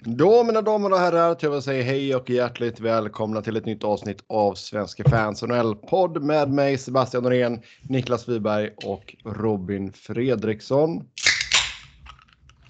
Då 0.00 0.44
mina 0.44 0.62
damer 0.62 0.92
och 0.92 0.98
herrar, 0.98 1.34
till 1.34 1.52
jag 1.52 1.62
säga 1.62 1.82
hej 1.82 2.16
och 2.16 2.30
hjärtligt 2.30 2.80
välkomna 2.80 3.42
till 3.42 3.56
ett 3.56 3.66
nytt 3.66 3.84
avsnitt 3.84 4.24
av 4.26 4.54
Svenska 4.54 5.04
fans 5.04 5.42
NHL-podd 5.42 6.22
med 6.22 6.50
mig 6.50 6.78
Sebastian 6.78 7.22
Norén, 7.22 7.62
Niklas 7.82 8.28
Wiberg 8.28 8.70
och 8.76 9.16
Robin 9.24 9.92
Fredriksson. 9.92 11.04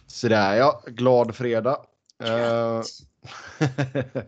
Sådär 0.07 0.57
ja, 0.57 0.83
glad 0.87 1.35
fredag. 1.35 1.79
Uh, 2.25 2.83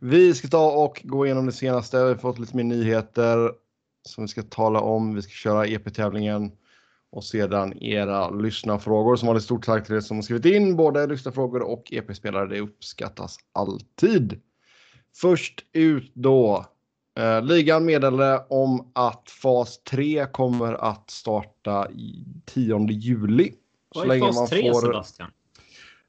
vi 0.00 0.34
ska 0.34 0.48
ta 0.48 0.70
och 0.70 1.00
gå 1.04 1.26
igenom 1.26 1.46
det 1.46 1.52
senaste. 1.52 2.02
Vi 2.02 2.08
har 2.08 2.14
fått 2.14 2.38
lite 2.38 2.56
mer 2.56 2.64
nyheter 2.64 3.52
som 4.08 4.24
vi 4.24 4.28
ska 4.28 4.42
tala 4.42 4.80
om. 4.80 5.14
Vi 5.14 5.22
ska 5.22 5.30
köra 5.30 5.66
EP-tävlingen 5.66 6.52
och 7.10 7.24
sedan 7.24 7.82
era 7.82 8.30
lyssnarfrågor 8.30 9.16
som 9.16 9.28
har 9.28 9.34
ett 9.34 9.42
stort 9.42 9.66
tack 9.66 9.86
till 9.86 9.94
er 9.94 10.00
som 10.00 10.16
har 10.16 10.22
skrivit 10.22 10.44
in 10.44 10.76
både 10.76 11.06
lyssnarfrågor 11.06 11.62
och 11.62 11.92
EP-spelare. 11.92 12.46
Det 12.46 12.60
uppskattas 12.60 13.38
alltid. 13.52 14.40
Först 15.16 15.64
ut 15.72 16.10
då. 16.14 16.66
Eh, 17.18 17.42
ligan 17.42 17.84
meddelade 17.84 18.44
om 18.48 18.90
att 18.92 19.30
fas 19.30 19.82
3 19.82 20.26
kommer 20.26 20.72
att 20.74 21.10
starta 21.10 21.90
i 21.90 22.24
10 22.44 22.86
juli. 22.90 23.54
Vad 23.94 24.10
är 24.10 24.20
fas 24.20 24.50
3 24.50 24.72
får, 24.72 24.80
Sebastian? 24.80 25.30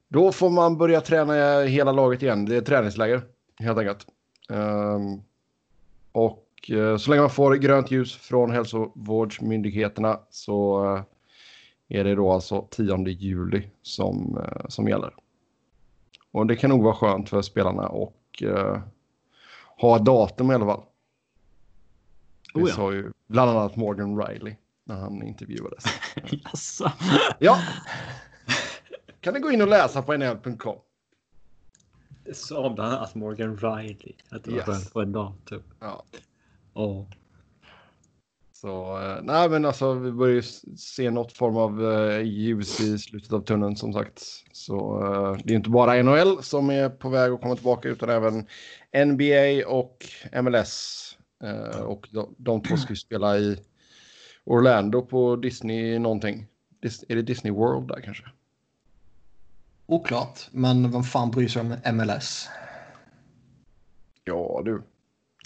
Då 0.08 0.32
får 0.32 0.50
man 0.50 0.78
börja 0.78 1.00
träna 1.00 1.62
hela 1.62 1.92
laget 1.92 2.22
igen. 2.22 2.44
Det 2.44 2.56
är 2.56 2.60
träningsläger 2.60 3.22
helt 3.58 3.78
enkelt. 3.78 4.06
Um, 4.48 5.22
och 6.12 6.47
Eh, 6.47 6.47
så 6.98 7.10
länge 7.10 7.20
man 7.20 7.30
får 7.30 7.54
grönt 7.54 7.90
ljus 7.90 8.16
från 8.16 8.50
hälsovårdsmyndigheterna 8.50 10.20
så 10.30 10.84
eh, 10.94 11.02
är 11.88 12.04
det 12.04 12.14
då 12.14 12.32
alltså 12.32 12.66
10 12.70 13.08
juli 13.08 13.70
som, 13.82 14.38
eh, 14.44 14.66
som 14.68 14.88
gäller. 14.88 15.14
Och 16.32 16.46
det 16.46 16.56
kan 16.56 16.70
nog 16.70 16.82
vara 16.82 16.94
skönt 16.94 17.28
för 17.28 17.42
spelarna 17.42 17.88
och 17.88 18.42
ha 19.80 19.98
datum 19.98 20.50
i 20.50 20.54
alla 20.54 20.66
fall. 20.66 20.82
Det 22.54 22.60
oh 22.60 22.68
ja. 22.68 22.74
sa 22.74 22.92
ju 22.92 23.12
bland 23.26 23.50
annat 23.50 23.76
Morgan 23.76 24.22
Riley 24.22 24.56
när 24.84 24.96
han 24.96 25.22
intervjuades. 25.22 25.84
Jaså? 26.30 26.92
ja. 27.38 27.58
Kan 29.20 29.34
ni 29.34 29.40
gå 29.40 29.50
in 29.50 29.62
och 29.62 29.68
läsa 29.68 30.02
på 30.02 30.16
nl.com. 30.16 30.78
Sa 32.32 32.70
bland 32.70 32.94
annat 32.94 33.14
Morgan 33.14 33.56
Riley 33.56 34.14
att 34.30 34.44
det 34.44 34.50
var 34.50 34.58
yes. 34.58 34.66
skönt 34.66 34.92
på 34.92 35.00
en 35.00 35.12
datum. 35.12 35.62
Ja. 35.80 36.04
Ja. 36.78 37.06
Så 38.52 39.00
eh, 39.00 39.22
nej, 39.22 39.48
men 39.48 39.64
alltså 39.64 39.94
vi 39.94 40.12
börjar 40.12 40.34
ju 40.34 40.42
se 40.76 41.10
något 41.10 41.32
form 41.32 41.56
av 41.56 41.92
eh, 41.92 42.20
ljus 42.20 42.80
i 42.80 42.98
slutet 42.98 43.32
av 43.32 43.40
tunneln 43.40 43.76
som 43.76 43.92
sagt. 43.92 44.22
Så 44.52 45.04
eh, 45.04 45.40
det 45.44 45.52
är 45.52 45.56
inte 45.56 45.70
bara 45.70 46.02
NHL 46.02 46.42
som 46.42 46.70
är 46.70 46.88
på 46.88 47.08
väg 47.08 47.32
att 47.32 47.40
komma 47.40 47.54
tillbaka 47.54 47.88
utan 47.88 48.08
även 48.08 48.46
NBA 49.06 49.68
och 49.68 50.06
MLS. 50.42 51.04
Eh, 51.44 51.80
och 51.80 52.08
de, 52.10 52.34
de 52.38 52.62
två 52.62 52.76
ska 52.76 52.92
ju 52.92 52.96
spela 52.96 53.38
i 53.38 53.58
Orlando 54.44 55.02
på 55.02 55.36
Disney 55.36 55.98
någonting. 55.98 56.46
Dis 56.82 57.04
är 57.08 57.16
det 57.16 57.22
Disney 57.22 57.52
World 57.52 57.88
där 57.88 58.00
kanske? 58.00 58.24
Oklart, 59.86 60.48
men 60.50 60.90
vem 60.90 61.02
fan 61.02 61.30
bryr 61.30 61.48
sig 61.48 61.62
om 61.62 61.94
MLS? 61.94 62.48
Ja 64.24 64.62
du. 64.64 64.82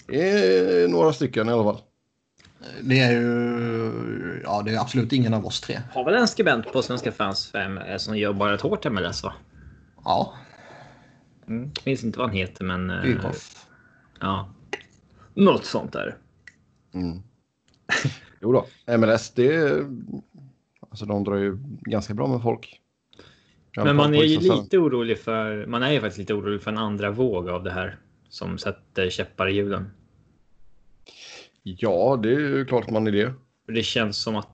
Det 0.07 0.29
är 0.29 0.87
några 0.87 1.13
stycken 1.13 1.49
i 1.49 1.51
alla 1.51 1.63
fall. 1.63 1.81
Det 2.81 2.99
är 2.99 3.11
ju 3.11 4.41
ja, 4.43 4.61
det 4.65 4.71
är 4.71 4.79
absolut 4.79 5.13
ingen 5.13 5.33
av 5.33 5.45
oss 5.45 5.61
tre. 5.61 5.79
Har 5.91 6.05
väl 6.05 6.13
en 6.13 6.27
skribent 6.27 6.73
på 6.73 6.81
Svenska 6.81 7.11
fans 7.11 7.51
5 7.51 7.79
som 7.97 8.17
jobbar 8.17 8.53
ett 8.53 8.61
hårt 8.61 8.91
MLS 8.91 9.23
va? 9.23 9.33
Ja. 10.03 10.33
Mm, 11.47 11.71
minns 11.85 12.03
inte 12.03 12.19
vad 12.19 12.27
han 12.27 12.37
heter 12.37 12.65
men... 12.65 12.87
Bykhoff. 13.03 13.67
Ja. 14.19 14.49
Något 15.33 15.65
sånt 15.65 15.93
där. 15.93 16.17
Mm. 16.93 17.17
Jo 18.41 18.51
då, 18.51 18.67
MLS 18.97 19.29
det... 19.29 19.81
Alltså 20.89 21.05
de 21.05 21.23
drar 21.23 21.35
ju 21.35 21.57
ganska 21.81 22.13
bra 22.13 22.27
med 22.27 22.41
folk. 22.41 22.79
Men 23.75 23.95
man 23.95 24.15
är 24.15 24.23
ju 24.23 24.39
lite 24.39 24.77
orolig 24.77 25.19
för... 25.19 25.65
Man 25.65 25.83
är 25.83 25.91
ju 25.91 25.99
faktiskt 25.99 26.17
lite 26.17 26.33
orolig 26.33 26.61
för 26.61 26.71
en 26.71 26.77
andra 26.77 27.11
våg 27.11 27.49
av 27.49 27.63
det 27.63 27.71
här 27.71 27.97
som 28.33 28.57
sätter 28.57 29.09
käppar 29.09 29.47
i 29.47 29.53
hjulen? 29.53 29.89
Ja, 31.63 32.19
det 32.23 32.29
är 32.29 32.39
ju 32.39 32.65
klart 32.65 32.89
man 32.89 33.07
är 33.07 33.11
det. 33.11 33.33
Det 33.67 33.83
känns 33.83 34.17
som 34.17 34.35
att 34.35 34.47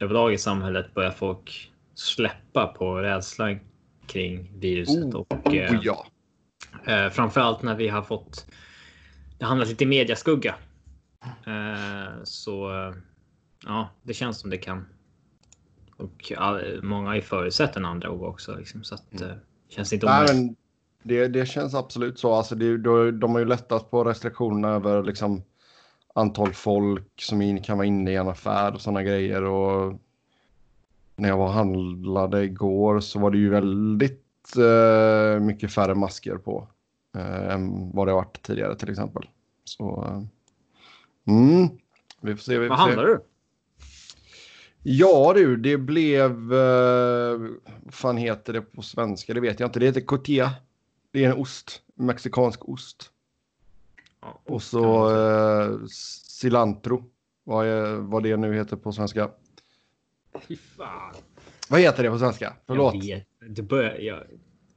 överlag 0.00 0.32
i 0.32 0.38
samhället 0.38 0.94
börjar 0.94 1.10
folk 1.10 1.72
släppa 1.94 2.66
på 2.66 2.94
rädslan 2.94 3.60
kring 4.06 4.58
viruset. 4.58 5.14
Oh, 5.14 5.20
och, 5.20 5.54
eh, 5.54 5.72
oh, 5.72 5.80
ja. 5.82 6.06
eh, 6.86 7.10
framförallt 7.10 7.62
när 7.62 7.74
vi 7.74 7.88
har 7.88 8.02
fått 8.02 8.46
det 9.38 9.44
hamnat 9.44 9.68
lite 9.68 9.84
i 9.84 9.86
mediaskugga. 9.86 10.54
Eh, 11.46 12.22
så 12.24 12.70
ja, 13.66 13.90
det 14.02 14.14
känns 14.14 14.38
som 14.38 14.50
det 14.50 14.58
kan. 14.58 14.86
Och 15.96 16.32
all, 16.36 16.82
många 16.82 17.08
har 17.08 17.14
ju 17.14 17.22
förutsett 17.22 17.76
en 17.76 17.84
andra 17.84 18.10
våg 18.10 18.22
också. 18.22 18.56
Liksom, 18.56 18.84
så 18.84 18.94
att, 18.94 19.20
mm. 19.20 19.38
känns 19.68 19.92
inte 19.92 20.06
omöjligt. 20.06 20.59
Det, 21.02 21.28
det 21.28 21.46
känns 21.46 21.74
absolut 21.74 22.18
så. 22.18 22.32
Alltså 22.32 22.54
det, 22.54 22.76
de 23.12 23.32
har 23.32 23.38
ju 23.38 23.44
lättat 23.44 23.90
på 23.90 24.04
restriktionerna 24.04 24.68
över 24.68 25.02
liksom 25.02 25.42
antal 26.14 26.52
folk 26.52 27.22
som 27.22 27.62
kan 27.62 27.78
vara 27.78 27.86
inne 27.86 28.10
i 28.10 28.16
en 28.16 28.28
affär 28.28 28.74
och 28.74 28.80
sådana 28.80 29.02
grejer. 29.02 29.42
Och 29.42 30.00
när 31.16 31.28
jag 31.28 31.36
var 31.36 31.48
handlade 31.48 32.44
igår 32.44 33.00
så 33.00 33.18
var 33.18 33.30
det 33.30 33.38
ju 33.38 33.50
väldigt 33.50 34.56
eh, 34.56 35.40
mycket 35.40 35.72
färre 35.72 35.94
masker 35.94 36.36
på 36.36 36.68
eh, 37.16 37.54
än 37.54 37.90
vad 37.94 38.06
det 38.06 38.12
har 38.12 38.16
varit 38.16 38.42
tidigare 38.42 38.76
till 38.76 38.90
exempel. 38.90 39.22
Så 39.64 40.04
eh, 40.04 40.22
mm, 41.34 41.68
vi 42.20 42.36
får 42.36 42.42
se. 42.42 42.58
Vi 42.58 42.68
får 42.68 42.76
vad 42.76 42.78
handlar 42.78 43.04
du? 43.04 43.20
Ja 44.82 45.32
du, 45.34 45.56
det 45.56 45.76
blev... 45.78 46.52
Eh, 46.52 47.38
vad 47.82 47.94
fan 47.94 48.16
heter 48.16 48.52
det 48.52 48.60
på 48.60 48.82
svenska? 48.82 49.34
Det 49.34 49.40
vet 49.40 49.60
jag 49.60 49.68
inte. 49.68 49.80
Det 49.80 49.86
heter 49.86 50.00
Cotia. 50.00 50.54
Det 51.10 51.24
är 51.24 51.30
en 51.30 51.38
ost, 51.38 51.82
mexikansk 51.94 52.68
ost. 52.68 53.10
Ja, 54.20 54.40
och 54.44 54.62
så 54.62 55.16
eh, 55.16 55.86
cilantro, 55.86 57.10
vad, 57.44 57.66
är, 57.66 57.94
vad 57.94 58.22
det 58.22 58.36
nu 58.36 58.54
heter 58.54 58.76
på 58.76 58.92
svenska. 58.92 59.30
Fy 60.40 60.56
fan. 60.56 61.14
Vad 61.68 61.80
heter 61.80 62.02
det 62.02 62.10
på 62.10 62.18
svenska? 62.18 62.56
Förlåt. 62.66 62.94
Jag 62.94 63.16
vet. 63.16 63.26
Det 63.56 63.62
börjar, 63.62 63.98
jag... 63.98 64.26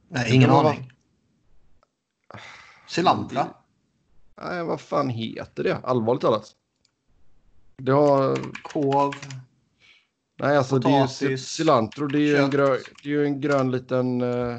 Nej, 0.08 0.34
ingen 0.34 0.50
aning. 0.50 0.92
Cilantra? 2.88 3.46
Nej, 4.42 4.64
vad 4.64 4.80
fan 4.80 5.08
heter 5.08 5.64
det? 5.64 5.76
Allvarligt 5.76 6.22
talat. 6.22 6.52
Det 7.76 7.92
har... 7.92 8.38
Kåv. 8.62 9.14
Nej, 10.38 10.56
alltså 10.56 10.76
Potatis, 10.76 11.18
det 11.18 11.26
är 11.26 11.30
ju 11.30 11.38
cilantro. 11.38 12.06
Det 12.06 12.18
är 12.18 12.20
ju 12.20 12.36
en 12.36 12.50
grön, 12.50 12.78
det 13.02 13.08
är 13.08 13.12
ju 13.12 13.24
en 13.24 13.40
grön 13.40 13.70
liten... 13.70 14.22
Uh... 14.22 14.58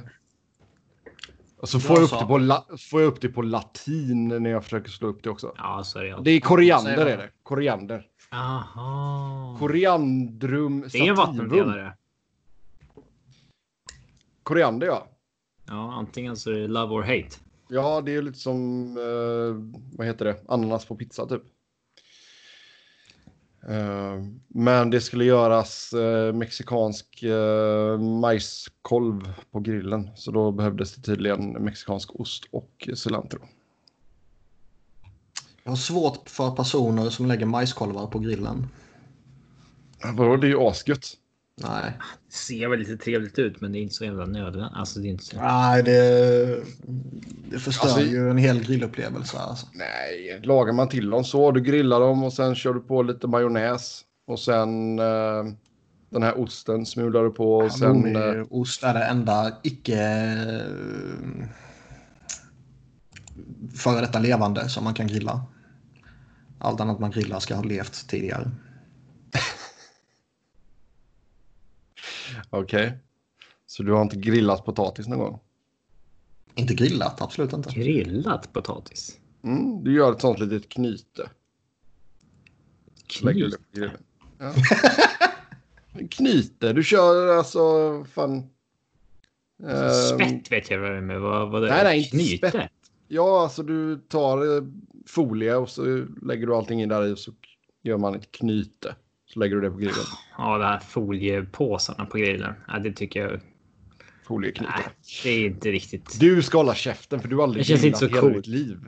Och 1.66 1.70
så 1.70 1.80
får 1.80 1.96
jag, 1.98 2.04
upp 2.04 2.20
det 2.20 2.26
på 2.26 2.38
la, 2.38 2.66
får 2.90 3.02
jag 3.02 3.08
upp 3.08 3.22
det 3.22 3.30
på 3.30 3.42
latin 3.42 4.28
när 4.28 4.50
jag 4.50 4.64
försöker 4.64 4.90
slå 4.90 5.08
upp 5.08 5.24
det 5.24 5.30
också. 5.30 5.54
Ja, 5.58 5.84
så 5.84 6.00
är 6.00 6.04
det. 6.04 6.18
Det 6.22 6.32
är 6.32 6.40
koriander 6.40 7.06
är 7.06 7.18
det. 7.18 7.30
Koriander. 7.44 8.08
Aha. 8.32 9.56
Koriandrum 9.60 10.86
Det 10.92 10.98
är 10.98 11.10
en 11.10 11.16
vattendelare. 11.16 11.94
Koriander 14.44 14.88
ja. 14.88 15.08
Ja, 15.68 15.94
antingen 15.94 16.38
så 16.38 16.52
är 16.52 16.56
det 16.56 16.68
love 16.68 16.94
or 16.96 17.02
hate. 17.02 17.36
Ja, 17.68 18.02
det 18.02 18.16
är 18.16 18.22
lite 18.22 18.40
som, 18.40 18.88
eh, 18.98 19.78
vad 19.98 20.08
heter 20.08 20.26
det, 20.26 20.42
ananas 20.48 20.86
på 20.86 20.96
pizza 20.96 21.26
typ. 21.26 21.44
Eh, 23.70 24.24
men 24.48 24.90
det 24.90 25.02
skulle 25.02 25.26
göras 25.26 25.94
uh, 25.94 26.34
mexikansk 26.34 27.24
uh, 27.24 28.00
majskolv 28.00 29.34
på 29.52 29.60
grillen. 29.60 30.10
Så 30.16 30.32
då 30.32 30.52
behövdes 30.52 30.96
det 30.96 31.02
tydligen 31.02 31.52
mexikansk 31.52 32.20
ost 32.20 32.44
och 32.52 32.90
cilantro. 32.96 33.40
Jag 35.64 35.72
har 35.72 35.78
svårt 35.78 36.30
för 36.30 36.52
personer 36.52 37.10
som 37.10 37.26
lägger 37.26 37.46
majskolvar 37.46 38.08
på 38.08 38.20
grillen. 38.20 38.68
Vadå, 40.14 40.38
det 40.38 40.48
är 40.48 40.50
ju 40.50 40.60
asgött. 40.60 41.14
Nej. 41.58 41.98
Det 42.28 42.34
ser 42.34 42.68
väl 42.68 42.80
lite 42.80 42.98
trevligt 42.98 43.40
ut 43.40 43.62
men 43.62 43.72
det 43.72 43.80
är 43.80 43.82
inte 43.82 43.96
så 43.96 44.06
jävla 44.06 44.26
nödvändigt. 44.26 44.72
Alltså, 44.74 45.00
det 45.00 45.08
är 45.08 45.10
inte 45.10 45.26
så... 45.26 45.38
Nej, 45.38 45.84
det, 45.84 46.64
det 47.50 47.60
förstör 47.60 47.88
alltså, 47.88 48.02
ju 48.02 48.30
en 48.30 48.38
hel 48.38 48.64
grillupplevelse. 48.64 49.38
Alltså. 49.38 49.68
Nej, 49.74 50.42
lagar 50.44 50.74
man 50.74 50.90
till 50.90 51.10
dem 51.10 51.24
så. 51.24 51.52
Du 51.52 51.62
grillar 51.62 52.00
dem 52.00 52.24
och 52.24 52.34
sen 52.34 52.56
kör 52.56 52.74
du 52.74 52.80
på 52.80 53.04
lite 53.04 53.28
majonnäs. 53.28 54.02
Och 54.28 54.40
sen 54.40 55.00
eh, 55.00 55.44
den 56.10 56.24
här 56.24 56.40
osten 56.40 56.86
smular 56.86 57.24
du 57.24 57.30
på. 57.30 57.56
Och 57.56 57.66
ja, 57.66 57.70
sen, 57.70 58.16
eh, 58.16 58.46
ost 58.50 58.84
är 58.84 58.94
det 58.94 59.04
enda 59.04 59.52
icke 59.64 60.02
eh, 60.60 61.48
före 63.76 64.02
detta 64.02 64.20
levande 64.20 64.70
som 64.70 64.84
man 64.84 64.94
kan 64.94 65.08
grilla. 65.08 65.46
Allt 66.60 66.82
annat 66.82 67.00
man 67.00 67.12
grillar 67.12 67.40
ska 67.40 67.56
ha 67.56 67.64
levt 67.64 68.08
tidigare. 68.08 68.52
Okej. 72.56 72.86
Okay. 72.88 72.98
Så 73.68 73.84
du 73.84 73.92
har 73.92 74.02
inte 74.02 74.16
grillat 74.16 74.66
potatis 74.66 75.08
någon 75.08 75.20
gång? 75.20 75.40
Inte 76.56 76.74
grillat, 76.74 77.22
absolut 77.22 77.54
inte. 77.54 77.70
Grillat 77.70 78.54
potatis? 78.54 79.20
Mm, 79.44 79.84
du 79.84 79.94
gör 79.96 80.12
ett 80.12 80.22
sånt 80.22 80.40
litet 80.40 80.70
knyte. 80.70 81.30
Ja. 84.38 84.54
knyte, 86.10 86.74
du 86.74 86.84
kör 86.84 87.38
alltså 87.38 88.04
fan... 88.04 88.50
ehm, 89.68 89.90
Spett 90.16 90.52
vet 90.52 90.72
jag 90.72 90.80
vad 90.80 90.92
det 90.92 90.98
är 90.98 91.02
med. 91.02 91.22
Vad, 91.22 91.52
vad 91.52 91.62
det 91.62 91.68
Nej, 91.70 91.80
är. 91.80 91.84
nej, 91.84 91.98
inte 91.98 92.10
Knyte? 92.10 92.50
spett. 92.50 92.72
Ja, 93.08 93.44
alltså 93.44 93.64
du 93.64 93.98
tar 93.98 94.58
eh, 94.58 94.64
folie 95.08 95.56
och 95.56 95.70
så 95.70 96.06
lägger 96.22 96.48
du 96.48 96.56
allting 96.56 96.82
in 96.82 96.90
där 96.90 97.06
i 97.08 97.14
och 97.14 97.20
så 97.20 97.32
gör 97.84 97.98
man 97.98 98.16
ett 98.16 98.32
knyte. 98.32 98.96
Så 99.34 99.40
lägger 99.40 99.56
du 99.56 99.62
det 99.62 99.70
på 99.72 99.78
grillen. 99.78 99.96
Ja, 100.38 100.58
de 100.58 100.64
här 100.64 100.80
foliepåsarna 100.80 102.06
på 102.06 102.18
grillen. 102.18 102.54
Ja, 102.68 102.80
det 102.80 102.92
tycker 102.92 103.20
jag. 103.28 103.40
Folieknyte. 104.28 104.72
Nej, 104.76 104.86
det 105.24 105.30
är 105.30 105.46
inte 105.46 105.72
riktigt. 105.72 106.20
Du 106.20 106.42
ska 106.44 106.58
hålla 106.58 106.76
käften 106.76 107.20
för 107.20 107.28
du 107.28 107.36
har 107.36 107.44
aldrig 107.44 107.62
Det 107.64 107.68
känns 107.68 107.82
grillat 107.82 108.02
inte 108.02 108.16
så 108.16 108.16
hela 108.16 108.22
coolt. 108.22 108.36
ditt 108.36 108.48
liv. 108.48 108.80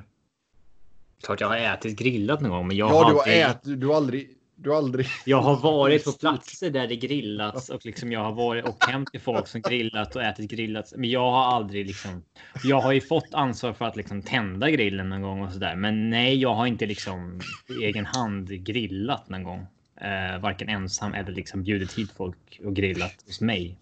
Klart 1.23 1.41
jag 1.41 1.47
har 1.47 1.57
ätit 1.57 1.99
grillat 1.99 2.41
någon 2.41 2.51
gång, 2.51 2.67
men 2.67 2.77
jag 2.77 2.89
Ja, 2.89 3.03
har 3.03 3.09
du 3.09 3.15
har 3.15 3.21
aldrig... 3.23 3.41
ätit. 3.41 3.81
Du 3.81 3.87
har 3.87 3.95
aldrig... 3.95 4.29
Du 4.59 4.69
har 4.69 4.77
aldrig... 4.77 5.07
Jag 5.25 5.41
har 5.41 5.55
varit 5.57 6.05
på 6.05 6.11
platser 6.11 6.69
där 6.69 6.87
det 6.87 6.95
grillats 6.95 7.69
och 7.69 7.85
liksom 7.85 8.11
jag 8.11 8.19
har 8.23 8.31
varit 8.33 8.65
och 8.65 8.83
hem 8.85 9.05
till 9.05 9.19
folk 9.21 9.47
som 9.47 9.61
grillat 9.61 10.15
och 10.15 10.23
ätit 10.23 10.51
grillat. 10.51 10.93
Men 10.97 11.09
jag 11.09 11.31
har 11.31 11.43
aldrig 11.55 11.85
liksom. 11.87 12.23
Jag 12.63 12.81
har 12.81 12.91
ju 12.91 13.01
fått 13.01 13.33
ansvar 13.33 13.73
för 13.73 13.85
att 13.85 13.95
liksom 13.95 14.21
tända 14.21 14.71
grillen 14.71 15.09
någon 15.09 15.21
gång 15.21 15.41
och 15.41 15.51
så 15.53 15.59
där. 15.59 15.75
Men 15.75 16.09
nej, 16.09 16.37
jag 16.37 16.53
har 16.53 16.65
inte 16.67 16.85
liksom 16.85 17.39
på 17.67 17.73
egen 17.73 18.05
hand 18.05 18.49
grillat 18.65 19.29
någon 19.29 19.43
gång. 19.43 19.65
Eh, 20.01 20.39
varken 20.41 20.69
ensam 20.69 21.13
eller 21.13 21.31
liksom 21.31 21.63
bjudit 21.63 21.94
hit 21.97 22.11
folk 22.11 22.59
och 22.65 22.75
grillat 22.75 23.15
hos 23.25 23.41
mig. 23.41 23.77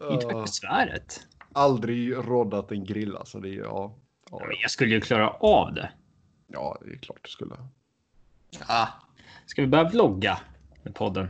Inte 0.10 0.26
för 0.26 0.40
besväret. 0.42 1.20
aldrig 1.52 2.14
roddat 2.16 2.72
en 2.72 2.84
grill 2.84 3.16
alltså. 3.16 3.40
Det 3.40 3.48
är, 3.48 3.58
ja, 3.58 3.96
ja, 4.30 4.38
Men 4.48 4.56
Jag 4.62 4.70
skulle 4.70 4.94
ju 4.94 5.00
klara 5.00 5.30
av 5.30 5.74
det. 5.74 5.90
ja, 6.46 6.78
det 6.84 6.92
är 6.92 6.96
klart 6.98 7.18
du 7.22 7.30
skulle. 7.30 7.54
Ah, 8.66 8.86
Ska 9.46 9.62
vi 9.62 9.68
börja 9.68 9.88
vlogga 9.88 10.38
med 10.82 10.94
podden? 10.94 11.28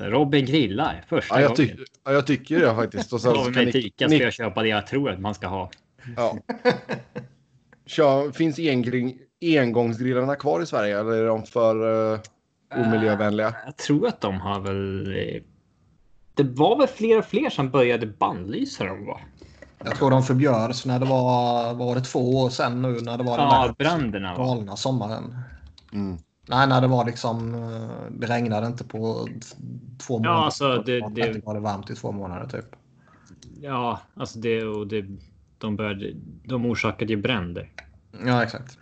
Här, 0.00 0.10
Robin 0.10 0.46
grillar 0.46 1.04
första 1.08 1.34
Ja, 1.34 1.40
jag, 1.40 1.56
gången. 1.56 1.76
ty 1.76 1.84
ja, 2.04 2.12
jag 2.12 2.26
tycker 2.26 2.60
det 2.60 2.74
faktiskt. 2.74 3.12
Och 3.12 3.20
sen 3.20 3.34
så 3.34 3.50
med 3.50 3.72
fika 3.72 4.08
ska 4.08 4.16
jag 4.16 4.32
köpa 4.32 4.62
det 4.62 4.68
jag 4.68 4.86
tror 4.86 5.10
att 5.10 5.20
man 5.20 5.34
ska 5.34 5.46
ha. 5.46 5.70
ja. 6.16 6.38
Kör, 7.86 8.30
finns 8.32 8.58
engring, 8.58 9.18
engångsgrillarna 9.42 10.36
kvar 10.36 10.62
i 10.62 10.66
Sverige 10.66 11.00
eller 11.00 11.12
är 11.12 11.26
de 11.26 11.42
för 11.42 11.86
uh, 12.12 12.20
omiljövänliga? 12.76 13.54
Jag 13.64 13.76
tror 13.76 14.06
att 14.08 14.20
de 14.20 14.40
har 14.40 14.60
väl... 14.60 15.06
eh, 15.16 15.42
Det 16.34 16.42
var 16.42 16.78
väl 16.78 16.86
fler 16.88 17.18
och 17.18 17.24
fler 17.24 17.50
som 17.50 17.70
började 17.70 18.06
bannlysa 18.06 18.84
dem 18.84 19.06
va? 19.06 19.20
jag 19.84 19.96
tror 19.96 20.10
de 20.10 20.22
förbjöds 20.22 20.86
när 20.86 20.98
det 20.98 21.06
var, 21.06 21.74
var 21.74 21.94
det 21.94 22.00
två 22.00 22.36
år 22.38 22.50
sedan 22.50 22.82
nu 22.82 22.88
när 23.00 23.18
det 23.18 23.24
var 23.24 23.38
den 23.38 23.46
Ja, 23.48 23.66
där 23.66 23.74
bränderna 23.78 24.34
galna 24.36 24.76
sommaren. 24.76 25.38
Mm. 25.92 26.16
Nej, 26.48 26.66
när 26.68 26.80
det 26.80 26.86
var 26.86 27.04
liksom, 27.04 27.52
det 28.10 28.26
regnade 28.26 28.66
inte 28.66 28.84
på 28.84 29.28
två 30.06 30.18
månader. 30.18 30.36
alltså, 30.44 30.68
det- 30.76 30.82
det 30.96 31.00
var 31.00 31.10
det- 31.10 31.22
30 31.22 31.40
grader 31.40 31.60
varmt 31.60 31.90
i 31.90 31.94
två 31.94 32.12
månader 32.12 32.48
typ. 32.48 32.76
Ja, 33.60 34.00
alltså 34.14 34.38
det 34.38 34.64
och 34.64 34.86
det. 34.86 35.04
De 35.64 35.76
började. 35.76 36.12
De 36.44 36.66
orsakade 36.66 37.12
ju 37.12 37.16
bränder. 37.16 37.70
Ja, 38.24 38.42
exakt. 38.42 38.78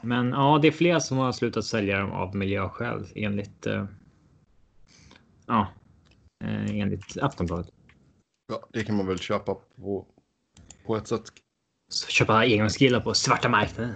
Men 0.00 0.28
ja, 0.28 0.58
det 0.62 0.68
är 0.68 0.72
fler 0.72 0.98
som 0.98 1.18
har 1.18 1.32
slutat 1.32 1.64
sälja 1.64 1.98
dem 1.98 2.12
av 2.12 2.36
miljöskäl 2.36 3.06
enligt. 3.14 3.66
Eh, 3.66 3.84
ja, 5.46 5.66
eh, 6.44 6.80
enligt 6.80 7.18
Aftonbladet. 7.22 7.66
Ja, 8.48 8.68
det 8.72 8.84
kan 8.84 8.96
man 8.96 9.06
väl 9.06 9.18
köpa 9.18 9.54
på, 9.54 10.06
på 10.86 10.96
ett 10.96 11.08
sätt. 11.08 11.22
Så 11.88 12.08
köpa 12.08 12.34
engångsgrillar 12.34 13.00
på 13.00 13.14
svarta 13.14 13.48
marknaden. 13.48 13.94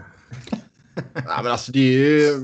Nej, 1.15 1.25
men 1.43 1.53
alltså 1.53 1.73
det 1.73 1.79
är 1.79 1.93
ju... 1.93 2.39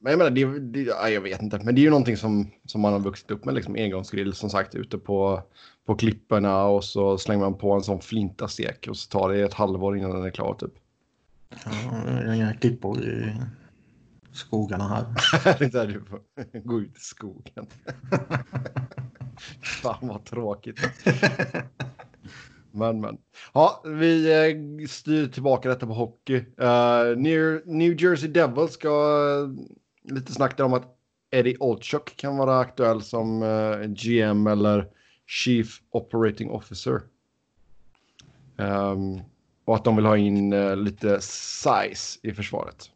Men 0.00 0.10
jag 0.10 0.18
menar, 0.18 0.30
det, 0.30 0.58
det, 0.58 0.80
ja, 0.82 1.08
jag 1.08 1.20
vet 1.20 1.42
inte, 1.42 1.58
men 1.64 1.74
det 1.74 1.80
är 1.80 1.82
ju 1.82 1.90
någonting 1.90 2.16
som, 2.16 2.50
som 2.64 2.80
man 2.80 2.92
har 2.92 3.00
vuxit 3.00 3.30
upp 3.30 3.44
med, 3.44 3.54
liksom 3.54 3.74
engångsgrill 3.74 4.34
som 4.34 4.50
sagt 4.50 4.74
ute 4.74 4.98
på, 4.98 5.42
på 5.88 5.94
klipporna 5.94 6.64
och 6.64 6.84
så 6.84 7.18
slänger 7.18 7.40
man 7.40 7.58
på 7.58 7.72
en 7.72 7.82
sån 7.82 8.00
flintastek 8.00 8.86
och 8.88 8.96
så 8.96 9.08
tar 9.08 9.32
det 9.32 9.40
ett 9.40 9.54
halvår 9.54 9.96
innan 9.96 10.10
den 10.10 10.24
är 10.24 10.30
klar 10.30 10.54
typ. 10.54 10.72
Ja, 11.64 12.34
inga 12.34 12.54
klippor 12.54 13.02
i 13.02 13.32
skogarna 14.32 14.88
här. 14.88 15.04
Det 15.58 15.64
är 15.64 15.70
där 15.70 15.86
du 15.86 16.04
får 16.04 16.20
gå 16.64 16.80
ut 16.80 16.96
i 16.96 17.00
skogen. 17.00 17.66
Fan 19.82 20.08
vad 20.08 20.24
tråkigt. 20.24 20.80
Men 22.70 23.00
men. 23.00 23.18
Ja, 23.54 23.82
vi 23.84 24.32
eh, 24.32 24.86
styr 24.86 25.26
tillbaka 25.26 25.68
detta 25.68 25.86
på 25.86 25.92
hockey. 25.92 26.36
Uh, 26.36 27.16
New, 27.16 27.62
New 27.66 28.02
Jersey 28.02 28.28
Devils 28.28 28.72
ska 28.72 28.88
eh, 28.88 30.14
lite 30.14 30.32
snacka 30.32 30.64
om 30.64 30.72
att 30.72 30.96
Eddie 31.30 31.56
Olchuk 31.60 32.16
kan 32.16 32.36
vara 32.36 32.58
aktuell 32.58 33.02
som 33.02 33.42
eh, 33.42 33.88
GM 33.88 34.46
eller 34.46 34.97
Chief 35.28 35.82
Operating 35.90 36.50
Officer. 36.50 37.00
Ehm, 38.58 39.20
och 39.64 39.74
att 39.76 39.84
de 39.84 39.96
vill 39.96 40.06
ha 40.06 40.16
in 40.16 40.52
eh, 40.52 40.76
lite 40.76 41.20
size 41.20 42.18
i 42.22 42.32
försvaret. 42.32 42.90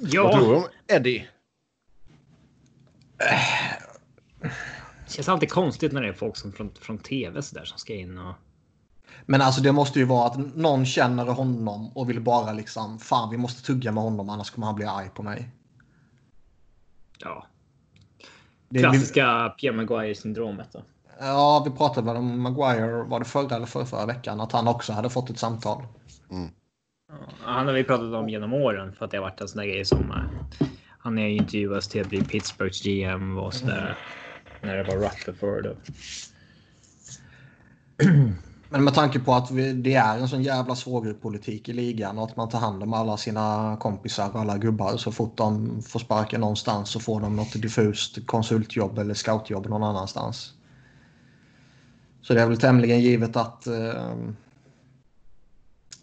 Vad 0.00 0.10
tror 0.10 0.24
Ja, 0.24 0.38
du 0.38 0.54
om 0.56 0.64
Eddie? 0.88 1.28
det 5.06 5.12
känns 5.12 5.28
alltid 5.28 5.50
konstigt 5.50 5.92
när 5.92 6.02
det 6.02 6.08
är 6.08 6.12
folk 6.12 6.36
som 6.36 6.52
från, 6.52 6.74
från 6.74 6.98
tv 6.98 7.42
så 7.42 7.54
där 7.54 7.64
som 7.64 7.78
ska 7.78 7.94
in 7.94 8.18
och. 8.18 8.34
Men 9.26 9.40
alltså 9.40 9.60
det 9.60 9.72
måste 9.72 9.98
ju 9.98 10.04
vara 10.04 10.26
att 10.26 10.56
någon 10.56 10.86
känner 10.86 11.26
honom 11.26 11.96
och 11.96 12.10
vill 12.10 12.20
bara 12.20 12.52
liksom 12.52 12.98
fan 12.98 13.30
vi 13.30 13.36
måste 13.36 13.62
tugga 13.66 13.92
med 13.92 14.02
honom 14.02 14.28
annars 14.28 14.50
kommer 14.50 14.66
han 14.66 14.76
bli 14.76 14.84
arg 14.84 15.10
på 15.14 15.22
mig. 15.22 15.50
Ja, 17.18 17.46
Det, 18.74 18.78
vi, 18.78 18.82
klassiska 18.84 19.54
Pierre 19.60 19.76
Maguire 19.76 20.14
syndromet 20.14 20.68
då. 20.72 20.82
ja, 21.20 21.62
vi 21.64 21.76
pratade 21.76 22.06
väl 22.06 22.16
om 22.16 22.42
Maguire, 22.42 23.02
var 23.02 23.18
det 23.18 23.24
förra 23.24 23.56
eller 23.56 23.66
förra, 23.66 23.84
förra 23.86 24.06
veckan, 24.06 24.40
att 24.40 24.52
han 24.52 24.68
också 24.68 24.92
hade 24.92 25.10
fått 25.10 25.30
ett 25.30 25.38
samtal. 25.38 25.82
Ja, 26.28 27.16
Han 27.42 27.66
har 27.66 27.74
vi 27.74 27.84
pratat 27.84 28.14
om 28.14 28.28
genom 28.28 28.52
åren 28.54 28.92
för 28.92 29.04
att 29.04 29.10
det 29.10 29.16
har 29.16 29.22
varit 29.22 29.40
en 29.40 29.48
sån 29.48 29.58
där 29.58 29.66
grej 29.66 29.84
som. 29.84 30.10
eh, 30.10 30.66
Han 30.98 31.18
är 31.18 31.26
ju 31.26 31.36
intervjuas 31.36 31.88
till 31.88 32.00
att 32.00 32.08
bli 32.08 32.20
Pittsburghs 32.24 32.82
GM 32.82 33.38
och 33.38 33.54
sådär. 33.54 33.96
När 34.62 34.76
det 34.76 34.82
var 34.84 34.96
Rutherford. 34.96 35.66
och- 35.66 35.76
Men 38.74 38.84
med 38.84 38.94
tanke 38.94 39.18
på 39.20 39.34
att 39.34 39.50
vi, 39.50 39.72
det 39.72 39.94
är 39.94 40.18
en 40.18 40.28
sån 40.28 40.42
jävla 40.42 40.74
svågerpolitik 40.74 41.68
i 41.68 41.72
ligan 41.72 42.18
och 42.18 42.24
att 42.24 42.36
man 42.36 42.48
tar 42.48 42.58
hand 42.58 42.82
om 42.82 42.92
alla 42.92 43.16
sina 43.16 43.76
kompisar 43.80 44.30
och 44.32 44.40
alla 44.40 44.58
gubbar 44.58 44.96
så 44.96 45.12
fort 45.12 45.36
de 45.36 45.82
får 45.82 46.00
sparken 46.00 46.40
någonstans 46.40 46.90
så 46.90 47.00
får 47.00 47.20
de 47.20 47.36
något 47.36 47.62
diffust 47.62 48.26
konsultjobb 48.26 48.98
eller 48.98 49.14
scoutjobb 49.14 49.66
någon 49.66 49.82
annanstans. 49.82 50.52
Så 52.22 52.34
det 52.34 52.42
är 52.42 52.46
väl 52.46 52.58
tämligen 52.58 53.00
givet 53.00 53.36
att 53.36 53.66
eh, 53.66 54.14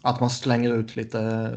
att 0.02 0.20
man 0.20 0.30
slänger 0.30 0.74
ut 0.74 0.96
lite 0.96 1.52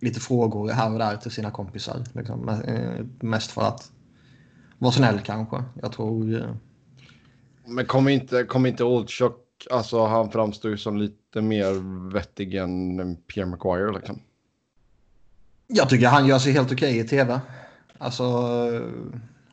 lite 0.00 0.20
frågor 0.20 0.70
här 0.70 0.92
och 0.92 0.98
där 0.98 1.16
till 1.16 1.30
sina 1.30 1.50
kompisar. 1.50 2.04
Liksom. 2.12 2.48
Eh, 2.48 3.26
mest 3.26 3.50
för 3.50 3.62
att 3.62 3.90
vara 4.78 4.92
snäll 4.92 5.20
kanske. 5.20 5.64
Jag 5.82 5.92
tror 5.92 6.34
eh, 6.34 6.54
Men 7.64 7.86
kommer 7.86 8.10
inte, 8.10 8.44
Kom 8.44 8.66
inte 8.66 8.84
Oldchuk, 8.84 9.32
alltså 9.70 10.06
han 10.06 10.30
framstår 10.30 10.70
ju 10.70 10.78
som 10.78 10.96
lite 10.96 11.40
mer 11.40 11.72
vettig 12.12 12.54
än 12.54 13.16
Pierre 13.16 13.46
Maguire 13.46 13.92
liksom. 13.92 14.20
Jag 15.66 15.88
tycker 15.88 16.08
han 16.08 16.26
gör 16.26 16.38
sig 16.38 16.52
helt 16.52 16.72
okej 16.72 16.98
i 16.98 17.04
tv. 17.04 17.40
Alltså, 17.98 18.24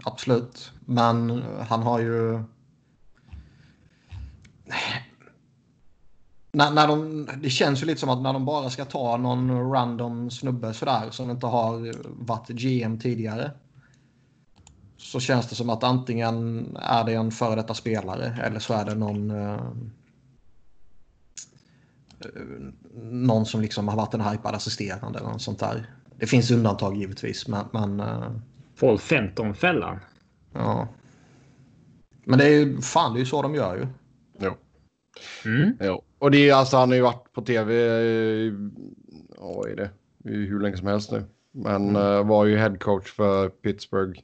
absolut. 0.03 0.71
Men 0.85 1.43
han 1.69 1.83
har 1.83 1.99
ju... 1.99 2.43
När, 6.51 6.71
när 6.71 6.87
de, 6.87 7.27
det 7.41 7.49
känns 7.49 7.81
ju 7.81 7.85
lite 7.85 7.99
som 7.99 8.09
att 8.09 8.21
när 8.21 8.33
de 8.33 8.45
bara 8.45 8.69
ska 8.69 8.85
ta 8.85 9.17
någon 9.17 9.71
random 9.71 10.31
snubbe 10.31 10.73
sådär 10.73 11.09
som 11.11 11.29
inte 11.29 11.45
har 11.45 11.95
varit 12.25 12.47
GM 12.47 12.99
tidigare. 12.99 13.51
Så 14.97 15.19
känns 15.19 15.49
det 15.49 15.55
som 15.55 15.69
att 15.69 15.83
antingen 15.83 16.67
är 16.81 17.03
det 17.03 17.13
en 17.13 17.31
före 17.31 17.55
detta 17.55 17.73
spelare 17.73 18.39
eller 18.43 18.59
så 18.59 18.73
är 18.73 18.85
det 18.85 18.95
någon... 18.95 19.31
Eh, 19.31 19.61
Eh, 22.19 22.41
någon 23.01 23.45
som 23.45 23.61
liksom 23.61 23.87
har 23.87 23.95
varit 23.97 24.13
en 24.13 24.21
hypad 24.21 24.55
assisterande 24.55 25.19
eller 25.19 25.29
något 25.29 25.41
sånt 25.41 25.59
där. 25.59 25.85
Det 26.19 26.27
finns 26.27 26.51
undantag 26.51 26.97
givetvis, 26.97 27.47
men, 27.47 27.65
men 27.73 27.99
eh, 27.99 28.31
Paul 28.79 28.99
Fenton-fällan. 28.99 29.99
ja. 30.53 30.87
Men 32.25 32.39
det 32.39 32.45
är 32.45 32.49
ju 32.49 32.81
fan, 32.81 33.13
det 33.13 33.17
är 33.17 33.19
ju 33.19 33.25
så 33.25 33.41
de 33.41 33.55
gör 33.55 33.75
ju. 33.77 33.87
Jo. 34.39 34.51
Mm. 35.45 35.77
jo. 35.81 36.01
Och 36.19 36.31
det 36.31 36.49
är 36.49 36.53
alltså, 36.55 36.77
han 36.77 36.89
har 36.89 36.95
ju 36.95 37.01
varit 37.01 37.33
på 37.33 37.41
tv, 37.41 37.73
i- 37.75 38.69
ja, 39.37 39.53
vad 39.55 39.69
är 39.69 39.75
det, 39.75 39.89
I 40.29 40.45
hur 40.45 40.59
länge 40.59 40.77
som 40.77 40.87
helst 40.87 41.11
nu. 41.11 41.25
Men 41.51 41.89
Mm. 41.89 41.95
eh, 41.95 42.23
var 42.27 42.45
ju 42.45 42.57
headcoach 42.57 43.11
för 43.11 43.49
Pittsburgh 43.49 44.19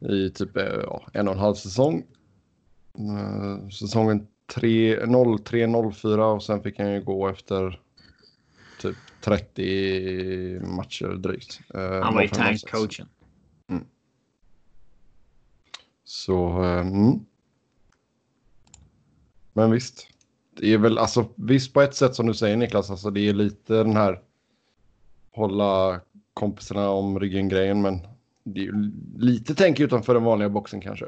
i 0.00 0.30
typ 0.30 0.50
ja, 0.54 1.06
en 1.12 1.28
och 1.28 1.34
en 1.34 1.40
halv 1.40 1.54
säsong. 1.54 2.02
Säsongen 3.80 4.26
03-04 4.60 6.34
och 6.34 6.42
sen 6.42 6.62
fick 6.62 6.78
han 6.78 6.92
ju 6.92 7.00
gå 7.02 7.28
efter 7.28 7.80
typ 8.80 8.96
30 9.20 10.60
matcher 10.60 11.06
drygt. 11.06 11.60
Eh, 11.74 12.00
Han 12.02 12.14
var 12.14 12.22
ju 12.22 12.28
05-06. 12.28 12.36
tankcoachen. 12.36 13.08
Så, 16.04 16.64
eh, 16.64 16.80
mm. 16.80 17.20
Men 19.52 19.70
visst. 19.70 20.08
Det 20.56 20.72
är 20.72 20.78
väl, 20.78 20.98
alltså 20.98 21.28
visst 21.34 21.72
på 21.72 21.80
ett 21.80 21.94
sätt 21.94 22.14
som 22.14 22.26
du 22.26 22.34
säger 22.34 22.56
Niklas, 22.56 22.90
alltså 22.90 23.10
det 23.10 23.28
är 23.28 23.32
lite 23.32 23.74
den 23.74 23.96
här 23.96 24.20
hålla 25.30 26.00
kompisarna 26.34 26.90
om 26.90 27.20
ryggen-grejen, 27.20 27.82
men 27.82 28.00
det 28.44 28.60
är 28.60 28.64
ju 28.64 28.92
lite 29.16 29.54
tänk 29.54 29.80
utanför 29.80 30.14
den 30.14 30.24
vanliga 30.24 30.48
boxen 30.48 30.80
kanske. 30.80 31.06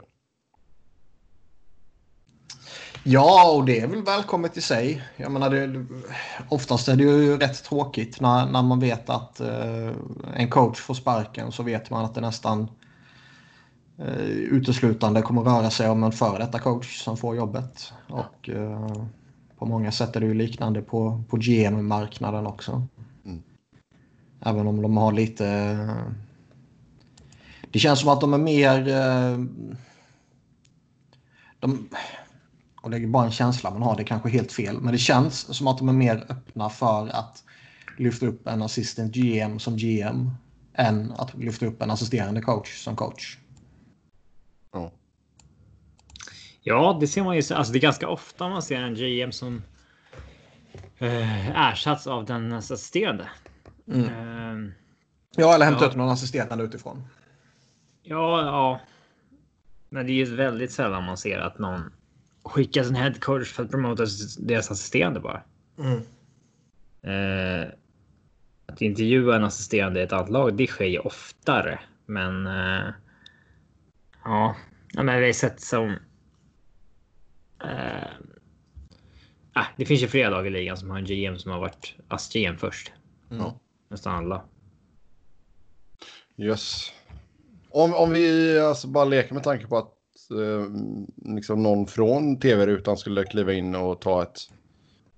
Ja, 3.06 3.52
och 3.52 3.64
det 3.64 3.80
är 3.80 3.86
väl 3.86 4.02
välkommet 4.02 4.56
i 4.56 4.60
sig. 4.60 5.02
Jag 5.16 5.32
menar, 5.32 5.50
det, 5.50 5.86
oftast 6.48 6.88
är 6.88 6.96
det 6.96 7.02
ju 7.02 7.38
rätt 7.38 7.64
tråkigt 7.64 8.20
när, 8.20 8.46
när 8.46 8.62
man 8.62 8.80
vet 8.80 9.10
att 9.10 9.40
eh, 9.40 9.90
en 10.34 10.50
coach 10.50 10.78
får 10.80 10.94
sparken 10.94 11.52
så 11.52 11.62
vet 11.62 11.90
man 11.90 12.04
att 12.04 12.14
det 12.14 12.20
nästan 12.20 12.68
eh, 13.98 14.24
uteslutande 14.28 15.22
kommer 15.22 15.42
röra 15.42 15.70
sig 15.70 15.88
om 15.90 16.04
en 16.04 16.12
före 16.12 16.38
detta 16.38 16.58
coach 16.58 17.02
som 17.02 17.16
får 17.16 17.36
jobbet. 17.36 17.92
Och 18.08 18.48
eh, 18.48 18.96
på 19.58 19.66
många 19.66 19.92
sätt 19.92 20.16
är 20.16 20.20
det 20.20 20.26
ju 20.26 20.34
liknande 20.34 20.82
på, 20.82 21.22
på 21.28 21.36
GM-marknaden 21.36 22.46
också. 22.46 22.86
Mm. 23.24 23.42
Även 24.40 24.66
om 24.66 24.82
de 24.82 24.96
har 24.96 25.12
lite... 25.12 25.46
eh, 25.48 26.12
Det 27.70 27.78
känns 27.78 28.00
som 28.00 28.08
att 28.08 28.20
de 28.20 28.34
är 28.34 28.38
mer... 28.38 28.88
eh, 28.88 29.38
De, 31.60 31.88
och 32.84 32.90
det 32.90 32.96
är 32.96 33.06
bara 33.06 33.24
en 33.24 33.30
känsla 33.32 33.70
man 33.70 33.82
har, 33.82 33.96
det 33.96 34.02
är 34.02 34.06
kanske 34.06 34.28
helt 34.28 34.52
fel. 34.52 34.80
Men 34.80 34.92
det 34.92 34.98
känns 34.98 35.56
som 35.56 35.66
att 35.66 35.78
de 35.78 35.88
är 35.88 35.92
mer 35.92 36.26
öppna 36.28 36.68
för 36.70 37.08
att 37.08 37.44
lyfta 37.98 38.26
upp 38.26 38.46
en 38.48 38.62
assistant 38.62 39.14
GM 39.14 39.58
som 39.58 39.76
GM 39.76 40.30
än 40.74 41.12
att 41.12 41.34
lyfta 41.34 41.66
upp 41.66 41.82
en 41.82 41.90
assisterande 41.90 42.40
coach 42.40 42.76
som 42.76 42.96
coach. 42.96 43.38
Ja. 44.72 44.92
Ja, 46.62 46.96
det 47.00 47.06
ser 47.06 47.22
man 47.24 47.36
ju. 47.36 47.42
Alltså, 47.54 47.72
det 47.72 47.78
är 47.78 47.80
ganska 47.80 48.08
ofta 48.08 48.48
man 48.48 48.62
ser 48.62 48.82
en 48.82 48.94
GM 48.94 49.32
som 49.32 49.62
eh, 50.98 51.50
ersatts 51.50 52.06
av 52.06 52.24
den 52.24 52.52
assisterande. 52.52 53.28
Eh, 53.92 54.04
Ja, 55.36 55.54
eller 55.54 55.64
hämta 55.64 55.84
Ja. 55.84 55.90
ut 55.90 55.96
någon 55.96 56.08
assisterande 56.08 56.64
utifrån. 56.64 57.06
ja, 58.02 58.42
ja. 58.44 58.80
Men 59.88 60.06
det 60.06 60.12
är 60.12 60.14
ju 60.14 60.36
väldigt 60.36 60.72
sällan 60.72 61.04
man 61.04 61.16
ser 61.16 61.38
att 61.38 61.58
någon 61.58 61.92
skickar 62.44 62.82
sin 62.82 62.94
head 62.94 63.14
coach 63.20 63.52
för 63.52 63.64
att 63.64 63.70
promota 63.70 64.04
deras 64.38 64.70
assisterande 64.70 65.20
bara. 65.20 65.42
Eh, 67.02 67.68
att 68.66 68.82
intervjua 68.82 69.36
en 69.36 69.44
assisterande 69.44 70.00
i 70.00 70.02
ett 70.02 70.12
annat 70.12 70.30
lag, 70.30 70.56
det 70.56 70.66
sker 70.66 70.84
ju 70.84 70.98
oftare. 70.98 71.80
Men 72.06 72.46
eh, 72.46 72.92
ja, 74.24 74.56
ja, 74.92 75.02
men 75.02 75.20
vi 75.20 75.26
har 75.26 75.32
sett 75.32 75.60
som. 75.60 75.96
Eh, 77.64 78.08
ah, 79.52 79.66
det 79.76 79.86
finns 79.86 80.02
ju 80.02 80.08
flera 80.08 80.30
lag 80.30 80.46
i 80.46 80.50
ligan 80.50 80.76
som 80.76 80.90
har 80.90 80.98
en 80.98 81.04
GM 81.04 81.38
som 81.38 81.52
har 81.52 81.60
varit 81.60 81.94
ASS-GM 82.08 82.56
först. 82.56 82.92
Ja. 83.28 83.60
Nästan 83.88 84.14
alla. 84.14 84.44
Yes. 86.36 86.92
Om, 87.70 87.94
om 87.94 88.10
vi 88.10 88.58
alltså 88.58 88.88
bara 88.88 89.04
leker 89.04 89.34
med 89.34 89.42
tanke 89.42 89.66
på 89.66 89.78
att 89.78 89.93
liksom 91.24 91.62
någon 91.62 91.86
från 91.86 92.38
tv-rutan 92.40 92.96
skulle 92.96 93.24
kliva 93.24 93.52
in 93.52 93.74
och 93.74 94.00
ta 94.00 94.22
ett 94.22 94.38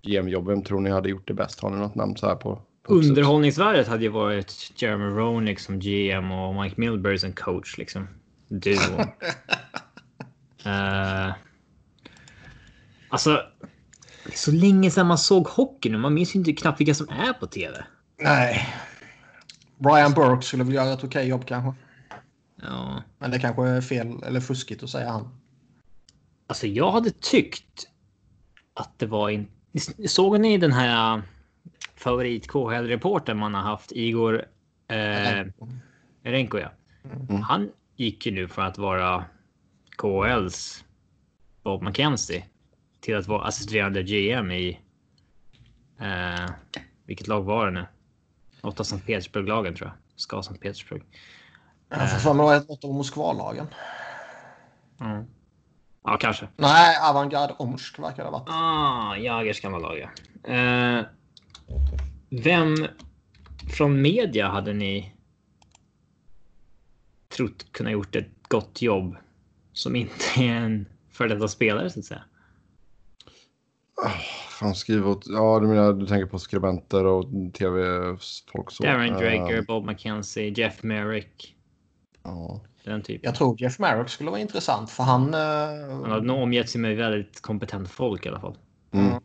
GM-jobb, 0.03 0.47
vem 0.47 0.63
tror 0.63 0.81
ni 0.81 0.91
hade 0.91 1.09
gjort 1.09 1.29
det 1.29 1.35
bäst? 1.35 1.61
Har 1.61 1.71
ni 1.71 1.77
något 1.77 1.95
namn 1.95 2.17
så 2.17 2.27
här 2.27 2.35
på? 2.35 2.63
Underhållningsvärdet 2.89 3.89
hade 3.89 4.03
ju 4.03 4.09
varit 4.09 4.73
Jeremy 4.77 5.05
Roenick 5.05 5.61
som 5.61 5.79
GM 5.79 6.33
och 6.33 6.63
Mike 6.63 6.81
Milbury 6.81 7.19
som 7.19 7.33
coach 7.33 7.79
liksom. 7.79 8.09
Duo. 8.49 9.01
uh, 10.67 11.35
alltså. 13.09 13.43
Så 14.35 14.53
länge 14.53 14.91
sedan 14.91 15.07
man 15.07 15.19
såg 15.19 15.47
hockey 15.47 15.91
nu. 15.91 15.99
Man 15.99 16.15
minns 16.15 16.35
ju 16.35 16.39
inte 16.39 16.53
knappt 16.53 16.81
vilka 16.81 16.95
som 16.95 17.09
är 17.09 17.33
på 17.33 17.47
tv. 17.47 17.85
Nej. 18.23 18.75
Brian 19.79 20.13
Burke 20.13 20.43
skulle 20.43 20.65
väl 20.65 20.75
göra 20.75 20.93
ett 20.93 21.05
okej 21.05 21.29
jobb 21.29 21.47
kanske. 21.47 21.86
Ja, 22.67 23.03
Men 23.19 23.31
det 23.31 23.39
kanske 23.39 23.63
är 23.69 23.81
fel 23.81 24.23
eller 24.23 24.41
fuskigt 24.41 24.83
att 24.83 24.91
säga 24.91 25.11
han. 25.11 25.29
alltså 26.47 26.67
jag 26.67 26.93
hade 26.93 27.11
tyckt 27.11 27.89
att 28.75 28.99
det 28.99 29.07
var 29.07 29.31
in... 29.31 29.47
Såg 30.07 30.41
ni 30.41 30.59
den 30.59 30.73
här 30.73 31.23
favorit 31.95 32.49
KHL-reporten 32.49 33.39
man 33.39 33.55
har 33.55 33.63
haft? 33.63 33.93
Igor 33.93 34.45
eh, 34.89 35.47
Renko, 36.23 36.59
ja. 36.59 36.69
Mm. 37.29 37.43
Han 37.43 37.71
gick 37.97 38.27
ju 38.27 38.33
nu 38.33 38.49
från 38.49 38.67
att 38.67 38.79
vara 38.79 39.25
KHLs 39.97 40.85
Bob 41.63 41.83
McKenzie 41.83 42.45
till 43.01 43.17
att 43.17 43.27
vara 43.27 43.45
assisterande 43.45 44.03
GM 44.03 44.51
i. 44.51 44.81
Eh, 45.99 46.51
vilket 47.05 47.27
lag 47.27 47.43
var 47.43 47.67
det 47.67 47.73
nu? 47.73 47.87
Något 48.63 48.81
av 48.81 48.85
Sankt 48.85 49.07
Petersburg-lagen 49.07 49.75
tror 49.75 49.89
jag. 49.89 50.21
Ska 50.21 50.43
Sankt 50.43 50.63
Petersburg. 50.63 51.03
Jag 51.89 52.11
får 52.11 52.19
för 52.19 52.35
mig 52.35 52.57
att 52.57 52.63
det 52.63 52.69
var 52.69 52.75
något 52.75 52.85
av 52.85 52.95
Moskvalagen. 52.95 53.67
Mm. 55.01 55.25
Ja, 56.05 56.17
kanske. 56.21 56.49
Nej, 56.57 56.97
Avantgarde 57.11 57.55
Omsk 57.59 57.99
verkar 57.99 58.17
det 58.17 58.31
ha 58.31 58.39
varit. 58.39 58.49
Ah, 58.49 59.17
Jagers 59.17 59.61
gamla 59.61 59.79
lag, 59.79 59.99
ja. 59.99 60.09
Eh, 60.53 61.05
vem 62.31 62.75
från 63.77 64.03
media 64.03 64.49
hade 64.49 64.73
ni 64.73 65.15
trott 67.37 67.73
kunna 67.73 67.91
gjort 67.91 68.17
ett 68.17 68.29
gott 68.49 68.83
jobb 68.83 69.17
som 69.73 69.97
inte 69.97 70.25
är 70.37 70.53
en 70.53 70.87
före 71.11 71.35
detta 71.35 71.49
spelare 71.49 71.91
så 71.91 71.99
att 71.99 72.05
säga? 72.05 72.23
Fan, 74.49 74.75
skriv 74.75 75.09
åt... 75.09 75.25
Ja, 75.27 75.61
du 75.61 75.67
menar 75.67 75.93
du 75.93 76.07
tänker 76.07 76.27
på 76.27 76.39
skribenter 76.39 77.05
och 77.05 77.25
tv-folk 77.59 78.71
så. 78.71 78.83
Darren 78.83 79.13
Drager, 79.13 79.57
Eh, 79.57 79.63
Bob 79.63 79.87
McKenzie, 79.87 80.55
Jeff 80.57 80.83
Merrick. 80.83 81.56
Ja. 82.27 82.61
Den 82.85 83.03
typen. 83.03 83.21
Jag 83.25 83.35
tror 83.35 83.63
Jeff 83.63 83.79
Marriott 83.79 84.11
skulle 84.11 84.31
vara 84.31 84.41
intressant 84.41 84.91
för 84.91 85.05
han... 85.05 85.35
Han 85.35 86.11
har 86.11 86.17
Eh, 86.17 86.23
nog 86.23 86.43
omgett 86.43 86.71
sig 86.71 86.81
med 86.81 86.97
väldigt 86.97 87.41
kompetent 87.41 87.91
folk 87.91 88.27
i 88.27 88.29
alla 88.29 88.41
fall. 88.41 88.57
Mm. 88.93 89.23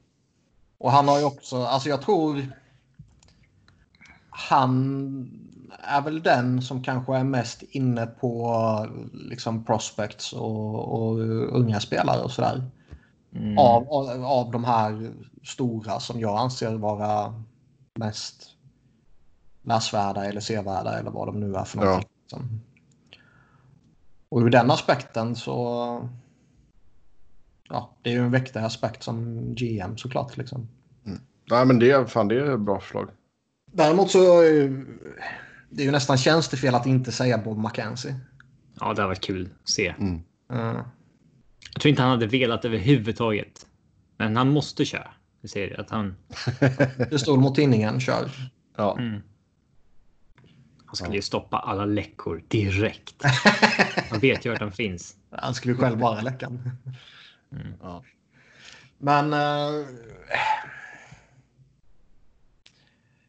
och 0.78 0.92
han 0.92 1.08
har 1.08 1.20
ju 1.20 1.26
också... 1.26 1.58
Alltså 1.64 1.90
jag 1.90 2.02
tror... 2.02 2.46
Han 4.30 4.72
är 5.84 6.02
väl 6.02 6.24
den 6.24 6.62
som 6.62 6.84
kanske 6.84 7.16
är 7.18 7.24
mest 7.24 7.64
inne 7.64 8.06
på 8.08 8.88
liksom 9.14 9.66
prospects 9.66 10.34
och, 10.34 10.94
och 10.94 11.20
unga 11.56 11.80
spelare 11.80 12.22
och 12.22 12.32
sådär. 12.32 12.64
Mm. 13.36 13.58
Av, 13.58 13.90
av, 13.90 14.26
av 14.26 14.52
de 14.52 14.64
här 14.64 15.12
stora 15.44 16.00
som 16.00 16.20
jag 16.20 16.38
anser 16.38 16.76
vara 16.76 17.44
mest 17.96 18.50
läsvärda 19.64 20.26
eller 20.26 20.42
sevärda 20.42 21.00
eller 21.00 21.12
vad 21.12 21.28
de 21.28 21.40
nu 21.40 21.56
är 21.56 21.64
för 21.64 21.78
Ja. 21.80 21.86
någonting. 21.86 22.10
Liksom. 22.24 22.62
Och 24.32 24.42
ur 24.42 24.50
den 24.50 24.72
aspekten 24.72 25.36
så... 25.36 26.10
Ja, 27.70 27.96
det 28.02 28.10
är 28.10 28.14
ju 28.14 28.20
en 28.20 28.32
viktig 28.32 28.60
aspekt 28.60 29.04
som 29.04 29.40
GM 29.56 29.98
såklart. 29.98 30.38
Liksom. 30.38 30.68
Nej, 31.50 31.66
men 31.66 31.80
det, 31.80 32.12
fan, 32.12 32.28
det 32.28 32.36
är 32.36 32.54
ett 32.54 32.60
bra 32.60 32.80
förslag. 32.80 33.10
Däremot 33.72 34.12
så... 34.12 34.42
är 34.42 34.46
ju- 34.46 35.00
Det 35.70 35.82
är 35.82 35.86
ju 35.86 35.92
nästan 35.92 36.18
tjänstefel 36.18 36.76
att 36.76 36.86
inte 36.86 37.12
säga 37.12 37.38
Bob 37.38 37.58
McKenzie. 37.58 38.16
Ja, 38.80 38.86
det 38.86 38.88
hade 39.02 39.08
varit 39.08 39.22
kul 39.22 39.50
att 39.64 39.70
se. 39.70 39.88
Mm. 40.00 40.22
Mm. 40.52 40.76
Jag 41.74 41.82
tror 41.82 41.90
inte 41.90 42.02
han 42.02 42.12
hade 42.12 42.28
velat 42.28 42.66
överhuvudtaget. 42.66 43.66
Men 44.18 44.38
han 44.38 44.50
måste 44.52 44.86
köra. 44.86 45.08
Det 45.42 45.48
säger 45.48 45.72
jag, 45.72 45.80
att 45.80 45.90
han. 45.90 46.16
Pistol 47.10 47.40
mot 47.40 47.56
tinningen, 47.56 48.00
kör. 48.00 48.30
Ja. 48.78 48.98
Mm. 49.00 49.22
Han 50.92 50.96
skulle 50.96 51.16
ju 51.16 51.22
stoppa 51.22 51.58
alla 51.58 51.86
läckor 51.86 52.44
direkt. 52.48 53.24
Han 54.10 54.20
vet 54.20 54.46
ju 54.46 54.50
vart 54.50 54.60
han 54.60 54.72
finns. 54.72 55.16
Han 55.30 55.54
skulle 55.54 55.74
ju 55.74 55.80
själv 55.80 56.00
vara 56.00 56.22
läckan. 56.22 56.72
Mm. 57.52 57.74
Ja. 57.82 58.04
Men... 58.98 59.34
eh, 59.34 59.88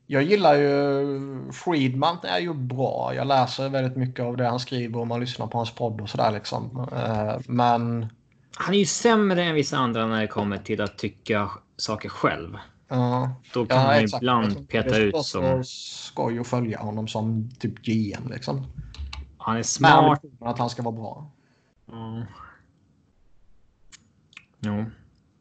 jag 0.07 0.23
gillar 0.23 0.55
ju... 0.55 1.53
Friedman 1.53 2.17
är 2.23 2.39
ju 2.39 2.55
bra. 2.55 3.15
Jag 3.15 3.27
läser 3.27 3.69
väldigt 3.69 3.97
mycket 3.97 4.25
av 4.25 4.37
det 4.37 4.47
han 4.47 4.61
skriver 4.61 5.01
och 5.01 5.07
man 5.07 5.21
lyssnar 5.21 5.47
på 5.47 5.59
hans 5.59 5.75
podd 5.75 6.01
och 6.01 6.11
sådär 6.11 6.33
liksom. 6.33 6.89
Eh, 6.93 7.41
men... 7.47 8.07
Han 8.57 8.75
är 8.75 8.79
ju 8.79 8.87
sämre 8.87 9.45
än 9.45 9.55
vissa 9.55 9.77
andra 9.77 10.07
när 10.07 10.21
det 10.21 10.27
kommer 10.27 10.59
till 10.59 10.81
att 10.81 10.99
tycka 10.99 11.51
saker 11.77 12.09
själv. 12.09 12.59
Ja, 12.93 13.35
Då 13.53 13.67
kan 13.67 13.79
ja, 13.79 13.87
man 13.87 13.99
ju 13.99 14.05
exakt. 14.05 14.23
Ibland 14.23 14.69
peta 14.69 14.99
ut 14.99 15.17
så 15.17 15.23
som. 15.23 15.65
skoj 15.65 16.39
att 16.39 16.47
följa 16.47 16.79
honom 16.79 17.09
som 17.09 17.51
typ 17.59 17.79
GM 17.83 18.29
liksom. 18.31 18.67
Han 19.39 19.57
är 19.57 19.63
smart. 19.63 20.05
ambitionen 20.05 20.49
att 20.49 20.59
han 20.59 20.71
ska 20.71 20.83
vara 20.83 20.95
bra. 20.95 21.31
Mm. 21.93 22.25
Jo. 24.61 24.73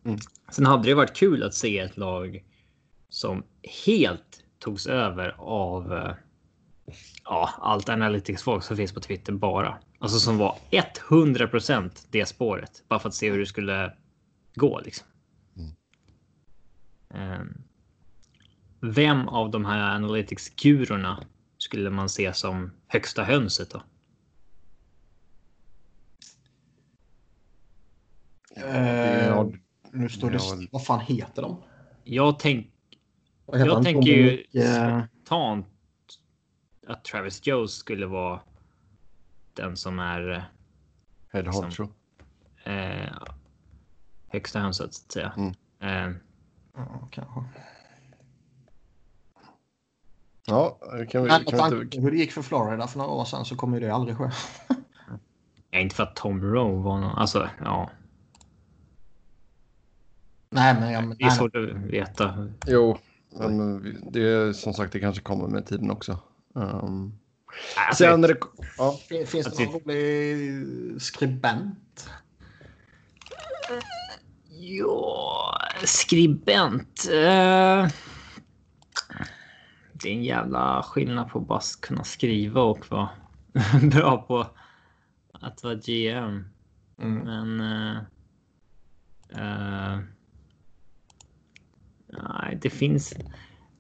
Mm. 0.05 0.19
Sen 0.51 0.65
hade 0.65 0.83
det 0.83 0.93
varit 0.93 1.15
kul 1.15 1.43
att 1.43 1.53
se 1.53 1.79
ett 1.79 1.97
lag 1.97 2.43
som 3.09 3.43
helt 3.85 4.43
togs 4.59 4.87
över 4.87 5.35
av 5.37 5.93
eh, 5.93 6.13
ja, 7.23 7.49
allt 7.59 7.89
analytics-folk 7.89 8.63
som 8.63 8.77
finns 8.77 8.93
på 8.93 8.99
Twitter 8.99 9.33
bara. 9.33 9.77
Alltså 9.99 10.19
som 10.19 10.37
var 10.37 10.57
100% 10.71 12.07
det 12.11 12.25
spåret. 12.25 12.83
Bara 12.87 12.99
för 12.99 13.09
att 13.09 13.15
se 13.15 13.31
hur 13.31 13.39
det 13.39 13.45
skulle 13.45 13.93
gå 14.55 14.81
liksom. 14.85 15.07
Ehm, 17.13 17.63
Vem 18.83 19.27
av 19.27 19.51
de 19.51 19.65
här 19.65 19.95
analytics-gurorna 19.95 21.23
skulle 21.57 21.89
man 21.89 22.09
se 22.09 22.33
som 22.33 22.71
högsta 22.87 23.23
hönset 23.23 23.69
då? 23.69 23.83
Eh, 28.55 29.45
nu 29.91 30.09
står 30.09 30.29
det... 30.31 30.37
ja. 30.37 30.67
Vad 30.71 30.85
fan 30.85 30.99
heter 30.99 31.41
de? 31.41 31.63
Jag, 32.03 32.39
tänk, 32.39 32.67
jag 33.45 33.83
tänker 33.83 34.11
ju 34.11 34.45
eh, 34.53 35.03
spontant 35.23 35.67
att 36.87 37.03
Travis 37.05 37.47
Jones 37.47 37.71
skulle 37.71 38.05
vara 38.05 38.41
den 39.53 39.77
som 39.77 39.99
är 39.99 40.45
Head 41.31 41.41
Liksom. 41.43 41.93
eh, 42.63 43.13
högsta 44.27 44.59
hönset 44.59 44.93
så 44.93 45.05
att 45.05 45.11
säga. 45.11 45.33
Mm. 45.37 45.53
Eh, 45.79 46.21
ja, 46.75 47.07
kanske. 47.11 47.41
Ja, 50.45 50.77
kan 51.09 51.23
vi... 51.23 51.29
Men 51.29 51.43
Kan 51.45 51.53
vi 51.53 51.57
tanke 51.57 51.81
inte... 51.81 51.99
hur 52.01 52.11
det 52.11 52.17
gick 52.17 52.31
för 52.31 52.41
Florida 52.41 52.87
för 52.87 52.97
några 52.97 53.11
år 53.11 53.25
sedan 53.25 53.45
så 53.45 53.55
kommer 53.55 53.79
ju 53.79 53.87
det 53.87 53.93
aldrig 53.93 54.17
ske. 54.17 54.29
ja, 55.71 55.79
inte 55.79 55.95
för 55.95 56.03
att 56.03 56.15
Tom 56.15 56.41
Rowe 56.41 56.83
var 56.83 56.99
någon. 56.99 57.17
Alltså, 57.17 57.49
ja, 57.63 57.89
Nej, 60.49 60.73
men 60.79 60.91
jag, 60.91 61.17
det 61.17 61.23
är 61.25 61.29
svårt 61.29 61.55
att 61.55 61.69
veta. 61.69 62.47
Jo, 62.67 62.97
men 63.29 63.97
det 64.11 64.21
är 64.21 64.53
som 64.53 64.73
sagt, 64.73 64.93
det 64.93 64.99
kanske 64.99 65.21
kommer 65.21 65.47
med 65.47 65.65
tiden 65.65 65.91
också. 65.91 66.19
Um, 66.53 67.19
Alltså, 67.87 68.03
sen 68.03 68.21
det... 68.21 68.37
Ja. 68.77 68.99
Finns 69.07 69.31
det 69.31 69.37
Alltså- 69.45 69.63
någon 69.63 69.81
rolig 69.81 71.01
skribent? 71.01 72.09
Ja, 74.63 75.57
skribent. 75.83 77.07
Eh, 77.11 77.87
det 79.93 80.09
är 80.09 80.13
en 80.13 80.23
jävla 80.23 80.83
skillnad 80.83 81.29
på 81.29 81.39
att 81.39 81.47
bara 81.47 81.61
kunna 81.81 82.03
skriva 82.03 82.61
och 82.61 82.91
vara 82.91 83.09
bra 83.91 84.21
på 84.21 84.47
att 85.33 85.63
vara 85.63 85.75
GM. 85.75 86.45
Mm. 87.01 87.19
Men... 87.23 87.61
eh, 87.61 87.97
eh, 89.29 89.99
nej, 92.07 92.59
det 92.61 92.69
finns... 92.69 93.13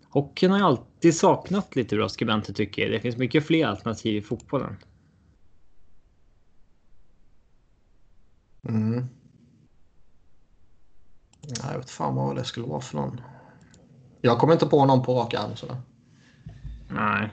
Hockeyn 0.09 0.51
har 0.51 0.57
ju 0.57 0.65
alltid 0.65 1.15
saknat 1.15 1.75
lite 1.75 1.95
bra 1.95 2.09
skribenter 2.09 2.53
tycker 2.53 2.81
jag. 2.81 2.91
Det 2.91 2.99
finns 2.99 3.17
mycket 3.17 3.47
fler 3.47 3.65
alternativ 3.67 4.15
i 4.15 4.21
fotbollen. 4.21 4.77
Mm. 8.69 9.20
Nej, 11.47 11.71
jag 11.71 11.77
vet 11.77 11.89
fan 11.89 12.15
vad 12.15 12.35
det 12.35 12.43
skulle 12.43 12.67
vara 12.67 12.81
för 12.81 12.97
någon. 12.97 13.21
Jag 14.21 14.39
kommer 14.39 14.53
inte 14.53 14.65
på 14.65 14.85
någon 14.85 15.03
på 15.03 15.13
rak 15.19 15.33
arm 15.33 15.55
sådär. 15.55 15.75
Nej. 16.89 17.29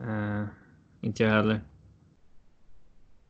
Eh, 0.00 0.44
inte 1.00 1.22
jag 1.22 1.30
heller. 1.30 1.60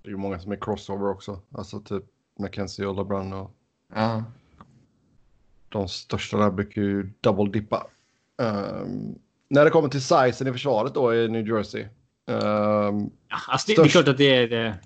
det 0.02 0.08
är 0.08 0.10
ju 0.10 0.16
många 0.16 0.38
som 0.40 0.52
är 0.52 0.56
crossover 0.56 1.08
också. 1.10 1.40
Alltså 1.52 1.80
typ 1.80 2.04
Mackenzie 2.40 2.86
och 2.86 2.96
LeBron 2.96 3.32
och 3.32 3.50
Ja. 3.94 4.24
de 5.68 5.88
största 5.88 6.36
där 6.38 6.50
brukar 6.50 6.82
ju 6.82 7.12
double-dippa. 7.20 7.86
Um, 8.38 9.18
när 9.48 9.64
det 9.64 9.70
kommer 9.70 9.88
till 9.88 10.02
sizen 10.02 10.46
i 10.48 10.52
försvaret 10.52 10.94
då 10.94 11.14
i 11.14 11.28
New 11.28 11.46
Jersey. 11.48 11.82
Um, 11.82 11.88
Ja, 13.28 13.36
alltså 13.48 13.66
det, 13.66 13.74
det 13.74 13.80
är 13.82 13.84
Störst- 13.84 13.90
klart 13.92 14.08
att 14.08 14.18
det 14.18 14.36
är 14.36 14.48
det. 14.48 14.78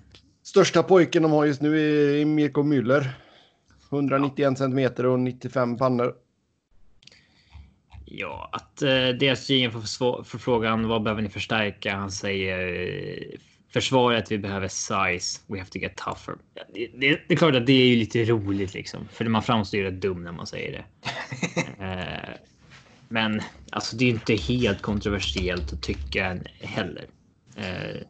största 0.43 0.83
pojken 0.83 1.23
de 1.23 1.31
har 1.31 1.45
just 1.45 1.61
nu 1.61 1.77
är 2.21 2.25
Mirko 2.25 2.63
Müller. 2.63 3.07
191 3.91 4.57
centimeter 4.57 5.05
och 5.05 5.19
95 5.19 5.77
pannor. 5.77 6.13
Ja, 8.05 8.49
att 8.53 8.81
eh, 8.81 8.89
deras 8.89 9.47
GM 9.47 9.71
får 9.71 9.79
svå- 9.79 10.23
får 10.23 10.39
frågan 10.39 10.87
vad 10.87 11.03
behöver 11.03 11.21
ni 11.21 11.29
förstärka? 11.29 11.95
Han 11.95 12.11
säger 12.11 12.87
eh, 12.87 13.39
försvaret. 13.73 14.31
Vi 14.31 14.37
behöver 14.37 14.67
size. 14.67 15.41
We 15.47 15.57
have 15.57 15.69
to 15.69 15.77
get 15.79 15.95
tougher. 15.95 16.39
Ja, 16.53 16.63
det, 16.73 16.87
det, 16.87 17.19
det 17.27 17.33
är 17.33 17.37
klart 17.37 17.55
att 17.55 17.65
det 17.65 17.73
är 17.73 17.87
ju 17.87 17.95
lite 17.95 18.23
roligt 18.23 18.73
liksom, 18.73 19.07
för 19.11 19.25
man 19.25 19.43
framstår 19.43 19.79
ju 19.79 19.85
rätt 19.85 20.01
dum 20.01 20.23
när 20.23 20.31
man 20.31 20.47
säger 20.47 20.71
det. 20.71 20.85
eh, 21.85 22.35
men 23.09 23.41
alltså, 23.69 23.95
det 23.97 24.03
är 24.03 24.07
ju 24.07 24.13
inte 24.13 24.35
helt 24.35 24.81
kontroversiellt 24.81 25.73
att 25.73 25.81
tycka 25.81 26.37
heller. 26.59 27.05
Eh, 27.55 28.01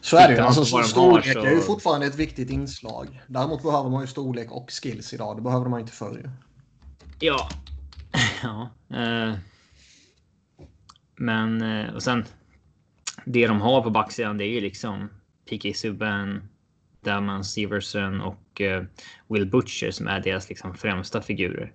Så 0.00 0.16
är 0.16 0.28
det 0.28 0.34
ju. 0.34 0.40
Alltså, 0.40 0.64
storlek 0.64 1.32
så- 1.32 1.44
är 1.44 1.50
ju 1.50 1.60
fortfarande 1.60 2.06
ett 2.06 2.16
viktigt 2.16 2.50
inslag. 2.50 3.22
Däremot 3.26 3.62
behöver 3.62 3.90
man 3.90 4.00
ju 4.00 4.06
storlek 4.06 4.50
och 4.52 4.70
skills 4.82 5.14
idag. 5.14 5.36
Det 5.36 5.42
behövde 5.42 5.70
man 5.70 5.80
inte 5.80 5.92
förr. 5.92 6.30
Ja. 7.20 7.48
ja. 8.42 8.70
Eh. 8.96 9.34
Men 11.16 11.62
eh, 11.62 11.94
och 11.94 12.02
sen. 12.02 12.24
Det 13.24 13.46
de 13.46 13.60
har 13.60 13.82
på 13.82 13.90
backsidan 13.90 14.38
det 14.38 14.44
är 14.44 14.48
ju 14.52 14.60
liksom 14.60 15.10
PK 15.50 15.74
Subban, 15.74 16.48
Damon 17.00 17.44
Severson 17.44 18.20
och 18.20 18.60
eh, 18.60 18.82
Will 19.28 19.46
Butcher 19.50 19.90
som 19.90 20.06
är 20.08 20.20
deras 20.20 20.48
liksom 20.48 20.74
främsta 20.74 21.22
figurer. 21.22 21.72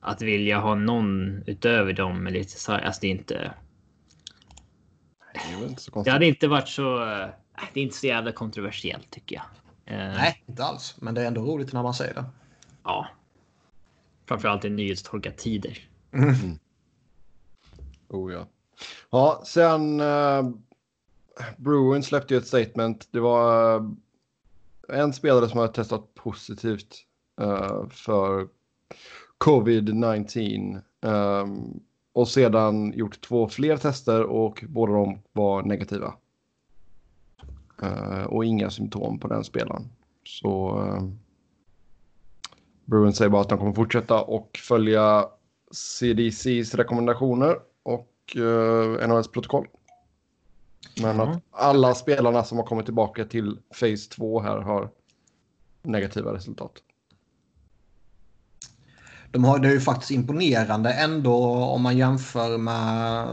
Att 0.00 0.22
vilja 0.22 0.58
ha 0.58 0.74
någon 0.74 1.42
utöver 1.46 1.92
dem 1.92 2.22
med 2.22 2.32
lite 2.32 2.60
så 2.60 2.72
alltså 2.72 3.00
det 3.00 3.06
är 3.06 3.10
inte. 3.10 3.54
Det 5.34 5.52
är 5.54 5.60
väl 5.60 5.68
inte 5.68 5.82
så 5.82 5.90
Det 5.90 5.94
konstigt. 5.94 6.12
hade 6.12 6.26
inte 6.26 6.48
varit 6.48 6.68
så. 6.68 7.02
eh, 7.02 7.28
Det 7.74 7.80
är 7.80 7.84
inte 7.84 7.96
så 7.96 8.06
jävla 8.06 8.32
kontroversiellt 8.32 9.10
tycker 9.10 9.36
jag. 9.36 9.44
Eh, 9.94 10.14
Nej, 10.14 10.42
inte 10.46 10.64
alls. 10.64 10.96
Men 11.00 11.14
det 11.14 11.22
är 11.22 11.26
ändå 11.26 11.42
roligt 11.42 11.72
när 11.72 11.82
man 11.82 11.94
säger 11.94 12.14
det. 12.14 12.24
Ja. 12.84 13.06
Framförallt 14.26 14.64
i 14.64 14.70
nyhetstorkartider. 14.70 15.78
Oh, 18.08 18.32
ja. 18.32 18.46
ja, 19.10 19.42
sen 19.46 20.00
uh, 20.00 20.50
Bruin 21.56 22.02
släppte 22.02 22.34
ju 22.34 22.38
ett 22.38 22.46
statement. 22.46 23.08
Det 23.10 23.20
var 23.20 23.74
eh, 23.76 25.00
en 25.00 25.12
spelare 25.12 25.48
som 25.48 25.58
har 25.58 25.68
testat 25.68 26.14
positivt 26.14 26.96
eh, 27.40 27.88
för 27.90 28.48
covid-19 29.44 30.80
ehm, 31.06 31.80
och 32.14 32.28
sedan 32.28 32.92
gjort 32.92 33.20
två 33.20 33.48
fler 33.48 33.76
tester 33.76 34.22
och 34.22 34.64
båda 34.68 34.92
de 34.92 35.18
var 35.32 35.62
negativa. 35.62 36.14
Eh, 37.82 38.24
och 38.24 38.44
inga 38.44 38.70
symptom 38.70 39.18
på 39.18 39.28
den 39.28 39.44
spelaren. 39.44 39.90
Så 40.24 40.78
uh, 40.82 41.08
Bruin 42.84 43.12
säger 43.12 43.28
bara 43.28 43.42
att 43.42 43.48
de 43.48 43.58
kommer 43.58 43.72
fortsätta 43.72 44.22
och 44.22 44.58
följa 44.68 45.28
CDCs 45.70 46.74
rekommendationer 46.74 47.56
och 47.82 48.36
uh, 48.36 49.08
NHLs 49.08 49.28
protokoll. 49.28 49.66
Men 51.02 51.16
Ja. 51.16 51.22
att 51.22 51.42
alla 51.50 51.94
spelarna 51.94 52.44
som 52.44 52.58
har 52.58 52.64
kommit 52.64 52.84
tillbaka 52.84 53.24
till 53.24 53.58
Phase 53.80 54.10
2 54.10 54.40
här 54.40 54.58
har 54.58 54.90
negativa 55.82 56.34
resultat. 56.34 56.72
De 59.34 59.44
har, 59.44 59.58
det 59.58 59.68
är 59.68 59.72
ju 59.72 59.80
faktiskt 59.80 60.10
imponerande 60.10 60.92
ändå 60.92 61.34
om 61.54 61.82
man 61.82 61.96
jämför 61.98 62.58
med 62.58 63.26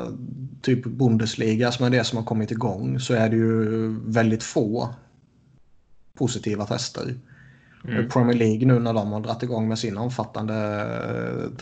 typ 0.61 0.83
Bundesliga 0.83 1.71
som 1.71 1.85
är 1.85 1.89
det 1.89 2.03
som 2.03 2.17
har 2.17 2.25
kommit 2.25 2.51
igång 2.51 2.99
så 2.99 3.13
är 3.13 3.29
det 3.29 3.35
ju 3.35 3.87
väldigt 4.11 4.43
få 4.43 4.89
positiva 6.17 6.65
tester. 6.65 7.15
Mm. 7.87 8.09
Premier 8.09 8.37
League 8.37 8.65
nu 8.67 8.79
när 8.79 8.93
de 8.93 9.11
har 9.11 9.19
dragit 9.19 9.43
igång 9.43 9.67
med 9.67 9.79
sina 9.79 10.01
omfattande 10.01 10.53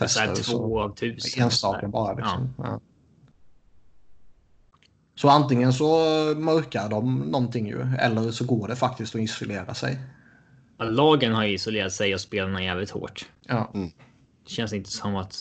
eh, 0.00 0.06
Så 0.06 0.20
här 0.20 0.26
tester. 0.34 0.52
två 0.52 0.80
av 0.80 0.94
tusen. 0.94 1.44
enstaka 1.44 1.88
bara. 1.88 2.14
Liksom. 2.14 2.54
Ja. 2.58 2.80
Så 5.14 5.28
antingen 5.28 5.72
så 5.72 5.86
mörkar 6.36 6.88
de 6.88 7.18
någonting 7.18 7.66
ju 7.66 7.80
eller 7.98 8.30
så 8.30 8.44
går 8.44 8.68
det 8.68 8.76
faktiskt 8.76 9.14
att 9.14 9.20
isolera 9.20 9.74
sig. 9.74 9.98
Ja, 10.78 10.84
Lagen 10.84 11.32
har 11.34 11.44
isolerat 11.44 11.92
sig 11.92 12.14
och 12.14 12.20
spelarna 12.20 12.62
jävligt 12.62 12.90
hårt. 12.90 13.28
Ja. 13.46 13.72
Det 14.44 14.50
känns 14.50 14.72
inte 14.72 14.90
som 14.90 15.16
att 15.16 15.36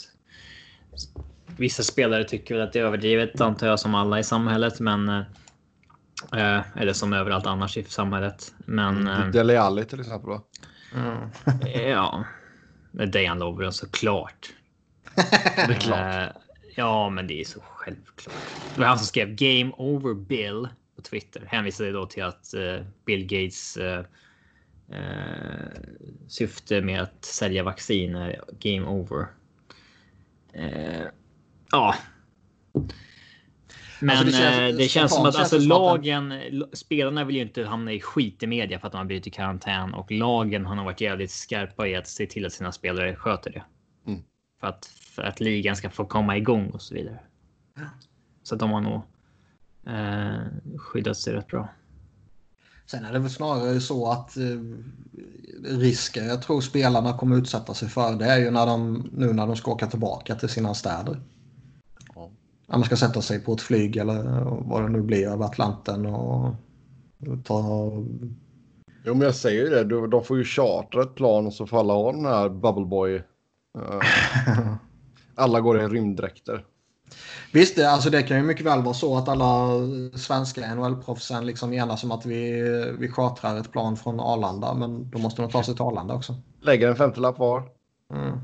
vissa 1.57 1.83
spelare 1.83 2.23
tycker 2.23 2.55
väl 2.55 2.63
att 2.63 2.73
det 2.73 2.79
är 2.79 2.83
överdrivet 2.83 3.41
antar 3.41 3.67
jag 3.67 3.79
som 3.79 3.95
alla 3.95 4.19
i 4.19 4.23
samhället, 4.23 4.79
men 4.79 5.09
eh, 5.09 6.61
eller 6.77 6.93
som 6.93 7.13
överallt 7.13 7.45
annars 7.45 7.77
i 7.77 7.83
samhället. 7.83 8.53
Men 8.65 9.07
eh, 9.07 9.27
Dele 9.27 9.61
Alli 9.61 9.85
till 9.85 9.99
exempel. 9.99 10.29
Va? 10.29 10.41
Mm. 10.93 11.29
ja, 11.89 12.25
med 12.91 13.11
Dejan 13.11 13.39
Lovren 13.39 13.73
såklart. 13.73 14.49
Det 15.55 15.61
är 15.61 15.79
klart. 15.79 16.15
Eh, 16.15 16.41
Ja, 16.79 17.09
men 17.09 17.27
det 17.27 17.41
är 17.41 17.45
så 17.45 17.59
självklart. 17.61 18.35
Det 18.75 18.81
var 18.81 18.87
han 18.87 18.97
som 18.97 19.07
skrev 19.07 19.35
Game 19.35 19.71
Over 19.77 20.13
Bill 20.13 20.67
på 20.95 21.01
Twitter. 21.01 21.43
Hänvisade 21.47 21.91
då 21.91 22.05
till 22.05 22.23
att 22.23 22.53
uh, 22.55 22.85
Bill 23.05 23.23
Gates 23.25 23.77
syfte 26.27 26.81
med 26.81 27.01
att 27.01 27.25
sälja 27.25 27.63
vaccin 27.63 28.15
är 28.15 28.41
Game 28.59 28.87
Over. 28.87 29.27
ja. 31.71 31.95
Men 34.01 34.17
alltså 34.17 34.25
det, 34.25 34.31
känns, 34.31 34.77
det 34.77 34.87
känns 34.87 35.15
som 35.15 35.25
att 35.25 35.35
alltså, 35.35 35.57
lagen, 35.59 36.33
spelarna 36.73 37.23
vill 37.23 37.35
ju 37.35 37.41
inte 37.41 37.63
hamna 37.63 37.93
i 37.93 37.99
skit 37.99 38.43
i 38.43 38.47
media 38.47 38.79
för 38.79 38.87
att 38.87 38.91
de 38.91 38.97
har 38.97 39.05
blivit 39.05 39.27
i 39.27 39.29
karantän 39.29 39.93
och 39.93 40.11
lagen 40.11 40.65
har 40.65 40.75
nog 40.75 40.85
varit 40.85 41.01
jävligt 41.01 41.31
skarpa 41.31 41.87
i 41.87 41.95
att 41.95 42.07
se 42.07 42.25
till 42.25 42.45
att 42.45 42.53
sina 42.53 42.71
spelare 42.71 43.15
sköter 43.15 43.51
det. 43.51 43.63
Mm. 44.07 44.21
För 44.59 44.67
att 44.67 44.85
för 44.85 45.23
att 45.23 45.39
ligan 45.39 45.75
ska 45.75 45.89
få 45.89 46.05
komma 46.05 46.37
igång 46.37 46.69
och 46.69 46.81
så 46.81 46.95
vidare. 46.95 47.19
Så 48.43 48.55
de 48.55 48.71
har 48.71 48.81
nog 48.81 49.01
eh, 49.87 50.77
skyddat 50.77 51.17
sig 51.17 51.33
rätt 51.33 51.47
bra. 51.47 51.69
Sen 52.91 53.05
är 53.05 53.13
det 53.13 53.19
väl 53.19 53.29
snarare 53.29 53.79
så 53.79 54.11
att 54.11 54.37
eh, 54.37 54.43
risken 55.63 56.27
jag 56.27 56.41
tror 56.41 56.61
spelarna 56.61 57.17
kommer 57.17 57.37
utsätta 57.37 57.73
sig 57.73 57.89
för 57.89 58.15
det 58.15 58.25
är 58.25 58.37
ju 58.37 58.51
när 58.51 58.65
de, 58.65 59.09
nu 59.13 59.33
när 59.33 59.47
de 59.47 59.55
ska 59.55 59.71
åka 59.71 59.87
tillbaka 59.87 60.35
till 60.35 60.49
sina 60.49 60.73
städer. 60.73 61.21
Ja. 62.15 62.29
När 62.67 62.77
man 62.77 62.83
ska 62.83 62.97
sätta 62.97 63.21
sig 63.21 63.39
på 63.39 63.53
ett 63.53 63.61
flyg 63.61 63.97
eller 63.97 64.23
vad 64.61 64.83
det 64.83 64.89
nu 64.89 65.01
blir 65.01 65.27
över 65.27 65.45
Atlanten 65.45 66.05
och 66.05 66.55
ta... 67.43 67.91
Jo 69.05 69.13
men 69.13 69.21
jag 69.21 69.35
säger 69.35 69.63
ju 69.63 69.69
det, 69.69 70.07
de 70.07 70.23
får 70.23 70.37
ju 70.37 70.43
chartra 70.43 71.01
ett 71.01 71.15
plan 71.15 71.47
och 71.47 71.53
så 71.53 71.67
får 71.67 71.79
alla 71.79 71.93
ha 71.93 72.11
den 72.11 72.25
här 72.25 72.49
Bubble 72.49 72.85
Boy. 72.85 73.15
Uh, 73.77 74.01
alla 75.35 75.61
går 75.61 75.81
i 75.81 75.87
rymddräkter. 75.87 76.65
Visst, 77.51 77.75
det, 77.75 77.91
alltså 77.91 78.09
det 78.09 78.23
kan 78.23 78.37
ju 78.37 78.43
mycket 78.43 78.65
väl 78.65 78.81
vara 78.81 78.93
så 78.93 79.17
att 79.17 79.29
alla 79.29 79.69
svenska 80.15 80.75
NHL-proffsen 80.75 81.45
liksom 81.45 81.73
enas 81.73 82.03
om 82.03 82.11
att 82.11 82.25
vi, 82.25 82.61
vi 82.99 83.11
chartrar 83.11 83.57
ett 83.57 83.71
plan 83.71 83.97
från 83.97 84.19
Arlanda. 84.19 84.73
Men 84.73 85.09
då 85.09 85.17
måste 85.17 85.41
de 85.41 85.51
ta 85.51 85.63
sig 85.63 85.75
till 85.75 85.83
Arlanda 85.83 86.13
också. 86.13 86.35
Lägger 86.61 86.87
en 86.87 86.95
femtiolapp 86.95 87.39
var. 87.39 87.63
Mm. 88.13 88.39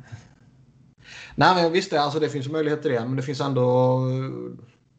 Nej, 1.36 1.64
men 1.64 1.72
visst, 1.72 1.92
det, 1.92 2.02
alltså 2.02 2.20
det 2.20 2.30
finns 2.30 2.50
möjlighet 2.50 2.82
till 2.82 2.92
det. 2.92 3.00
Men 3.00 3.16
det 3.16 3.24
finns 3.24 3.42
ändå... 3.42 4.00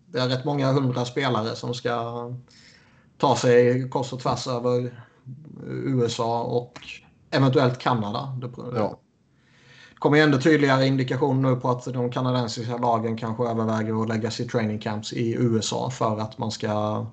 Det 0.06 0.18
är 0.18 0.28
rätt 0.28 0.44
många 0.44 0.72
hundra 0.72 1.04
spelare 1.04 1.56
som 1.56 1.74
ska 1.74 2.12
ta 3.18 3.36
sig 3.36 3.88
kors 3.90 4.12
och 4.12 4.20
tvärs 4.20 4.46
över 4.46 5.04
USA 5.66 6.42
och 6.42 6.78
eventuellt 7.30 7.78
Kanada. 7.78 8.40
Ja 8.74 8.98
kommer 9.98 10.16
ju 10.16 10.22
ändå 10.22 10.38
tydligare 10.38 10.86
indikationer 10.86 11.50
nu 11.50 11.56
på 11.56 11.70
att 11.70 11.84
de 11.84 12.10
kanadensiska 12.10 12.76
lagen 12.76 13.16
kanske 13.16 13.44
överväger 13.44 14.02
att 14.02 14.08
lägga 14.08 14.30
sig 14.30 14.48
training 14.48 14.78
camps 14.78 15.12
i 15.12 15.34
USA 15.34 15.90
för 15.90 16.20
att 16.20 16.38
man 16.38 16.50
ska, 16.50 17.06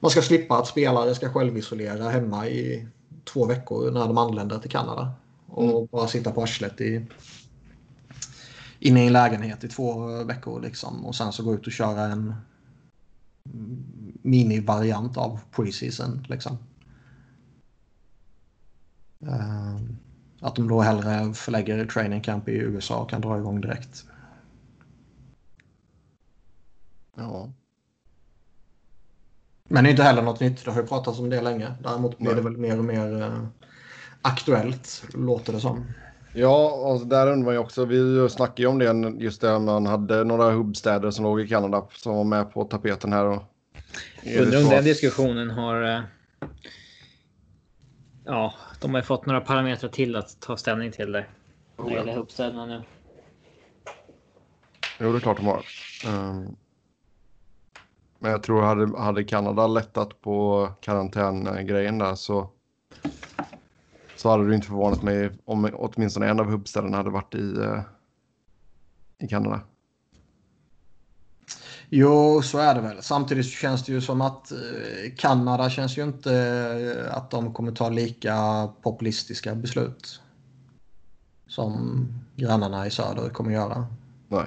man 0.00 0.10
ska 0.10 0.22
slippa 0.22 0.58
att 0.58 0.66
spelare 0.66 1.14
ska 1.14 1.32
självisolera 1.32 2.08
hemma 2.08 2.48
i 2.48 2.88
två 3.24 3.46
veckor 3.46 3.90
när 3.90 4.06
de 4.06 4.18
anländer 4.18 4.58
till 4.58 4.70
Kanada. 4.70 5.12
Och 5.46 5.70
mm. 5.70 5.88
bara 5.92 6.08
sitta 6.08 6.30
på 6.30 6.42
arslet 6.42 6.80
i, 6.80 7.06
inne 8.78 9.04
i 9.04 9.06
en 9.06 9.12
lägenhet 9.12 9.64
i 9.64 9.68
två 9.68 10.06
veckor 10.24 10.60
liksom. 10.60 11.06
Och 11.06 11.14
sen 11.14 11.32
så 11.32 11.42
gå 11.42 11.54
ut 11.54 11.66
och 11.66 11.72
köra 11.72 12.02
en 12.02 12.34
minivariant 14.22 15.16
av 15.16 15.40
preseason 15.50 16.26
liksom. 16.28 16.58
Um. 19.18 20.03
Att 20.44 20.56
de 20.56 20.68
då 20.68 20.80
hellre 20.80 21.34
förlägger 21.34 21.86
training 21.86 22.20
camp 22.20 22.48
i 22.48 22.52
USA 22.52 22.96
och 22.96 23.10
kan 23.10 23.20
dra 23.20 23.38
igång 23.38 23.60
direkt. 23.60 24.04
Ja. 27.16 27.52
Men 29.68 29.84
det 29.84 29.88
är 29.88 29.90
inte 29.90 30.02
heller 30.02 30.22
något 30.22 30.40
nytt. 30.40 30.64
Det 30.64 30.70
har 30.70 30.80
ju 30.80 30.86
pratats 30.86 31.18
om 31.18 31.30
det 31.30 31.40
länge. 31.40 31.74
Däremot 31.82 32.18
blir 32.18 32.34
det 32.34 32.40
väl 32.40 32.56
mer 32.56 32.78
och 32.78 32.84
mer 32.84 33.22
uh, 33.22 33.46
aktuellt, 34.22 35.04
låter 35.14 35.52
det 35.52 35.60
som. 35.60 35.86
Ja, 36.34 36.70
och 36.70 37.06
där 37.06 37.26
undrar 37.26 37.44
man 37.44 37.54
ju 37.54 37.60
också. 37.60 37.84
Vi 37.84 38.28
snackade 38.28 38.62
ju 38.62 38.68
om 38.68 38.78
det 38.78 39.24
just 39.24 39.40
det 39.40 39.58
man 39.58 39.86
hade 39.86 40.24
några 40.24 40.50
hubbstäder 40.50 41.10
som 41.10 41.24
låg 41.24 41.40
i 41.40 41.48
Kanada 41.48 41.86
som 41.92 42.16
var 42.16 42.24
med 42.24 42.52
på 42.52 42.64
tapeten 42.64 43.12
här. 43.12 43.24
Och 43.24 43.42
undrar 44.38 44.64
om 44.64 44.70
den 44.70 44.84
diskussionen 44.84 45.50
har... 45.50 45.82
Uh, 45.82 46.00
ja, 48.24 48.54
de 48.84 48.94
har 48.94 49.00
ju 49.00 49.04
fått 49.04 49.26
några 49.26 49.40
parametrar 49.40 49.90
till 49.90 50.16
att 50.16 50.40
ta 50.40 50.56
ställning 50.56 50.92
till 50.92 51.12
där. 51.12 51.28
När 51.78 51.84
det 51.84 51.94
gäller 51.94 52.16
uppställningarna 52.16 52.78
nu. 52.78 52.82
Jo, 55.00 55.12
det 55.12 55.18
är 55.18 55.20
klart 55.20 55.36
de 55.36 55.46
har. 55.46 55.64
Um, 56.06 56.56
men 58.18 58.30
jag 58.30 58.42
tror 58.42 58.62
hade, 58.62 58.98
hade 58.98 59.24
Kanada 59.24 59.66
lättat 59.66 60.20
på 60.20 60.68
karantängrejen 60.80 61.98
där 61.98 62.14
så, 62.14 62.50
så 64.16 64.30
hade 64.30 64.48
det 64.48 64.54
inte 64.54 64.66
förvånat 64.66 65.02
mig 65.02 65.30
om 65.44 65.70
åtminstone 65.74 66.28
en 66.28 66.40
av 66.40 66.46
hubbställena 66.46 66.96
hade 66.96 67.10
varit 67.10 67.34
i, 67.34 67.38
uh, 67.38 67.80
i 69.18 69.28
Kanada. 69.28 69.60
Jo, 71.96 72.42
så 72.42 72.58
är 72.58 72.74
det 72.74 72.80
väl. 72.80 73.02
Samtidigt 73.02 73.46
känns 73.46 73.84
det 73.84 73.92
ju 73.92 74.00
som 74.00 74.20
att 74.20 74.52
eh, 74.52 74.58
Kanada 75.16 75.70
känns 75.70 75.98
ju 75.98 76.02
inte 76.02 76.34
eh, 76.36 77.16
att 77.16 77.30
de 77.30 77.54
kommer 77.54 77.72
ta 77.72 77.88
lika 77.88 78.68
populistiska 78.82 79.54
beslut 79.54 80.20
som 81.46 82.06
grannarna 82.36 82.86
i 82.86 82.90
söder 82.90 83.28
kommer 83.28 83.50
göra. 83.50 83.86
Nej. 84.28 84.46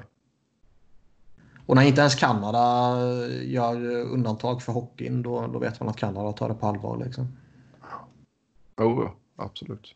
Och 1.65 1.75
när 1.75 1.83
inte 1.83 2.01
ens 2.01 2.15
Kanada 2.15 2.95
eh, 3.01 3.51
gör 3.51 3.85
undantag 4.01 4.61
för 4.61 4.73
hockeyn 4.73 5.21
då, 5.21 5.47
då 5.47 5.59
vet 5.59 5.79
man 5.79 5.89
att 5.89 5.97
Kanada 5.97 6.31
tar 6.31 6.49
det 6.49 6.55
på 6.55 6.67
allvar. 6.67 6.97
Liksom. 7.05 7.37
Jo, 8.79 8.85
oh, 8.85 9.11
absolut. 9.35 9.95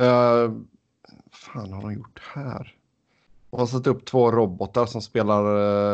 Uh, 0.00 0.60
fan 1.32 1.72
har 1.72 1.82
de 1.82 1.92
gjort 1.92 2.22
här? 2.34 2.81
De 3.52 3.60
har 3.60 3.66
satt 3.66 3.86
upp 3.86 4.04
två 4.04 4.30
robotar 4.30 4.86
som 4.86 5.02
spelar 5.02 5.44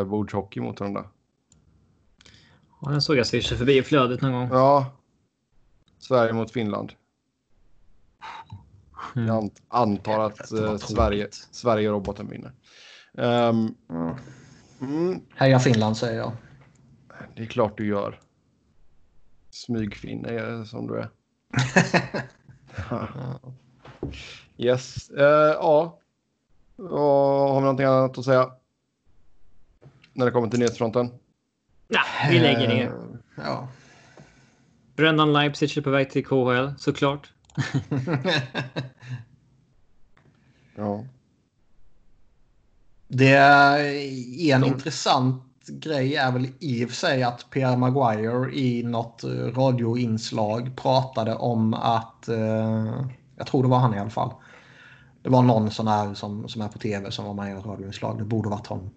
uh, 0.01 0.05
bordshockey 0.05 0.61
mot 0.61 0.81
varandra. 0.81 1.05
Ja, 2.81 2.91
den 2.91 3.03
såg 3.03 3.17
jag 3.17 3.27
swisha 3.27 3.57
förbi 3.57 3.79
i 3.79 3.83
flödet 3.83 4.23
någon 4.23 4.33
gång. 4.33 4.49
Ja. 4.53 4.97
Sverige 5.99 6.33
mot 6.33 6.51
Finland. 6.51 6.93
Mm. 9.17 9.29
Jag 9.29 9.51
antar 9.69 10.21
att 10.21 10.53
uh, 10.53 10.77
Sverige, 10.77 11.29
Sverige 11.51 11.91
roboten 11.91 12.29
vinner. 12.29 12.53
Um, 13.13 13.75
mm. 14.81 15.21
Heja 15.35 15.59
Finland 15.59 15.97
säger 15.97 16.19
jag. 16.19 16.33
Det 17.37 17.43
är 17.43 17.47
klart 17.47 17.77
du 17.77 17.87
gör. 17.87 18.21
Smygfinne 19.51 20.67
som 20.67 20.87
du 20.87 20.99
är. 20.99 21.09
yes. 24.57 25.11
Uh, 25.11 25.23
ja, 25.55 25.99
och 26.79 26.99
har 26.99 27.55
vi 27.55 27.61
någonting 27.61 27.87
annat 27.87 28.19
att 28.19 28.25
säga? 28.25 28.51
När 30.13 30.27
det 30.27 30.33
kommer 30.33 30.49
till 30.49 30.59
nyhetsfronten? 30.59 31.11
Nej, 31.89 32.31
vi 32.31 32.39
lägger 32.39 32.69
ner. 32.69 32.87
Uh, 32.87 32.95
ja. 33.37 33.69
Brendan 34.97 35.33
Leipzig 35.33 35.79
är 35.79 35.83
på 35.83 35.91
väg 35.91 36.11
till 36.11 36.27
KHL, 36.27 36.69
såklart. 36.79 37.33
ja. 40.77 41.05
Det 43.09 43.33
är 43.33 44.55
en 44.55 44.61
De... 44.61 44.67
intressant 44.67 45.45
grej 45.69 46.17
är 46.17 46.33
väl 46.33 46.49
i 46.59 46.85
och 46.85 46.89
för 46.89 46.97
sig 46.97 47.23
att 47.23 47.51
Pierre 47.51 47.77
Maguire 47.77 48.55
i 48.55 48.83
något 48.83 49.25
radioinslag 49.55 50.77
pratade 50.77 51.35
om 51.35 51.75
att, 51.75 52.29
eh, 52.29 53.07
jag 53.37 53.47
tror 53.47 53.63
det 53.63 53.69
var 53.69 53.79
han 53.79 53.95
i 53.95 53.99
alla 53.99 54.11
fall, 54.11 54.33
det 55.29 55.33
var 55.33 55.43
någon 55.43 55.71
sån 55.71 55.89
här 55.89 56.15
som, 56.15 56.49
som 56.49 56.63
är 56.63 56.69
på 56.69 56.79
tv 56.79 57.11
som 57.11 57.25
var 57.25 57.35
med 57.35 57.55
i 57.55 57.59
ett 57.59 57.67
radioinslag. 57.67 58.19
Det 58.19 58.25
borde 58.25 58.49
varit 58.49 58.67
hon. 58.67 58.91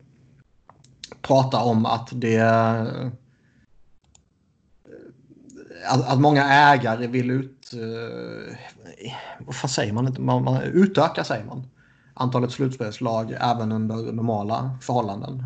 Prata 1.21 1.59
om 1.59 1.85
att 1.85 2.09
det... 2.11 2.39
Att, 5.87 6.07
att 6.07 6.19
många 6.19 6.43
ägare 6.43 7.07
vill 7.07 7.31
ut... 7.31 7.71
Uh, 7.73 8.55
vad 9.39 9.55
fan 9.55 9.69
säger 9.69 9.93
man 9.93 10.07
inte? 10.07 10.21
Man, 10.21 10.43
man, 10.43 10.61
utöka 10.61 11.23
säger 11.23 11.45
man. 11.45 11.67
Antalet 12.13 12.51
slutspelslag 12.51 13.31
även 13.39 13.71
under 13.71 13.95
normala 13.95 14.77
förhållanden. 14.81 15.45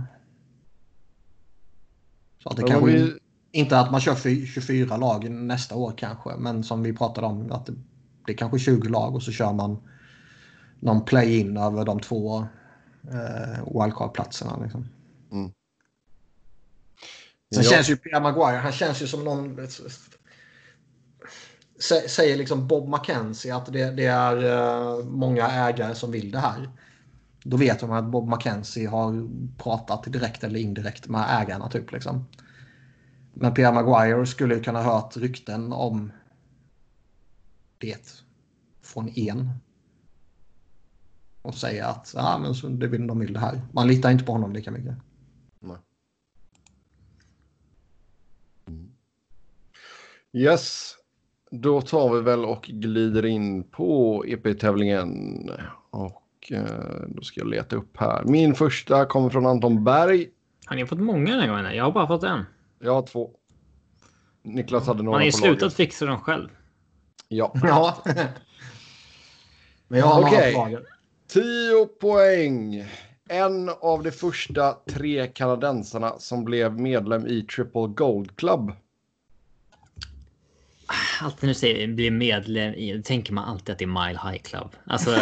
Så 2.43 2.49
att 2.49 2.55
det 2.55 2.61
ja, 2.61 2.67
kanske 2.67 2.91
vi... 2.91 3.13
inte 3.51 3.79
att 3.79 3.91
man 3.91 4.01
kör 4.01 4.45
24 4.45 4.97
lag 4.97 5.31
nästa 5.31 5.75
år 5.75 5.93
kanske. 5.97 6.29
Men 6.37 6.63
som 6.63 6.83
vi 6.83 6.93
pratade 6.93 7.27
om 7.27 7.51
att 7.51 7.65
det, 7.65 7.73
det 8.25 8.31
är 8.31 8.37
kanske 8.37 8.59
20 8.59 8.89
lag 8.89 9.15
och 9.15 9.23
så 9.23 9.31
kör 9.31 9.53
man 9.53 9.77
någon 10.79 11.05
play-in 11.05 11.57
över 11.57 11.85
de 11.85 11.99
två 11.99 12.37
eh, 13.11 13.65
wildcard-platserna. 13.65 14.63
Liksom. 14.63 14.87
Mm. 15.31 15.51
Sen 17.53 17.63
ja. 17.63 17.69
känns 17.69 17.89
ju 17.89 17.97
Pierre 17.97 18.19
Maguire, 18.23 18.57
han 18.57 18.71
känns 18.71 19.01
ju 19.01 19.07
som 19.07 19.23
någon... 19.23 19.67
Säger 22.07 22.37
liksom 22.37 22.67
Bob 22.67 22.89
McKenzie 22.89 23.55
att 23.55 23.73
det, 23.73 23.91
det 23.91 24.05
är 24.05 24.43
uh, 24.43 25.05
många 25.05 25.47
ägare 25.47 25.95
som 25.95 26.11
vill 26.11 26.31
det 26.31 26.39
här. 26.39 26.69
Då 27.43 27.57
vet 27.57 27.79
de 27.79 27.91
att 27.91 28.05
Bob 28.05 28.29
McKenzie 28.29 28.87
har 28.87 29.29
pratat 29.57 30.03
direkt 30.03 30.43
eller 30.43 30.59
indirekt 30.59 31.07
med 31.07 31.41
ägarna. 31.41 31.69
Typ, 31.69 31.91
liksom. 31.91 32.25
Men 33.33 33.53
Pierre 33.53 33.73
Maguire 33.73 34.25
skulle 34.25 34.59
kunna 34.59 34.81
ha 34.81 34.93
hört 34.93 35.17
rykten 35.17 35.73
om 35.73 36.11
det 37.77 38.23
från 38.81 39.09
en. 39.09 39.49
Och 41.45 41.55
säga 41.55 41.87
att 41.87 42.13
ja, 42.15 42.37
men 42.37 42.55
så 42.55 42.67
det 42.67 42.87
vill, 42.87 43.07
de 43.07 43.19
vill 43.19 43.33
det 43.33 43.39
här. 43.39 43.61
Man 43.71 43.87
litar 43.87 44.11
inte 44.11 44.23
på 44.23 44.31
honom 44.31 44.53
lika 44.53 44.71
mycket. 44.71 44.95
Nej. 45.59 45.77
Mm. 48.67 48.89
Yes, 50.33 50.95
då 51.51 51.81
tar 51.81 52.13
vi 52.15 52.21
väl 52.21 52.45
och 52.45 52.61
glider 52.61 53.25
in 53.25 53.63
på 53.63 54.23
EP-tävlingen. 54.27 55.09
Och 55.89 56.23
eh, 56.51 57.05
då 57.07 57.21
ska 57.21 57.39
jag 57.39 57.49
leta 57.49 57.75
upp 57.75 57.97
här. 57.97 58.23
Min 58.25 58.55
första 58.55 59.05
kommer 59.05 59.29
från 59.29 59.45
Anton 59.45 59.83
Berg. 59.83 60.29
Har 60.65 60.75
ni 60.75 60.85
fått 60.85 60.99
många 60.99 61.31
den 61.31 61.39
här 61.39 61.47
gången? 61.47 61.75
Jag 61.75 61.83
har 61.83 61.91
bara 61.91 62.07
fått 62.07 62.23
en. 62.23 62.45
Jag 62.79 62.93
har 62.93 63.01
två. 63.01 63.31
Niklas 64.43 64.87
hade 64.87 65.03
några 65.03 65.11
Man 65.11 65.19
har 65.21 65.25
ju 65.25 65.31
på 65.31 65.37
slutat 65.37 65.61
lager. 65.61 65.75
fixa 65.75 66.05
dem 66.05 66.19
själv. 66.19 66.49
Ja. 67.27 67.53
Ja. 67.63 68.03
Men 69.87 69.99
jag 69.99 70.05
har 70.05 70.21
Okej. 70.21 70.53
några 70.53 70.65
lager. 70.65 70.94
10 71.35 71.85
poäng. 71.85 72.85
En 73.29 73.69
av 73.69 74.03
de 74.03 74.11
första 74.11 74.73
tre 74.89 75.27
kanadensarna 75.27 76.19
som 76.19 76.45
blev 76.45 76.79
medlem 76.79 77.27
i 77.27 77.41
Triple 77.41 77.87
Gold 77.87 78.35
Club. 78.35 78.71
Alltid 81.21 81.39
när 81.43 81.47
du 81.47 81.53
säger 81.53 81.87
bli 81.87 82.11
medlem 82.11 82.73
i, 82.73 83.01
tänker 83.05 83.33
man 83.33 83.43
alltid 83.43 83.73
att 83.73 83.79
det 83.79 83.85
är 83.85 84.07
Mile 84.07 84.19
High 84.31 84.41
Club. 84.43 84.69
Alltså. 84.85 85.11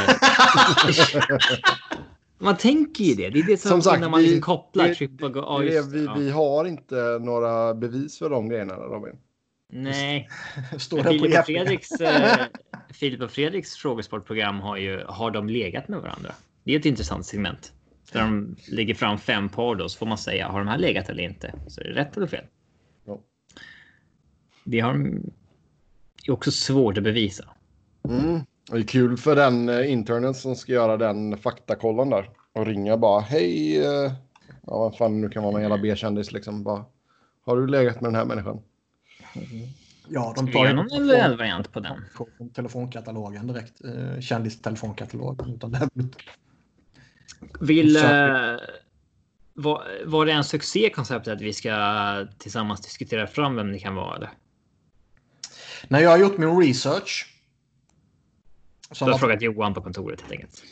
man 2.38 2.58
tänker 2.58 3.04
ju 3.04 3.16
det. 3.16 3.30
Det 3.30 3.40
är 3.40 3.44
det 3.44 3.58
som, 3.58 3.70
Som 3.70 3.82
sagt, 3.82 4.02
när 4.02 4.10
man 4.10 4.20
vi- 4.20 4.26
liksom 4.26 4.42
kopplar 4.42 4.88
det- 4.88 4.96
triple 4.96 5.30
Det 5.30 5.66
just, 5.66 5.92
vi, 5.94 6.08
vi 6.18 6.30
har 6.32 6.66
inte 6.66 7.20
några 7.22 7.74
bevis 7.74 8.20
för 8.20 8.30
de 8.30 8.50
grejerna 8.50 8.74
Robin. 8.74 9.16
Nej, 9.76 10.30
Står 10.78 11.04
Filip 11.04 11.40
och? 11.40 11.46
Fredriks, 11.46 11.92
eh, 11.92 12.38
Filip 12.90 13.22
och 13.22 13.32
Fredriks 13.32 13.76
frågesportprogram 13.76 14.60
har 14.60 14.78
ju, 14.78 15.04
har 15.08 15.32
de 15.32 15.50
legat 15.50 15.88
med 15.88 16.02
varandra? 16.02 16.32
Det 16.64 16.74
är 16.76 16.80
ett 16.80 16.86
intressant 16.86 17.26
segment. 17.26 17.74
Där 18.12 18.20
de 18.22 18.56
lägger 18.72 18.94
fram 18.94 19.18
fem 19.18 19.50
par 19.50 19.76
då, 19.76 19.90
så 19.90 19.98
får 19.98 20.06
man 20.06 20.18
säga, 20.18 20.48
har 20.48 20.60
de 20.60 20.68
här 20.68 20.78
legat 20.78 21.10
eller 21.10 21.24
inte? 21.24 21.54
Så 21.68 21.82
är 21.82 21.86
det 21.86 21.94
rätt 21.94 22.18
eller 22.18 22.28
fel? 22.28 22.46
Ja. 23.06 23.20
Det 24.64 24.80
har 24.80 24.94
de 24.94 25.32
är 26.28 26.32
också 26.32 26.52
svårt 26.52 26.98
att 26.98 27.04
bevisa. 27.04 27.46
Mm. 28.10 28.40
Det 28.72 28.78
är 28.78 28.82
kul 28.82 29.18
för 29.18 29.36
den 29.36 29.70
eh, 29.70 29.92
internen 29.92 30.34
som 30.34 30.56
ska 30.56 30.72
göra 30.72 30.98
den 30.98 31.38
faktakollen 31.38 32.10
där. 32.10 32.30
Och 32.54 32.66
ringa 32.66 32.98
bara 32.98 33.20
hej. 33.22 33.78
eh, 33.86 34.12
Ja 34.68 34.78
vad 34.80 34.98
fan 34.98 35.22
nu 35.22 35.30
kan 35.30 35.44
vara 35.44 35.54
med 35.54 35.62
hela 35.62 35.78
B-kändis 35.78 36.32
liksom. 36.32 36.64
Bara, 36.64 36.86
har 37.46 37.58
du 37.58 37.68
legat 37.68 38.02
med 38.02 38.08
den 38.08 38.16
här 38.16 38.26
människan? 38.26 38.62
Ja, 40.08 40.34
de 40.36 40.52
tar 40.52 40.68
ju 40.68 40.74
någon 40.74 40.90
från- 40.90 41.38
variant 41.38 41.72
på 41.72 41.80
den? 41.80 42.06
från 42.38 42.50
telefonkatalogen 42.50 43.48
direkt. 43.48 43.82
Eh, 43.84 44.20
Kändis-telefonkatalog. 44.20 45.50
Utan 45.56 45.72
det 45.72 45.90
Vill... 47.60 47.96
Så- 47.96 48.06
Eh, 48.08 48.60
var, 49.56 49.88
var 50.06 50.26
det 50.26 50.32
en 50.32 50.44
succékoncept 50.44 51.28
att 51.28 51.42
vi 51.42 51.54
ska 51.54 52.28
tillsammans 52.38 52.82
diskutera 52.82 53.28
fram 53.28 53.56
vem 53.56 53.72
det 53.72 53.80
kan 53.80 53.96
vara? 53.96 54.16
Eller? 54.16 54.30
När 55.88 56.00
jag 56.00 56.10
har 56.10 56.18
gjort 56.18 56.38
min 56.38 56.60
research. 56.62 57.30
Du 58.90 58.96
Som 58.96 59.08
har 59.08 59.14
att, 59.14 59.20
frågat 59.20 59.42
Johan 59.42 59.74
på 59.74 59.82
kontoret 59.82 60.22
helt 60.22 60.32
enkelt. 60.32 60.64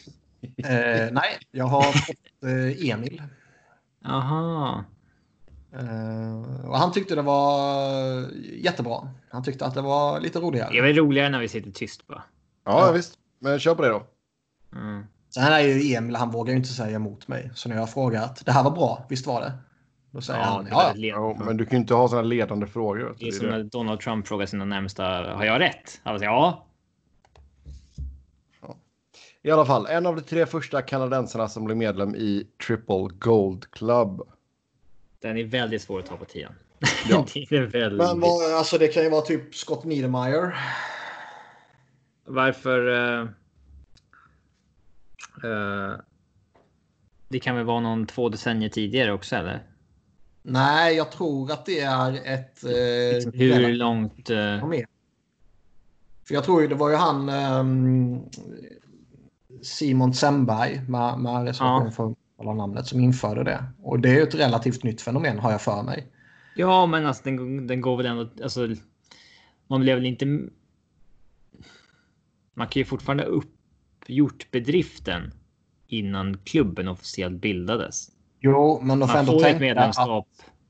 eh, 0.58 1.12
nej, 1.14 1.38
jag 1.52 1.66
har 1.66 1.82
fått 1.84 2.44
eh, 2.44 2.90
Emil. 2.90 3.22
Aha. 4.06 4.84
Eh, 5.74 6.66
och 6.70 6.78
han 6.78 6.92
tyckte 6.92 7.16
det 7.16 7.22
var 7.22 8.28
jättebra. 8.54 9.10
Han 9.30 9.44
tyckte 9.44 9.66
att 9.66 9.74
det 9.74 9.82
var 9.82 10.20
lite 10.20 10.40
Det 10.40 10.44
är 10.44 10.48
roligare. 10.48 10.82
väl 10.82 10.96
roligare 10.96 11.30
när 11.30 11.40
vi 11.40 11.48
sitter 11.48 11.72
tyst 11.72 12.08
bara. 12.08 12.24
Ja, 12.66 12.86
Ja. 12.88 12.92
visst. 12.92 13.14
Men 13.40 13.60
kör 13.60 13.76
på 13.76 13.82
det 13.82 13.90
då. 13.90 14.04
Mm. 14.76 15.04
Sen 15.30 15.44
är 15.44 15.60
ju 15.60 15.94
Emil, 15.96 16.16
han 16.16 16.32
vågar 16.32 16.52
ju 16.52 16.58
inte 16.58 16.70
säga 16.70 16.96
emot 16.96 17.28
mig. 17.28 17.52
Så 17.56 17.70
när 17.70 17.76
jag 17.76 17.82
har 17.82 17.88
frågat, 17.88 18.42
det 18.46 18.52
här 18.52 18.64
var 18.64 18.72
bra, 18.72 19.06
visst 19.10 19.28
var 19.28 19.42
det? 19.42 19.54
Då 20.12 20.22
säger 20.22 20.40
Ja, 20.40 20.46
han, 20.46 20.64
det 20.66 20.70
ja, 20.72 20.94
ja. 21.40 21.46
men 21.46 21.58
du 21.58 21.66
kan 21.66 21.72
ju 21.72 21.82
inte 21.82 21.94
ha 21.94 22.08
sådana 22.08 22.28
ledande 22.28 22.68
frågor. 22.68 23.16
Det 23.20 23.28
är 23.28 23.32
som 23.32 23.48
när 23.48 23.64
Donald 23.64 24.00
Trump 24.00 24.28
frågar 24.28 24.46
sina 24.46 24.66
närmsta. 24.66 25.04
Har 25.36 25.46
jag 25.46 25.60
rätt? 25.60 26.02
Han 26.04 26.20
säger 26.20 26.32
ja. 26.32 26.68
I 29.44 29.52
alla 29.52 29.66
fall, 29.66 29.86
en 29.86 30.06
av 30.06 30.16
de 30.16 30.22
tre 30.22 30.46
första 30.46 30.82
kanadensarna 30.82 31.48
som 31.48 31.66
blev 31.66 31.78
medlem 31.78 32.16
i 32.16 32.48
Triple 32.68 33.08
Gold 33.20 33.72
Club. 33.72 34.22
Den 35.22 35.38
är 35.38 35.44
väldigt 35.44 35.82
svår 35.82 36.00
att 36.00 36.06
ta 36.06 36.18
på 36.18 36.26
tiden. 36.26 36.54
Ja. 37.10 37.26
det 37.34 37.56
är 37.56 37.62
väldigt... 37.62 38.08
Men 38.08 38.20
vad, 38.20 38.54
alltså 38.54 38.78
det 38.78 38.88
kan 38.88 39.04
ju 39.04 39.10
vara 39.10 39.22
typ 39.22 39.56
Scott 39.56 39.84
Niedermayer. 39.84 40.56
Varför? 42.26 42.88
eh, 42.88 43.22
eh, 45.44 45.96
det 47.28 47.40
kan 47.40 47.56
väl 47.56 47.66
vara 47.66 47.80
någon 47.80 48.06
två 48.08 48.30
decennier 48.30 48.70
tidigare 48.70 49.14
också 49.14 49.36
eller? 49.36 49.64
Nej, 50.42 50.96
jag 50.96 51.12
tror 51.12 51.52
att 51.52 51.66
det 51.66 51.80
är 51.80 52.14
ett... 52.26 52.64
Liksom, 53.14 53.32
hur 53.34 53.74
långt? 53.74 54.28
För 56.28 56.34
jag 56.34 56.44
tror 56.44 56.62
ju 56.62 56.68
det 56.68 56.76
var 56.76 56.90
ju 56.90 56.96
han 56.96 57.30
ehm, 57.30 58.22
Simon 59.62 60.14
Semberg 60.14 60.82
med, 60.88 61.20
med 61.20 61.46
reservation 61.46 61.86
Ja. 61.86 61.92
för 61.92 62.16
alla 62.42 62.54
namnet 62.54 62.88
som 62.88 63.00
införde 63.00 63.44
det. 63.44 63.64
Och 63.82 64.00
det 64.00 64.10
är 64.10 64.14
ju 64.14 64.22
ett 64.22 64.36
relativt 64.36 64.84
nytt 64.84 65.02
fenomen 65.02 65.40
har 65.40 65.52
jag 65.52 65.62
för 65.62 65.84
mig. 65.84 66.08
Ja, 66.56 66.86
men 66.86 67.06
alltså 67.06 67.24
den, 67.24 67.68
den 67.68 67.82
går 67.82 67.98
väl 67.98 68.06
ändå. 68.06 68.30
Alltså, 68.44 68.68
man 69.68 69.82
blev 69.82 69.96
väl 69.96 70.06
inte. 70.06 70.26
Man 72.54 72.68
kan 72.68 72.80
ju 72.80 72.86
fortfarande 72.86 73.24
uppgjort 73.24 74.52
bedriften 74.52 75.34
innan 75.88 76.38
klubben 76.38 76.88
officiellt 76.88 77.42
bildades. 77.42 78.08
Jo, 78.40 78.80
men 78.84 79.00
de 79.00 79.08
får 79.08 79.16
Man 79.16 79.26
ändå 79.26 79.40
får 79.40 79.48
ett 79.48 79.60
medlemskap 79.60 80.28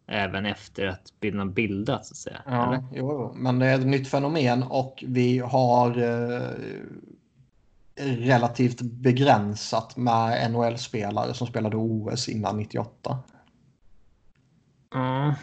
även 0.08 0.46
efter 0.46 0.88
att 0.88 1.14
bilden 1.20 1.54
bildats 1.54 2.08
så 2.08 2.14
att 2.14 2.18
säga. 2.18 2.42
Ja, 2.46 2.68
eller? 2.68 2.84
jo, 2.94 3.34
men 3.36 3.60
det 3.60 3.66
är 3.66 3.80
ett 3.80 3.88
nytt 3.88 4.08
fenomen 4.08 4.64
och 4.64 5.04
vi 5.08 5.40
har 5.40 5.98
eh, 5.98 6.50
relativt 8.00 8.82
begränsat 8.82 9.98
med 9.98 10.52
NHL-spelare 10.52 11.34
som 11.34 11.48
spelade 11.48 11.78
OS 11.78 12.30
innan 12.30 12.58
98. 12.58 13.20
Ja. 14.94 15.36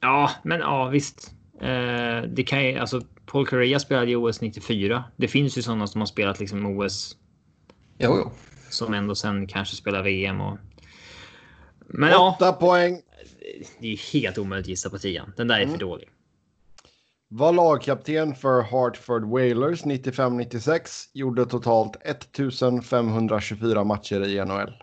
Ja, 0.00 0.30
men 0.42 0.60
ja, 0.60 0.88
visst. 0.88 1.32
Eh, 1.60 2.22
det 2.28 2.44
kan 2.46 2.64
ju 2.64 2.78
alltså. 2.78 3.00
Paul 3.26 3.46
Correa 3.46 3.78
spelade 3.78 4.10
i 4.10 4.16
OS 4.16 4.40
94. 4.40 5.04
Det 5.16 5.28
finns 5.28 5.58
ju 5.58 5.62
sådana 5.62 5.86
som 5.86 6.00
har 6.00 6.06
spelat 6.06 6.40
liksom 6.40 6.66
OS 6.66 7.16
Jo, 7.98 8.16
jo. 8.24 8.30
som 8.70 8.94
ändå 8.94 9.14
sen 9.14 9.46
kanske 9.46 9.76
spelar 9.76 10.02
VM 10.02 10.40
och. 10.40 10.58
Men 11.86 12.10
ja, 12.10 12.34
Åtta 12.36 12.52
poäng. 12.52 13.00
det 13.80 13.92
är 13.92 14.12
helt 14.12 14.38
omöjligt 14.38 14.64
att 14.64 14.68
gissa 14.68 14.90
på 14.90 14.98
tian. 14.98 15.32
Den 15.36 15.48
där 15.48 15.54
är 15.56 15.60
Mm. 15.62 15.72
för 15.72 15.78
dålig. 15.80 16.08
Var 17.28 17.52
lagkapten 17.52 18.34
för 18.34 18.62
Hartford 18.62 19.24
Whalers 19.24 19.84
95-96. 19.84 21.10
Gjorde 21.14 21.46
totalt 21.46 21.96
1524 22.04 23.84
matcher 23.84 24.20
i 24.24 24.44
NHL. 24.44 24.82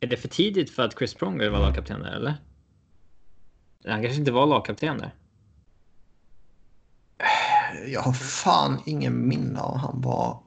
Är 0.00 0.06
det 0.06 0.16
för 0.16 0.28
tidigt 0.28 0.70
för 0.70 0.82
att 0.82 0.98
Chris 0.98 1.14
Pronger 1.14 1.50
var 1.50 1.58
lagkapten 1.58 2.00
där 2.00 2.12
eller? 2.12 2.34
Han 3.86 4.02
kanske 4.02 4.20
inte 4.20 4.32
var 4.32 4.46
lagkapten 4.46 4.98
där. 4.98 5.14
Jag 7.86 8.00
har 8.00 8.12
fan 8.12 8.82
ingen 8.86 9.28
minne 9.28 9.60
av 9.60 9.76
han 9.76 10.00
var. 10.00 10.42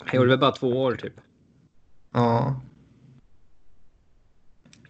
Han 0.00 0.16
gjorde 0.16 0.30
väl 0.30 0.38
bara 0.38 0.52
två 0.52 0.68
år 0.68 0.94
typ. 0.94 1.14
Ja. 2.12 2.60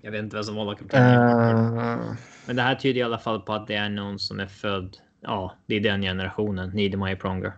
Jag 0.01 0.11
vet 0.11 0.23
inte 0.23 0.37
vem 0.37 0.45
som 0.45 0.55
var 0.55 0.65
lagkapten. 0.65 1.03
Eh, 1.03 2.17
Men 2.47 2.57
det 2.57 2.63
här 2.63 2.75
tyder 2.75 3.01
i 3.01 3.03
alla 3.03 3.19
fall 3.19 3.41
på 3.41 3.53
att 3.53 3.67
det 3.67 3.75
är 3.75 3.89
någon 3.89 4.19
som 4.19 4.41
är 4.41 4.47
född. 4.47 4.97
Ja, 5.21 5.55
det 5.67 5.75
är 5.75 5.81
den 5.81 6.03
generationen. 6.03 6.71
Niedermeyer 6.71 7.17
Pronger. 7.17 7.53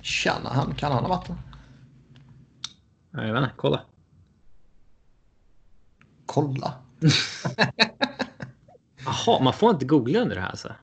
Tjena, 0.00 0.48
han 0.48 0.74
kan 0.74 0.92
han 0.92 1.04
ha 1.04 1.08
varit? 1.08 1.28
Ja, 3.10 3.26
Jag 3.26 3.34
vet 3.34 3.42
inte, 3.42 3.54
kolla. 3.56 3.80
Kolla. 6.26 6.74
Jaha, 9.04 9.42
man 9.42 9.52
får 9.52 9.70
inte 9.70 9.84
googla 9.84 10.20
under 10.20 10.36
det 10.36 10.42
här 10.42 10.48
alltså? 10.48 10.74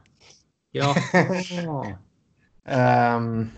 Ja. 0.72 0.96
Ehm. 2.66 3.50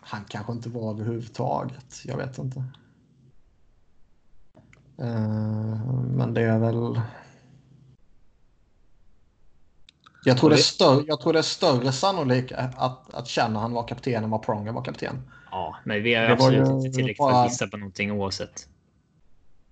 han 0.00 0.24
kanske 0.28 0.52
inte 0.52 0.68
var 0.68 0.90
överhuvudtaget. 0.90 2.02
Jag 2.04 2.16
vet 2.16 2.38
inte. 2.38 2.64
Ehm, 4.98 6.16
men 6.16 6.34
det 6.34 6.42
är 6.42 6.58
väl... 6.58 7.00
Jag 10.24 10.38
tror, 10.38 10.50
det 10.50 10.56
är 10.56 10.58
större, 10.58 11.04
jag 11.06 11.20
tror 11.20 11.32
det 11.32 11.38
är 11.38 11.42
större 11.42 11.92
sannolikhet 11.92 12.70
att, 12.76 13.14
att 13.14 13.26
känna 13.28 13.60
han 13.60 13.72
var 13.72 13.88
kapten 13.88 14.24
än 14.24 14.30
vad 14.30 14.42
Pronger 14.42 14.72
var 14.72 14.84
kapten. 14.84 15.30
Ja, 15.50 15.76
men 15.84 16.02
vi 16.02 16.14
är 16.14 16.22
Det 16.22 16.26
var 16.28 16.32
absolut 16.34 16.68
ju 16.68 16.72
inte 16.72 16.90
tillräckligt 16.96 17.16
för 17.16 17.24
bara- 17.24 17.42
att 17.42 17.50
gissa 17.50 17.68
på 17.68 17.76
någonting 17.76 18.12
oavsett. 18.12 18.68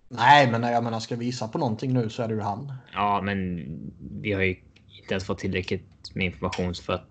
Nej, 0.08 0.50
men 0.50 0.60
när 0.60 0.72
jag 0.72 0.84
menar 0.84 1.00
ska 1.00 1.16
visa 1.16 1.48
på 1.48 1.58
någonting 1.58 1.92
nu 1.92 2.10
så 2.10 2.22
är 2.22 2.28
det 2.28 2.34
ju 2.34 2.40
han. 2.40 2.72
Ja, 2.92 3.20
men 3.22 3.64
vi 4.20 4.32
har 4.32 4.40
ju 4.42 4.48
inte 5.00 5.14
ens 5.14 5.24
fått 5.24 5.38
tillräckligt 5.38 6.14
med 6.14 6.26
information 6.26 6.74
för 6.74 6.92
att. 6.92 7.08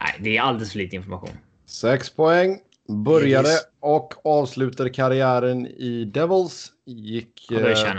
Nej, 0.00 0.14
det 0.20 0.36
är 0.36 0.42
alldeles 0.42 0.72
för 0.72 0.78
lite 0.78 0.96
information. 0.96 1.30
Sex 1.66 2.10
poäng. 2.10 2.58
Började 2.88 3.58
och 3.80 4.26
avslutade 4.26 4.90
karriären 4.90 5.66
i 5.66 6.04
Devils. 6.04 6.72
Gick 6.84 7.50
eh, 7.50 7.98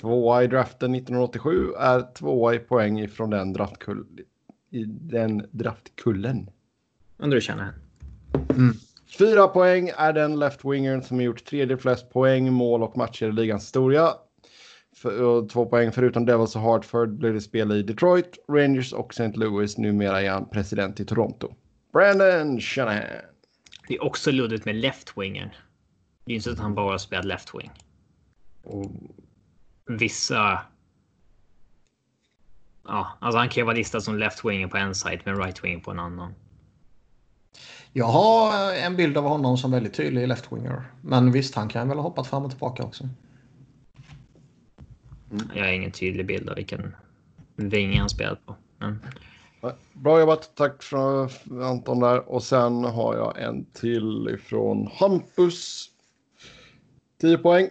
tvåa 0.00 0.44
i 0.44 0.46
draften 0.46 0.94
1987. 0.94 1.72
Är 1.78 2.14
tvåa 2.14 2.54
i 2.54 2.58
poäng 2.58 3.00
ifrån 3.00 3.30
den 3.30 3.52
draftkull, 3.52 4.06
i 4.70 4.84
den 4.84 5.46
draftkullen. 5.50 6.50
Undrar 7.18 7.36
hur 7.36 7.40
känner 7.40 7.62
han. 7.62 7.74
Fyra 9.18 9.48
poäng 9.48 9.90
är 9.96 10.12
den 10.12 10.42
left-wingern 10.42 11.00
som 11.02 11.16
har 11.16 11.24
gjort 11.24 11.44
tredje 11.44 11.76
flest 11.76 12.10
poäng, 12.10 12.52
mål 12.52 12.82
och 12.82 12.96
matcher 12.96 13.28
i 13.28 13.32
ligans 13.32 13.62
historia. 13.62 14.08
För, 14.96 15.48
två 15.48 15.66
poäng 15.66 15.92
förutom 15.92 16.26
Devils 16.26 16.56
och 16.56 16.62
Hartford 16.62 17.08
blir 17.08 17.32
det 17.32 17.40
spel 17.40 17.72
i 17.72 17.82
Detroit, 17.82 18.44
Rangers 18.48 18.92
och 18.92 19.12
St. 19.12 19.32
Louis. 19.38 19.78
Numera 19.78 20.22
är 20.22 20.30
han 20.30 20.48
president 20.48 21.00
i 21.00 21.04
Toronto. 21.04 21.54
Brandon 21.92 22.60
Shanahan. 22.60 23.31
Det 23.92 23.96
är 23.96 24.04
också 24.04 24.30
luddigt 24.30 24.64
med 24.64 24.74
left-wingen. 24.74 25.48
Det 26.24 26.32
är 26.32 26.34
inte 26.34 26.44
så 26.44 26.52
att 26.52 26.58
han 26.58 26.74
bara 26.74 26.98
spelat 26.98 27.24
left-wing. 27.24 27.70
Och 28.62 28.90
vissa... 29.86 30.60
Ja, 32.84 33.18
alltså 33.20 33.38
han 33.38 33.48
kan 33.48 33.60
ju 33.60 33.64
vara 33.64 33.76
listad 33.76 34.00
som 34.00 34.18
left-wing 34.18 34.68
på 34.68 34.76
en 34.76 34.94
sajt 34.94 35.24
men 35.24 35.36
right-wing 35.36 35.82
på 35.82 35.90
en 35.90 35.98
annan. 35.98 36.34
Jag 37.92 38.06
har 38.06 38.74
en 38.74 38.96
bild 38.96 39.16
av 39.16 39.24
honom 39.24 39.58
som 39.58 39.70
väldigt 39.70 39.94
tydlig 39.94 40.28
left-winger. 40.28 40.82
Men 41.00 41.32
visst, 41.32 41.54
han 41.54 41.68
kan 41.68 41.88
väl 41.88 41.98
ha 41.98 42.02
hoppat 42.02 42.26
fram 42.26 42.44
och 42.44 42.50
tillbaka 42.50 42.82
också. 42.82 43.08
Jag 45.54 45.64
har 45.64 45.72
ingen 45.72 45.92
tydlig 45.92 46.26
bild 46.26 46.48
av 46.48 46.56
vilken 46.56 46.96
vinge 47.56 47.98
han 48.00 48.10
spelat 48.10 48.46
på. 48.46 48.56
Men 48.78 49.00
Bra 49.92 50.20
jobbat, 50.20 50.54
tack 50.54 50.82
från 50.82 51.28
Anton 51.62 52.00
där. 52.00 52.28
Och 52.28 52.42
sen 52.42 52.84
har 52.84 53.16
jag 53.16 53.42
en 53.42 53.64
till 53.64 54.28
ifrån 54.28 54.88
Hampus. 54.92 55.90
10 57.20 57.38
poäng. 57.38 57.68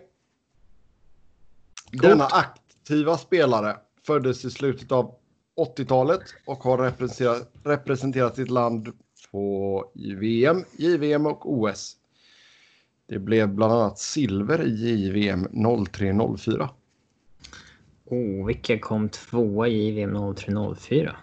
Denna 1.92 2.26
aktiva 2.26 3.18
spelare 3.18 3.78
föddes 4.06 4.46
i 4.46 4.52
slutet 4.52 4.92
av 4.92 5.16
80-talet 5.58 6.22
och 6.46 6.58
har 6.58 6.78
representerat, 6.78 7.52
representerat 7.64 8.36
sitt 8.36 8.50
land 8.50 8.92
på 9.32 9.86
VM, 10.20 10.64
JVM 10.78 11.26
och 11.26 11.54
OS. 11.54 11.98
Det 13.08 13.20
blev 13.20 13.50
bland 13.50 13.74
annat 13.74 14.00
silver 14.00 14.62
i 14.62 14.70
JVM 14.72 15.48
0304. 15.86 16.70
oh, 18.06 18.46
vilka 18.46 18.80
kom 18.80 19.10
tvåa 19.10 19.68
i 19.68 19.90
JVM 19.90 20.36
0304? 20.36 21.16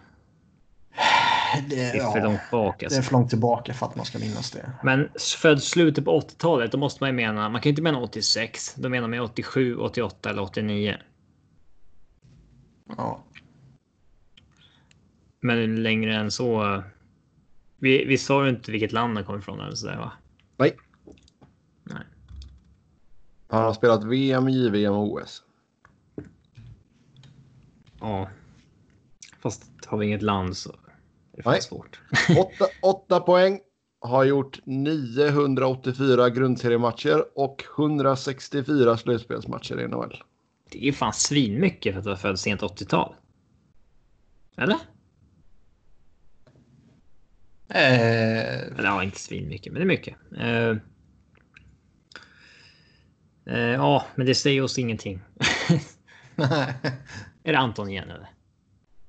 Det, 1.55 1.77
Det 1.77 1.83
är 1.83 2.13
för 2.13 2.19
ja, 2.19 2.25
långt 2.25 2.41
bak 2.51 2.77
det 2.79 2.87
alltså. 2.87 2.99
är 2.99 3.03
för 3.03 3.13
långt 3.13 3.31
tillbaka 3.31 3.75
för 3.75 3.87
att 3.87 3.97
man 3.97 4.07
ska 4.07 4.19
minnas 4.19 4.51
det. 4.51 4.73
Men 4.83 5.09
född 5.39 5.63
slutet 5.63 6.05
på 6.05 6.21
80-talet, 6.21 6.73
då 6.73 6.79
måste 6.79 7.03
man 7.03 7.11
ju 7.11 7.17
mena. 7.17 7.49
Man 7.49 7.61
kan 7.61 7.71
ju 7.71 7.73
inte 7.73 7.83
mena 7.83 8.01
86. 8.01 8.75
Då 8.75 8.89
menar 8.89 9.09
man 9.09 9.19
ju 9.19 9.25
87, 9.25 9.77
88 9.77 10.31
eller 10.31 10.43
89. 10.43 10.97
Ja. 12.97 13.25
Men 15.41 15.83
längre 15.83 16.17
än 16.17 16.31
så. 16.31 16.83
Vi, 17.79 18.05
vi 18.05 18.19
sa 18.19 18.45
ju 18.45 18.51
inte 18.51 18.73
vilket 18.73 18.93
land 18.93 19.17
han 19.17 19.25
kommer 19.25 19.39
ifrån 19.39 19.61
eller 19.61 19.75
sådär 19.75 19.97
va? 19.97 20.13
Nej. 20.57 20.77
Nej. 21.85 22.03
Han 23.49 23.65
har 23.65 23.73
spelat 23.73 24.05
VM, 24.05 24.49
JVM 24.49 24.93
och 24.93 25.13
OS. 25.13 25.43
Ja. 28.01 28.29
Fast 29.41 29.85
har 29.87 29.99
vi 29.99 30.07
inget 30.07 30.23
land 30.23 30.57
så 30.57 30.75
är 31.39 31.43
det 31.43 31.43
fan 31.43 31.53
Nej. 31.53 31.63
svårt. 31.63 32.01
Åtta, 32.39 32.67
åtta 32.83 33.21
poäng. 33.21 33.61
Har 34.01 34.25
gjort 34.25 34.61
984 34.65 36.31
grundseriematcher 36.31 37.25
och 37.35 37.65
164 37.79 38.97
slutspelsmatcher 38.97 39.81
i 39.81 39.89
NHL. 39.89 40.23
Det 40.71 40.79
är 40.79 40.83
ju 40.83 40.93
fan 40.93 41.13
svinmycket 41.13 41.93
för 41.93 42.01
att 42.01 42.07
vara 42.07 42.17
född 42.17 42.39
sent 42.39 42.61
80-tal. 42.61 43.15
Eller? 44.57 44.77
Eh, 47.69 48.59
Eller 48.59 48.85
ja, 48.85 49.03
inte 49.03 49.19
svinmycket, 49.21 49.73
men 49.73 49.81
det 49.81 49.85
är 49.85 49.87
mycket. 49.87 50.17
Eh, 50.39 50.77
eh, 53.55 53.73
ja, 53.73 54.07
men 54.15 54.27
det 54.27 54.35
säger 54.35 54.63
oss 54.63 54.79
ingenting. 54.79 55.21
är 57.43 57.53
det 57.53 57.59
Anton 57.59 57.89
igen 57.89 58.11
eller? 58.11 58.31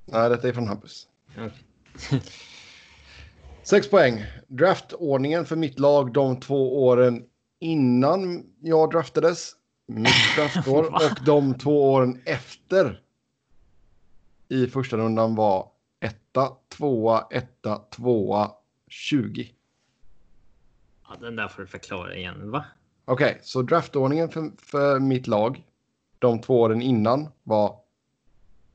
Nej, 0.05 0.29
detta 0.29 0.47
är 0.47 0.53
från 0.53 0.67
Hampus. 0.67 1.07
Okej. 1.37 1.51
Sex 3.63 3.89
poäng. 3.89 4.25
Draftordningen 4.47 5.45
för 5.45 5.55
mitt 5.55 5.79
lag 5.79 6.13
de 6.13 6.39
två 6.39 6.85
åren 6.85 7.25
innan 7.59 8.45
jag 8.59 8.91
draftades. 8.91 9.51
Mitt 9.87 10.13
draftår 10.35 10.83
och 10.83 11.25
de 11.25 11.57
två 11.57 11.93
åren 11.93 12.21
efter. 12.25 13.01
I 14.47 14.67
första 14.67 14.97
rundan 14.97 15.35
var 15.35 15.71
etta, 15.99 16.51
tvåa, 16.69 17.27
etta, 17.31 17.75
tvåa, 17.77 18.51
20. 18.87 19.53
Ja, 21.07 21.15
den 21.19 21.35
där 21.35 21.47
får 21.47 21.61
du 21.61 21.67
förklara 21.67 22.15
igen. 22.15 22.51
Va? 22.51 22.65
Okej, 23.05 23.39
så 23.41 23.61
draftordningen 23.61 24.29
för, 24.29 24.51
för 24.57 24.99
mitt 24.99 25.27
lag 25.27 25.63
de 26.19 26.41
två 26.41 26.61
åren 26.61 26.81
innan 26.81 27.27
var 27.43 27.79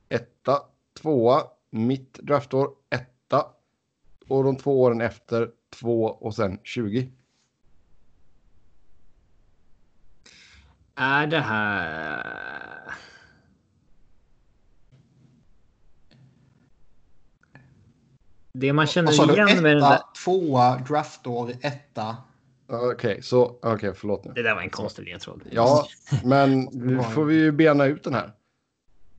etta, 0.09 0.61
tvåa, 1.01 1.41
mitt 1.69 2.13
draftår 2.13 2.69
etta 2.89 3.14
och 4.27 4.43
de 4.43 4.55
två 4.55 4.81
åren 4.81 5.01
efter 5.01 5.49
två 5.69 6.05
och 6.05 6.35
sen 6.35 6.59
20. 6.63 7.11
Är 10.95 11.27
det 11.27 11.39
här... 11.39 12.95
Det 18.53 18.73
man 18.73 18.87
känner 18.87 19.27
du? 19.27 19.33
igen 19.33 19.63
med 19.63 19.71
den 19.71 19.83
där... 19.83 19.95
Etta, 19.95 20.03
tvåa, 20.23 20.77
draftår, 20.77 21.51
etta. 21.61 22.17
Okej, 22.67 23.21
så 23.21 23.59
okej, 23.61 23.93
förlåt 23.95 24.25
nu. 24.25 24.31
Det 24.33 24.41
där 24.41 24.55
var 24.55 24.61
en 24.61 24.69
konstig 24.69 25.03
ledtråd. 25.05 25.41
Ja, 25.51 25.87
men 26.23 26.59
nu 26.73 27.03
får 27.03 27.25
vi 27.25 27.35
ju 27.35 27.51
bena 27.51 27.85
ut 27.85 28.03
den 28.03 28.13
här. 28.13 28.31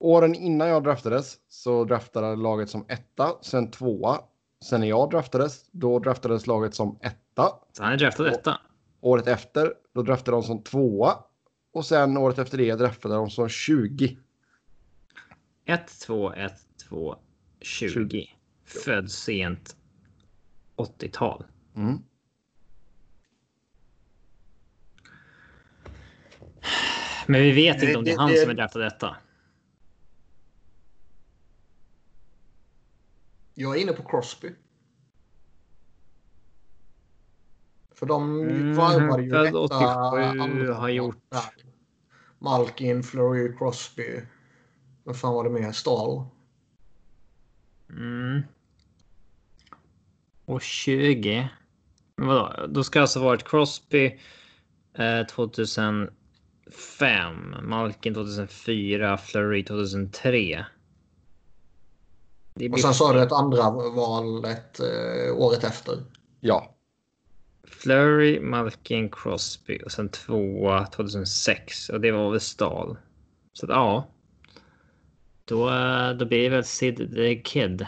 Åren 0.06 0.34
innan 0.34 0.68
jag 0.68 0.82
draftades 0.84 1.36
så 1.48 1.84
draftade 1.84 2.36
laget 2.36 2.70
som 2.70 2.84
etta, 2.88 3.32
sen 3.42 3.70
tvåa. 3.70 4.20
Sen 4.64 4.80
när 4.80 4.86
jag 4.88 5.10
draftades, 5.10 5.68
då 5.70 5.98
draftades 5.98 6.46
laget 6.46 6.74
som 6.74 6.98
etta. 7.02 7.48
Så 7.72 7.82
han 7.82 7.92
är 7.92 7.96
draftad 7.96 8.22
detta. 8.24 8.60
Året 9.00 9.26
efter, 9.26 9.72
då 9.94 10.02
draftade 10.02 10.36
de 10.36 10.42
som 10.42 10.62
tvåa. 10.62 11.14
Och 11.72 11.86
sen 11.86 12.16
året 12.16 12.38
efter 12.38 12.58
det 12.58 12.74
draftade 12.74 13.14
de 13.14 13.30
som 13.30 13.48
20. 13.48 14.18
1, 15.64 16.00
2, 16.06 16.32
1, 16.32 16.52
2, 16.88 17.16
20. 17.60 18.26
Född 18.64 19.10
sent 19.10 19.76
80-tal. 20.76 21.44
Mm. 21.76 21.98
Men 27.26 27.40
vi 27.40 27.52
vet 27.52 27.82
inte 27.82 27.98
om 27.98 28.04
det 28.04 28.10
är 28.10 28.14
Det- 28.16 28.20
han 28.20 28.30
det- 28.30 28.40
som 28.40 28.50
är 28.50 28.54
draftad 28.54 28.78
detta. 28.78 29.16
Jag 33.58 33.76
är 33.76 33.80
inne 33.82 33.92
på 33.92 34.02
Crosby. 34.02 34.52
För 37.94 38.06
de 38.06 38.46
varvade 38.74 39.22
ju 39.22 39.30
född 39.30 39.46
etta, 39.46 39.58
87, 39.58 39.78
andra 39.84 40.74
har 40.74 40.88
gjort- 40.88 41.30
där. 41.30 41.42
Malkin, 42.38 43.02
Fleury, 43.02 43.56
Crosby. 43.58 44.20
Vad 45.04 45.16
fan 45.20 45.34
var 45.34 45.44
det 45.44 45.50
mer? 45.50 45.72
Stahl. 45.72 46.24
Mm. 47.90 48.42
Och 50.44 50.62
20. 50.62 51.48
Men 52.16 52.26
vadå? 52.26 52.66
Då 52.66 52.84
ska 52.84 53.00
alltså 53.00 53.20
varit 53.20 53.48
Crosby 53.48 54.20
eh, 54.94 55.26
2005, 55.26 56.10
Malkin 57.62 58.14
2004, 58.14 59.18
Fleury 59.18 59.64
2003. 59.64 60.66
Det 62.58 62.70
Och 62.70 62.80
sen 62.80 62.94
sa 62.94 63.12
du 63.12 63.22
ett 63.22 63.32
andra 63.32 63.70
valet 63.70 64.80
eh, 64.80 65.36
året 65.36 65.64
efter. 65.64 66.04
Ja, 66.40 66.76
Flurry, 67.66 68.40
Malkin, 68.40 69.10
Crosby 69.10 69.80
och 69.84 69.92
sen 69.92 70.08
tvåa 70.08 70.86
2006 70.86 71.88
och 71.88 72.00
det 72.00 72.12
var 72.12 72.30
väl 72.30 72.40
Stahl. 72.40 72.96
Så 73.52 73.66
att, 73.66 73.70
ja. 73.70 74.08
Då, 75.44 75.68
eh, 75.68 76.10
då 76.10 76.26
blir 76.26 76.42
det 76.42 76.48
väl 76.48 76.64
Sid 76.64 77.14
the 77.14 77.34
Kid. 77.34 77.86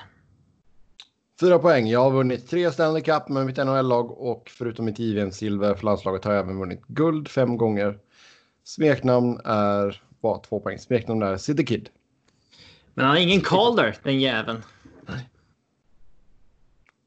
Fyra 1.41 1.59
poäng. 1.59 1.87
Jag 1.87 2.01
har 2.01 2.11
vunnit 2.11 2.49
tre 2.49 2.73
Stanley 2.73 3.03
Cup 3.03 3.29
med 3.29 3.47
mitt 3.47 3.57
NHL-lag 3.57 4.11
och 4.11 4.51
förutom 4.59 4.85
mitt 4.85 4.99
JVM-silver 4.99 5.75
för 5.75 5.85
landslaget 5.85 6.25
har 6.25 6.33
jag 6.33 6.45
även 6.45 6.59
vunnit 6.59 6.83
guld 6.87 7.29
fem 7.29 7.57
gånger. 7.57 7.99
Smeknamn 8.64 9.41
är 9.45 10.03
bara 10.21 10.39
två 10.39 10.61
poäng. 10.61 10.79
Smeknamn 10.79 11.23
är 11.23 11.37
Sid 11.37 11.57
the 11.57 11.66
Kid. 11.66 11.89
Men 12.99 13.07
han 13.07 13.16
har 13.16 13.22
ingen 13.22 13.40
Calder, 13.40 13.96
den 14.03 14.20
jäveln. 14.20 14.62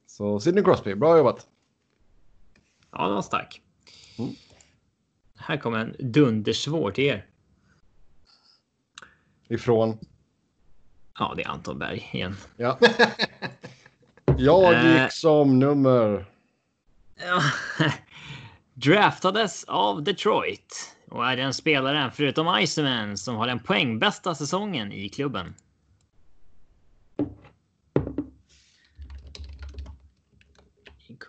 Så 0.08 0.40
Sidney 0.40 0.64
Crosby, 0.64 0.96
bra 0.96 1.18
jobbat. 1.18 1.48
Ja, 2.92 3.06
den 3.06 3.16
var 3.16 3.22
stark. 3.22 3.62
Mm. 4.18 4.32
Här 5.38 5.58
kommer 5.58 5.78
en 5.80 5.96
dundersvår 6.00 6.92
till 6.92 7.04
er. 7.04 7.26
Ifrån. 9.50 9.98
Ja, 11.20 11.34
det 11.38 11.44
är 11.44 11.48
Anton 11.50 11.80
Berg 11.80 12.10
igen. 12.14 12.36
Ja. 12.58 12.80
Jag 14.38 14.74
Eh. 14.74 15.04
gick 15.04 15.12
som 15.12 15.60
nummer. 15.60 16.26
Draftades 18.74 19.64
av 19.64 20.04
Detroit 20.04 20.96
och 21.10 21.28
är 21.28 21.38
den 21.38 21.54
spelaren 21.54 22.12
förutom 22.12 22.60
Iceman 22.60 23.18
som 23.18 23.36
har 23.36 23.48
den 23.48 23.60
poängbästa 23.60 24.36
säsongen 24.36 24.92
i 24.92 25.10
klubben. 25.10 25.56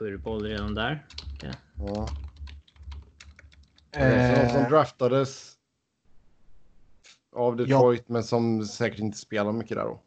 En 0.03 0.09
Kurvboll 0.09 0.43
redan 0.43 0.75
där. 0.75 1.07
Okej. 1.35 1.53
Ja. 1.79 2.09
Eh. 4.01 4.49
Som, 4.49 4.49
som 4.49 4.71
draftades 4.71 5.53
av 7.37 7.57
Detroit 7.57 8.09
men 8.09 8.25
som 8.25 8.65
säkert 8.65 8.99
inte 8.99 9.19
spelar 9.19 9.53
mycket 9.53 9.77
där 9.77 9.85
då. 9.85 10.03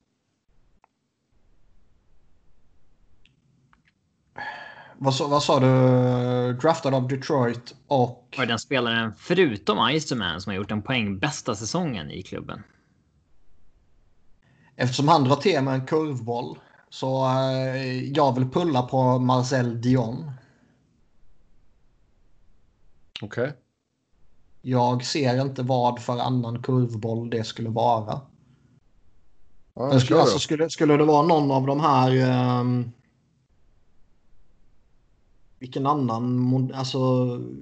Vad, 4.98 5.16
sa- 5.16 5.28
vad 5.28 5.44
sa 5.44 5.60
du? 5.60 6.54
Draftad 6.54 6.96
av 6.96 7.08
Detroit 7.08 7.76
och... 7.88 8.36
Är 8.38 8.46
den 8.46 8.60
spelaren 8.60 9.14
förutom 9.18 9.90
Iceman 9.90 10.42
som 10.42 10.50
har 10.50 10.58
gjort 10.58 10.70
den 10.70 10.82
poängbästa 10.82 11.56
säsongen 11.56 12.12
i 12.12 12.24
klubben. 12.24 12.64
Eftersom 14.76 15.08
han 15.08 15.24
drar 15.24 15.36
till 15.36 15.62
med 15.62 15.74
en 15.74 15.86
kurvboll 15.86 16.60
så 16.96 17.26
eh, 17.26 18.04
jag 18.04 18.36
vill 18.36 18.50
pulla 18.50 18.82
på 18.82 19.20
Marcel 19.20 19.82
Dion. 19.82 20.32
Okej. 23.22 23.54
Jag 24.62 25.06
ser 25.06 25.42
inte 25.42 25.64
vad 25.64 26.02
för 26.02 26.18
annan 26.18 26.64
kurvboll 26.64 27.30
det 27.30 27.44
skulle 27.44 27.70
vara. 27.70 28.22
Ja, 29.74 29.88
Men 29.88 30.02
skulle, 30.02 30.20
alltså, 30.20 30.40
skulle, 30.40 30.70
skulle 30.70 30.98
det 30.98 31.04
vara 31.04 31.28
någon 31.28 31.52
av 31.52 31.68
de 31.68 31.80
här... 31.80 32.12
ehm, 32.12 32.92
vilken 35.60 35.88
annan... 35.88 36.72
Alltså 36.74 37.00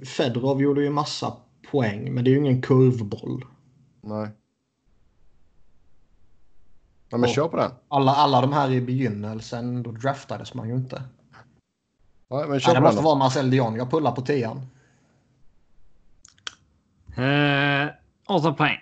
Fedorov 0.05 0.61
gjorde 0.61 0.84
ju 0.84 0.89
massa 0.89 1.38
poäng 1.71 2.13
men 2.13 2.23
det 2.23 2.29
är 2.29 2.34
ju 2.34 2.39
ingen 2.39 2.61
kurvboll. 2.61 3.45
Nej. 4.01 4.29
Ja, 7.14 7.18
men 7.18 7.30
kör 7.30 7.47
på 7.47 7.57
den. 7.57 7.72
Alla, 7.88 8.11
alla 8.16 8.41
de 8.41 8.53
här 8.53 8.72
i 8.72 8.82
begynnelsen, 8.82 9.84
då 9.84 9.91
draftades 9.91 10.53
man 10.53 10.70
ju 10.70 10.76
inte. 10.76 11.03
Ja, 12.28 12.39
men 12.39 12.49
Nej, 12.49 12.59
kör 12.59 12.74
det 12.74 12.80
på 12.80 12.82
måste 12.84 12.97
den. 12.97 13.03
vara 13.03 13.16
Marcel 13.16 13.49
Dion. 13.51 13.76
Jag 13.76 13.91
pullar 13.91 14.11
på 14.11 14.22
tian. 14.22 14.68
Eh, 17.18 17.89
8 18.28 18.53
poäng. 18.53 18.78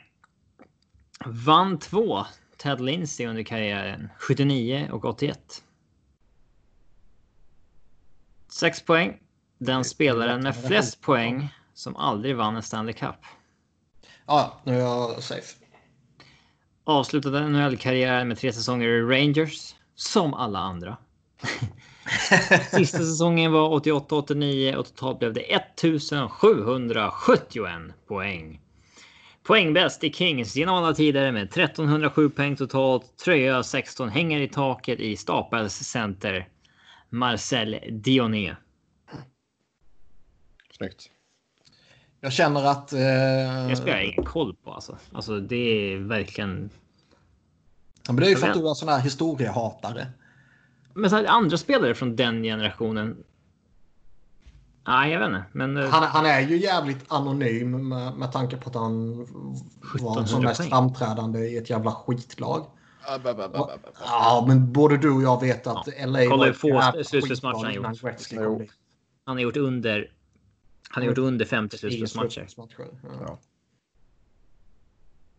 Vann 1.26 1.80
två 1.80 2.26
Ted 2.58 2.82
Lindsay 2.82 3.28
under 3.28 3.44
karriären. 3.44 4.10
79 4.18 4.90
och 4.92 5.06
81. 5.06 5.64
6 8.52 8.86
poäng. 8.86 9.20
Den 9.58 9.84
spelaren 9.84 10.44
med 10.44 10.56
flest 10.56 11.02
poäng 11.02 11.54
som 11.74 11.96
aldrig 11.96 12.36
vann 12.38 12.56
en 12.56 12.64
Stanley 12.64 12.94
Cup. 12.94 13.16
Ja, 14.26 14.54
nu 14.64 14.76
är 14.76 14.80
jag 14.80 15.24
safe. 15.24 15.61
Avslutade 16.92 17.50
NHL-karriär 17.50 18.26
med 18.26 18.38
tre 18.38 18.54
säsonger 18.54 18.88
i 18.88 19.02
Rangers. 19.02 19.76
Som 19.96 20.34
alla 20.34 20.60
andra. 20.60 20.98
Sista 22.72 22.98
säsongen 22.98 23.52
var 23.52 23.80
88-89 23.80 24.76
och 24.76 24.86
totalt 24.86 25.20
blev 25.20 25.34
det 25.34 25.42
1771 25.42 27.72
poäng. 28.08 28.62
Poängbäst 29.44 30.04
i 30.04 30.14
Kings 30.14 30.56
genom 30.56 30.76
alla 30.76 30.94
tider 30.94 31.32
med 31.32 31.44
1307 31.44 32.30
poäng 32.30 32.56
totalt. 32.56 33.18
Tröja 33.18 33.64
16 33.64 34.10
hänger 34.10 34.42
i 34.42 34.48
taket 34.48 35.00
i 35.00 35.18
Stapels 35.18 35.74
center. 35.74 36.48
Marcel 37.10 37.80
Dioné. 37.92 38.56
Snyggt. 40.78 41.10
Jag 42.22 42.34
känner 42.34 42.64
att... 42.66 42.94
Eh, 42.94 43.00
Det 43.70 43.76
spelar 43.76 43.98
jag 43.98 44.06
ingen 44.06 44.26
koll 44.26 44.56
på 44.56 44.74
alltså. 44.74 44.98
Alltså 45.12 45.40
det 45.40 45.56
är 45.94 45.98
verkligen. 45.98 46.70
Ja, 48.12 48.14
men 48.14 48.22
det 48.24 48.28
är 48.28 48.30
ju 48.30 48.36
för 48.36 48.48
att 48.48 48.54
du 48.54 48.66
är 48.66 48.70
en 48.70 48.76
sån 48.76 48.90
här 48.90 49.00
historiehatare. 49.00 50.08
Men 50.94 51.10
så 51.10 51.16
här, 51.16 51.26
andra 51.26 51.58
spelare 51.58 51.96
från 51.96 52.16
den 52.16 52.44
generationen. 52.44 53.24
Nej, 54.88 55.12
jag 55.12 55.20
vet 55.20 55.28
inte, 55.28 55.44
men. 55.52 55.78
eh, 55.78 55.90
Han, 55.90 56.04
han 56.04 56.26
är 56.26 56.40
ju 56.40 56.58
jävligt 56.58 57.06
anonym 57.08 57.88
med, 57.90 58.14
med 58.18 58.32
tanke 58.32 58.58
på 58.58 58.70
att 58.70 58.76
han 58.76 59.18
var 59.18 59.26
som 59.98 60.06
1700 60.08 60.50
mest 60.50 60.70
framträdande 60.70 61.40
i 61.40 61.58
ett 61.58 61.70
jävla 61.70 61.92
skitlag. 61.92 62.66
Ah. 63.08 63.18
Ja, 64.06 64.46
men 64.48 64.74
både 64.74 64.98
du 64.98 65.12
och 65.12 65.22
jag 65.24 65.42
vet 65.42 65.68
att 65.68 65.88
LA 66.06 66.26
kolla 66.30 66.46
hur 66.46 66.54
få 66.54 67.04
slutspelsmatcher 67.04 67.64
han 67.66 67.74
gjort. 67.74 68.70
Han 69.26 69.36
har 69.38 69.42
gjort 69.42 69.58
under. 69.58 70.12
Han 70.90 71.04
har 71.04 71.08
gjort 71.10 71.18
under 71.18 71.46
50 71.46 71.76
I 71.76 71.80
slutspelsmatcher. 71.80 72.30
slutspelsmatcher, 72.30 72.88
Ja. 73.28 73.40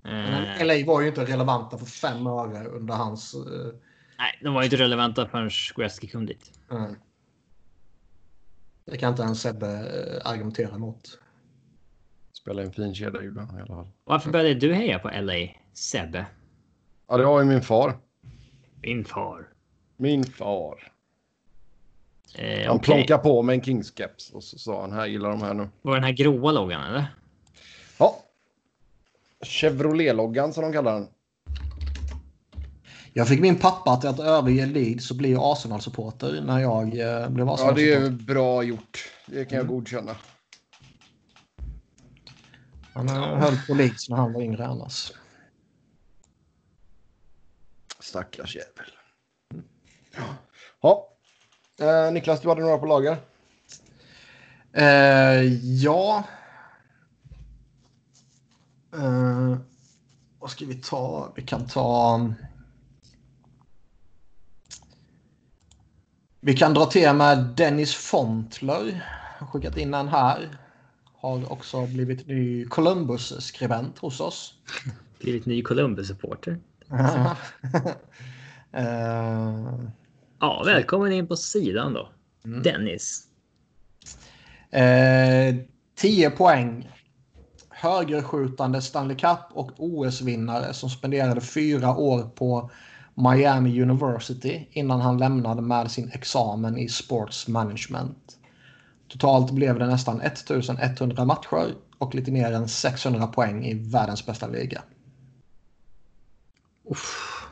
Ja. 0.03 0.11
Men 0.11 0.44
Eh, 0.44 0.66
LA 0.66 0.86
var 0.86 1.00
ju 1.00 1.09
inte 1.09 1.24
relevanta 1.24 1.78
för 1.78 1.86
fem 1.86 2.26
öre 2.26 2.64
under 2.68 2.94
hans... 2.94 3.34
eh, 3.34 3.72
nej, 4.18 4.38
de 4.42 4.55
var 4.55 4.62
ju 4.62 4.64
inte 4.66 4.76
relevanta 4.76 5.28
förrän 5.28 5.50
Gretzky 5.76 6.09
kom 6.09 6.26
dit. 6.26 6.53
eh, 6.70 6.86
det 8.84 8.96
kan 8.96 9.11
inte 9.11 9.22
ens 9.22 9.40
Sebbe 9.40 9.66
eh, 9.66 10.30
argumentera 10.30 10.78
mot. 10.78 11.18
Spelar 12.32 12.62
en 12.62 12.72
fin 12.72 12.94
kedja 12.94 13.22
i 13.22 13.28
alla 13.28 13.66
fall. 13.66 13.86
Varför 14.05 14.30
började 14.30 14.55
du 14.55 14.74
heja 14.74 14.98
på 14.98 15.11
LA, 15.20 15.48
Sebbe? 15.72 16.26
Ja, 17.09 17.16
det 17.16 17.24
har 17.24 17.40
ju 17.40 17.46
min 17.46 17.62
far. 17.62 17.98
Min 18.82 19.05
far. 19.05 19.48
Min 19.96 20.24
far. 20.24 20.92
Eh, 22.34 22.66
Han 22.66 22.76
okej. 22.76 22.84
plonkade 22.94 23.22
på 23.22 23.42
med 23.42 23.55
en 23.55 23.61
Kings-keps 23.62 24.32
och 24.32 24.44
så 24.44 24.59
sa 24.59 24.80
han 24.80 24.92
här 24.92 25.07
gillar 25.07 25.30
de 25.30 25.42
här 25.42 25.55
nu. 25.55 25.68
Var 25.82 25.94
den 25.94 26.05
här 26.05 26.12
gråa 26.12 26.53
loggan 26.53 26.82
eller? 26.82 27.07
Ja. 29.43 29.47
Chevrolet-loggan 29.47 30.53
som 30.53 30.62
de 30.62 30.72
kallar 30.72 30.93
den. 30.95 31.09
Jag 33.12 33.28
fick 33.28 33.40
min 33.40 33.59
pappa 33.59 33.97
till 33.97 34.09
att 34.09 34.20
överge 34.20 34.66
Leeds 34.66 35.11
och 35.11 35.16
bli 35.16 35.36
Arsenal-supporter 35.38 36.43
när 36.47 36.59
jag 36.59 36.82
eh, 36.84 37.28
blev 37.28 37.47
Ja, 37.47 37.55
Arsenal-supporter. 37.55 37.74
det 37.74 37.93
är 38.07 38.11
bra 38.11 38.62
gjort. 38.62 39.09
Det 39.26 39.45
kan 39.45 39.57
jag 39.57 39.64
Mm. 39.64 39.74
godkänna. 39.76 40.16
Han 42.95 43.09
eh, 43.09 43.14
höll 43.38 43.57
på 43.68 43.74
Leeds 43.74 44.09
när 44.09 44.16
han 44.16 44.32
var 44.32 44.43
yngre 44.43 44.66
annars. 44.66 45.12
Stackars 48.01 48.57
jävel. 48.57 48.93
Ja. 50.82 51.09
Eh, 51.80 52.12
Niklas, 52.12 52.40
du 52.40 52.49
hade 52.49 52.61
några 52.61 52.78
på 52.78 52.86
lager? 52.86 53.16
Eh, 54.72 55.43
ja. 55.82 56.24
Eh, 58.95 59.57
vad 60.38 60.51
ska 60.51 60.66
vi 60.66 60.74
ta? 60.74 61.32
Vi 61.36 61.43
kan 61.43 61.66
ta... 61.66 62.20
Vi 66.40 66.57
kan 66.57 66.74
dra 66.74 66.86
till 66.86 67.12
med 67.12 67.38
Dennis 67.38 67.95
Fontler. 67.95 69.05
Har 69.38 69.47
skickat 69.47 69.76
in 69.76 69.95
en 69.95 70.09
här. 70.09 70.59
Har 71.14 71.53
också 71.53 71.86
blivit 71.86 72.26
ny 72.26 72.64
Columbus-skribent 72.66 73.99
hos 73.99 74.20
oss. 74.20 74.55
Blivit 75.20 75.47
ny 75.47 75.62
Columbus-supporter. 75.62 76.59
Eh, 78.74 79.78
Ja, 80.43 80.62
välkommen 80.66 81.12
in 81.12 81.26
på 81.26 81.36
sidan 81.36 81.93
då. 81.93 82.09
Mm. 82.45 82.62
Dennis. 82.62 83.26
10 85.95 86.30
poäng. 86.30 86.88
Högerskjutande 87.83 88.83
Stanley 88.83 89.16
Cup 89.16 89.39
och 89.53 89.70
OS-vinnare 89.76 90.72
som 90.72 90.91
spenderade 90.91 91.41
fyra 91.41 91.97
år 91.97 92.22
på 92.22 92.70
Miami 93.14 93.83
University 93.83 94.66
innan 94.70 95.01
han 95.01 95.18
lämnade 95.18 95.62
med 95.62 95.91
sin 95.91 96.11
examen 96.12 96.78
i 96.78 96.89
Sports 96.89 97.49
Management. 97.49 98.39
Totalt 99.09 99.51
blev 99.51 99.78
det 99.78 99.87
nästan 99.87 100.20
1100 100.20 101.24
matcher 101.24 101.74
och 101.99 102.14
lite 102.14 102.33
mer 102.33 102.53
än 102.53 102.68
600 102.68 103.26
poäng 103.26 103.64
i 103.64 103.74
världens 103.74 104.26
bästa 104.26 104.47
liga. 104.47 104.83
Uff. 106.91 107.47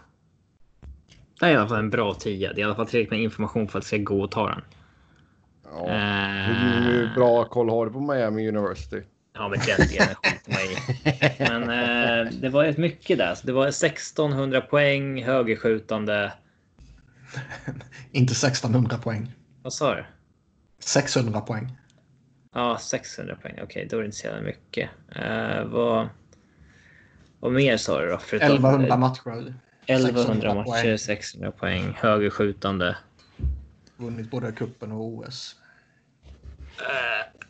Det 1.40 1.46
är 1.46 1.50
i 1.50 1.56
alla 1.56 1.68
fall 1.68 1.78
en 1.78 1.90
bra 1.90 2.14
tia. 2.14 2.52
Det 2.52 2.60
är 2.60 2.60
i 2.60 2.64
alla 2.64 2.74
fall 2.74 2.86
tillräckligt 2.86 3.10
med 3.10 3.22
information 3.22 3.68
för 3.68 3.78
att 3.78 3.84
det 3.84 3.88
ska 3.88 3.96
gå 3.96 4.22
och 4.22 4.30
ta 4.30 4.48
den. 4.48 4.62
Ja. 5.64 5.92
Hur 6.46 7.14
bra 7.14 7.44
koll 7.44 7.70
har 7.70 7.86
du 7.86 7.92
på 7.92 8.00
Miami 8.00 8.48
University? 8.48 9.02
Ja, 9.32 9.48
men 9.48 9.58
delen 9.58 10.14
skiter 10.14 10.52
man 10.52 10.60
i. 10.60 10.76
Men 11.38 11.62
eh, 11.62 12.32
det 12.32 12.48
var 12.48 12.64
rätt 12.64 12.78
mycket 12.78 13.18
där. 13.18 13.34
Så 13.34 13.46
det 13.46 13.52
var 13.52 13.66
1600 13.66 14.60
poäng 14.60 15.24
högerskjutande. 15.24 16.32
Inte 18.12 18.32
1600 18.32 18.98
poäng. 18.98 19.32
Vad 19.62 19.72
sa 19.72 19.94
du? 19.94 20.04
600 20.78 21.40
poäng. 21.40 21.76
Ja, 22.54 22.78
600 22.80 23.36
poäng. 23.42 23.58
Okej, 23.62 23.86
då 23.90 23.96
är 23.96 24.00
det 24.00 24.06
inte 24.06 24.18
så 24.18 24.26
jävla 24.26 24.42
mycket. 24.42 24.90
Eh, 25.16 25.64
vad, 25.64 26.08
vad 27.40 27.52
mer 27.52 27.76
sa 27.76 28.00
du 28.00 28.10
då? 28.10 28.18
Förutom- 28.18 28.48
1100 28.48 28.96
matcher. 28.96 29.54
1100 29.86 30.22
600 30.22 30.54
matcher, 30.54 30.64
poäng. 30.82 30.98
600 30.98 31.50
poäng, 31.52 31.96
högerskjutande. 32.00 32.96
Vunnit 33.96 34.30
både 34.30 34.52
kuppen 34.52 34.92
och 34.92 35.04
OS. 35.04 35.56
Eh, 36.78 37.40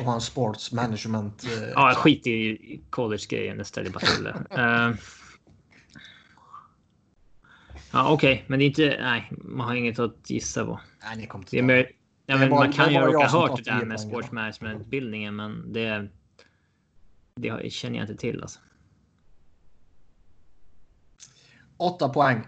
Och 0.00 0.06
har 0.06 0.14
en 0.14 0.20
sports 0.20 0.72
management. 0.72 1.44
eh, 1.44 1.68
ja, 1.74 1.88
jag 1.88 1.96
skiter 1.96 2.30
i 2.30 2.80
college-grejen. 2.90 3.58
Det 3.58 3.64
ställer 3.64 3.90
bara 3.90 4.00
till 4.00 4.24
det. 4.24 4.46
Eh, 4.50 4.94
ja, 7.92 8.12
okej, 8.12 8.44
men 8.46 8.58
det 8.58 8.64
är 8.64 8.66
inte. 8.66 8.96
Nej, 9.00 9.32
man 9.44 9.66
har 9.68 9.74
inget 9.74 9.98
att 9.98 10.30
gissa 10.30 10.64
på. 10.64 10.80
Nej, 11.02 11.16
ni 11.16 11.26
kommer 11.26 11.46
Det 11.50 11.56
är 11.56 11.62
inte 11.62 11.66
mer, 11.74 11.90
ja, 12.26 12.36
men 12.38 12.50
var- 12.50 12.58
man 12.58 12.70
det 12.70 12.76
kan 12.76 12.88
ju 12.88 12.94
jag 12.94 13.14
råka 13.14 13.26
ha 13.26 13.48
hört 13.48 13.64
det 13.64 13.70
där 13.70 13.78
10 13.78 13.86
med 13.86 14.00
sports 14.00 14.32
management-utbildningen, 14.32 15.36
men 15.36 15.72
det, 15.72 16.08
det 17.34 17.72
känner 17.72 17.98
jag 17.98 18.04
inte 18.10 18.20
till. 18.20 18.42
Alltså. 18.42 18.60
8 21.76 22.08
poäng. 22.08 22.46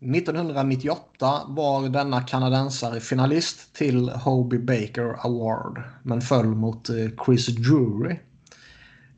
1998 0.00 1.42
var 1.48 1.88
denna 1.88 2.22
kanadensare 2.22 3.00
finalist 3.00 3.74
till 3.74 4.08
Hobie 4.08 4.58
Baker 4.60 5.26
Award 5.26 5.82
men 6.02 6.20
föll 6.20 6.46
mot 6.46 6.88
eh, 6.88 6.94
Chris 7.24 7.46
Drury. 7.46 8.18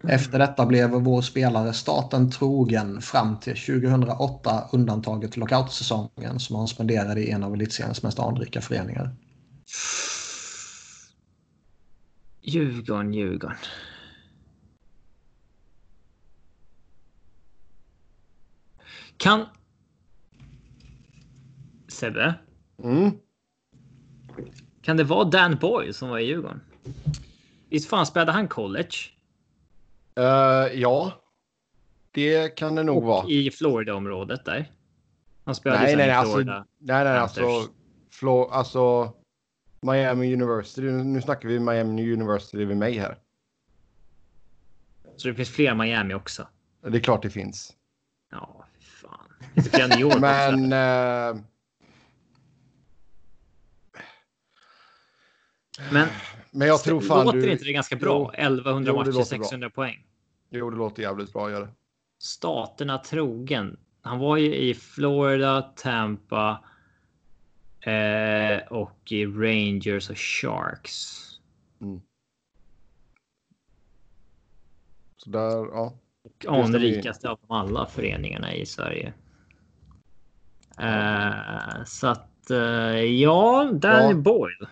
Efter 0.03 0.39
detta 0.39 0.67
blev 0.67 0.91
vår 0.91 1.23
spelare 1.23 1.73
staten 1.73 2.31
trogen 2.31 3.01
fram 3.03 3.37
till 3.37 3.57
2008 3.57 4.65
undantaget 4.73 5.37
lockoutsäsongen 5.37 6.41
som 6.41 6.57
han 6.57 6.69
spenderade 6.69 7.21
i 7.21 7.31
en 7.31 7.45
av 7.45 7.55
elitseriens 7.55 8.03
mest 8.03 8.19
anrika 8.19 8.61
föreningar. 8.61 9.11
Djurgården, 12.43 13.15
Djurgården. 13.15 13.57
Kan... 19.17 19.47
Sebbe? 21.99 22.35
Mm. 22.83 23.11
Kan 24.83 24.97
det 24.97 25.05
vara 25.05 25.25
Dan 25.25 25.57
Boyle 25.61 25.95
som 25.95 26.09
var 26.09 26.19
i 26.19 26.25
Djurgården? 26.27 26.61
Visst 27.69 27.89
fan 27.89 28.07
spelade 28.07 28.33
han 28.33 28.49
college? 28.49 28.97
Eh, 30.17 30.81
ja, 30.81 31.13
det 32.11 32.49
kan 32.57 32.75
det 32.75 32.83
nog 32.83 32.97
Och 32.97 33.03
vara. 33.03 33.29
i 33.29 33.51
Florida-området 33.51 34.45
där? 34.45 34.73
Han 35.45 35.55
spelade 35.55 35.83
Nej, 35.83 35.97
nej, 35.97 36.05
i 36.05 36.09
nej, 36.09 36.17
alltså, 36.17 36.35
Florida. 36.35 36.67
nej, 36.79 37.05
nej, 37.05 37.19
alltså. 37.19 37.43
Flo, 38.11 38.45
alltså 38.49 39.13
Miami 39.81 40.35
University. 40.35 40.83
Nu 40.83 41.23
snackar 41.23 41.49
vi 41.49 41.59
Miami 41.59 42.13
University 42.13 42.65
vid 42.65 42.77
mig 42.77 42.99
här. 42.99 43.19
Så 45.17 45.29
det 45.29 45.35
finns 45.35 45.51
fler 45.51 45.75
Miami 45.75 46.15
också? 46.15 46.49
Det 46.81 46.99
är 46.99 47.01
klart 47.01 47.23
det 47.23 47.31
finns. 47.31 47.75
Ja, 48.31 48.65
fy 48.79 48.85
fan. 48.85 49.33
Det 49.55 49.63
finns 49.63 49.69
fler 49.71 49.89
New 49.89 50.01
York 50.01 50.13
också. 50.13 50.21
Men... 50.21 51.45
Men 55.93 56.09
men 56.51 56.69
jag 56.69 56.83
tror 56.83 57.01
fan 57.01 57.25
låter 57.25 57.39
du... 57.39 57.53
inte 57.53 57.65
det 57.65 57.73
ganska 57.73 57.97
bra? 57.97 58.33
Jo, 58.39 58.43
1100 58.45 58.93
jo, 58.93 58.93
det 58.93 58.99
matcher, 58.99 59.19
låter 59.19 59.37
bra. 59.37 59.45
600 59.45 59.71
poäng. 59.71 60.07
Jo, 60.51 60.71
det 60.71 60.77
låter 60.77 61.03
jävligt 61.03 61.33
bra. 61.33 61.51
Gör 61.51 61.61
det. 61.61 61.69
Staterna 62.19 62.99
trogen. 62.99 63.77
Han 64.03 64.19
var 64.19 64.37
ju 64.37 64.55
i 64.55 64.75
Florida, 64.75 65.63
Tampa 65.63 66.65
eh, 67.81 68.67
och 68.71 69.13
i 69.13 69.27
Rangers 69.27 70.11
och 70.11 70.19
Sharks. 70.19 71.29
Så 75.17 75.31
där, 75.31 75.51
ja. 75.51 75.93
Och 76.23 76.47
anrikaste 76.49 77.31
av 77.31 77.39
alla 77.49 77.87
föreningarna 77.87 78.55
i 78.55 78.67
Sverige. 78.67 79.13
Eh, 80.79 81.85
så 81.85 82.07
att 82.07 82.51
eh, 82.51 82.59
ja, 83.03 83.71
Danny 83.73 84.11
Ja. 84.11 84.15
Boyle. 84.15 84.67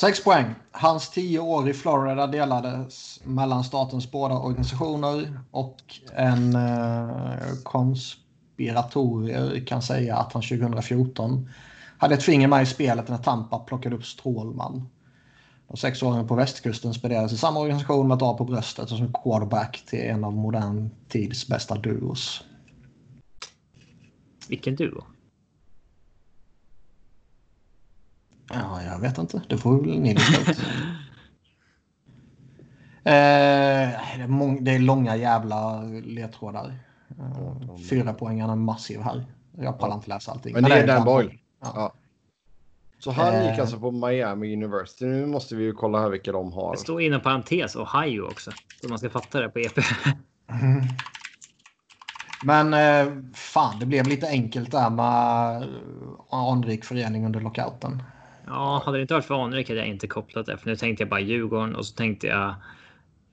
6 0.00 0.24
poäng. 0.24 0.54
Hans 0.72 1.10
10 1.10 1.38
år 1.38 1.68
i 1.68 1.74
Florida 1.74 2.26
delades 2.26 3.20
mellan 3.24 3.64
statens 3.64 4.10
båda 4.10 4.38
organisationer 4.38 5.40
och 5.50 5.76
en 6.14 6.56
eh, 6.56 7.38
konspiratorier 7.62 9.66
kan 9.66 9.82
säga 9.82 10.16
att 10.16 10.32
han 10.32 10.42
2014 10.42 11.48
hade 11.98 12.14
ett 12.14 12.22
finger 12.22 12.48
med 12.48 12.62
i 12.62 12.66
spelet 12.66 13.08
när 13.08 13.18
Tampa 13.18 13.58
plockade 13.58 13.96
upp 13.96 14.04
Strålman. 14.04 14.88
De 15.68 15.76
sex 15.76 16.02
åren 16.02 16.28
på 16.28 16.34
västkusten 16.34 16.94
spenderades 16.94 17.32
i 17.32 17.36
samma 17.36 17.60
organisation 17.60 18.08
med 18.08 18.16
ett 18.16 18.22
A 18.22 18.34
på 18.38 18.44
bröstet 18.44 18.90
och 18.90 18.98
som 18.98 19.12
quarterback 19.12 19.82
till 19.86 20.00
en 20.00 20.24
av 20.24 20.32
modern 20.32 20.90
tids 21.08 21.48
bästa 21.48 21.74
duos. 21.74 22.44
Vilken 24.48 24.76
duo. 24.76 25.04
Ja, 28.52 28.82
jag 28.82 28.98
vet 28.98 29.18
inte. 29.18 29.42
Det 29.48 29.58
får 29.58 29.80
väl 29.80 29.98
ni 30.00 30.14
lista 30.14 30.50
ut. 30.50 30.58
Eh, 33.04 33.12
det, 34.16 34.22
är 34.22 34.28
mång- 34.28 34.64
det 34.64 34.70
är 34.74 34.78
långa 34.78 35.16
jävla 35.16 35.82
ledtrådar. 35.82 36.74
Eh, 37.18 37.76
fyra 37.90 38.12
poängarna 38.12 38.52
är 38.52 38.56
massiv 38.56 39.00
här. 39.00 39.24
Jag 39.58 39.78
pallar 39.78 39.94
inte 39.94 40.08
läsa 40.08 40.32
allting. 40.32 40.52
Men 40.52 40.62
det 40.62 40.74
är 40.74 40.86
Dan 40.86 41.04
Boyle. 41.04 41.38
Ja. 41.62 41.72
Ja. 41.74 41.92
Så 42.98 43.10
han 43.10 43.34
Eh. 43.34 43.50
gick 43.50 43.58
alltså 43.58 43.78
på 43.78 43.90
Miami 43.90 44.56
University. 44.56 45.04
Nu 45.06 45.26
måste 45.26 45.56
vi 45.56 45.64
ju 45.64 45.72
kolla 45.72 46.00
här 46.00 46.08
vilka 46.10 46.32
de 46.32 46.52
har. 46.52 46.72
Det 46.72 46.78
står 46.78 47.02
inom 47.02 47.20
parentes 47.20 47.76
Ohio 47.76 48.20
också. 48.20 48.50
Så 48.82 48.88
man 48.88 48.98
ska 48.98 49.10
fatta 49.10 49.40
det 49.40 49.48
på 49.48 49.58
EP. 49.58 49.78
Men 52.44 52.74
eh, 52.74 53.12
fan, 53.34 53.78
det 53.78 53.86
blev 53.86 54.06
lite 54.06 54.28
enkelt 54.28 54.70
där 54.70 54.90
med 54.90 55.62
eh, 55.62 55.68
anrik 56.30 56.84
förening 56.84 57.26
under 57.26 57.40
lockouten. 57.40 58.02
Ja, 58.46 58.82
hade 58.84 58.98
det 58.98 59.02
inte 59.02 59.14
varit 59.14 59.24
för 59.24 59.44
Anrik 59.44 59.68
hade 59.68 59.80
jag 59.80 59.88
inte 59.88 60.06
kopplat 60.06 60.46
det. 60.46 60.56
För 60.58 60.66
nu 60.68 60.76
tänkte 60.76 61.02
jag 61.02 61.10
bara 61.10 61.20
Djurgården 61.20 61.76
och 61.76 61.86
så 61.86 61.94
tänkte 61.94 62.26
jag. 62.26 62.54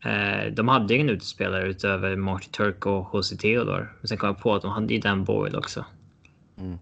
Eh, 0.05 0.53
de 0.53 0.67
hade 0.67 0.93
ju 0.93 0.99
ingen 0.99 1.09
utespelare 1.15 1.67
utöver 1.67 2.15
Marty 2.15 2.47
Turk 2.49 2.85
och 2.85 3.05
HC 3.05 3.29
Theodore. 3.37 3.87
Men 4.01 4.07
sen 4.07 4.17
kom 4.17 4.27
jag 4.27 4.39
på 4.39 4.55
att 4.55 4.61
de 4.61 4.71
hade 4.71 4.93
ju 4.93 4.99
Dan 4.99 5.23
Boyle 5.23 5.55
också. 5.57 5.85
Mm. 6.57 6.77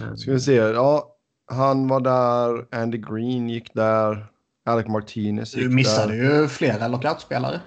Eh, 0.00 0.14
Ska 0.14 0.32
vi 0.32 0.40
se. 0.40 0.54
Ja, 0.54 1.16
han 1.46 1.88
var 1.88 2.00
där. 2.00 2.66
Andy 2.82 2.98
Green 2.98 3.48
gick 3.48 3.74
där. 3.74 4.26
Alec 4.64 4.86
Martinez 4.88 5.54
gick 5.56 5.64
Du 5.68 5.74
missade 5.74 6.16
där. 6.16 6.40
ju 6.42 6.48
flera 6.48 6.88
lockoutspelare. 6.88 7.60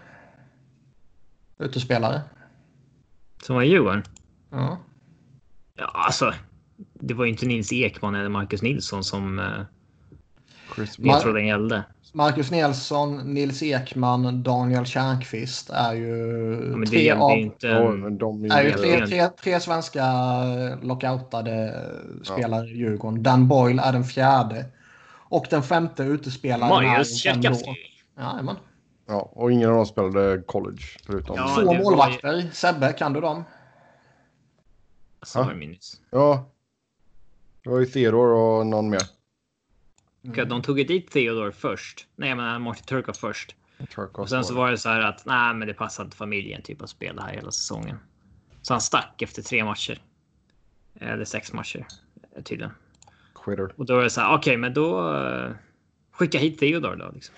Utespelare. 1.59 2.21
Som 3.43 3.55
var 3.55 3.63
i 3.63 3.67
Djurgården. 3.67 4.03
Ja. 4.51 4.77
Ja, 5.77 5.91
alltså. 5.93 6.33
Det 6.93 7.13
var 7.13 7.25
ju 7.25 7.31
inte 7.31 7.45
Nils 7.45 7.73
Ekman 7.73 8.15
eller 8.15 8.29
Marcus 8.29 8.61
Nilsson 8.61 9.03
som 9.03 9.39
Chris 10.75 10.99
Ma- 10.99 11.13
ledtråden 11.13 11.47
gällde. 11.47 11.83
Marcus 12.13 12.51
Nilsson, 12.51 13.17
Nils 13.33 13.63
Ekman, 13.63 14.43
Daniel 14.43 14.85
Tjärnqvist 14.85 15.69
är 15.69 15.93
ju 15.93 16.73
Ja, 16.79 16.85
tre, 16.89 17.11
av, 17.11 17.31
ju 17.31 17.41
inte. 17.41 17.67
Är 17.67 18.63
ju 18.63 18.71
tre, 18.71 19.07
tre, 19.07 19.27
tre 19.27 19.59
svenska 19.59 20.03
lockoutade 20.81 21.83
spelare 22.23 22.65
i 22.67 22.77
Djurgården. 22.77 23.23
Dan 23.23 23.47
Boyle 23.47 23.79
är 23.79 23.91
den 23.93 24.03
fjärde. 24.03 24.65
Och 25.29 25.45
den 25.49 25.63
femte 25.63 26.03
utespelaren 26.03 26.69
Marius 26.69 27.25
är 27.25 27.35
då- 27.35 27.75
Jajamän. 28.17 28.55
Ja, 29.07 29.29
och 29.33 29.51
ingen 29.51 29.69
av 29.69 29.75
dem 29.75 29.85
spelade 29.85 30.41
college 30.41 30.83
förutom. 31.05 31.35
Ja, 31.35 31.55
Två 31.59 31.65
var 31.65 31.73
ju- 31.75 31.83
målvakter. 31.83 32.49
Sebbe, 32.53 32.93
kan 32.93 33.13
du 33.13 33.21
dem? 33.21 33.43
Så 35.23 35.43
var 35.43 35.49
det 35.51 35.55
minus. 35.57 36.01
Ja. 36.11 36.49
Det 37.63 37.69
var 37.69 37.79
ju 37.79 37.85
Theodore 37.85 38.33
och 38.39 38.67
någon 38.67 38.89
mer. 38.89 39.01
Och 40.27 40.47
De 40.47 40.61
tog 40.61 40.79
ju 40.79 40.85
dit 40.85 41.11
Theodore 41.11 41.51
först. 41.51 42.07
Nej, 42.15 42.29
jag 42.29 42.35
menar 42.35 42.59
Marty 42.59 42.81
Turk 42.81 43.07
var 43.07 43.13
först. 43.13 43.55
Turkos 43.95 44.23
Och 44.23 44.29
sen 44.29 44.43
så 44.43 44.55
var 44.55 44.71
det 44.71 44.77
så 44.77 44.89
här 44.89 45.01
att 45.01 45.25
nej, 45.25 45.53
men 45.53 45.67
det 45.67 45.73
passar 45.73 46.03
inte 46.03 46.17
familjen 46.17 46.61
typ 46.61 46.81
att 46.81 46.89
spela 46.89 47.21
här 47.21 47.33
hela 47.33 47.51
säsongen. 47.51 47.97
Så 48.61 48.73
han 48.73 48.81
stack 48.81 49.21
efter 49.21 49.41
tre 49.41 49.63
matcher. 49.63 50.01
Eller 50.99 51.25
sex 51.25 51.53
matcher 51.53 51.87
tydligen. 52.43 52.71
Quitter. 53.35 53.79
Och 53.79 53.85
då 53.85 53.99
är 53.99 54.03
det 54.03 54.09
så 54.09 54.21
här. 54.21 54.35
Okej, 54.35 54.57
men 54.57 54.73
då 54.73 55.13
uh, 55.13 55.51
skicka 56.11 56.37
hit 56.37 56.59
Theodore 56.59 56.95
då 56.95 57.11
liksom. 57.13 57.35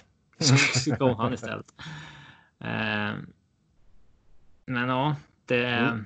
Så 0.73 0.95
kom 0.99 1.15
han 1.15 1.33
istället. 1.33 1.73
Eh, 2.59 3.13
men 4.65 4.89
ja, 4.89 5.15
det... 5.45 5.65
Mm. 5.65 6.05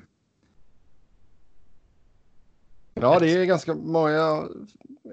Ja, 2.94 3.20
det 3.20 3.32
är 3.32 3.46
ganska 3.46 3.76
många 3.76 4.48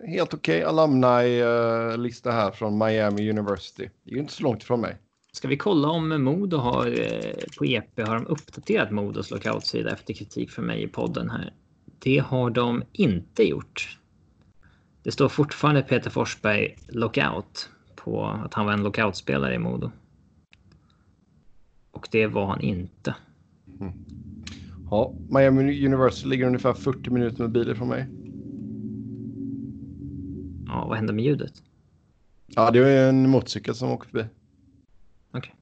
helt 0.06 0.34
okej 0.34 0.64
okay 0.66 0.68
alumni-lista 0.68 2.30
här 2.30 2.50
från 2.50 2.78
Miami 2.78 3.30
University. 3.30 3.90
Det 4.04 4.10
är 4.10 4.14
ju 4.14 4.20
inte 4.20 4.32
så 4.32 4.42
långt 4.42 4.62
ifrån 4.62 4.80
mig. 4.80 4.96
Ska 5.32 5.48
vi 5.48 5.56
kolla 5.56 5.88
om 5.88 6.22
Modo 6.24 6.56
har 6.56 6.86
eh, 6.86 7.34
på 7.58 7.64
EP 7.64 8.00
har 8.00 8.14
de 8.14 8.26
uppdaterat 8.26 8.90
Modos 8.90 9.30
lockoutsida 9.30 9.92
efter 9.92 10.14
kritik 10.14 10.50
från 10.50 10.66
mig 10.66 10.82
i 10.82 10.88
podden 10.88 11.30
här. 11.30 11.52
Det 11.98 12.18
har 12.18 12.50
de 12.50 12.82
inte 12.92 13.42
gjort. 13.42 13.98
Det 15.02 15.12
står 15.12 15.28
fortfarande 15.28 15.82
Peter 15.82 16.10
Forsberg 16.10 16.76
lockout 16.88 17.70
på 17.96 18.24
att 18.26 18.54
han 18.54 18.66
var 18.66 18.72
en 18.72 18.82
lockoutspelare 18.82 19.54
i 19.54 19.58
Modo. 19.58 19.90
Och 21.90 22.08
det 22.10 22.26
var 22.26 22.46
han 22.46 22.60
inte. 22.60 23.14
Mm. 23.80 23.92
Ja, 24.90 25.14
Miami 25.30 25.86
University 25.86 26.28
ligger 26.28 26.46
ungefär 26.46 26.72
40 26.72 27.10
minuter 27.10 27.42
med 27.42 27.50
bil 27.50 27.74
från 27.74 27.88
mig. 27.88 28.06
Ja, 30.78 30.86
vad 30.86 30.96
hände 30.96 31.12
med 31.12 31.24
ljudet? 31.24 31.52
Ja, 32.46 32.70
det 32.70 32.78
är 32.78 33.08
en 33.08 33.30
motorcykel 33.30 33.74
som 33.74 33.90
åker 33.90 34.08
förbi. 34.08 34.24
Okej. 35.30 35.38
Okay. 35.38 35.52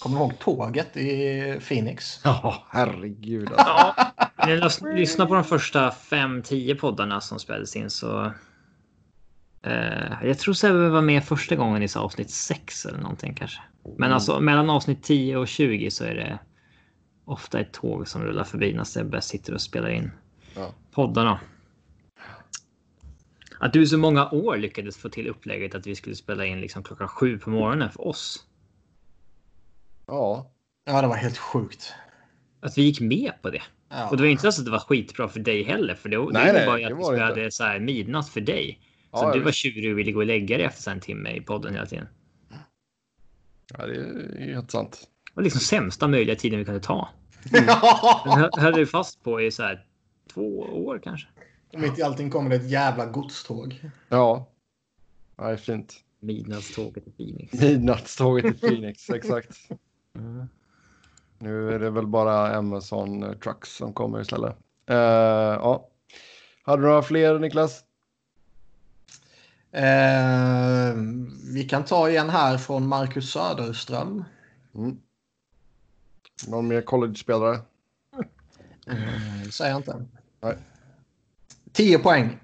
Kommer 0.00 0.18
du 0.18 0.24
ihåg 0.24 0.38
tåget 0.38 0.96
i 0.96 1.60
Phoenix? 1.68 2.20
Ja, 2.24 2.66
herregud. 2.70 3.48
Alltså. 3.48 3.66
Ja, 3.66 4.12
när 4.36 4.52
jag 4.52 4.98
lyssnar 4.98 5.26
på 5.26 5.34
de 5.34 5.44
första 5.44 5.90
5-10 5.90 6.74
poddarna 6.74 7.20
som 7.20 7.38
spelades 7.38 7.76
in 7.76 7.90
så... 7.90 8.32
Eh, 9.62 10.12
jag 10.22 10.38
tror 10.38 10.54
Sebbe 10.54 10.88
var 10.88 11.02
med 11.02 11.24
första 11.24 11.56
gången 11.56 11.82
i 11.82 11.88
avsnitt 11.96 12.30
6 12.30 12.86
eller 12.86 12.98
någonting 12.98 13.34
kanske. 13.34 13.60
Men 13.84 13.94
mm. 13.94 14.12
alltså 14.12 14.40
mellan 14.40 14.70
avsnitt 14.70 15.02
10 15.02 15.36
och 15.36 15.48
20 15.48 15.90
så 15.90 16.04
är 16.04 16.14
det 16.14 16.38
ofta 17.24 17.60
ett 17.60 17.72
tåg 17.72 18.08
som 18.08 18.22
rullar 18.22 18.44
förbi 18.44 18.72
när 18.74 18.84
Sebbe 18.84 19.20
sitter 19.20 19.54
och 19.54 19.60
spelar 19.60 19.88
in 19.88 20.10
ja. 20.54 20.74
poddarna. 20.92 21.40
Att 23.60 23.72
du 23.72 23.86
så 23.86 23.98
många 23.98 24.30
år 24.30 24.56
lyckades 24.56 24.96
få 24.96 25.08
till 25.08 25.28
upplägget 25.28 25.74
att 25.74 25.86
vi 25.86 25.94
skulle 25.94 26.16
spela 26.16 26.46
in 26.46 26.60
liksom 26.60 26.82
klockan 26.82 27.08
sju 27.08 27.38
på 27.38 27.50
morgonen 27.50 27.90
för 27.90 28.08
oss. 28.08 28.46
Ja. 30.06 30.50
Ja, 30.84 31.02
det 31.02 31.08
var 31.08 31.16
helt 31.16 31.38
sjukt. 31.38 31.94
Att 32.60 32.78
vi 32.78 32.82
gick 32.82 33.00
med 33.00 33.32
på 33.42 33.50
det. 33.50 33.62
Ja. 33.88 34.08
Och 34.08 34.16
det 34.16 34.22
var 34.22 34.30
inte 34.30 34.52
så 34.52 34.60
att 34.60 34.64
det 34.64 34.70
var 34.70 34.78
skitbra 34.78 35.28
för 35.28 35.40
dig 35.40 35.62
heller. 35.62 35.94
För 35.94 36.08
det, 36.08 36.18
nej, 36.18 36.52
det 36.52 36.66
var 36.66 36.66
bara 36.66 36.86
att 36.86 36.98
vi 36.98 37.04
spelade 37.04 37.50
så 37.50 37.64
här 37.64 37.80
midnatt 37.80 38.28
för 38.28 38.40
dig. 38.40 38.80
Så 39.12 39.24
ja, 39.24 39.32
du 39.32 39.40
var 39.40 39.52
tjurig 39.52 39.92
och 39.92 39.98
ville 39.98 40.12
gå 40.12 40.20
och 40.20 40.26
lägga 40.26 40.56
dig 40.56 40.66
efter 40.66 40.90
en 40.90 41.00
timme 41.00 41.30
i 41.30 41.40
podden 41.40 41.74
hela 41.74 41.86
tiden. 41.86 42.08
Ja, 43.78 43.86
det 43.86 43.96
är 43.96 44.52
helt 44.54 44.70
sant. 44.70 45.08
Det 45.24 45.32
var 45.34 45.42
liksom 45.42 45.60
sämsta 45.60 46.08
möjliga 46.08 46.36
tiden 46.36 46.58
vi 46.58 46.64
kunde 46.64 46.80
ta. 46.80 47.08
Mm. 47.52 47.64
Ja. 47.66 48.50
höll 48.56 48.72
du 48.72 48.86
fast 48.86 49.22
på 49.22 49.40
i 49.40 49.50
så 49.50 49.62
här 49.62 49.84
två 50.34 50.58
år 50.58 51.00
kanske. 51.04 51.28
Och 51.72 51.80
mitt 51.80 51.98
i 51.98 52.02
allting 52.02 52.30
kommer 52.30 52.50
det 52.50 52.56
ett 52.56 52.70
jävla 52.70 53.06
godståg. 53.06 53.90
Ja. 54.08 54.48
Ja, 55.36 55.44
det 55.44 55.52
är 55.52 55.56
fint. 55.56 55.94
Midnattståget 56.20 57.06
i 57.06 57.10
Phoenix. 57.10 57.52
Midnattståget 57.52 58.44
i 58.44 58.52
Phoenix, 58.60 59.10
exakt. 59.10 59.58
Mm. 60.14 60.48
Nu 61.38 61.74
är 61.74 61.78
det 61.78 61.90
väl 61.90 62.06
bara 62.06 62.56
Amazon 62.56 63.38
Trucks 63.42 63.76
som 63.76 63.92
kommer 63.92 64.20
istället. 64.20 64.56
Uh, 64.90 64.96
ja. 64.96 65.88
Hade 66.62 66.82
du 66.82 66.88
några 66.88 67.02
fler 67.02 67.38
Niklas? 67.38 67.84
Uh, 69.76 71.02
vi 71.54 71.64
kan 71.68 71.84
ta 71.84 72.10
igen 72.10 72.30
här 72.30 72.58
från 72.58 72.88
Marcus 72.88 73.32
Söderström. 73.32 74.24
Mm. 74.74 74.98
Någon 76.48 76.68
mer 76.68 76.82
college-spelare? 76.82 77.58
Mm, 78.86 79.50
säger 79.50 79.70
jag 79.70 79.78
inte. 79.78 80.06
Nej. 80.40 80.56
10 81.72 81.98
poäng. 81.98 82.38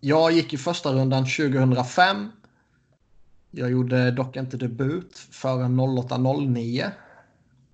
Jag 0.00 0.32
gick 0.32 0.54
i 0.54 0.56
första 0.56 0.92
rundan 0.92 1.24
2005. 1.24 2.28
Jag 3.50 3.70
gjorde 3.70 4.10
dock 4.10 4.36
inte 4.36 4.56
debut 4.56 5.18
förrän 5.18 5.80
08.09. 5.80 6.90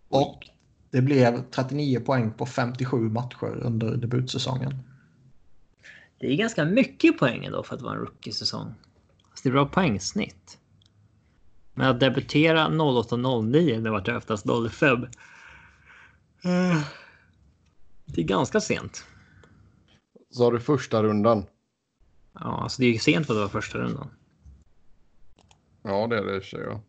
Och 0.08 0.48
det 0.90 1.02
blev 1.02 1.50
39 1.50 2.00
poäng 2.00 2.32
på 2.32 2.46
57 2.46 2.96
matcher 2.96 3.60
under 3.62 3.96
debutsäsongen. 3.96 4.78
Det 6.18 6.32
är 6.32 6.36
ganska 6.36 6.64
mycket 6.64 7.18
poäng 7.18 7.44
ändå 7.44 7.62
för 7.62 7.76
att 7.76 7.82
vara 7.82 7.94
en 7.94 8.00
rookie-säsong. 8.00 8.74
det 9.42 9.48
är 9.48 9.52
bra 9.52 9.66
poängsnitt. 9.66 10.58
Men 11.74 11.88
att 11.88 12.00
debutera 12.00 12.68
08.09 12.68 13.82
det 13.82 13.90
vart 13.90 14.08
oftast 14.08 14.46
05. 14.70 15.06
Det 18.06 18.20
är 18.20 18.24
ganska 18.24 18.60
sent. 18.60 19.04
Så 20.34 20.44
har 20.44 20.52
du 20.52 20.60
första 20.60 21.02
rundan. 21.02 21.46
Ja, 22.32 22.62
alltså 22.62 22.82
det 22.82 22.86
är 22.86 22.92
ju 22.92 22.98
sent 22.98 23.26
för 23.26 23.34
att 23.34 23.38
det 23.38 23.42
var 23.42 23.48
första 23.48 23.78
rundan. 23.78 24.10
Ja, 25.82 26.06
det 26.06 26.18
är 26.18 26.24
det 26.24 26.36
i 26.36 26.40
sig. 26.40 26.60
Ja. 26.60 26.80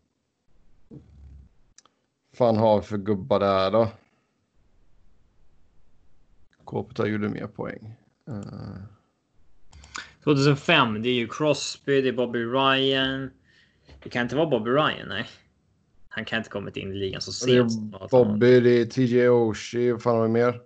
fan 2.32 2.56
har 2.56 2.80
vi 2.80 2.86
för 2.86 2.98
gubbar 2.98 3.40
där 3.40 3.70
då? 3.70 3.88
Kåpeta 6.64 7.06
gjorde 7.06 7.28
mer 7.28 7.46
poäng. 7.46 7.94
Uh... 8.28 8.76
2005, 10.24 11.02
det 11.02 11.08
är 11.08 11.14
ju 11.14 11.28
Crosby, 11.28 12.02
det 12.02 12.08
är 12.08 12.12
Bobby 12.12 12.38
Ryan. 12.38 13.30
Det 14.02 14.08
kan 14.10 14.22
inte 14.22 14.36
vara 14.36 14.46
Bobby 14.46 14.70
Ryan, 14.70 15.08
nej. 15.08 15.26
Han 16.08 16.24
kan 16.24 16.38
inte 16.38 16.50
kommit 16.50 16.76
in 16.76 16.92
i 16.92 16.94
ligan 16.94 17.20
så 17.20 17.32
sent. 17.32 17.92
Det 17.92 17.98
är 17.98 18.08
Bobby, 18.08 18.60
det 18.60 18.80
är 18.80 18.86
TJ 18.86 19.28
Oshie, 19.28 19.92
vad 19.92 20.02
fan 20.02 20.16
har 20.16 20.22
vi 20.22 20.28
mer? 20.28 20.65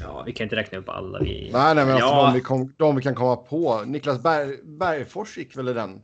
Ja, 0.00 0.22
vi 0.26 0.32
kan 0.32 0.44
inte 0.44 0.56
räkna 0.56 0.78
upp 0.78 0.88
alla. 0.88 1.18
Vi... 1.18 1.50
Nej, 1.52 1.74
nej, 1.74 1.86
men 1.86 1.94
alltså 1.94 2.26
de, 2.26 2.34
vi 2.34 2.40
kom, 2.40 2.74
de 2.76 2.96
vi 2.96 3.02
kan 3.02 3.14
komma 3.14 3.36
på. 3.36 3.82
Niklas 3.86 4.22
Berg, 4.22 4.56
Bergfors 4.62 5.38
gick 5.38 5.56
väl 5.56 5.68
i 5.68 5.72
den? 5.72 6.02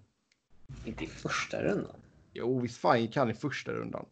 Inte 0.84 1.04
i 1.04 1.06
första 1.06 1.62
rundan. 1.62 1.96
Jo, 2.32 2.60
visst 2.60 2.78
fan 2.78 3.00
gick 3.00 3.16
han 3.16 3.30
i 3.30 3.34
första 3.34 3.72
rundan. 3.72 4.06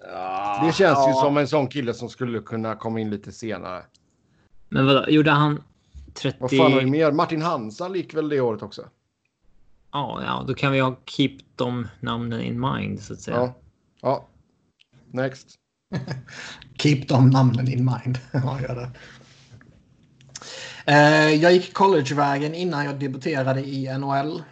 Ja, 0.00 0.62
det 0.66 0.72
känns 0.72 0.98
ja. 0.98 1.08
ju 1.08 1.14
som 1.14 1.36
en 1.36 1.48
sån 1.48 1.68
kille 1.68 1.94
som 1.94 2.08
skulle 2.08 2.40
kunna 2.40 2.76
komma 2.76 3.00
in 3.00 3.10
lite 3.10 3.32
senare. 3.32 3.84
Men 4.68 4.86
vad 4.86 5.10
gjorde 5.10 5.30
han 5.30 5.62
30... 6.14 6.38
Vad 6.40 6.50
fan 6.50 6.72
har 6.72 6.80
vi 6.80 6.86
mer? 6.86 7.12
Martin 7.12 7.42
Hansa 7.42 7.96
gick 7.96 8.14
väl 8.14 8.28
det 8.28 8.40
året 8.40 8.62
också? 8.62 8.88
Ja, 9.92 10.22
ja, 10.24 10.44
då 10.48 10.54
kan 10.54 10.72
vi 10.72 10.80
ha 10.80 10.96
keep 11.06 11.38
de 11.56 11.88
namnen 12.00 12.40
in 12.40 12.60
mind 12.60 13.00
så 13.00 13.12
att 13.12 13.20
säga. 13.20 13.36
Ja, 13.36 13.54
ja. 14.00 14.28
Next. 15.10 15.58
Keep 16.78 17.04
de 17.08 17.30
namnen 17.30 17.68
in 17.68 17.84
mind. 17.84 18.18
ja, 18.32 18.60
gör 18.60 18.74
det. 18.74 18.90
Eh, 20.86 21.34
jag 21.34 21.52
gick 21.52 21.74
collegevägen 21.74 22.54
innan 22.54 22.84
jag 22.84 22.98
debuterade 22.98 23.60
i 23.60 23.98
NHL. 23.98 24.42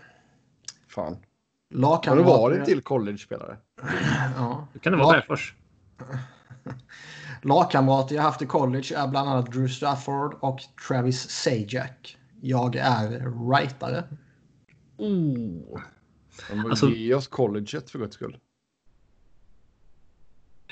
Fan. 0.89 1.17
Har 1.85 2.17
du 2.17 2.23
varit 2.23 2.65
till 2.65 2.83
college-spelare? 2.83 3.57
ja. 4.37 4.69
Det 4.73 4.79
kan 4.79 4.93
det 4.93 4.99
vara 4.99 5.13
Bergfors. 5.13 5.55
Lagkamrater 7.43 8.15
jag 8.15 8.23
haft 8.23 8.43
i 8.43 8.47
college 8.47 8.95
är 8.97 9.09
bland 9.09 9.29
annat 9.29 9.53
Drew 9.53 9.69
Stafford 9.69 10.35
och 10.41 10.61
Travis 10.89 11.31
Sajak. 11.31 12.17
Jag 12.41 12.77
är 12.77 13.09
rightare. 13.51 14.05
Oh. 14.97 15.81
Alltså, 16.71 16.89
ge 16.89 17.15
oss 17.15 17.27
colleget 17.27 17.91
för 17.91 17.99
guds 17.99 18.15
skull. 18.15 18.39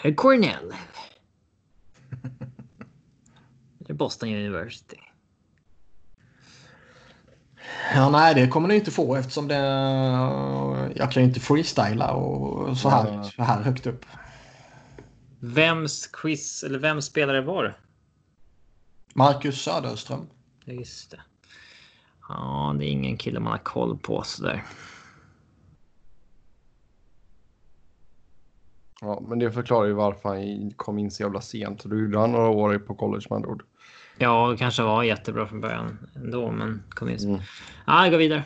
Cornell. 0.03 0.75
Eller 3.85 3.95
Boston 3.95 4.29
University. 4.29 4.97
Ja, 7.95 8.11
nej, 8.11 8.35
det 8.35 8.49
kommer 8.49 8.69
ni 8.69 8.75
inte 8.75 8.91
få 8.91 9.17
eftersom 9.17 9.49
det... 9.49 9.57
Jag 10.95 11.13
kan 11.13 11.23
ju 11.23 11.29
inte 11.29 11.41
freestyla 11.41 12.13
och 12.13 12.79
så 12.79 12.89
här, 12.89 13.13
ja. 13.13 13.25
så 13.25 13.43
här 13.43 13.63
högt 13.63 13.87
upp. 13.87 14.07
Vems 15.39 16.07
quiz 16.07 16.63
eller 16.63 16.79
vems 16.79 17.05
spelare 17.05 17.41
var 17.41 17.65
det? 17.65 17.75
Marcus 19.15 19.63
Söderström. 19.63 20.27
Just 20.65 21.11
det. 21.11 21.21
Ja, 22.29 22.77
det 22.79 22.85
är 22.85 22.91
ingen 22.91 23.17
kille 23.17 23.41
man 23.41 23.53
har 23.53 23.59
koll 23.59 23.99
på 23.99 24.23
sådär. 24.23 24.65
Ja, 29.01 29.23
men 29.29 29.39
det 29.39 29.53
förklarar 29.53 29.87
ju 29.87 29.93
varför 29.93 30.29
han 30.29 30.71
kom 30.77 30.99
in 30.99 31.11
så 31.11 31.23
jävla 31.23 31.41
sent. 31.41 31.85
Då 31.85 31.97
gjorde 31.97 32.19
han 32.19 32.33
några 32.33 32.49
år 32.49 32.79
på 32.79 32.95
college 32.95 33.27
med 33.31 33.37
andra 33.37 33.51
ord. 33.51 33.63
Ja, 34.19 34.49
det 34.51 34.57
kanske 34.57 34.83
var 34.83 35.03
jättebra 35.03 35.47
från 35.47 35.61
början 35.61 35.99
ändå, 36.17 36.51
men 36.51 36.83
kom 36.91 37.09
in. 37.09 37.19
Mm. 37.19 37.41
Ja, 37.87 38.03
jag 38.03 38.11
går 38.11 38.19
vidare. 38.19 38.45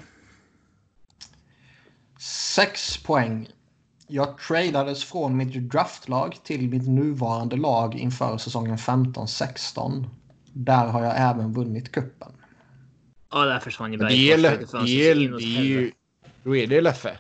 Sex 2.55 3.03
poäng. 3.03 3.49
Jag 4.07 4.39
tradades 4.39 5.05
från 5.05 5.37
mitt 5.37 5.71
draftlag 5.71 6.37
till 6.45 6.69
mitt 6.69 6.89
nuvarande 6.89 7.57
lag 7.57 7.95
inför 7.95 8.39
säsongen 8.39 8.77
15-16. 8.77 10.05
Där 10.53 10.87
har 10.87 11.05
jag 11.05 11.15
även 11.17 11.53
vunnit 11.53 11.93
kuppen. 11.93 12.33
Ja, 13.31 13.45
där 13.45 13.59
försvann 13.59 13.93
ju 13.93 13.99
Bergfors. 13.99 14.17
Det 14.17 14.33
är, 14.33 15.15
det 15.15 15.25
är, 15.25 15.39
det 15.39 15.59
är 15.59 15.63
ju... 15.63 15.93
Då 16.43 16.57
är 16.57 16.67
det 16.67 16.81
Leffe. 16.81 17.19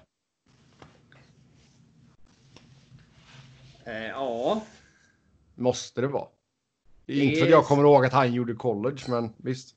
Eh, 3.84 4.06
ja, 4.08 4.62
Måste 5.54 6.00
det 6.00 6.06
vara. 6.06 6.28
Det 7.06 7.12
är 7.12 7.22
inte 7.22 7.36
för 7.38 7.46
att 7.46 7.50
jag 7.50 7.64
kommer 7.64 7.82
ihåg 7.82 8.06
att 8.06 8.12
han 8.12 8.32
gjorde 8.34 8.54
college, 8.54 9.02
men 9.08 9.32
visst. 9.36 9.74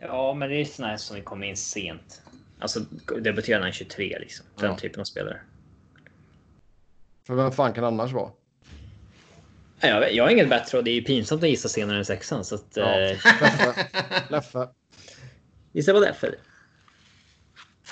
ja, 0.00 0.34
men 0.34 0.48
det 0.48 0.56
är 0.56 0.64
såna 0.64 0.98
som 0.98 1.22
kommer 1.22 1.46
in 1.46 1.56
sent. 1.56 2.22
Alltså 2.58 2.80
debuterade 3.20 3.62
han 3.64 3.68
är 3.68 3.72
23 3.72 4.18
liksom. 4.20 4.46
Den 4.56 4.70
Ja. 4.70 4.76
typen 4.78 5.00
av 5.00 5.04
spelare. 5.04 5.40
För 7.26 7.34
vem 7.34 7.52
fan 7.52 7.72
kan 7.72 7.82
det 7.82 7.88
annars 7.88 8.12
vara? 8.12 8.30
Jag, 9.80 10.14
jag 10.14 10.24
har 10.24 10.30
inget 10.30 10.48
bättre 10.48 10.78
och 10.78 10.84
det 10.84 10.90
är 10.90 10.94
ju 10.94 11.02
pinsamt 11.02 11.42
att 11.42 11.48
gissa 11.48 11.68
senare 11.68 11.98
än 11.98 12.04
sexan. 12.04 12.44
Så 12.44 12.54
att, 12.54 12.66
Ja. 12.76 13.00
eh, 13.00 13.18
Leffe. 13.40 13.88
Leffe. 14.30 14.68
gissa 15.72 15.92
är 16.08 16.12
för. 16.12 16.34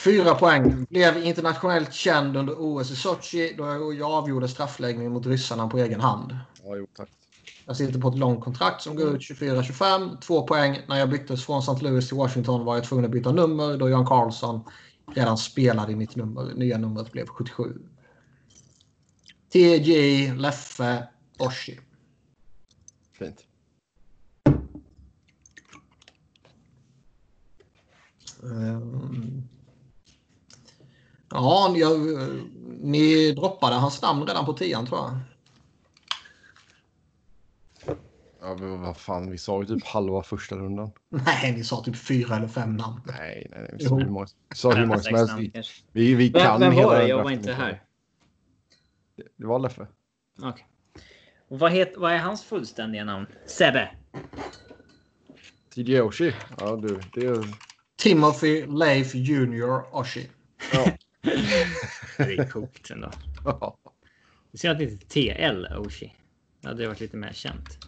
Fyra 0.04 0.34
poäng. 0.34 0.86
Blev 0.90 1.16
internationellt 1.16 1.94
känd 1.94 2.36
under 2.36 2.54
OS 2.58 2.90
i 2.90 2.96
Sochi 2.96 3.54
då 3.58 3.92
jag 3.94 4.10
avgjorde 4.10 4.48
straffläggningen 4.48 5.12
mot 5.12 5.26
ryssarna 5.26 5.68
på 5.68 5.78
egen 5.78 6.00
hand. 6.00 6.36
Ja, 6.64 6.76
jo, 6.76 6.86
tack. 6.96 7.08
Jag 7.66 7.76
sitter 7.76 8.00
på 8.00 8.08
ett 8.08 8.18
långt 8.18 8.44
kontrakt 8.44 8.82
som 8.82 8.96
går 8.96 9.16
ut 9.16 9.20
24-25. 9.20 10.20
Två 10.20 10.46
poäng. 10.46 10.80
När 10.88 10.98
jag 10.98 11.10
byttes 11.10 11.46
från 11.46 11.58
St. 11.58 11.84
Louis 11.84 12.08
till 12.08 12.16
Washington 12.16 12.64
var 12.64 12.74
jag 12.74 12.84
tvungen 12.84 13.04
att 13.04 13.10
byta 13.10 13.32
nummer 13.32 13.76
då 13.76 13.88
Jan 13.90 14.06
Carlson 14.06 14.60
redan 15.14 15.38
spelade 15.38 15.92
i 15.92 15.96
mitt 15.96 16.16
nummer. 16.16 16.54
Nya 16.54 16.78
numret 16.78 17.12
blev 17.12 17.26
77. 17.26 17.78
TJ, 19.52 20.32
Leffe, 20.32 21.08
Oshie. 21.38 21.80
Fint. 23.18 23.44
Ehm. 28.42 29.48
Ja, 31.30 31.74
jag, 31.76 32.00
ni 32.80 33.32
droppade 33.32 33.76
hans 33.76 34.02
namn 34.02 34.26
redan 34.26 34.46
på 34.46 34.52
tian 34.52 34.86
tror 34.86 34.98
jag. 34.98 35.18
Ja, 38.40 38.56
men 38.60 38.80
vad 38.80 38.96
fan, 38.96 39.30
vi 39.30 39.38
sa 39.38 39.60
ju 39.60 39.66
typ 39.66 39.86
halva 39.86 40.22
första 40.22 40.56
rundan. 40.56 40.90
Nej, 41.08 41.52
ni 41.52 41.64
sa 41.64 41.82
typ 41.82 41.96
fyra 41.96 42.36
eller 42.36 42.48
fem 42.48 42.76
namn. 42.76 43.00
Nej, 43.04 43.46
nej, 43.50 43.60
nej. 43.60 43.74
Vi 43.78 43.84
sa 43.84 43.94
Jo. 43.94 43.98
hur 43.98 44.10
många, 44.10 44.26
vi 44.48 44.56
sa 44.56 44.72
hur 44.72 44.86
många 44.86 45.00
som 45.00 45.14
helst. 45.14 45.34
Vi, 45.38 45.52
vi, 45.92 46.14
vi 46.14 46.30
kan 46.30 46.60
Vem, 46.60 46.70
vem 46.70 46.72
hela 46.72 46.88
var 46.88 46.98
det? 46.98 47.08
Jag 47.08 47.22
var 47.22 47.30
inte 47.30 47.52
här. 47.52 47.82
Det 49.36 49.46
var 49.46 49.58
Leffe. 49.58 49.86
Okej. 50.42 50.66
Och 51.48 51.58
vad, 51.58 51.72
het, 51.72 51.94
vad 51.96 52.12
är 52.12 52.18
hans 52.18 52.44
fullständiga 52.44 53.04
namn? 53.04 53.26
Sebbe. 53.46 53.90
TJ 55.74 56.00
Oshie. 56.00 56.34
Ja, 56.60 56.76
du. 56.76 57.00
Det 57.14 57.26
är... 57.26 57.44
Timothy 57.96 58.66
Leif 58.66 59.14
Junior 59.14 59.96
Oshie. 59.96 60.30
Ja. 60.72 60.86
Det 61.22 62.38
är 62.38 62.50
coolt 62.50 62.90
ändå. 62.90 63.10
Det 64.52 64.58
ser 64.58 64.70
att 64.70 64.78
det 64.78 64.84
inte 64.84 65.20
är 65.20 65.34
TL 65.34 65.66
Oshi. 65.78 66.14
Det 66.60 66.68
hade 66.68 66.86
varit 66.86 67.00
lite 67.00 67.16
mer 67.16 67.32
känt. 67.32 67.78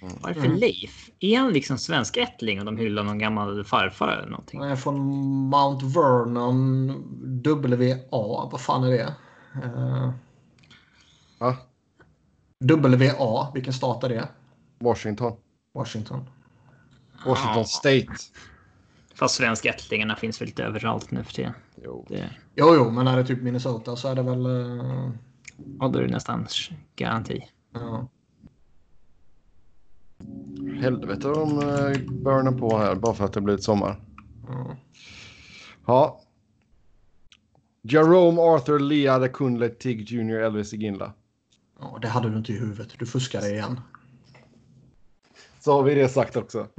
Varför 0.00 0.40
Mm. 0.40 0.56
Leif? 0.56 1.10
Är 1.20 1.38
han 1.38 1.52
liksom 1.52 1.78
svensk 1.78 2.16
ättling 2.16 2.58
och 2.58 2.64
de 2.64 2.76
hyllar 2.76 3.02
någon 3.02 3.18
gammal 3.18 3.64
farfar 3.64 4.08
eller 4.08 4.30
någonting? 4.30 4.60
Han 4.60 4.70
är 4.70 4.76
från 4.76 5.00
Mount 5.50 5.86
Vernon 5.86 6.88
WA. 8.10 8.48
Vad 8.52 8.60
fan 8.60 8.84
är 8.84 8.90
det? 8.90 9.14
Uh, 9.64 10.10
ja. 11.38 11.56
WA. 13.18 13.50
Vilken 13.54 13.72
stat 13.72 14.04
är 14.04 14.08
det? 14.08 14.28
Washington. 14.78 15.36
Washington. 15.74 16.30
Washington. 17.26 17.64
State. 17.64 18.06
Fast 19.18 19.34
svenskättlingarna 19.34 20.16
finns 20.16 20.40
väl 20.40 20.46
lite 20.46 20.64
överallt 20.64 21.10
nu 21.10 21.24
för 21.24 21.32
tiden. 21.32 21.52
Jo. 21.84 22.06
Det, 22.08 22.30
Jo, 22.54 22.74
jo, 22.74 22.90
men 22.90 23.06
är 23.06 23.16
det 23.16 23.24
typ 23.24 23.42
Minnesota 23.42 23.96
så 23.96 24.08
är 24.08 24.14
det 24.14 24.22
väl... 24.22 24.46
eh, 24.46 25.10
ja, 25.80 25.88
då 25.88 25.98
är 25.98 26.02
det 26.02 26.12
nästan 26.12 26.46
garanti. 26.96 27.44
ja. 27.72 28.08
Helvete 30.80 31.28
de 31.28 31.58
uh, 31.58 32.12
burnar 32.22 32.52
på 32.52 32.78
här 32.78 32.94
bara 32.94 33.14
för 33.14 33.24
att 33.24 33.32
det 33.32 33.40
blivit 33.40 33.62
sommar. 33.64 34.00
Ja. 34.48 34.76
Ja. 35.86 36.20
Jerome 37.82 38.40
Arthur 38.40 38.78
Lea 38.78 39.18
de 39.18 39.28
Kunle 39.28 39.68
Tig 39.68 40.10
Jr. 40.10 40.40
Elvis 40.40 40.74
Iginla. 40.74 41.12
ja, 41.80 41.98
det 42.02 42.08
hade 42.08 42.30
du 42.30 42.36
inte 42.38 42.52
i 42.52 42.58
huvudet. 42.58 42.98
Du 42.98 43.06
fuskade 43.06 43.50
igen. 43.50 43.80
Så 45.66 45.72
har 45.72 45.82
vi 45.82 45.94
det 45.94 46.08
sagt 46.08 46.36
också. 46.36 46.66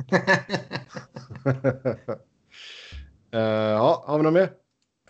Eh, 3.31 3.41
ja, 3.41 4.03
har 4.07 4.17
vi 4.17 4.23
något 4.23 4.33
mer? 4.33 4.51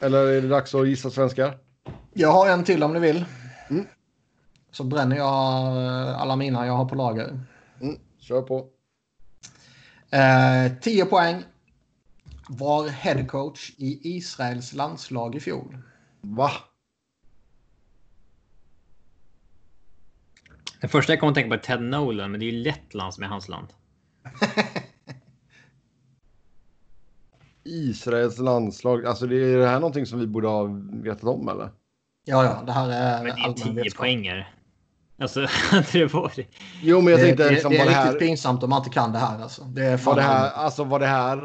Eller 0.01 0.27
är 0.27 0.41
det 0.41 0.47
dags 0.47 0.75
att 0.75 0.87
gissa 0.87 1.09
svenskar? 1.09 1.57
Jag 2.13 2.31
har 2.31 2.49
en 2.49 2.63
till 2.63 2.83
om 2.83 2.93
ni 2.93 2.99
vill. 2.99 3.25
Mm. 3.69 3.85
Så 4.71 4.83
bränner 4.83 5.17
jag 5.17 5.67
eh, 5.67 6.21
alla 6.21 6.35
mina 6.35 6.65
jag 6.65 6.73
har 6.73 6.85
på 6.85 6.95
lager. 6.95 7.39
Mm, 7.81 7.99
kör 8.19 8.41
på. 8.41 8.67
Eh, 10.09 10.79
10 10.81 11.05
poäng. 11.05 11.43
Var 12.49 12.87
headcoach 12.87 13.71
i 13.77 14.17
Israels 14.17 14.73
landslag 14.73 15.35
i 15.35 15.39
fjol. 15.39 15.77
Va? 16.21 16.51
Det 20.81 20.87
första 20.87 21.13
jag 21.13 21.19
kommer 21.19 21.31
att 21.31 21.35
tänka 21.35 21.49
på 21.49 21.53
är 21.53 21.59
Ted 21.59 21.81
Nolan, 21.81 22.31
men 22.31 22.39
det 22.39 22.45
är 22.45 22.51
ju 22.51 22.63
Lettland 22.63 23.13
som 23.13 23.23
är 23.23 23.27
hans 23.27 23.47
land. 23.49 23.67
Israels 27.63 28.37
landslag. 28.39 29.05
Alltså 29.05 29.27
det 29.27 29.35
är 29.35 29.57
det 29.57 29.67
här 29.67 29.79
någonting 29.79 30.05
som 30.05 30.19
vi 30.19 30.27
borde 30.27 30.47
ha 30.47 30.63
vetat 31.03 31.23
om 31.23 31.47
eller? 31.49 31.69
Ja, 32.25 32.43
ja, 32.45 32.63
det 32.65 32.71
här 32.71 32.89
är 32.89 33.23
Men 33.23 33.35
det 33.35 33.41
är 33.41 33.43
allmän 33.43 33.55
10 33.55 33.71
vetskap. 33.73 33.99
poänger. 33.99 34.53
Alltså, 35.19 35.45
hade 35.71 35.87
det 35.91 36.13
varit... 36.13 36.55
Jo, 36.81 37.01
men 37.01 37.11
jag 37.11 37.21
tänkte 37.21 37.43
det, 37.43 37.49
liksom 37.49 37.71
det 37.71 37.77
är 37.77 37.85
det 37.85 37.91
riktigt 37.91 38.03
här... 38.05 38.19
pinsamt 38.19 38.63
om 38.63 38.69
man 38.69 38.77
inte 38.79 38.89
kan 38.89 39.11
det 39.11 39.19
här. 39.19 39.41
Alltså. 39.41 39.63
Det 39.63 39.85
är 39.85 39.91
Var 39.91 39.97
fan 39.97 40.15
det 40.15 40.21
här, 40.21 40.51
alltså 40.51 40.83
var 40.83 40.99
det 40.99 41.05
här 41.05 41.37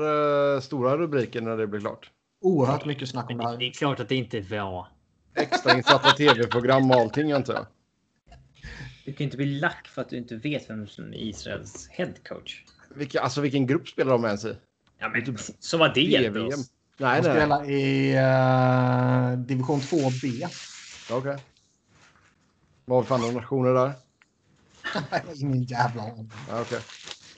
eh, 0.55 0.61
stora 0.61 0.97
rubriken 0.97 1.45
när 1.45 1.57
det 1.57 1.67
blev 1.67 1.81
klart? 1.81 2.11
oerhört 2.45 2.85
mycket 2.85 3.09
snack 3.09 3.31
om 3.31 3.39
det 3.39 3.45
det, 3.45 3.51
det 3.51 3.57
här. 3.57 3.63
är 3.63 3.73
klart 3.73 4.01
att 4.01 4.09
det 4.09 4.15
inte 4.17 4.41
var. 4.41 4.87
Extrainsatta 5.35 6.11
tv-program 6.11 6.91
och 6.91 6.97
allting 6.97 7.33
antar 7.33 7.55
jag. 7.55 7.67
Du 9.05 9.13
kan 9.13 9.19
ju 9.19 9.25
inte 9.25 9.37
bli 9.37 9.47
lack 9.47 9.89
för 9.89 10.03
att 10.03 10.09
du 10.09 10.17
inte 10.17 10.37
vet 10.37 10.71
vem 10.71 10.89
som 10.89 11.05
är 11.13 11.17
Israels 11.17 11.89
headcoach. 11.91 12.63
Vilka, 12.95 13.21
alltså 13.21 13.41
vilken 13.41 13.67
grupp 13.67 13.89
spelar 13.89 14.13
de 14.13 14.25
ens 14.25 14.45
i? 14.45 14.57
Ja, 14.99 15.09
men 15.09 15.39
så 15.59 15.79
var 15.79 15.89
det 15.95 16.03
hjälpte 16.03 16.31
VM? 16.31 16.61
oss. 16.61 16.71
Nej, 16.97 17.23
De 17.23 17.29
nej. 17.29 17.37
spelar 17.37 17.71
i 17.71 18.15
eh, 18.15 19.39
division 19.39 19.81
2B. 19.81 20.49
Okej. 21.11 21.37
Vad 22.85 22.97
har 22.97 23.03
vi 23.03 23.07
för 23.09 23.15
andra 23.15 23.31
nationer 23.31 23.75
där? 23.75 23.93
Ingen 25.41 25.63
jävla 25.63 26.03
aning. 26.03 26.31
Ja, 26.49 26.61
Okej. 26.61 26.81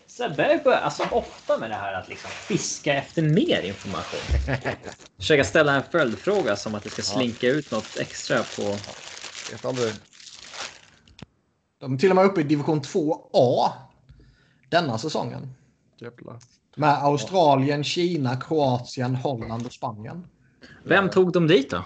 Sebbe 0.07 0.61
börjar 0.65 0.81
alltså 0.81 1.03
ofta 1.11 1.59
med 1.59 1.71
det 1.71 1.75
här 1.77 1.93
att 1.93 2.09
liksom 2.09 2.31
fiska 2.31 2.95
efter 2.95 3.23
mer 3.23 3.63
information. 3.63 4.21
Försöka 5.17 5.45
ställa 5.45 5.75
en 5.75 5.83
följdfråga 5.91 6.57
som 6.57 6.75
att 6.75 6.83
det 6.85 6.91
ska 6.91 7.03
slinka 7.03 7.49
ut 7.49 7.71
något 7.71 7.97
extra 7.97 8.43
på... 8.43 8.63
Vet 9.53 9.65
aldrig. 9.65 9.93
De 11.85 11.95
är 11.95 11.99
till 11.99 12.11
och 12.11 12.17
med 12.17 12.25
uppe 12.25 12.41
i 12.41 12.45
division 12.45 12.81
2A 12.81 13.69
denna 14.69 14.99
säsongen. 14.99 15.55
Jävlar. 16.01 16.39
Med 16.77 16.91
Australien, 17.03 17.85
Kina, 17.85 18.37
Kroatien, 18.37 19.15
Holland 19.15 19.67
och 19.67 19.73
Spanien. 19.73 20.27
Vem 20.85 21.11
tog 21.11 21.33
dem 21.33 21.47
dit 21.47 21.71
då? 21.71 21.85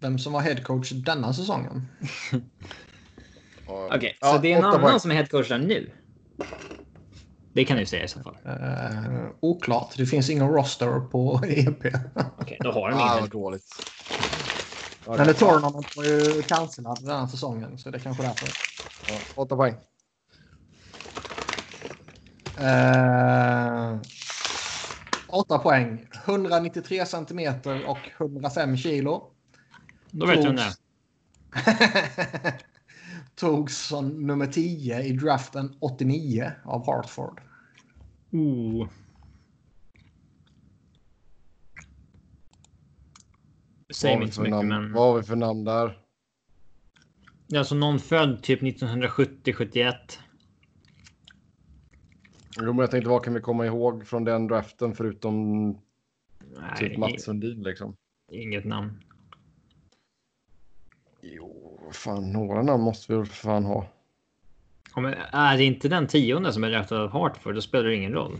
Vem 0.00 0.18
som 0.18 0.32
var 0.32 0.40
headcoach 0.40 0.90
denna 0.92 1.32
säsongen? 1.32 1.86
Okej, 3.66 4.16
ja, 4.20 4.32
så 4.32 4.38
det 4.38 4.52
är 4.52 4.58
en 4.58 4.64
annan 4.64 4.80
poäng. 4.80 5.00
som 5.00 5.10
är 5.10 5.14
headcoach 5.14 5.48
där 5.48 5.58
nu? 5.58 5.90
Det 7.52 7.64
kan 7.64 7.76
du 7.76 7.86
säga 7.86 8.04
i 8.04 8.08
så 8.08 8.20
fall. 8.22 8.36
Eh, 8.44 9.26
oklart. 9.40 9.94
Det 9.96 10.06
finns 10.06 10.30
ingen 10.30 10.48
roster 10.48 11.00
på 11.00 11.40
EP. 11.44 11.84
Okej, 12.38 12.58
då 12.60 12.72
har 12.72 12.90
de 12.90 12.96
Ah, 12.98 13.10
ingen. 13.12 13.20
vad 13.20 13.30
dåligt. 13.30 13.64
Men 15.06 15.26
The 15.26 15.34
Tournament 15.34 15.96
var 15.96 16.04
ju 16.04 16.42
cancelad 16.42 16.98
den 17.00 17.20
här 17.20 17.26
säsongen. 17.26 17.78
Så 17.78 17.90
det 17.90 17.98
är 17.98 18.00
kanske 18.00 18.22
är 18.22 18.26
därför. 18.26 18.48
Ja, 19.08 19.42
åtta 19.42 19.56
poäng. 19.56 19.74
Eh, 22.58 24.00
åtta 25.26 25.58
poäng. 25.58 26.06
193 26.24 27.06
centimeter 27.06 27.86
och 27.86 27.98
105 28.18 28.76
kilo. 28.76 29.30
Då 30.10 30.26
vet 30.26 30.42
du 30.42 30.46
vem 30.46 30.56
det 30.56 30.62
är. 30.62 30.72
Togs 33.34 33.86
som 33.86 34.26
nummer 34.26 34.46
10 34.46 35.02
i 35.02 35.12
draften 35.12 35.76
89 35.80 36.52
av 36.64 36.86
Hartford. 36.86 37.40
Oh. 38.32 38.88
Säger 43.94 44.14
har 44.14 44.18
vi 44.20 44.24
inte 44.24 44.34
så 44.34 44.42
mycket, 44.42 44.56
namn- 44.56 44.68
men... 44.68 44.92
Vad 44.92 45.08
har 45.08 45.16
vi 45.16 45.22
för 45.22 45.36
namn 45.36 45.64
där? 45.64 45.98
Det 47.46 47.56
är 47.56 47.58
alltså 47.58 47.74
någon 47.74 47.98
född 47.98 48.42
typ 48.42 48.62
1970-71. 48.62 49.92
Jo, 52.60 52.66
men 52.66 52.78
jag 52.78 52.90
tänkte 52.90 53.10
vad 53.10 53.24
kan 53.24 53.34
vi 53.34 53.40
komma 53.40 53.66
ihåg 53.66 54.06
från 54.06 54.24
den 54.24 54.46
draften 54.46 54.94
förutom 54.94 55.74
typ 56.78 56.90
Nej, 56.90 56.98
Mats 56.98 57.24
Sundin 57.24 57.62
liksom? 57.62 57.96
inget 58.32 58.64
namn. 58.64 59.02
Jo, 61.20 61.78
fan, 61.92 62.32
några 62.32 62.62
namn 62.62 62.82
måste 62.82 63.12
vi 63.12 63.18
väl 63.18 63.26
för 63.26 63.34
fan 63.34 63.64
ha. 63.64 63.86
Ja, 64.94 65.00
men 65.00 65.14
är 65.32 65.56
det 65.56 65.64
inte 65.64 65.88
den 65.88 66.06
tionde 66.06 66.52
som 66.52 66.64
är 66.64 66.70
rättad 66.70 67.00
av 67.00 67.10
Hartford, 67.10 67.54
då 67.54 67.60
spelar 67.60 67.84
det 67.84 67.96
ingen 67.96 68.12
roll. 68.12 68.38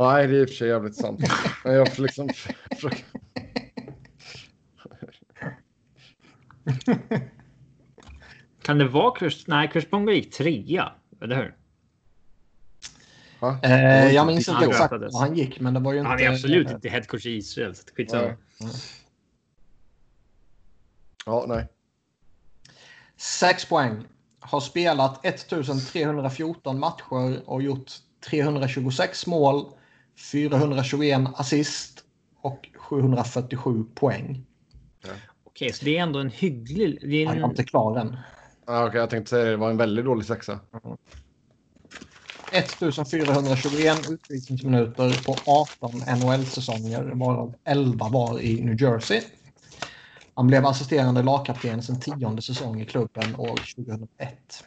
Nej, 0.00 0.26
det 0.26 0.36
är 0.36 0.40
i 0.40 0.44
och 0.44 0.48
för 0.48 0.56
sig 0.56 0.68
jävligt 0.68 0.96
sant. 0.96 1.20
Men 1.64 1.74
jag 1.74 1.94
får 1.96 2.02
liksom 2.02 2.28
försöka... 2.70 2.96
Kan 8.62 8.78
det 8.78 8.88
vara 8.88 9.18
Chris? 9.18 9.46
Nej, 9.46 9.70
Chris 9.72 9.90
Bonga 9.90 10.12
gick 10.12 10.34
trea, 10.34 10.92
eller 11.22 11.36
hur? 11.36 11.56
Eh, 13.62 14.12
jag 14.12 14.26
minns 14.26 14.48
inte 14.48 14.60
Han 14.60 14.70
exakt 14.70 14.92
var 14.92 15.20
han 15.20 15.36
gick, 15.36 15.60
men 15.60 15.74
det 15.74 15.80
var 15.80 15.92
ju 15.92 15.98
inte... 15.98 16.08
Han 16.08 16.20
är 16.20 16.30
absolut 16.30 16.70
inte 16.70 16.88
headcoach 16.88 17.26
i 17.26 17.36
Israel, 17.36 17.74
så 17.74 17.82
skitsamma. 17.96 18.22
Nej. 18.60 18.70
Ja, 21.26 21.44
nej. 21.48 21.68
Sex 23.16 23.64
poäng. 23.64 24.04
Har 24.40 24.60
spelat 24.60 25.24
1314 25.24 26.78
matcher 26.78 27.42
och 27.50 27.62
gjort 27.62 27.92
326 28.30 29.26
mål, 29.26 29.72
421 30.32 31.28
assist 31.34 32.04
och 32.42 32.68
747 32.76 33.84
poäng. 33.94 34.46
Okej, 35.44 35.72
så 35.72 35.84
det 35.84 35.98
är 35.98 36.02
ändå 36.02 36.18
en 36.18 36.30
hygglig... 36.30 36.98
Det 37.02 37.22
är 37.22 37.26
Han 37.26 37.38
är 37.38 37.42
en, 37.42 37.50
inte 37.50 37.64
klar 37.64 37.96
än. 37.96 38.16
Ah, 38.66 38.86
Okej, 38.86 39.00
jag 39.00 39.10
tänkte 39.10 39.30
säga 39.30 39.44
det. 39.44 39.50
Det 39.50 39.56
var 39.56 39.70
en 39.70 39.76
väldigt 39.76 40.04
dålig 40.04 40.26
sexa. 40.26 40.60
1421 42.52 43.98
utvisningsminuter 44.08 45.14
på 45.24 45.42
18 45.46 46.00
NHL-säsonger, 46.00 47.12
varav 47.14 47.54
11 47.64 48.08
var 48.08 48.40
i 48.40 48.64
New 48.64 48.82
Jersey. 48.82 49.22
Han 50.34 50.46
blev 50.46 50.66
assisterande 50.66 51.22
lagkapten 51.22 51.82
sin 51.82 52.00
tionde 52.00 52.42
säsong 52.42 52.80
i 52.80 52.86
klubben 52.86 53.36
år 53.36 53.62
2001. 53.76 54.64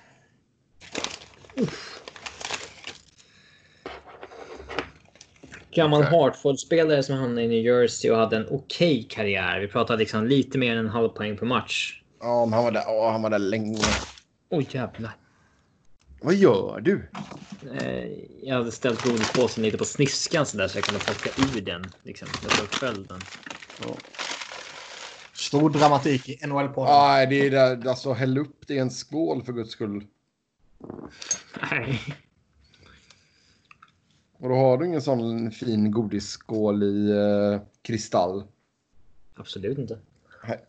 Gammal. 5.76 6.04
Hartford-spelare 6.04 7.04
som 7.04 7.16
hamnade 7.16 7.44
i 7.44 7.48
New 7.48 7.66
Jersey 7.66 8.12
och 8.12 8.18
hade 8.18 8.38
en 8.38 8.48
okej 8.50 9.08
karriär. 9.10 9.60
Vi 9.60 9.68
pratar 9.68 9.98
liksom 9.98 10.26
lite 10.28 10.58
mer 10.58 10.72
än 10.72 10.78
en 10.78 10.90
halv 10.90 11.10
poäng 11.10 11.38
per 11.38 11.46
match. 11.46 12.02
Ja, 12.20 12.46
men 12.46 12.54
han 12.54 12.64
var 12.64 12.72
där, 12.72 12.84
ja, 12.86 13.12
han 13.12 13.22
var 13.22 13.30
där 13.30 13.40
länge. 13.40 13.98
Oj 14.50 14.68
jävlar. 14.72 15.12
Vad 16.22 16.36
gör 16.36 16.80
du? 16.80 17.10
Eh, 17.74 18.08
Jag 18.44 18.56
hade 18.56 18.72
ställt 18.72 19.02
godispåsen 19.02 19.64
lite 19.64 19.78
på 19.78 19.86
sniskan 19.86 20.46
så 20.46 20.58
där 20.58 20.68
så 20.68 20.78
jag 20.78 20.86
kunde 20.86 21.00
plocka 21.00 21.30
ur 21.36 21.62
den. 21.62 21.92
Liksom, 22.04 22.28
jag 22.44 22.56
tog 22.56 22.70
själv 22.70 23.08
den. 23.08 23.28
Stor 25.36 25.70
dramatik 25.70 26.30
i 26.30 26.38
NHL-podden. 26.48 26.92
Nej, 26.94 27.28
det 27.28 27.36
är 27.36 27.52
där, 27.52 27.90
alltså 27.90 28.14
häll 28.14 28.38
upp 28.38 28.68
det 28.68 28.74
i 28.74 28.78
en 28.80 28.92
skål 28.92 29.44
för 29.44 29.54
guds 29.54 29.72
skull. 29.72 30.04
Nej. 31.72 32.00
Och 34.44 34.50
då 34.50 34.56
har 34.56 34.78
du 34.78 34.86
ingen 34.86 35.02
sån 35.02 35.52
fin 35.52 35.92
godisskål 35.92 36.84
i 36.84 37.12
eh, 37.12 37.62
kristall. 37.82 38.44
Absolut 39.36 39.78
inte. 39.78 40.00
Nej. 40.48 40.60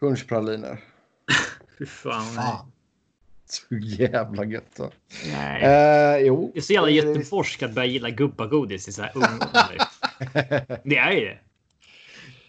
Punschpraliner. 0.00 0.84
Fy 1.78 1.86
fan. 1.86 2.24
Fan. 2.24 2.72
Så 3.44 3.76
jävla 3.76 4.44
gött. 4.44 4.76
då. 4.76 4.90
Nej. 5.32 5.62
Eh, 5.62 6.26
jo. 6.26 6.50
Det 6.54 6.60
är 6.60 6.62
så 6.62 6.72
jävla 6.72 6.90
göteborgskt 6.90 7.62
att 7.62 7.74
börja 7.74 7.88
gilla 7.88 8.10
gubbagodis 8.10 8.88
i 8.88 8.92
så 8.92 9.02
här 9.02 9.12
ung 9.14 9.22
ålder. 9.24 9.78
Det 10.88 10.96
är 10.96 11.12
ju 11.12 11.20
det. 11.20 11.38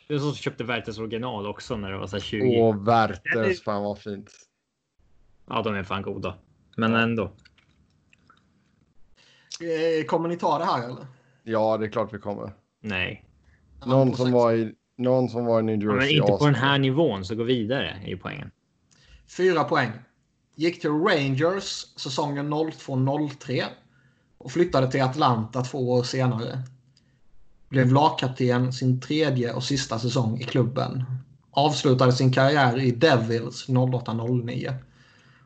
Det 0.08 0.14
är 0.14 0.20
som 0.20 0.36
köpte 0.36 0.64
Werthers 0.64 0.98
original 0.98 1.48
också 1.48 1.78
när 1.78 1.92
det 1.92 1.98
var 1.98 2.08
så 2.08 2.16
här 2.16 2.24
20. 2.24 2.62
Åh, 2.62 2.84
Werthers. 2.84 3.64
Fan 3.64 3.84
vad 3.84 4.00
fint. 4.00 4.32
Ja, 5.48 5.62
de 5.62 5.76
är 5.76 5.84
fan 5.84 6.02
goda. 6.02 6.38
Men 6.78 6.96
ändå. 6.96 7.24
Eh, 9.62 10.06
Kommer 10.06 10.30
ni 10.30 10.38
ta 10.38 10.58
det 10.58 10.66
här 10.66 10.84
eller? 10.84 11.08
Ja, 11.44 11.78
det 11.78 11.86
är 11.86 11.90
klart 11.90 12.14
vi 12.14 12.18
kommer. 12.20 12.54
Nej. 12.82 13.26
Någon 13.86 14.16
som 14.16 14.32
var 14.32 14.54
i, 14.54 14.74
någon 14.98 15.30
som 15.30 15.46
var 15.46 15.60
i 15.60 15.64
New 15.64 15.82
Ja, 15.84 15.88
men 15.92 15.96
Jersey. 16.02 16.18
inte 16.18 16.32
på 16.32 16.46
den 16.46 16.56
här 16.56 16.80
nivån 16.80 17.26
så 17.26 17.36
gå 17.36 17.44
vidare 17.44 17.98
ju 18.06 18.18
poängen. 18.18 18.52
Fyra 19.38 19.64
poäng. 19.64 19.92
Gick 20.56 20.82
till 20.82 20.90
Rangers 20.90 21.86
säsongen 21.98 22.54
02-03 22.54 23.64
och 24.38 24.52
flyttade 24.52 24.92
till 24.92 25.02
Atlanta 25.02 25.62
två 25.62 25.92
år 25.92 26.04
senare. 26.04 26.60
Blev 27.70 27.94
lagkapten 27.94 28.74
sin 28.74 29.02
tredje 29.02 29.54
och 29.54 29.64
sista 29.64 30.00
säsong 30.00 30.40
i 30.40 30.44
klubben. 30.44 31.04
Avslutade 31.52 32.12
sin 32.12 32.34
karriär 32.34 32.80
i 32.80 32.92
Devils 32.92 33.68
08-09. 33.70 34.74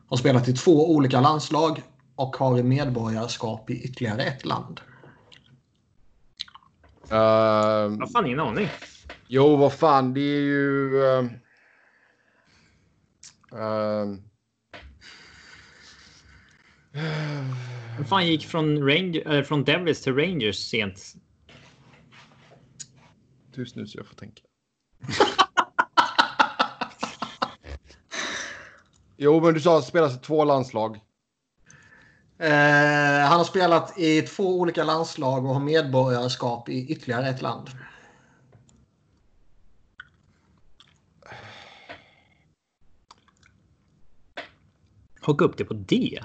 Har 0.08 0.16
spelat 0.16 0.48
i 0.48 0.52
två 0.52 0.94
olika 0.94 1.20
landslag 1.20 1.82
och 2.14 2.36
har 2.36 2.62
medborgarskap 2.62 3.70
i 3.70 3.82
ytterligare 3.84 4.22
ett 4.22 4.44
land. 4.44 4.80
Eh, 7.10 7.16
Jag 7.16 7.90
har 7.98 8.12
fan 8.12 8.26
ingen 8.26 8.40
aning. 8.40 8.68
jo, 9.28 9.56
vad 9.56 9.72
fan, 9.72 10.14
det 10.14 10.20
är 10.20 10.40
ju... 10.40 10.94
Uh, 13.52 14.14
Vem 17.96 18.04
fan 18.06 18.26
gick 18.26 18.46
från, 18.46 18.78
Ranger, 18.88 19.32
äh, 19.34 19.42
från 19.42 19.64
Devils 19.64 20.02
till 20.02 20.14
Rangers 20.14 20.56
sent? 20.56 21.14
Tyst 23.54 23.76
nu 23.76 23.86
så 23.86 23.98
jag 23.98 24.06
får 24.06 24.14
tänka. 24.14 24.42
jo, 29.16 29.40
men 29.40 29.54
du 29.54 29.60
sa 29.60 29.78
att 29.78 29.84
det 29.84 29.88
spelas 29.88 30.16
i 30.16 30.18
två 30.18 30.44
landslag. 30.44 31.00
Eh, 32.38 33.28
han 33.28 33.38
har 33.38 33.44
spelat 33.44 33.98
i 33.98 34.22
två 34.22 34.60
olika 34.60 34.84
landslag 34.84 35.44
och 35.44 35.54
har 35.54 35.60
medborgarskap 35.60 36.68
i 36.68 36.86
ytterligare 36.88 37.28
ett 37.28 37.42
land. 37.42 37.70
Hugga 45.20 45.46
upp 45.46 45.56
det 45.56 45.64
på 45.64 45.74
det. 45.74 46.20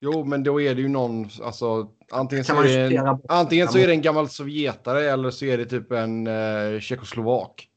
Jo, 0.00 0.24
men 0.24 0.42
då 0.42 0.60
är 0.60 0.74
det 0.74 0.80
ju 0.80 0.88
någon, 0.88 1.28
alltså 1.42 1.88
antingen 2.10 2.44
så 2.44 2.62
är 2.62 2.92
en, 2.92 3.04
bort- 3.04 3.26
antingen 3.28 3.68
så 3.68 3.78
är 3.78 3.86
det 3.86 3.92
en 3.92 4.02
gammal 4.02 4.28
sovjetare 4.28 5.10
eller 5.10 5.30
så 5.30 5.44
är 5.44 5.58
det 5.58 5.66
typ 5.66 5.92
en 5.92 6.26
uh, 6.26 6.80
tjeckoslovak. 6.80 7.68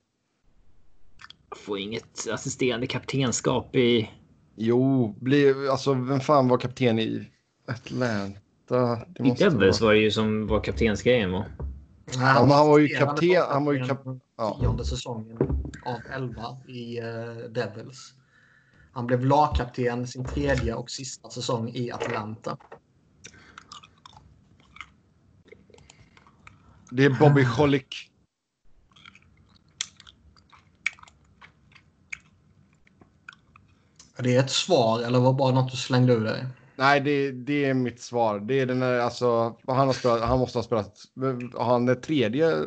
Jag 1.50 1.58
får 1.58 1.80
inget 1.80 2.30
assisterande 2.32 2.88
kaptenskap 2.88 3.76
i... 3.76 4.10
Jo, 4.56 5.16
bli, 5.20 5.54
alltså 5.72 5.94
vem 5.94 6.20
fan 6.20 6.48
var 6.48 6.58
kapten 6.58 7.00
i 7.00 7.28
Atlanta? 7.68 8.40
Det 9.08 9.20
I 9.20 9.24
måste 9.24 9.50
Devils 9.50 9.82
vara. 9.82 9.88
var 9.90 9.94
det 9.94 10.00
ju 10.00 10.12
som 10.12 10.48
var 10.48 10.62
kaptensgrejen. 10.64 11.32
Nej, 11.32 11.46
Ja, 12.08 12.42
men 12.42 12.52
han 12.52 12.68
var 12.68 12.80
ju 12.80 12.88
kapten- 12.88 13.46
han 13.50 13.66
var 13.66 13.74
ju 13.74 13.80
lagkapten 13.80 14.22
ja. 14.38 14.58
Tionde 14.62 14.86
säsongen 14.86 15.38
av 15.86 16.00
11 16.16 16.44
i 16.68 17.00
eh, 17.00 17.06
Devils. 17.52 18.14
Han 18.92 19.08
blev 19.08 19.26
lagkapten 19.26 20.08
sin 20.08 20.26
tredje 20.28 20.74
och 20.74 20.90
sista 20.90 21.30
säsong 21.30 21.70
i 21.74 21.92
Atlanta. 21.92 22.58
Det 26.92 27.06
är 27.06 27.10
Bobby 27.20 27.46
Cholik. 34.18 34.32
Det 34.32 34.36
är 34.36 34.40
ett 34.40 34.50
svar 34.52 35.00
eller 35.02 35.20
var 35.20 35.32
det 35.34 35.38
bara 35.38 35.52
något 35.54 35.72
du 35.72 35.78
slängde 35.78 36.14
ur 36.14 36.24
dig? 36.24 36.46
Nej, 36.76 37.00
det, 37.02 37.32
det 37.32 37.66
är 37.66 37.74
mitt 37.74 38.02
svar. 38.02 38.40
Det 38.40 38.60
är 38.60 38.66
den 38.66 38.82
här, 38.82 39.00
alltså, 39.00 39.56
han, 39.68 39.88
har 39.88 39.94
spelat, 39.94 40.22
han 40.22 40.40
måste 40.40 40.58
ha 40.58 40.64
spelat, 40.64 40.96
han 41.60 41.90
är 41.90 41.96
tredje 41.96 42.58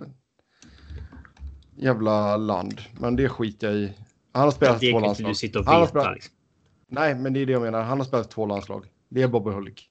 jävla 1.76 2.36
land. 2.36 2.80
Men 3.00 3.16
det 3.16 3.28
skiter 3.28 3.66
jag 3.66 3.76
i. 3.76 3.92
Han 4.32 4.42
har 4.44 4.50
spelat 4.50 4.80
Det 4.80 4.90
två 4.92 5.00
landslag. 5.00 5.30
och 5.56 5.64
Han 5.66 5.74
har 5.74 5.80
veta. 5.80 5.90
spelat, 5.90 6.14
Liksom. 6.14 6.34
nej, 6.88 7.14
men 7.14 7.32
det 7.32 7.40
är 7.40 7.46
det 7.46 7.52
jag 7.52 7.62
menar. 7.62 7.82
Han 7.82 7.98
har 7.98 8.04
spelat 8.06 8.30
två 8.30 8.46
landslag. 8.46 8.86
Det 9.08 9.22
är 9.22 9.28
Bobby 9.28 9.50
Hulik. 9.50 9.90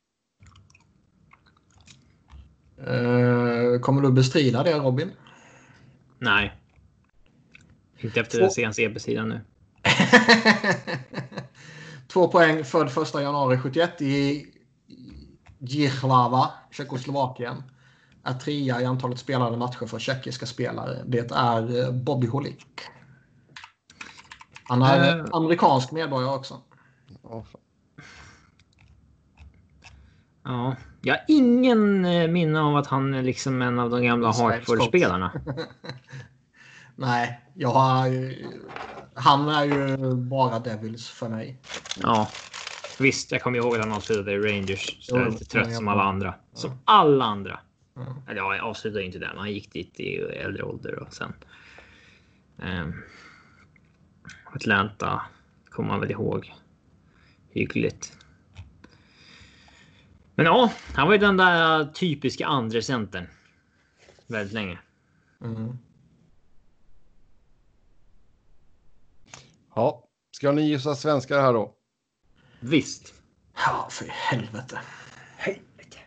Eh, 2.78 3.80
kommer 3.82 4.02
du 4.02 4.12
bestrida 4.12 4.64
det 4.64 4.74
Robin? 4.80 5.12
Nej. 6.20 6.54
Inte 8.00 8.20
efter 8.20 8.38
Två- 8.38 8.42
den 8.44 8.52
senaste 8.52 8.82
EB-sidan 8.82 9.30
nu. 9.30 9.42
Två 12.16 12.28
poäng 12.28 12.64
född 12.64 12.88
1 12.88 13.14
januari 13.14 13.58
71 13.58 14.02
i 14.02 14.46
Jihlava, 15.60 16.50
Tjeckoslovakien. 16.72 17.64
Är 18.24 18.34
trea 18.34 18.82
i 18.82 18.86
antalet 18.86 19.20
spelade 19.20 19.58
matcher 19.58 19.86
för 19.86 20.00
tjeckiska 20.00 20.46
spelare. 20.46 21.04
Det 21.06 21.32
är 21.32 21.84
eh, 21.84 21.92
Bobby 21.92 22.28
Holik. 22.28 22.82
Han 24.64 24.82
är 24.82 25.20
Eh. 25.20 25.26
amerikansk 25.32 25.92
medborgare 25.92 26.36
också. 26.36 26.62
Ja, 27.24 27.46
fan. 27.52 27.62
Ja, 30.44 30.76
Jag 31.02 31.14
har 31.14 31.24
ingen 31.28 32.06
eh, 32.06 32.28
minne 32.28 32.60
av 32.62 32.76
att 32.76 32.88
han 32.88 33.14
är 33.14 33.24
liksom 33.24 33.62
en 33.62 33.80
av 33.80 33.90
de 33.90 34.04
gamla 34.04 34.32
Hartford-spelarna. 34.32 35.32
Nej, 36.96 37.42
jag 37.54 37.70
har... 37.70 38.34
Han 39.14 39.50
är 39.50 39.64
ju 39.66 40.16
bara 40.16 40.60
Devils 40.60 41.10
för 41.10 41.30
mig. 41.30 41.58
Ja, 42.02 42.30
visst. 43.00 43.32
Jag 43.32 43.42
kommer 43.42 43.58
ihåg 43.58 43.76
att 43.76 43.82
han 43.82 43.92
avslutade 43.92 44.32
i 44.32 44.38
Rangers. 44.38 44.98
Så 45.02 45.16
jag 45.16 45.28
är 45.28 45.32
lite 45.32 45.46
trött 45.46 45.76
som 45.76 45.88
alla 45.88 46.04
andra. 46.04 46.36
Som 46.54 46.72
alla 46.86 47.26
andra. 47.26 47.60
Ja. 47.96 48.16
Eller 48.28 48.38
ja, 48.42 48.56
jag 48.56 48.66
avslutade 48.66 49.06
inte 49.06 49.20
där. 49.20 49.28
men 49.28 49.38
Han 49.38 49.52
gick 49.52 49.74
dit 49.74 50.00
i 50.00 50.16
äldre 50.18 50.64
ålder 50.64 51.00
och 51.00 51.14
sen. 51.14 51.34
ehm, 52.62 52.94
Atlanta 54.54 55.22
kommer 55.70 55.90
man 55.90 56.00
väl 56.00 56.12
ihåg. 56.12 56.54
Hyggligt. 57.50 58.14
Men 60.36 60.46
ja, 60.46 60.72
han 60.94 61.08
var 61.08 61.14
ju 61.14 61.20
den 61.20 61.38
där 61.38 61.86
typiska 61.86 62.46
andra 62.46 62.82
centern. 62.82 63.28
Väldigt 64.28 64.54
länge. 64.54 64.80
Mm. 65.42 65.78
Ja, 69.76 70.04
ska 70.32 70.52
ni 70.52 70.62
gissa 70.62 70.96
svenskar 70.96 71.42
här 71.42 71.54
då? 71.54 71.76
Visst. 72.60 73.14
Ja, 73.56 73.88
för 73.92 74.06
helvete. 74.06 74.80
Helvete. 75.38 75.98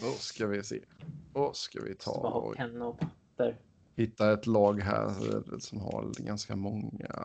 Då 0.00 0.12
ska 0.12 0.46
vi 0.46 0.62
se. 0.62 0.80
Då 1.34 1.52
ska 1.52 1.80
vi 1.82 1.94
ta 1.94 2.10
och 2.10 2.54
hitta 3.96 4.32
ett 4.32 4.46
lag 4.46 4.80
här 4.80 5.14
som 5.60 5.80
har 5.80 6.14
ganska 6.18 6.56
många. 6.56 7.24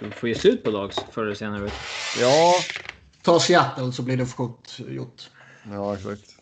Du 0.00 0.10
får 0.10 0.28
ju 0.28 0.34
slut 0.34 0.64
på 0.64 0.70
lag 0.70 0.92
förr 1.10 1.22
eller 1.22 1.34
senare. 1.34 1.70
Ja, 2.20 2.54
Ta 3.22 3.40
Seattle 3.40 3.92
så 3.92 4.02
blir 4.02 4.16
det 4.16 4.26
fort 4.26 4.78
gjort. 4.78 5.30
ja 5.64 5.94
exakt. 5.94 6.37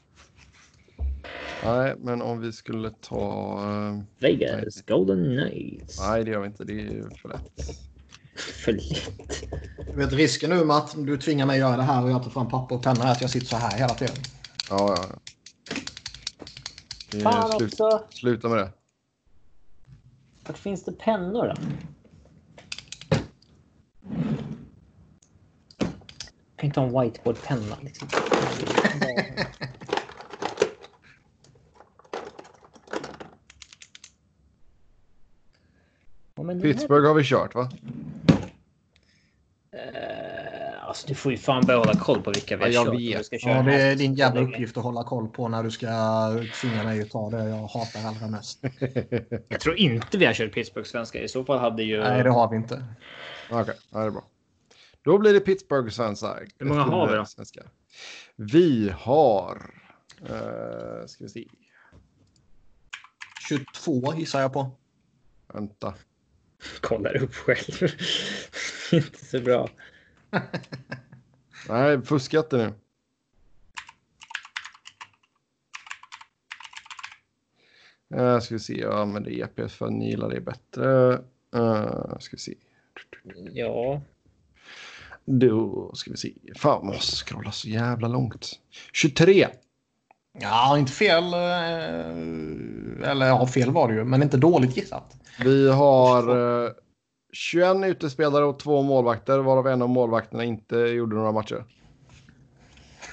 Nej, 1.66 1.94
men 1.98 2.22
om 2.22 2.40
vi 2.40 2.52
skulle 2.52 2.90
ta... 2.90 3.58
eh, 3.62 4.02
Vegas 4.18 4.82
Golden 4.86 5.24
Knights. 5.24 6.00
Nej, 6.00 6.24
det 6.24 6.30
gör 6.30 6.40
vi 6.40 6.46
inte. 6.46 6.64
Det 6.64 6.80
är 6.80 7.10
för 7.22 7.28
lätt. 7.28 7.42
För 8.36 8.72
lätt. 8.72 9.42
Du 9.92 9.98
vet 9.98 10.12
risken 10.12 10.50
nu 10.50 10.64
med 10.64 10.76
att 10.76 10.94
du 11.06 11.16
tvingar 11.16 11.46
mig 11.46 11.58
göra 11.58 11.76
det 11.76 11.82
här 11.82 12.04
och 12.04 12.10
jag 12.10 12.22
tar 12.22 12.30
fram 12.30 12.48
papper 12.48 12.74
och 12.74 12.82
penna 12.82 13.04
är 13.04 13.12
att 13.12 13.20
jag 13.20 13.30
sitter 13.30 13.46
så 13.46 13.56
här 13.56 13.78
hela 13.78 13.94
tiden. 13.94 14.16
Ja, 14.70 14.96
ja. 14.96 15.04
Fan 17.22 17.58
slut, 17.58 17.72
också. 17.72 18.02
sluta 18.10 18.48
med 18.48 18.58
det. 18.58 18.72
Vart 20.46 20.58
finns 20.58 20.84
det 20.84 20.92
pennor 20.92 21.46
då? 21.46 21.54
Jag 26.48 26.56
kan 26.56 26.66
inte 26.66 26.80
ha 26.80 26.86
en 26.86 27.00
whiteboardpenna. 27.00 27.76
Liksom. 27.82 28.08
men 36.57 36.62
Pittsburgh 36.62 37.07
har 37.07 37.14
vi 37.14 37.24
kört, 37.24 37.54
va? 37.54 37.70
Eh, 39.72 40.86
alltså, 40.88 41.09
du 41.09 41.14
får 41.14 41.32
ju 41.32 41.38
fan 41.38 41.66
börja 41.66 41.78
hålla 41.78 41.92
koll 41.94 42.22
på 42.22 42.30
vilka 42.30 42.57
vi 42.57 42.62
har 42.62 42.70
Ja, 42.70 42.74
jag 42.74 42.86
kört. 42.86 43.00
vet. 43.00 43.18
du 43.18 43.24
ska 43.24 43.38
köra 43.38 43.57
Ja, 43.57 43.62
det 43.62 43.82
är 43.82 43.96
din 43.96 44.14
jävla 44.14 44.40
uppgift 44.40 44.76
att 44.76 44.84
hålla 44.84 45.04
koll 45.04 45.28
på 45.28 45.48
när 45.48 45.62
du 45.62 45.70
ska 45.70 45.86
tvinga 46.61 46.84
mig 46.84 47.02
att 47.02 47.11
ta 47.11 47.30
det 47.30 47.48
jag 47.48 47.66
hatar 47.66 48.09
allra 48.09 48.28
mest. 48.28 48.62
Jag 49.48 49.61
tror 49.61 49.76
inte 49.76 50.18
vi 50.18 50.26
har 50.26 50.32
kört 50.34 50.52
Pittsburgh 50.52 50.88
svenska. 50.88 51.20
I 51.20 51.28
så 51.28 51.44
fall 51.44 51.59
hade 51.59 51.82
ju... 51.82 52.00
Nej, 52.00 52.22
det 52.22 52.30
har 52.30 52.50
vi 52.50 52.57
inte. 52.57 52.84
Okej, 53.50 53.74
ja, 53.90 53.98
det 54.00 54.07
är 54.07 54.11
bra. 54.11 54.24
Då 55.02 55.18
blir 55.18 55.32
det 55.32 55.40
Pittsburgh 55.40 55.88
svenskar. 55.88 56.46
Hur 56.59 56.66
många 56.66 56.82
har 56.82 57.11
vi 57.11 57.16
då? 57.16 57.24
Svenskar. 57.24 57.64
Vi 58.36 58.92
har... 58.98 59.70
Uh, 60.30 61.07
ska 61.07 61.24
vi 61.24 61.28
se. 61.28 61.44
22 63.48 64.14
gissar 64.14 64.40
jag 64.40 64.52
på. 64.52 64.70
Vänta. 65.54 65.94
kollar 66.80 67.16
upp 67.16 67.34
själv. 67.34 67.90
inte 68.92 69.24
så 69.24 69.40
bra. 69.40 69.68
Nej, 71.68 72.02
fuskat 72.02 72.50
det 72.50 72.57
nu. 72.57 72.72
Uh, 78.14 78.38
ska 78.38 78.54
vi 78.54 78.59
se, 78.59 78.80
jag 78.80 79.00
använder 79.00 79.30
EPS 79.42 79.74
för 79.74 79.86
att 79.86 79.92
ni 79.92 80.11
gillar 80.11 80.30
det 80.30 80.40
bättre. 80.40 81.12
Uh, 81.57 82.18
ska 82.18 82.36
vi 82.36 82.38
se. 82.38 82.54
Ja. 83.52 84.02
Då 85.24 85.90
ska 85.94 86.11
vi 86.11 86.16
se. 86.16 86.32
Fan, 86.57 86.86
man 86.86 86.94
måste 86.94 87.16
scrolla 87.16 87.52
så 87.52 87.68
jävla 87.68 88.09
långt. 88.09 88.61
23. 88.92 89.46
Ja, 90.41 90.78
inte 90.78 90.93
fel. 90.93 91.24
eh, 91.24 93.11
Eller 93.11 93.26
ja, 93.26 93.47
fel 93.47 93.70
var 93.70 93.89
det 93.89 93.95
ju, 93.95 94.05
men 94.05 94.22
inte 94.22 94.37
dåligt 94.37 94.76
gissat. 94.76 95.16
Vi 95.45 95.70
har 95.70 96.37
uh, 96.37 96.70
21 97.32 97.76
utespelare 97.84 98.45
och 98.45 98.59
två 98.59 98.82
målvakter, 98.82 99.39
varav 99.39 99.66
en 99.68 99.82
av 99.82 99.89
målvakterna 99.89 100.45
inte 100.45 100.76
gjorde 100.76 101.16
några 101.16 101.32
matcher. 101.32 101.64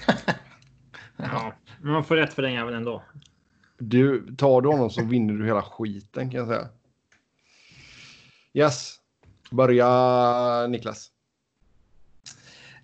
ja. 1.17 1.53
Men 1.81 1.91
man 1.91 2.03
får 2.03 2.15
rätt 2.15 2.33
för 2.33 2.41
den 2.41 2.53
jäveln 2.53 2.77
ändå. 2.77 3.03
Du, 3.77 4.35
tar 4.35 4.61
du 4.61 4.69
honom 4.69 4.89
så 4.89 5.03
vinner 5.03 5.33
du 5.33 5.45
hela 5.45 5.61
skiten 5.61 6.29
kan 6.29 6.39
jag 6.39 6.47
säga. 6.47 6.67
Yes. 8.53 8.95
Börja 9.51 9.87
Niklas. 10.67 11.09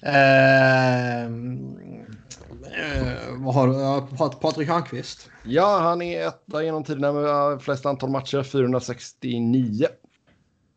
Ehm, 0.04 2.09
eh, 2.72 3.36
vad 3.38 3.54
har 3.56 4.02
Pat- 4.18 4.40
Patrik 4.42 4.70
Hörnqvist. 4.70 5.30
Ja, 5.44 5.80
han 5.80 6.02
är 6.02 6.28
etta 6.28 6.64
genom 6.64 6.84
tiderna 6.84 7.12
med 7.14 7.62
flest 7.62 7.86
antal 7.86 8.10
matcher, 8.10 8.44
469. 8.44 9.88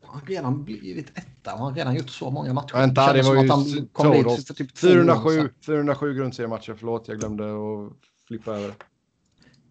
Han 0.05 0.21
har 0.21 0.27
redan 0.27 0.65
blivit 0.65 1.11
etta. 1.19 1.51
Han 1.51 1.61
har 1.61 1.73
redan 1.73 1.95
gjort 1.95 2.09
så 2.11 2.31
många 2.31 2.53
matcher. 2.53 2.75
Vänta, 2.77 3.13
det 3.13 3.25
kändes 3.25 3.27
var 3.29 3.35
ju 3.43 3.49
han 3.51 3.89
kom 3.93 4.11
dit 4.13 4.47
för 4.47 4.55
typ 4.55 4.75
två 4.75 4.87
år 4.89 4.93
407, 4.93 5.31
sedan. 5.37 5.49
407 5.67 6.15
grundseriematcher, 6.15 6.75
förlåt 6.79 7.09
jag 7.09 7.19
glömde 7.19 7.45
att 7.45 7.93
flippa 8.29 8.51
över. 8.51 8.75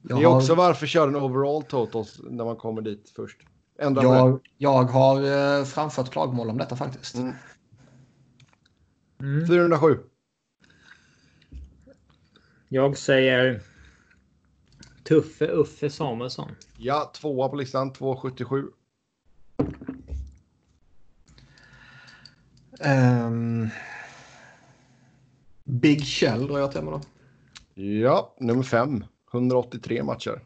Jag 0.07 0.19
Det 0.19 0.23
är 0.23 0.27
har- 0.27 0.35
också 0.37 0.55
varför 0.55 0.87
kör 0.87 1.07
en 1.07 1.15
overall 1.15 1.63
totals 1.63 2.19
när 2.29 2.45
man 2.45 2.55
kommer 2.55 2.81
dit 2.81 3.11
först. 3.15 3.37
Ändra 3.79 4.01
det. 4.01 4.07
Jag, 4.07 4.39
jag 4.57 4.83
har 4.83 5.57
eh, 5.59 5.63
framfört 5.65 6.09
klagomål 6.11 6.49
om 6.49 6.57
detta 6.57 6.75
faktiskt. 6.75 7.15
Mm. 7.15 7.33
Mm. 9.21 9.47
407. 9.47 9.97
Jag 12.73 12.97
säger 12.97 13.61
Tuffe 15.03 15.47
Uffe 15.47 15.89
Samuelsson. 15.89 16.51
Ja, 16.77 17.11
tvåa 17.15 17.49
på 17.49 17.55
listan, 17.55 17.93
277. 17.93 18.67
Ehm, 22.79 23.69
Big 25.63 26.05
Kjell 26.05 26.47
drar 26.47 26.59
jag 26.59 26.71
till 26.71 26.81
med 26.81 26.93
då. 26.93 27.01
Ja, 27.81 28.35
nummer 28.39 28.63
fem. 28.63 29.05
183 29.33 30.03
matcher. 30.03 30.41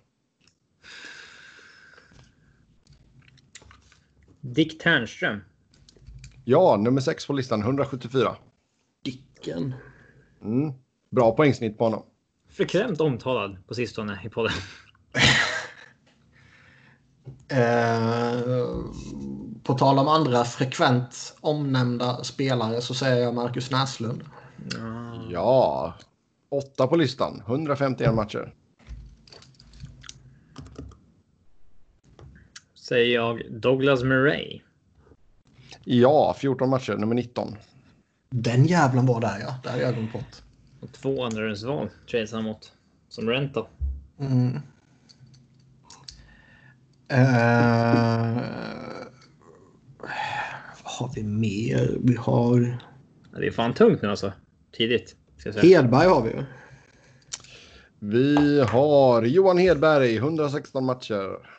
Dick 4.41 4.81
Ternström. 4.81 5.39
Ja, 6.45 6.77
nummer 6.77 7.01
sex 7.01 7.27
på 7.27 7.33
listan, 7.33 7.61
174. 7.61 8.35
Dicken. 9.03 9.73
Mm. 10.41 10.73
Bra 11.09 11.35
poängsnitt 11.35 11.77
på 11.77 11.83
honom. 11.83 12.03
Frekvent 12.57 13.01
omtalad 13.01 13.57
på 13.67 13.73
sistone 13.73 14.19
i 14.25 14.29
podden. 14.29 14.53
Eh, 17.49 18.39
på 19.63 19.73
tal 19.73 19.99
om 19.99 20.07
andra 20.07 20.45
frekvent 20.45 21.35
omnämnda 21.41 22.23
spelare 22.23 22.81
så 22.81 22.93
säger 22.93 23.23
jag 23.23 23.35
Marcus 23.35 23.71
Näslund. 23.71 24.23
Ja, 25.29 25.93
åtta 26.49 26.87
på 26.87 26.95
listan, 26.95 27.43
151 27.47 28.13
matcher. 28.13 28.53
Säger 32.75 33.15
jag 33.15 33.41
Douglas 33.61 34.03
Murray. 34.03 34.61
Ja, 35.83 36.35
14 36.39 36.69
matcher, 36.69 36.93
nummer 36.93 37.15
19. 37.15 37.55
Den 38.29 38.65
jävlen 38.65 39.05
var 39.05 39.21
där 39.21 39.39
ja. 39.39 39.55
Där 39.63 39.93
glömt 39.93 40.13
bort. 40.13 40.44
Och 40.85 40.93
två 40.93 41.23
andrarumsval 41.23 41.89
trades 42.11 42.31
han 42.31 42.43
mot. 42.43 42.71
Som 43.09 43.29
rental. 43.29 43.67
Mm. 44.19 44.55
Eh, 47.07 48.43
vad 50.83 50.93
har 50.93 51.11
vi 51.15 51.23
mer? 51.23 51.97
Vi 52.03 52.15
har 52.15 52.77
det 53.39 53.47
är 53.47 53.51
fan 53.51 53.73
tungt 53.73 54.01
nu 54.01 54.09
alltså. 54.09 54.33
Tidigt. 54.71 55.15
Ska 55.37 55.49
jag 55.49 55.55
säga. 55.55 55.77
Hedberg 55.77 56.07
har 56.07 56.21
vi 56.21 56.29
ju. 56.29 56.43
Vi 57.99 58.61
har 58.61 59.23
Johan 59.23 59.57
Hedberg, 59.57 60.15
116 60.15 60.85
matcher. 60.85 61.49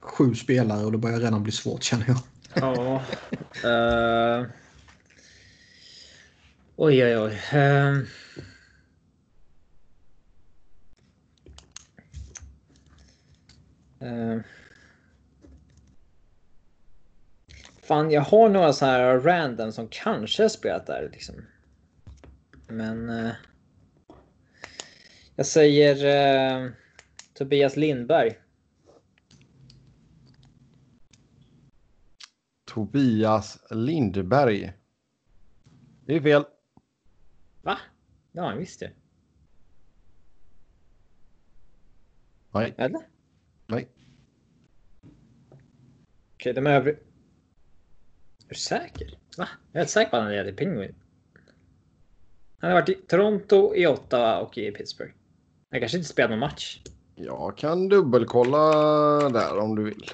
Sju 0.00 0.34
spelare 0.34 0.84
och 0.84 0.92
det 0.92 0.98
börjar 0.98 1.20
redan 1.20 1.42
bli 1.42 1.52
svårt 1.52 1.82
känner 1.82 2.06
jag. 2.08 2.18
Ja. 2.54 3.02
eh, 3.68 4.46
Oj, 6.82 7.04
oj, 7.04 7.16
oj. 7.18 7.58
Um... 7.58 8.06
Uh... 14.02 14.40
Fan, 17.82 18.10
jag 18.10 18.20
har 18.20 18.48
några 18.48 18.72
så 18.72 18.86
här 18.86 19.20
random 19.20 19.72
som 19.72 19.88
kanske 19.88 20.42
har 20.42 20.48
spelat 20.48 20.86
där 20.86 21.10
liksom. 21.12 21.34
Men. 22.68 23.10
Uh... 23.10 23.32
jag 25.36 25.46
säger 25.46 25.96
uh... 26.64 26.70
Tobias 27.34 27.76
Lindberg. 27.76 28.38
Tobias 32.64 33.58
Lindberg. 33.70 34.72
Det 36.06 36.16
är 36.16 36.20
fel. 36.20 36.44
Ja, 38.32 38.54
visst 38.58 38.80
det. 38.80 38.90
Nej, 42.52 42.74
Eller? 42.78 43.00
nej. 43.66 43.88
Okej, 46.34 46.52
de 46.52 46.66
övriga. 46.66 46.96
Är 46.96 48.48
du 48.48 48.54
säker? 48.54 49.18
Va? 49.38 49.48
Jag 49.72 49.74
är 49.74 49.78
helt 49.78 49.90
säker 49.90 50.10
på 50.10 50.16
att 50.16 50.22
han 50.22 50.32
är 50.32 50.48
i 50.48 50.52
Penguin. 50.52 50.94
Han 52.58 52.70
har 52.70 52.80
varit 52.80 52.88
i 52.88 52.94
Toronto, 52.94 53.74
i 53.74 53.86
Ottawa 53.86 54.38
och 54.38 54.58
i 54.58 54.70
Pittsburgh. 54.72 55.12
Han 55.70 55.80
kanske 55.80 55.98
inte 55.98 56.08
spelat 56.10 56.30
någon 56.30 56.38
match. 56.38 56.80
Jag 57.14 57.58
kan 57.58 57.88
dubbelkolla 57.88 58.58
där 59.28 59.58
om 59.58 59.76
du 59.76 59.84
vill. 59.84 60.04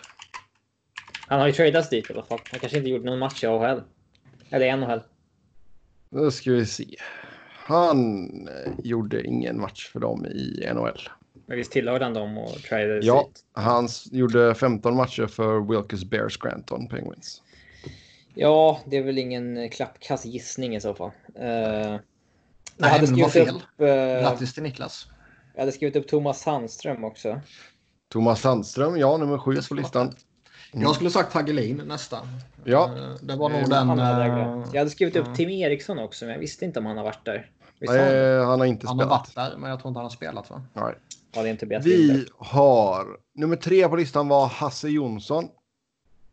Han 1.28 1.40
har 1.40 1.46
ju 1.46 1.52
tradats 1.52 1.90
dit 1.90 2.10
i 2.10 2.12
alla 2.12 2.22
fall. 2.22 2.40
Han 2.50 2.60
kanske 2.60 2.78
inte 2.78 2.90
gjort 2.90 3.04
någon 3.04 3.18
match 3.18 3.44
i 3.44 3.46
AHL. 3.46 3.82
Eller 4.50 4.66
i 4.66 4.76
NHL. 4.76 5.00
Nu 6.10 6.30
ska 6.30 6.52
vi 6.52 6.66
se. 6.66 6.96
Han 7.66 8.28
eh, 8.48 8.72
gjorde 8.84 9.26
ingen 9.26 9.60
match 9.60 9.88
för 9.92 10.00
dem 10.00 10.26
i 10.26 10.68
NHL. 10.74 11.08
Men 11.46 11.56
visst 11.56 11.72
tillhörde 11.72 12.04
han 12.04 12.14
dem 12.14 12.38
och 12.38 12.50
tradades 12.50 13.04
Ja, 13.04 13.24
dit? 13.28 13.44
han 13.52 13.88
gjorde 14.10 14.54
15 14.54 14.96
matcher 14.96 15.26
för 15.26 15.60
Wilkes 15.60 16.04
Bears 16.04 16.38
Granton 16.38 16.88
Penguins. 16.88 17.42
Ja, 18.34 18.80
det 18.86 18.96
är 18.96 19.02
väl 19.02 19.18
ingen 19.18 19.56
eh, 19.56 19.68
klappkass 19.70 20.24
gissning 20.24 20.76
i 20.76 20.80
så 20.80 20.94
fall. 20.94 21.10
Uh, 21.40 21.44
jag 21.44 22.00
Nej, 22.76 22.90
hade 22.90 23.06
men 23.06 23.16
det 23.16 23.22
var 23.22 23.28
skrivit 23.28 23.48
fel. 23.48 23.56
upp, 23.56 23.80
eh, 23.80 23.86
Grattis 24.22 24.54
till 24.54 24.62
Niklas. 24.62 25.06
jag 25.54 25.60
hade 25.62 25.72
skrivit 25.72 25.96
upp 25.96 26.08
Thomas 26.08 26.40
Sandström 26.40 27.04
också. 27.04 27.40
Thomas 28.12 28.40
Sandström, 28.40 28.96
ja, 28.96 29.16
nummer 29.16 29.38
sju 29.38 29.56
på 29.68 29.74
listan. 29.74 30.06
vara 30.06 30.84
Jag 30.84 30.94
skulle 30.94 31.10
sagt 31.10 31.32
Hagelin 31.32 31.82
nästan. 31.86 32.26
Ja. 32.64 32.90
Det 33.22 33.36
var 33.36 33.48
nog 33.48 33.60
Eh, 33.60 33.68
den... 33.68 33.88
Hade 33.88 34.26
jag. 34.26 34.64
Jag 34.72 34.78
hade 34.78 34.90
skrivit 34.90 35.16
upp. 35.16 35.34
Tim 35.34 35.50
Eriksson 35.50 35.98
också, 35.98 36.24
men 36.24 36.32
jag 36.32 36.40
visste 36.40 36.64
inte 36.64 36.78
om 36.78 36.86
han 36.86 36.96
har 36.96 37.04
varit 37.04 37.24
där. 37.24 37.50
Har 37.80 37.96
han 37.98 38.06
det? 38.06 38.36
Nej, 38.36 38.44
han 38.46 38.58
har 38.60 38.66
inte 38.66 38.86
Han 38.86 38.98
har 38.98 39.04
spelat. 39.06 39.36
varit 39.36 39.50
där, 39.52 39.58
men 39.58 39.70
jag 39.70 39.80
tror 39.80 39.88
inte 39.90 39.98
han 39.98 40.04
har 40.04 40.10
spelat 40.10 40.50
va? 40.50 40.62
Nej. 40.74 40.94
Ja, 41.32 41.42
det 41.42 41.50
inte 41.50 41.60
Tobias 41.60 41.84
Lindberg. 41.84 42.18
Vi 42.18 42.26
har 42.38 43.06
nummer 43.34 43.56
tre 43.56 43.88
på 43.88 43.96
listan 43.96 44.28
var 44.28 44.46
Hasse 44.46 44.88
Jonsson. 44.88 45.48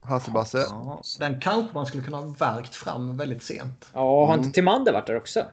Hasse 0.02 0.32
Basse. 0.32 0.58
Ja, 0.70 1.02
den 1.20 1.40
kanske 1.42 1.74
man 1.74 1.86
skulle 1.86 2.04
kunna 2.04 2.18
ha 2.18 2.26
värkt 2.26 2.76
fram 2.76 3.18
väldigt 3.18 3.44
sent. 3.44 3.86
Ja, 3.94 4.26
har 4.26 4.34
Mm. 4.34 4.46
inte 4.46 4.56
Timander 4.56 4.94
varit 4.94 5.08
där 5.08 5.18
också? 5.18 5.46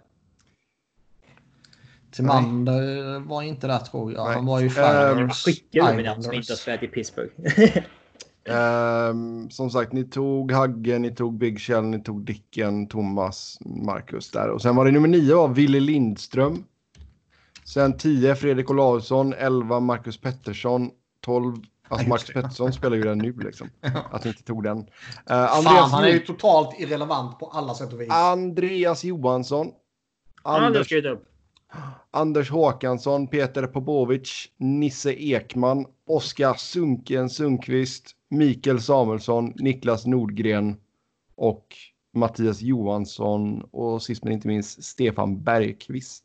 Timander 2.11 3.19
var 3.19 3.43
inte 3.43 3.67
där 3.67 3.79
tror 3.79 4.13
jag. 4.13 4.25
Nej. 4.27 4.35
Han 4.35 4.47
var 4.47 4.61
ju 4.61 4.67
Ehm, 4.67 5.17
Flyers. 5.17 5.45
Skickade 5.45 5.95
med 5.97 6.05
den 6.05 6.23
som 6.23 6.33
inte 6.33 6.53
har 6.53 6.57
spelat 6.57 6.83
i 6.83 6.87
Pittsburgh. 6.89 7.33
Ehm, 8.45 9.51
som 9.51 9.71
sagt, 9.71 9.93
ni 9.93 10.05
tog 10.05 10.53
Hagge, 10.53 10.99
ni 10.99 11.15
tog 11.15 11.39
Big 11.39 11.61
Shell, 11.61 11.85
ni 11.85 12.03
tog 12.03 12.25
Dicken, 12.25 12.87
Thomas, 12.87 13.59
Marcus 13.61 14.31
där. 14.31 14.49
Och 14.49 14.63
sen 14.63 14.77
var 14.77 14.85
det 14.85 14.91
nummer 14.91 15.09
nio 15.09 15.37
var 15.37 15.49
Ville 15.49 15.81
Lindström. 15.81 16.65
Sen 17.65 17.97
10 17.97 18.35
Fredrik 18.35 18.71
Olausson, 18.71 19.33
11 19.33 19.81
Marcus 19.81 20.21
Pettersson, 20.21 20.91
12 21.21 21.57
Alltså 21.91 22.09
Marcus 22.09 22.27
det. 22.27 22.33
Pettersson 22.33 22.73
spelar 22.73 22.97
ju 22.97 23.03
den 23.03 23.19
nu 23.19 23.33
liksom. 23.33 23.71
Att 24.11 24.25
ni 24.25 24.31
inte 24.31 24.43
tog 24.43 24.63
den. 24.63 24.79
Uh, 24.79 24.85
Fan, 25.27 25.49
Andreas, 25.49 25.93
han 25.93 26.05
är 26.05 26.09
ju 26.09 26.19
totalt 26.19 26.81
irrelevant 26.81 27.39
på 27.39 27.47
alla 27.47 27.75
sätt 27.75 27.93
och 27.93 28.01
vis. 28.01 28.11
Andreas 28.11 29.05
Johansson. 29.05 29.73
Anders. 30.43 30.93
Anders 32.11 32.51
Håkansson, 32.51 33.27
Peter 33.29 33.67
Popovic, 33.67 34.49
Nisse 34.57 35.13
Ekman, 35.13 35.87
Oskar 36.07 36.55
Sunken 36.55 37.31
Sundqvist, 37.31 38.17
Mikael 38.31 38.81
Samuelsson, 38.81 39.53
Niklas 39.57 40.07
Nordgren 40.07 40.77
och 41.35 41.77
Mattias 42.13 42.61
Johansson 42.63 43.63
och 43.71 44.03
sist 44.03 44.25
men 44.25 44.33
inte 44.33 44.49
minst 44.49 44.85
Stefan 44.85 45.43
Bergqvist. 45.43 46.25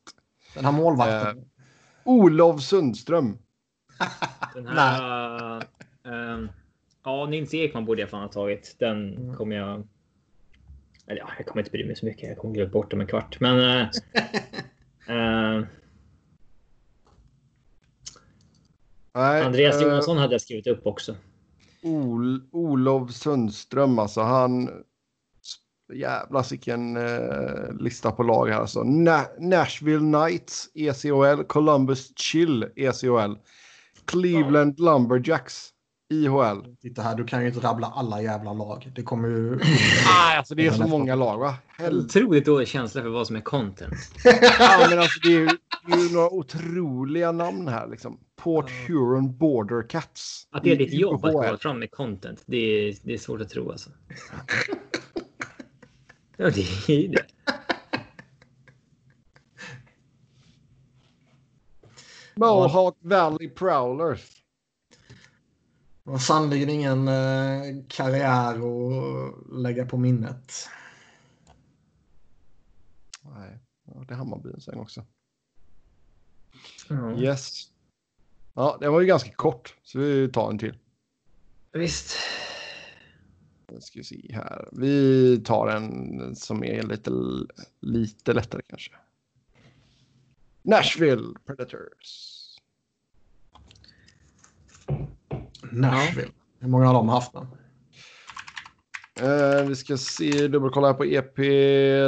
Den 0.53 0.65
här 0.65 0.71
målvakten. 0.71 1.45
Olof 2.03 2.61
Sundström. 2.61 3.37
Den 4.53 4.67
här... 4.67 5.63
ehm, 6.05 6.49
ja, 7.03 7.25
Nils 7.25 7.53
Ekman 7.53 7.85
borde 7.85 8.01
jag 8.01 8.09
fan 8.09 8.21
ha 8.21 8.27
tagit. 8.27 8.75
Den 8.79 9.17
Mm. 9.17 9.35
kommer 9.35 9.55
jag... 9.55 9.87
Eller 11.07 11.19
ja, 11.19 11.29
jag 11.37 11.45
kommer 11.45 11.61
inte 11.61 11.71
bry 11.71 11.85
mig 11.85 11.95
så 11.95 12.05
mycket. 12.05 12.29
Jag 12.29 12.37
kommer 12.37 12.53
glömma 12.53 12.71
bort 12.71 12.93
om 12.93 13.01
en 13.01 13.07
kvart. 13.07 13.39
Men... 13.39 13.59
eh, 13.59 13.89
eh, 15.15 15.63
Nej, 19.13 19.41
Andreas 19.43 19.75
eh, 19.75 19.81
Johansson 19.87 20.17
hade 20.17 20.33
jag 20.33 20.41
skrivit 20.41 20.67
upp 20.67 20.85
också. 20.87 21.15
Ol, 21.85 22.41
Olof 22.51 23.11
Sundström, 23.11 23.99
alltså 23.99 24.21
han... 24.21 24.69
Jävlar 25.93 26.49
vilken 26.49 26.97
eh, 26.97 27.73
lista 27.79 28.11
på 28.11 28.23
lag 28.23 28.47
här 28.47 28.59
alltså. 28.59 28.83
Na 28.83 29.25
Nashville 29.39 29.99
Knights, 29.99 30.69
ECHL. 30.73 31.43
Columbus 31.47 32.17
Chill, 32.17 32.65
ECHL. 32.75 33.35
Cleveland 34.05 34.79
Lumberjacks, 34.79 35.69
IHL. 36.09 36.75
Titta 36.81 37.01
här, 37.01 37.15
du 37.15 37.25
kan 37.25 37.41
ju 37.41 37.47
inte 37.47 37.59
rabbla 37.59 37.87
alla 37.87 38.21
jävla 38.21 38.53
lag. 38.53 38.91
Det 38.95 39.03
kommer 39.03 39.27
ju... 39.27 39.55
Nej, 40.05 40.37
alltså 40.37 40.55
det 40.55 40.67
är 40.67 40.71
så 40.71 40.87
många 40.87 41.15
lag 41.15 41.37
va? 41.37 41.55
Helvete. 41.67 42.05
Otroligt 42.05 42.45
dålig 42.45 42.67
känsla 42.67 43.01
för 43.01 43.09
vad 43.09 43.27
som 43.27 43.35
är 43.35 43.41
content. 43.41 43.93
Ja, 44.59 44.87
men 44.89 44.99
alltså 44.99 45.19
det 45.23 45.35
är, 45.35 45.39
ju, 45.39 45.47
det 45.87 45.93
är 45.93 46.07
ju 46.07 46.13
några 46.13 46.29
otroliga 46.29 47.31
namn 47.31 47.67
här 47.67 47.87
liksom. 47.87 48.19
Port 48.35 48.71
Huron 48.87 49.37
Border 49.37 49.89
Cats. 49.89 50.47
Att 50.51 50.63
det 50.63 50.71
är 50.71 50.75
ditt 50.75 50.93
jobb 50.93 51.25
att 51.25 51.33
komma 51.33 51.57
fram 51.57 51.79
med 51.79 51.91
content. 51.91 52.43
Det 52.45 52.57
är, 52.57 52.95
det 53.03 53.13
är 53.13 53.17
svårt 53.17 53.41
att 53.41 53.49
tro 53.49 53.71
alltså. 53.71 53.89
Ja, 56.37 56.49
det 56.49 56.61
är 56.93 56.99
ju 56.99 57.07
det. 57.07 57.25
Mohawk 62.35 62.95
Valley 62.99 63.49
Prowlers. 63.49 64.44
Det 66.05 66.11
var 66.11 66.17
sannerligen 66.17 66.69
ingen 66.69 67.07
eh, 67.07 67.83
karriär 67.87 68.55
att 68.55 69.61
lägga 69.61 69.85
på 69.85 69.97
minnet. 69.97 70.69
Nej, 73.21 73.59
det 74.07 74.13
är 74.13 74.17
Hammarby 74.17 74.49
en 74.49 74.61
sväng 74.61 74.79
också. 74.79 75.05
Ja. 76.89 77.19
Yes. 77.19 77.69
Ja, 78.53 78.77
det 78.79 78.89
var 78.89 79.01
ju 79.01 79.07
ganska 79.07 79.31
kort, 79.31 79.75
så 79.83 79.99
vi 79.99 80.31
tar 80.31 80.49
en 80.49 80.57
till. 80.57 80.77
Visst. 81.71 82.15
Nu 83.71 83.81
ska 83.81 83.99
vi 83.99 84.03
se 84.03 84.33
här. 84.33 84.69
Vi 84.71 85.41
tar 85.45 85.67
en 85.67 86.35
som 86.35 86.63
är 86.63 86.83
lite, 86.83 87.11
lite 87.79 88.33
lättare 88.33 88.61
kanske. 88.67 88.91
Nashville 90.61 91.33
Predators. 91.45 92.34
Nashville. 95.71 96.31
Hur 96.59 96.67
många 96.67 96.85
har 96.85 96.93
de 96.93 97.09
haft 97.09 97.33
då? 97.33 97.47
Eh, 99.25 99.65
vi 99.67 99.75
ska 99.75 99.97
se, 99.97 100.47
dubbelkolla 100.47 100.87
här 100.87 100.93
på 100.93 101.05
EP. 101.05 101.35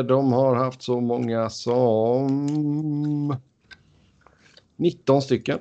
De 0.07 0.33
har 0.33 0.55
haft 0.55 0.81
så 0.81 0.99
många 1.01 1.49
som 1.49 3.37
19 4.75 5.21
stycken. 5.21 5.59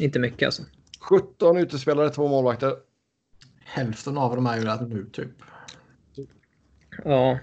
Inte 0.00 0.18
mycket 0.18 0.46
alltså. 0.46 0.62
17 1.00 1.56
utespelare, 1.56 2.10
två 2.10 2.28
målvakter. 2.28 2.74
Hälften 3.64 4.18
av 4.18 4.36
dem 4.36 4.46
är 4.46 4.56
ju 4.56 4.64
där 4.64 4.86
nu 4.86 5.10
typ. 5.12 5.30
Ja. 7.04 7.38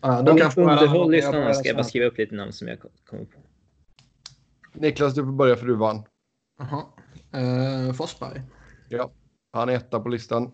Ja, 0.00 0.50
får 0.50 0.62
jag- 0.62 0.70
underhåll 0.72 0.98
jag 1.00 1.10
lyssnarna 1.10 1.54
ska 1.54 1.68
jag 1.68 1.76
bara 1.76 1.84
skriva 1.84 2.06
upp 2.06 2.18
lite 2.18 2.34
namn 2.34 2.52
som 2.52 2.68
jag 2.68 2.78
kommer 2.80 3.24
på. 3.24 3.38
Niklas, 4.72 5.14
du 5.14 5.24
får 5.24 5.32
börja 5.32 5.56
för 5.56 5.66
du 5.66 5.74
vann. 5.74 6.02
Jaha. 6.58 6.84
Eh, 7.32 7.92
Forsberg. 7.92 8.42
Ja, 8.88 9.10
han 9.52 9.68
är 9.68 9.72
etta 9.72 10.00
på 10.00 10.08
listan. 10.08 10.52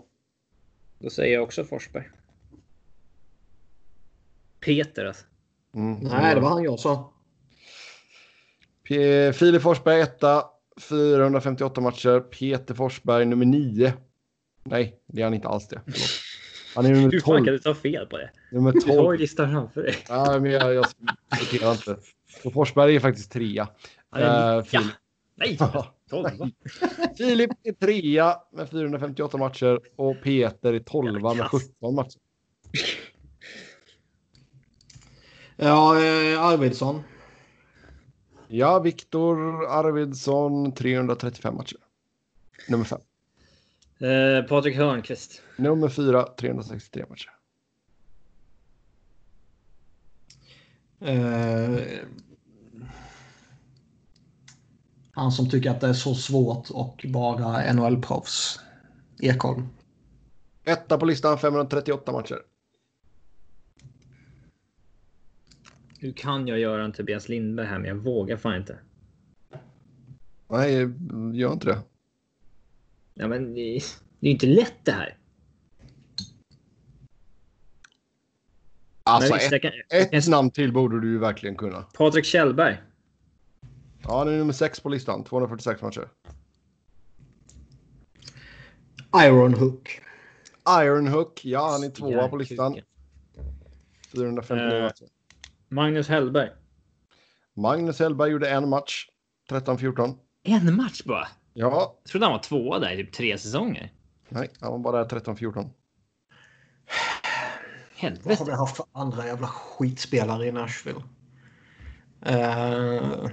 Då 0.98 1.10
säger 1.10 1.34
jag 1.34 1.42
också 1.42 1.64
Forsberg. 1.64 2.08
Peter 4.60 5.04
alltså. 5.04 5.24
Mm. 5.74 5.94
Nej, 6.00 6.34
det 6.34 6.40
var 6.40 6.48
han 6.50 6.62
jag 6.62 6.80
sa. 6.80 7.12
P- 8.88 9.32
Filip 9.32 9.62
Forsberg 9.62 10.00
etta, 10.00 10.44
458 10.80 11.80
matcher. 11.80 12.20
Peter 12.20 12.74
Forsberg 12.74 13.24
nummer 13.24 13.46
9. 13.46 13.92
Nej, 14.64 15.00
det 15.06 15.20
är 15.20 15.24
han 15.24 15.34
inte 15.34 15.48
alls 15.48 15.68
det. 15.68 15.80
Förlåt. 15.84 16.00
Han 16.76 16.86
är 16.86 16.90
nummer 16.90 17.10
Hur 17.12 17.20
fan 17.20 17.36
kan 17.36 17.44
12. 17.44 17.46
du 17.46 17.58
ta 17.58 17.74
fel 17.74 18.06
på 18.06 18.18
det? 18.18 18.30
Nummer 18.52 18.72
Du 18.72 18.78
har 18.90 18.96
12. 18.96 19.14
ju 19.14 19.18
listan 19.20 19.50
framför 19.52 19.82
dig. 19.82 19.94
Ja, 20.08 20.38
men 20.38 20.50
jag, 20.50 20.74
jag 20.74 21.72
inte. 21.74 21.96
Så 22.42 22.50
Forsberg 22.50 22.96
är 22.96 23.00
faktiskt 23.00 23.32
trea. 23.32 23.68
Det 24.12 24.20
är- 24.24 24.62
Filip. 24.62 24.86
Nej! 25.34 25.59
Tolva. 26.10 26.50
Filip 27.18 27.50
är 27.62 27.72
trea 27.72 28.36
med 28.52 28.70
458 28.70 29.38
matcher 29.38 29.80
och 29.96 30.16
Peter 30.22 30.72
är 30.72 30.80
tolva 30.80 31.34
med 31.34 31.50
Kass. 31.50 31.62
17 31.62 31.94
matcher. 31.94 32.20
Ja, 35.56 36.00
eh, 36.00 36.42
Arvidsson. 36.42 37.02
Ja, 38.48 38.78
Viktor 38.78 39.66
Arvidsson 39.66 40.72
335 40.72 41.54
matcher. 41.56 41.76
Nummer 42.68 42.84
fem. 42.84 43.00
Eh, 43.98 44.42
Patrik 44.44 44.76
Hörnqvist. 44.76 45.42
Nummer 45.56 45.88
fyra 45.88 46.22
363 46.36 47.04
matcher. 47.09 47.30
Eh, 51.00 51.80
han 55.14 55.32
som 55.32 55.51
tycker 55.51 55.70
att 55.70 55.80
det 55.80 55.89
är 55.89 55.93
så 55.93 56.14
svårt 56.14 56.70
och 56.70 57.06
bara 57.09 57.72
NHL-proffs. 57.72 58.60
Ekholm. 59.20 59.68
Etta 60.64 60.98
på 60.98 61.05
listan 61.05 61.39
538 61.39 62.12
matcher. 62.12 62.39
Nu 66.01 66.12
kan 66.12 66.48
jag 66.48 66.59
göra 66.59 66.84
en 66.84 66.93
Tobias 66.93 67.28
Lindberg 67.28 67.66
här, 67.66 67.78
men 67.78 67.89
jag 67.89 67.94
vågar 67.94 68.36
fan 68.36 68.56
inte. 68.56 68.78
Nej, 70.48 70.72
gör 71.34 71.52
inte 71.52 71.66
det. 71.66 71.78
Ja, 73.14 73.28
men 73.28 73.55
det, 73.55 73.60
är 73.60 73.82
ju 74.20 74.30
inte 74.30 74.47
lätt 74.47 74.84
det 74.84 74.93
här. 74.93 75.16
Alltså, 79.02 79.34
visst, 79.34 79.52
ett, 79.52 79.62
kan, 79.62 79.70
ett 79.90 80.24
kan, 80.24 80.30
namn 80.30 80.51
till 80.51 80.72
borde 80.72 81.01
du 81.01 81.10
ju 81.10 81.18
verkligen 81.18 81.56
kunna. 81.56 81.82
Patrik 81.82 82.24
Kjellberg. 82.24 82.82
Ja, 84.08 84.18
han 84.18 84.28
är 84.28 84.32
nummer 84.38 84.52
sex 84.52 84.80
på 84.80 84.88
listan. 84.88 85.24
246 85.24 85.82
matcher. 85.82 86.08
Iron 89.24 89.54
Hook. 89.54 90.00
Iron 90.82 91.06
Hook. 91.06 91.44
Ja, 91.44 91.70
han 91.70 91.84
är 91.84 91.90
tvåa 91.90 92.28
på 92.28 92.36
listan. 92.36 92.74
Järnkuken. 92.74 92.88
459 94.12 94.76
Eh. 94.76 94.82
matcher. 94.82 95.06
Magnus 95.68 96.08
Hellberg. 96.08 96.50
Magnus 97.54 97.98
Hellberg 97.98 98.30
gjorde 98.30 98.50
en 98.50 98.68
match. 98.68 99.08
13-14. 99.50 100.18
En 100.42 100.76
match 100.76 101.02
bara. 101.04 101.28
Ja, 101.54 101.98
Jag 102.04 102.10
trodde 102.10 102.26
han 102.26 102.32
var 102.32 102.42
tvåa 102.42 102.78
där 102.78 102.92
i 102.92 102.96
typ 102.96 103.12
tre 103.12 103.38
säsonger. 103.38 103.92
nej, 104.28 104.50
han 104.60 104.72
var 104.72 104.78
bara 104.78 105.04
där 105.04 105.20
13-14. 105.20 105.54
Vad 107.94 108.10
Helvete. 108.10 108.36
har 108.38 108.46
vi 108.46 108.52
haft 108.52 108.76
för 108.76 108.86
andra 108.92 109.26
jävla 109.26 109.46
skitspelare 109.46 110.46
i 110.46 110.52
Nashville? 110.52 111.02
Eh, 112.20 113.26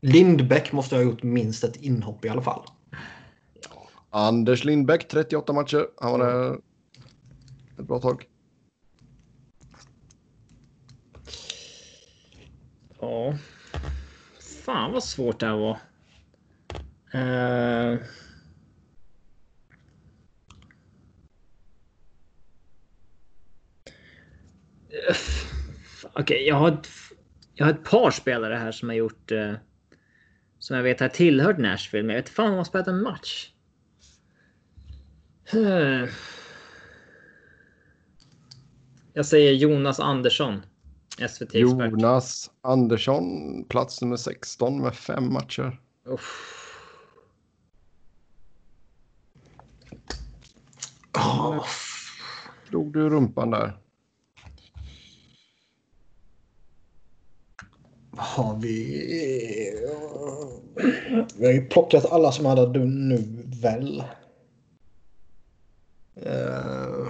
Lindbäck 0.00 0.72
måste 0.72 0.96
ha 0.96 1.02
gjort 1.02 1.22
minst 1.22 1.64
ett 1.64 1.76
inhopp 1.76 2.24
i 2.24 2.28
alla 2.28 2.42
fall. 2.42 2.66
Anders 4.10 4.64
Lindbäck 4.64 5.08
38 5.08 5.52
matcher. 5.52 5.86
Han 5.96 6.12
var 6.12 6.18
där 6.18 6.58
ett 7.78 7.86
bra 7.86 7.98
tag. 7.98 8.26
Ja. 13.00 13.34
Fan 14.64 14.92
vad 14.92 15.04
svårt 15.04 15.40
det 15.40 15.46
här 15.46 15.56
var. 15.56 15.78
Eh. 17.12 17.98
Okej, 26.12 26.46
jag 26.46 26.56
har 26.56 26.68
ett, 26.68 26.88
jag 27.54 27.66
har 27.66 27.72
ett 27.72 27.84
par 27.84 28.10
spelare 28.10 28.54
här 28.54 28.72
som 28.72 28.88
har 28.88 28.96
gjort 28.96 29.32
eh, 29.32 29.54
som 30.58 30.76
jag 30.76 30.82
vet 30.82 31.00
har 31.00 31.08
tillhört 31.08 31.58
Nashville, 31.58 32.06
men 32.06 32.16
jag 32.16 32.22
vet 32.22 32.30
fan 32.30 32.46
om 32.46 32.52
de 32.52 32.56
har 32.56 32.64
spelat 32.64 32.88
en 32.88 33.02
match. 33.02 33.52
Jag 39.12 39.26
säger 39.26 39.52
Jonas 39.52 40.00
Andersson. 40.00 40.62
SVT-expert. 41.28 41.60
Jonas 41.60 42.50
Andersson, 42.60 43.64
plats 43.68 44.02
nummer 44.02 44.16
16 44.16 44.82
med 44.82 44.94
fem 44.94 45.32
matcher. 45.32 45.80
Uff. 46.04 46.54
Oh, 51.14 51.64
Drog 52.70 52.92
du 52.92 53.10
rumpan 53.10 53.50
där? 53.50 53.78
Har 58.18 58.60
vi? 58.60 59.74
Vi 61.36 61.46
har 61.46 61.52
ju 61.52 61.66
plockat 61.66 62.12
alla 62.12 62.32
som 62.32 62.46
hade 62.46 62.72
du 62.72 62.84
nu 62.84 63.44
väl. 63.62 64.04
Uh... 66.26 67.08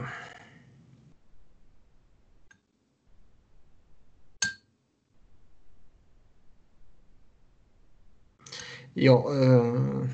Ja. 8.95 9.25
Uh... 9.31 10.07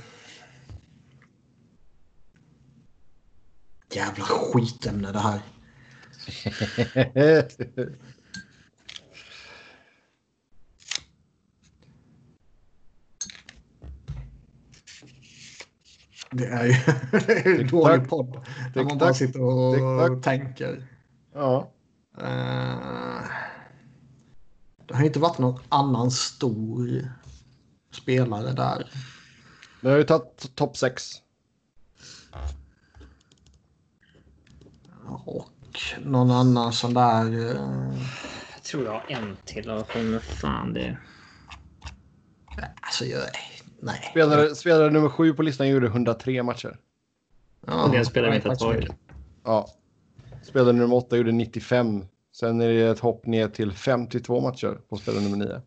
Jävla 3.95 4.25
skitämne 4.25 5.13
det 5.13 5.19
här. 5.19 5.41
Det 16.37 16.47
är 16.47 16.65
ju 16.67 16.73
det 17.27 17.47
är 17.47 17.65
dålig 17.65 18.09
podd. 18.09 18.47
När 18.75 18.85
man 18.85 18.99
bara 18.99 19.15
sitter 19.15 19.41
och 19.43 20.23
tänker. 20.23 20.87
ja. 21.35 21.71
Eh, 22.19 23.25
det 24.87 24.95
har 24.95 25.05
inte 25.05 25.19
varit 25.19 25.39
någon 25.39 25.61
annan 25.69 26.11
stor 26.11 27.09
spelare 27.93 28.53
där. 28.53 28.91
Nu 29.81 29.91
har 29.91 29.97
ju 29.97 30.05
tagit 30.05 30.55
topp 30.55 30.77
6. 30.77 31.11
Och 35.27 35.51
någon 36.05 36.31
annan 36.31 36.73
sån 36.73 36.95
där... 36.95 37.25
eh, 37.33 37.99
Jag 38.55 38.63
tror 38.63 38.85
jag 38.85 38.93
har 38.93 39.05
en 39.09 39.37
till. 39.45 39.71
och 39.71 39.89
Men 39.95 40.21
fan 40.21 40.73
det... 40.73 40.99
alltså, 42.81 43.05
jag, 43.05 43.23
nej. 43.85 44.09
Spelare, 44.11 44.55
spelare 44.55 44.91
nummer 44.91 45.09
7 45.09 45.35
på 45.35 45.43
listan 45.43 45.69
gjorde 45.69 45.87
103 45.87 46.43
matcher. 46.43 46.77
Ja, 47.67 47.89
Det 47.93 48.05
spelar 48.05 48.31
vi 48.31 48.37
inte 48.37 48.57
tagit. 48.57 48.81
mycket. 48.81 48.97
Ja. 49.45 49.69
Spelare 50.43 50.73
nummer 50.73 50.97
8 50.97 51.17
gjorde 51.17 51.33
95. 51.33 52.05
Sen 52.33 52.61
är 52.61 52.69
det 52.69 52.83
ett 52.91 52.99
hopp 52.99 53.27
ner 53.27 53.49
till 53.49 53.73
52 53.73 54.41
matcher 54.41 54.79
på 54.89 54.97
spelare 54.97 55.23
nummer 55.23 55.37
9. 55.37 55.61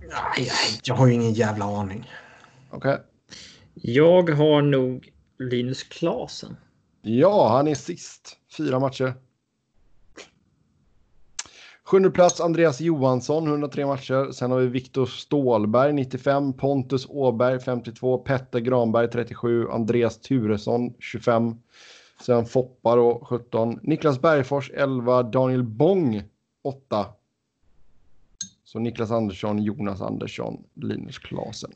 Nej, 0.00 0.50
jag 0.84 0.94
har 0.94 1.06
ju 1.06 1.12
ingen 1.14 1.32
jävla 1.32 1.64
aning. 1.64 2.10
Okej. 2.70 2.98
Jag 3.74 4.30
har 4.30 4.62
nog 4.62 5.08
Linus 5.38 5.82
Klasen. 5.82 6.56
Ja, 7.02 7.48
han 7.56 7.68
är 7.68 7.74
sist. 7.74 8.36
Fyra 8.56 8.78
matcher. 8.80 9.14
Sjunde 11.88 12.10
plats 12.10 12.40
Andreas 12.40 12.80
Johansson, 12.80 13.46
103 13.46 13.86
matcher. 13.86 14.32
Sen 14.32 14.50
har 14.50 14.58
vi 14.58 14.66
Viktor 14.66 15.06
Stålberg, 15.06 15.92
95. 15.92 16.52
Pontus 16.52 17.06
Åberg, 17.08 17.60
52. 17.60 18.18
Petter 18.18 18.60
Granberg, 18.60 19.10
37. 19.10 19.68
Andreas 19.68 20.20
Turesson, 20.20 20.94
25. 20.98 21.54
Sen 22.26 22.46
Foppa 22.46 22.96
då, 22.96 23.26
17. 23.28 23.80
Niklas 23.82 24.20
Bergfors, 24.20 24.70
11. 24.74 25.22
Daniel 25.22 25.62
Bång, 25.62 26.22
8. 26.64 27.06
Så 28.64 28.78
Niklas 28.78 29.10
Andersson, 29.10 29.58
Jonas 29.62 30.00
Andersson, 30.00 30.64
Linus 30.74 31.18
Klasen. 31.18 31.70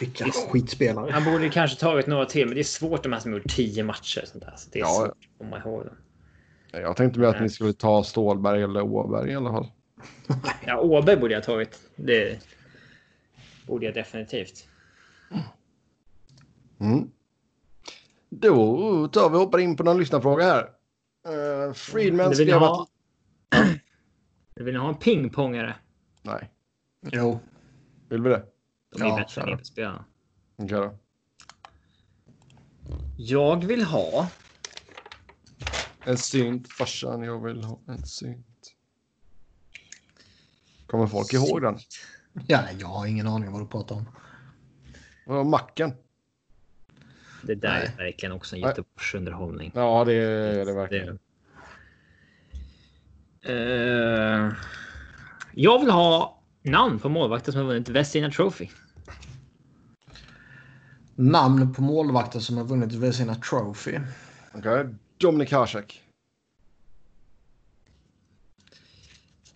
Vilka 0.00 0.24
skitspelare. 0.24 1.10
Han 1.12 1.32
borde 1.32 1.48
kanske 1.48 1.80
tagit 1.80 2.06
några 2.06 2.26
till, 2.26 2.46
men 2.46 2.54
det 2.54 2.60
är 2.60 2.64
svårt 2.64 3.02
de 3.02 3.12
här 3.12 3.20
som 3.20 3.32
gjort 3.32 3.48
tio 3.56 3.84
matcher. 3.84 4.22
Sånt 4.26 4.44
där. 4.44 4.54
Så 4.56 4.70
det 4.72 4.78
är 4.78 4.80
Ja. 4.80 4.88
svårt 4.88 5.08
att 5.08 5.38
komma 5.38 5.58
ihåg 5.58 5.84
dem. 5.84 5.94
Jag 6.72 6.96
tänkte 6.96 7.20
mer 7.20 7.26
att 7.26 7.40
ni 7.40 7.48
skulle 7.48 7.72
ta 7.72 8.04
Stålberg 8.04 8.62
eller 8.62 8.82
Åberg 8.82 9.30
i 9.30 9.34
alla 9.34 9.50
fall. 9.52 9.66
Ja, 10.66 10.80
Åberg 10.80 11.16
borde 11.16 11.34
jag 11.34 11.42
tagit. 11.44 11.80
Det 11.96 12.40
borde 13.66 13.86
jag 13.86 13.94
definitivt. 13.94 14.66
Mm. 16.80 17.10
Då 18.30 19.08
tar 19.08 19.30
vi 19.30 19.36
och 19.36 19.40
hoppar 19.40 19.58
in 19.58 19.76
på 19.76 19.82
någon 19.82 19.98
lyssnarfråga 19.98 20.44
här. 20.44 20.62
Uh, 21.28 21.72
Friedman 21.72 22.28
vill 22.28 22.36
skrev 22.38 22.58
ha- 22.58 22.82
att... 22.82 22.88
Du 24.54 24.64
vill 24.64 24.74
ni 24.74 24.80
ha 24.80 24.88
en 24.88 24.94
pingpongare? 24.94 25.74
Nej, 26.22 26.50
Jo. 27.12 27.40
vill 28.08 28.22
vi 28.22 28.28
det? 28.30 28.42
De 28.96 29.02
är 29.02 29.06
Ja, 29.08 29.16
bättre 29.16 29.42
än. 29.42 29.48
EP-spelarna. 29.48 30.04
Okej 30.56 30.78
då. 30.78 30.94
Jag 33.16 33.64
vill 33.64 33.82
ha. 33.84 34.28
En 36.04 36.18
synt, 36.18 36.72
farsan, 36.72 37.22
jag 37.22 37.44
vill 37.44 37.64
ha 37.64 37.80
en 37.86 38.06
synt. 38.06 38.74
Kommer 40.86 41.06
folk 41.06 41.32
ihåg 41.32 41.62
den? 41.62 41.78
Ja, 42.46 42.60
jag 42.78 42.86
har 42.86 43.06
ingen 43.06 43.26
aning 43.26 43.52
vad 43.52 43.62
du 43.62 43.66
pratar 43.66 43.96
om. 43.96 44.08
Vad 45.26 45.36
var 45.36 45.44
macken? 45.44 45.92
Det 47.42 47.54
där 47.54 47.78
Nej. 47.78 47.92
är 47.98 48.04
verkligen 48.04 48.32
också 48.32 48.56
en. 48.56 48.62
Göteborgsunderhållning. 48.62 49.72
Ja, 49.74 50.04
det 50.04 50.12
är 50.12 50.64
det 50.64 50.72
verkligen. 50.72 51.18
Eh, 53.42 54.52
jag 55.52 55.80
vill 55.80 55.90
ha 55.90 56.42
namn 56.62 56.98
på 56.98 57.08
målvakter 57.08 57.52
som 57.52 57.60
har 57.60 57.68
vunnit 57.68 57.88
Vesina 57.88 58.30
Trophy. 58.30 58.68
Namn 61.14 61.74
på 61.74 61.82
målvakter 61.82 62.40
som 62.40 62.56
har 62.56 62.64
vunnit 62.64 62.92
Vezina 62.92 63.34
Trophy. 63.34 63.98
Okej. 64.54 64.94
Dominik 65.22 65.52
Hasek. 65.52 66.02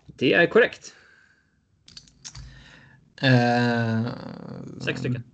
Det 0.07 0.33
är 0.33 0.47
korrekt. 0.47 0.95
Eh, 3.23 4.07
Sex 4.81 5.01
stycken. 5.01 5.25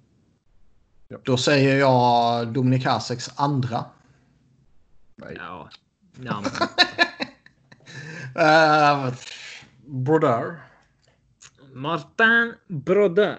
Då 1.25 1.37
säger 1.37 1.79
jag 1.79 2.49
Dominik 2.53 2.85
Haseks 2.85 3.31
andra. 3.37 3.85
Nej. 5.17 5.37
Ja, 5.39 5.71
namn. 6.15 6.47
Uh, 8.37 9.15
Brodeur. 9.87 10.63
Martin 11.73 12.55
Brodde. 12.67 13.39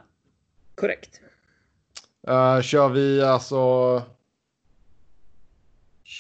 Korrekt. 0.76 1.22
Eh, 2.28 2.62
kör 2.62 2.90
vi 2.90 3.22
alltså... 3.22 4.02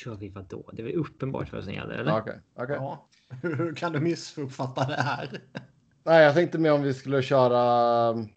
Kör 0.04 0.16
vi 0.16 0.30
vad 0.30 0.46
då? 0.46 0.70
Det 0.74 0.82
är 0.82 0.84
väl 0.86 0.96
uppenbart 0.96 1.54
vad 1.54 1.64
som 1.64 1.74
gäller, 1.74 1.96
eller? 1.96 2.18
Okej. 2.18 2.40
okej. 2.56 2.76
Ja. 2.76 3.08
Hur 3.42 3.76
kan 3.76 3.92
du 3.92 4.00
missuppfatta 4.00 4.86
det 4.86 5.02
här? 5.02 5.42
Nej, 6.04 6.24
jag 6.24 6.34
tänkte 6.34 6.58
mer 6.58 6.74
om 6.74 6.82
vi 6.82 6.94
skulle 6.94 7.22
köra... 7.22 8.28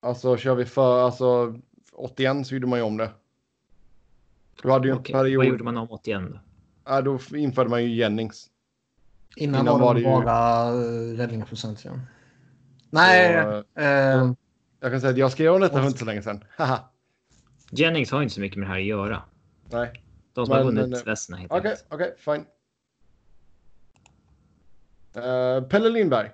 Alltså 0.00 0.36
kör 0.36 0.54
vi 0.54 0.64
för... 0.64 1.04
Alltså 1.04 1.58
81 1.92 2.46
så 2.46 2.54
gjorde 2.54 2.66
man 2.66 2.78
ju 2.78 2.84
om 2.84 2.96
det. 2.96 3.10
Du 4.62 4.70
hade 4.70 4.88
ju 4.88 4.92
en 4.92 4.98
Okej, 4.98 5.12
period... 5.12 5.36
Vad 5.36 5.46
gjorde 5.46 5.64
man 5.64 5.76
om 5.76 5.90
81 5.90 6.22
då? 6.30 6.38
Ja, 6.84 7.00
då 7.00 7.18
införde 7.36 7.70
man 7.70 7.84
ju 7.84 7.94
Jennings. 7.94 8.50
Innan, 9.36 9.60
Innan 9.60 9.80
var 9.80 9.94
det 9.94 10.00
ju- 10.00 10.06
bara 10.06 10.72
uh, 10.72 11.16
räddningsprocent. 11.16 11.84
Ja. 11.84 11.92
Nej. 12.90 13.42
Så, 13.42 13.80
eh, 13.80 14.32
Jag 14.80 14.92
kan 14.92 15.00
säga 15.00 15.10
att 15.10 15.18
jag 15.18 15.32
skrev 15.32 15.54
om 15.54 15.60
detta 15.60 15.78
för 15.78 15.86
inte 15.86 15.98
så 15.98 16.04
länge 16.04 16.22
sedan. 16.22 16.44
Jennings 17.70 18.10
har 18.10 18.22
inte 18.22 18.34
så 18.34 18.40
mycket 18.40 18.58
med 18.58 18.68
det 18.68 18.72
här 18.72 18.80
att 18.80 18.86
göra. 18.86 19.22
Nej. 19.70 20.03
De 20.34 20.46
som 20.46 20.52
har 20.54 20.64
Men- 20.64 20.74
vunnit 20.74 20.90
men- 20.90 21.04
Vesna 21.04 21.36
helt 21.36 21.52
Okej, 21.52 21.70
enkelt. 21.70 21.86
okej, 21.90 22.14
fine. 22.18 22.44
Eh, 25.24 25.62
Pelle 25.68 25.88
Lindberg. 25.88 26.30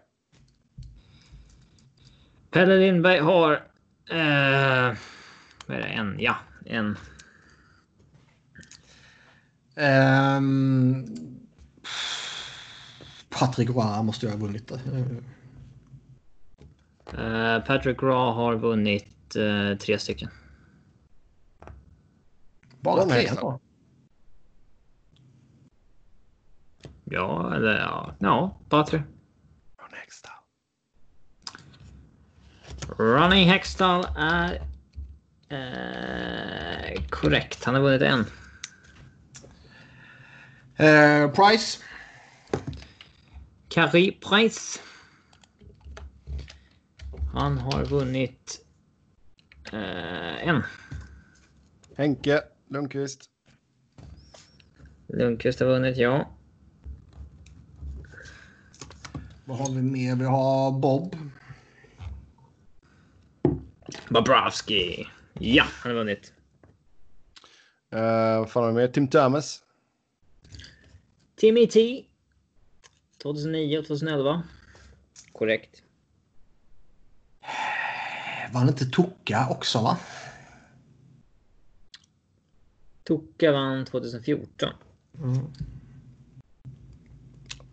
Pelle 2.50 2.76
Lindberg 2.78 3.18
har... 3.18 3.52
Eh, 4.10 4.96
vad 5.66 5.76
är 5.76 5.80
det? 5.80 5.84
En? 5.86 6.16
Ja, 6.20 6.36
en. 6.66 6.96
ehm, 9.74 11.06
Patrick 13.30 13.68
Roy 13.70 14.02
måste 14.02 14.26
ju 14.26 14.32
ha 14.32 14.38
vunnit 14.38 14.68
det. 14.68 14.74
Eh, 14.74 15.06
Eh, 17.18 17.64
Patrick 17.64 18.02
Raw 18.02 18.32
har 18.42 18.56
vunnit 18.56 19.36
eh, 19.36 19.78
tre 19.78 19.98
stycken. 19.98 20.30
Bara 22.80 23.04
tre 23.04 23.20
hästarna. 23.20 23.40
då. 23.40 23.60
Ja, 27.10 27.54
eller 27.54 27.78
ja. 27.78 28.14
Ja, 28.18 28.60
bara 28.68 28.86
tre. 28.86 29.02
Ron 29.78 29.92
Hextall. 29.92 30.32
Ronnie 32.98 33.44
Hextall 33.44 34.06
är 34.16 34.62
eh, 35.48 37.02
korrekt. 37.10 37.64
Han 37.64 37.74
har 37.74 37.82
vunnit 37.82 38.02
en. 38.02 38.24
Eh, 40.76 41.30
Price. 41.30 41.82
Carrie 43.68 44.12
Price. 44.12 44.80
Han 47.32 47.58
har 47.58 47.84
vunnit 47.84 48.66
eh, 49.72 50.48
en. 50.48 50.62
Henke 51.96 52.42
Lundqvist. 52.68 53.30
Lundqvist 55.08 55.60
har 55.60 55.66
vunnit, 55.66 55.96
ja. 55.96 56.36
Vad 59.50 59.58
har 59.58 59.70
vi 59.70 59.82
mer? 59.82 60.16
Vi 60.16 60.24
har 60.24 60.72
Bob. 60.72 61.16
Bobrovski. 64.08 65.06
Ja, 65.38 65.64
han 65.82 65.90
har 65.92 65.98
vunnit. 65.98 66.32
Uh, 67.94 68.38
vad 68.38 68.50
fan 68.50 68.62
har 68.62 68.72
vi 68.72 68.76
mer? 68.76 68.88
Tim 68.88 69.08
Thomas. 69.08 69.62
Timmy 71.36 71.66
T. 71.66 72.04
2009 73.22 73.78
och 73.78 73.86
2011. 73.86 74.42
Korrekt. 75.32 75.82
Var 78.52 78.60
han 78.60 78.68
inte 78.68 78.86
Toka 78.86 79.46
också 79.50 79.82
va? 79.82 79.98
Toka 83.04 83.52
vann 83.52 83.84
2014. 83.84 84.70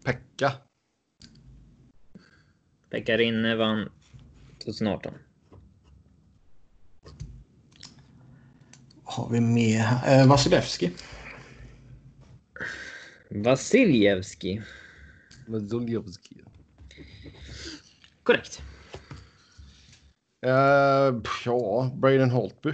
Pekka. 0.04 0.54
Pekka 2.90 3.18
Rinne 3.18 3.56
vann 3.56 3.90
2018. 4.64 5.14
Har 9.04 9.30
vi 9.30 9.42
mer? 9.42 9.86
Eh, 10.06 10.28
Vasilevski. 10.28 10.92
Vasiljevski. 13.30 14.62
Vazuljevski. 15.48 16.36
Korrekt. 18.24 18.62
Uh, 20.46 21.22
ja, 21.46 21.92
Braden 21.96 22.30
Holtby. 22.32 22.74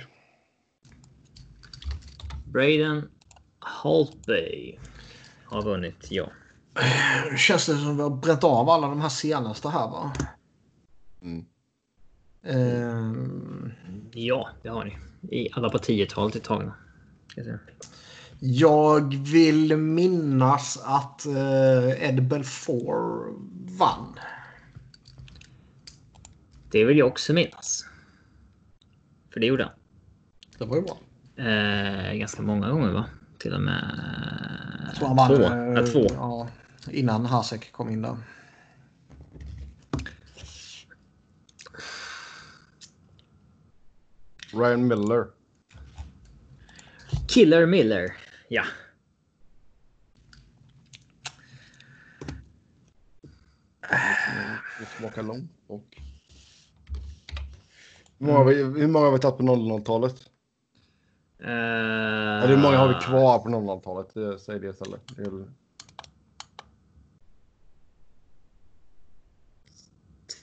Braden 2.45 3.09
Holtby 3.59 4.79
har 5.45 5.61
vunnit, 5.61 6.11
ja. 6.11 6.29
Känns 7.37 7.65
det 7.65 7.77
som 7.77 7.97
vi 7.97 8.03
har 8.03 8.09
bränt 8.09 8.43
av 8.43 8.69
alla 8.69 8.87
de 8.87 9.01
här 9.01 9.09
senaste 9.09 9.69
här 9.69 9.87
va? 9.89 10.13
Mm. 11.21 11.45
Eh, 12.43 13.23
Ja, 14.11 14.49
det 14.61 14.69
har 14.69 14.85
ni. 14.85 14.97
I 15.37 15.49
alla 15.53 15.69
på 15.69 15.77
10-talet 15.77 16.35
är 16.35 16.39
tagna. 16.39 16.73
Jag 18.39 19.15
vill 19.15 19.77
minnas 19.77 20.77
att 20.83 21.25
eh, 21.25 22.09
Ed 22.09 22.23
Belfour 22.27 23.33
vann. 23.77 24.19
Det 26.71 26.85
vill 26.85 26.97
jag 26.97 27.07
också 27.07 27.33
minnas. 27.33 27.85
För 29.33 29.39
det 29.39 29.45
gjorde 29.45 29.63
han. 29.63 29.73
Det 30.57 30.65
var 30.65 30.75
ju 30.75 30.81
bra. 30.81 30.97
Eh, 31.45 32.13
ganska 32.13 32.41
många 32.41 32.69
gånger 32.69 32.91
va? 32.91 33.05
Till 33.37 33.53
och 33.53 33.61
med 33.61 33.99
Jag 34.87 34.95
tror 34.95 35.07
han 35.07 35.17
vann. 35.17 35.27
två. 35.27 35.43
eh, 35.79 35.85
två. 35.85 36.07
Ja, 36.15 36.47
innan 36.91 37.25
Hasek 37.25 37.71
kom 37.71 37.89
in 37.89 38.01
där. 38.01 38.17
Ryan 44.53 44.87
Miller. 44.87 45.27
Killer 47.27 47.65
Miller. 47.65 48.13
Ja. 48.49 48.63
Det 54.79 54.85
smakar 54.97 55.23
långt 55.23 55.51
och... 55.67 55.97
Hur 58.19 58.25
många, 58.27 58.37
har 58.37 58.45
vi, 58.45 58.63
hur 58.63 58.87
många 58.87 59.05
har 59.05 59.13
vi 59.13 59.19
tagit 59.19 59.37
på 59.37 59.43
00-talet? 59.43 60.15
Eh, 61.39 61.49
Eller 61.49 62.47
hur 62.47 62.57
många 62.57 62.77
har 62.77 62.87
vi 62.87 62.93
kvar 62.93 63.39
på 63.39 63.49
00-talet? 63.49 64.13
Det- 64.13 64.39
Säg 64.39 64.59
det 64.59 64.69
istället. 64.69 65.01
Det 65.15 65.21
är- 65.23 65.47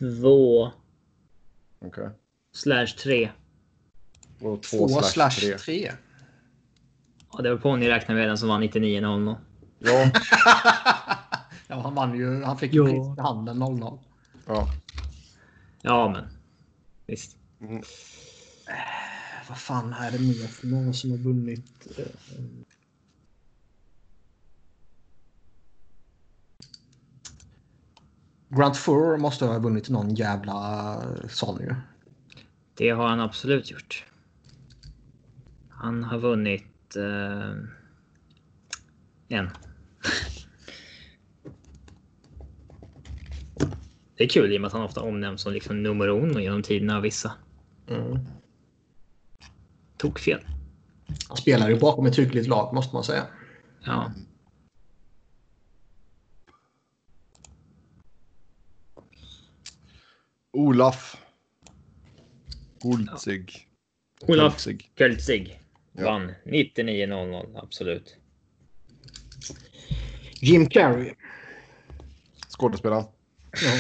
Två 0.01 0.71
Okej. 1.79 2.09
slash 2.53 2.87
tre. 2.87 3.31
Och 4.41 4.63
Två 4.63 4.89
slash 5.03 5.31
tre. 5.31 5.59
tre. 5.59 5.93
Ja, 7.33 7.43
det 7.43 7.51
var 7.51 7.57
på 7.59 7.69
om 7.71 7.81
ni 7.81 7.89
räknar 7.89 8.15
med 8.15 8.29
den 8.29 8.39
som 8.39 8.49
var 8.49 8.59
99-00. 8.59 9.37
Ja, 9.79 10.11
ja, 11.69 11.81
han 11.81 11.95
vann 11.95 12.19
ju. 12.19 12.43
Han 12.45 12.59
fick 12.59 12.75
ju 12.75 12.85
pris 12.85 13.19
i 13.19 13.21
handen 13.21 13.63
0-0. 13.63 13.99
ja. 14.47 14.69
Ja, 15.83 16.09
men 16.09 16.25
visst. 17.07 17.37
Mm. 17.61 17.83
vad 19.49 19.59
fan 19.59 19.93
är 19.93 20.11
det 20.11 20.19
mer 20.19 20.47
för 20.47 20.67
någon 20.67 20.95
som 20.95 21.11
har 21.11 21.19
vunnit? 21.19 21.99
eh, 21.99 22.05
Grant 28.51 28.77
Furr 28.77 29.17
måste 29.17 29.47
ha 29.47 29.59
vunnit 29.59 29.89
någon 29.89 30.15
jävla 30.15 30.93
eh, 30.95 31.29
sån 31.29 31.61
ju. 31.61 31.75
Det 32.75 32.91
har 32.91 33.09
han 33.09 33.21
absolut 33.21 33.71
gjort. 33.71 34.05
Han 35.69 36.05
har 36.05 36.19
vunnit 36.19 36.97
eh, 36.97 37.51
en. 39.29 39.51
Det 44.17 44.25
är 44.25 44.29
kul 44.29 44.53
i 44.53 44.57
och 44.57 44.61
med 44.61 44.67
att 44.67 44.73
han 44.73 44.83
ofta 44.83 45.01
omnämns 45.01 45.41
som 45.41 45.53
liksom 45.53 45.83
nummer 45.83 46.09
uno 46.09 46.41
genom 46.41 46.63
tiderna 46.63 46.97
av 46.97 47.03
vissa. 47.03 47.33
Mm. 47.89 48.19
Tog 49.97 50.19
fel. 50.19 50.41
Han 51.29 51.37
spelar 51.37 51.69
ju 51.69 51.81
bakom 51.81 52.07
ett 52.07 52.19
hyggligt 52.19 52.49
lag 52.49 52.75
måste 52.75 52.97
man 52.97 53.05
säga. 53.05 53.23
Ja. 53.85 54.13
Olaf. 60.53 61.17
Holtzig. 62.83 63.69
Olaf. 64.21 64.67
Költzig 64.97 65.61
Ja. 65.93 66.05
vann 66.05 66.35
99-00. 66.45 67.57
Absolut. 67.59 68.17
Jim 70.41 70.69
Carrey. 70.69 71.15
Skådespelaren. 72.49 73.05
Ja. 73.53 73.73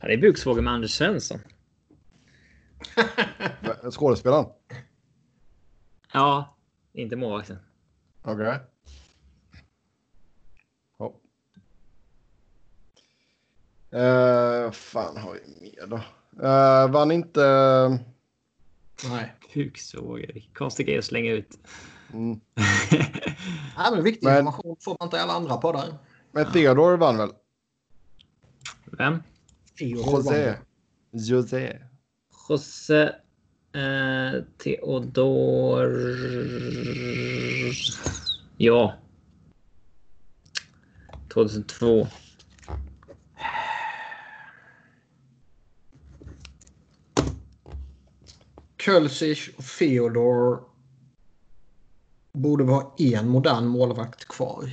Han 0.00 0.10
är 0.10 0.16
buksvåger 0.16 0.62
med 0.62 0.72
Anders 0.72 0.90
Svensson. 0.90 1.38
Skådespelaren? 3.90 4.46
Ja, 6.12 6.56
inte 6.92 7.16
målvakten. 7.16 7.58
Okej. 8.22 8.44
Ja. 8.46 8.58
Eh, 13.92 14.70
fan 14.70 15.16
har 15.16 15.32
vi 15.32 15.60
mer 15.60 15.86
då? 15.86 15.96
Eh, 16.46 16.90
vann 16.90 17.10
inte... 17.12 17.42
Nej. 19.10 19.34
Buksvåger. 19.54 20.32
Vilken 20.32 20.54
konstig 20.54 20.86
grej 20.86 20.98
att 20.98 21.04
slänga 21.04 21.32
ut. 21.32 21.58
Mm. 22.12 22.40
Nej, 23.76 23.90
men 23.92 24.02
viktig 24.02 24.26
Men- 24.26 24.36
information 24.38 24.76
får 24.80 24.96
man 25.00 25.06
inte 25.06 25.16
i 25.16 25.20
alla 25.20 25.32
andra 25.32 25.56
poddar. 25.56 25.94
Men 26.32 26.52
Theodor 26.52 26.96
vann 26.96 27.16
väl? 27.16 27.30
Vem? 28.84 29.22
José. 29.78 30.54
José. 31.10 31.78
José 32.48 33.02
eh, 33.72 34.42
Theodor... 34.58 35.92
Ja. 38.56 38.94
2002. 41.32 42.06
Kölsic 48.84 49.50
och 49.56 49.64
Theodor 49.64 50.60
borde 52.32 52.64
vara 52.64 52.86
en 52.98 53.28
modern 53.28 53.66
målvakt 53.66 54.28
kvar. 54.28 54.70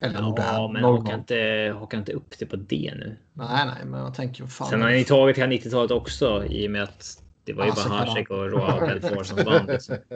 Eller 0.00 0.22
modern. 0.22 0.46
Ja, 0.46 0.70
men 0.72 0.82
någon 0.82 1.00
haka 1.00 1.14
inte, 1.14 1.74
haka 1.78 1.96
inte 1.96 2.12
upp 2.12 2.38
det 2.38 2.46
på 2.46 2.56
det 2.56 2.92
nu. 2.96 3.16
Nej, 3.32 3.66
nej, 3.66 3.84
men 3.84 4.00
jag 4.00 4.14
tänker 4.14 4.46
fan. 4.46 4.68
Sen 4.68 4.82
har 4.82 4.90
ni 4.90 5.04
tagit 5.04 5.38
hela 5.38 5.52
90-talet 5.52 5.90
också 5.90 6.44
i 6.44 6.66
och 6.66 6.70
med 6.70 6.82
att 6.82 7.22
det 7.44 7.52
var 7.52 7.64
ju 7.64 7.68
Ja, 7.68 7.74
så 7.74 7.88
bara 7.88 7.98
Hasek 7.98 8.30
och 8.30 8.50
Roa 8.50 9.24
som 9.24 9.44
vann. 9.44 9.66
Liksom. 9.66 9.96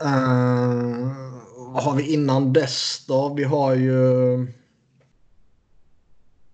Eh, 0.00 1.12
vad 1.56 1.82
har 1.82 1.96
vi 1.96 2.12
innan 2.12 2.52
dess 2.52 3.04
då? 3.08 3.34
Vi 3.34 3.44
har 3.44 3.74
ju... 3.74 3.92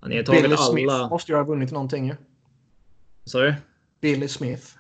Ja, 0.01 0.09
ni 0.09 0.17
har 0.17 0.23
tagit 0.23 0.43
Billy 0.43 0.57
Smith 0.57 0.95
alla... 0.95 1.09
måste 1.09 1.33
ju 1.33 1.39
ha 1.39 1.45
vunnit 1.45 1.71
någonting 1.71 2.07
ju. 2.07 2.17
Sorry? 3.25 3.55
Billy 4.05 4.29
Smith. 4.29 4.77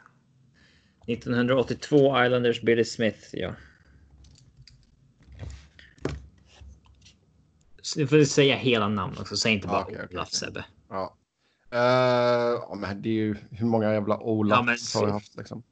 1982 1.07 2.25
Islanders 2.25 2.63
Billy 2.63 2.85
Smith, 2.85 3.19
ja. 3.33 3.55
Så 7.83 7.99
du 7.99 8.07
får 8.07 8.25
säga 8.25 8.57
hela 8.57 8.89
namn 8.89 9.19
också, 9.21 9.37
säg 9.37 9.53
inte 9.53 9.69
bara 9.69 9.83
okej, 9.85 10.07
Olaf 10.11 10.29
okej. 10.29 10.39
Sebbe. 10.39 10.65
Ja. 10.89 11.17
Eh, 11.71 11.79
ja, 12.69 12.75
men 12.79 13.03
det 13.03 13.09
är 13.09 13.13
ju 13.13 13.37
hur 13.51 13.67
många 13.67 13.93
jävla 13.93 14.19
Olaf 14.19 14.57
Ja, 14.59 14.63
men 14.63 14.77
har 14.95 15.07
vi 15.07 15.13
haft 15.13 15.37
liksom. 15.37 15.63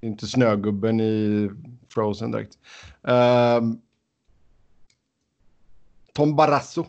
Det 0.00 0.06
är 0.06 0.10
inte 0.10 0.26
snögubben 0.26 1.00
i 1.00 1.50
Frozen 1.88 2.30
direkt. 2.30 2.58
Ehm, 3.02 3.80
Tom 6.14 6.36
Barrasso. 6.36 6.86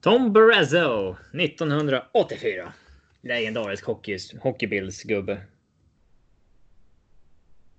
Tom 0.00 0.32
Barrazzo, 0.32 1.16
1984. 1.32 2.72
Legendarisk 3.22 3.84
hockey, 3.84 4.18
hockeybildsgubbe. 4.40 5.40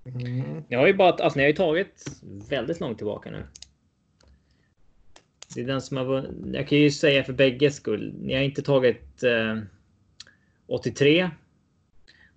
Mm. 0.05 0.63
Ni 0.67 0.75
har 0.75 0.87
ju 0.87 0.93
bara, 0.93 1.09
alltså 1.09 1.37
ni 1.37 1.43
har 1.43 1.49
ju 1.49 1.55
tagit 1.55 2.05
väldigt 2.49 2.79
långt 2.79 2.97
tillbaka 2.97 3.31
nu. 3.31 3.43
Det 5.55 5.61
är 5.61 5.65
den 5.65 5.81
som 5.81 5.97
har. 5.97 6.29
Jag 6.53 6.67
kan 6.67 6.77
ju 6.77 6.91
säga 6.91 7.23
för 7.23 7.33
bägges 7.33 7.75
skull. 7.75 8.13
Ni 8.21 8.33
har 8.33 8.41
inte 8.41 8.61
tagit 8.61 9.23
eh, 9.23 9.57
83. 10.67 11.29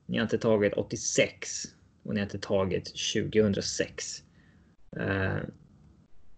Ni 0.06 0.16
har 0.16 0.22
inte 0.22 0.38
tagit 0.38 0.72
86 0.72 1.64
och 2.02 2.14
ni 2.14 2.20
har 2.20 2.26
inte 2.26 2.38
tagit 2.38 2.84
2006. 3.14 4.22
Eh, 4.96 5.36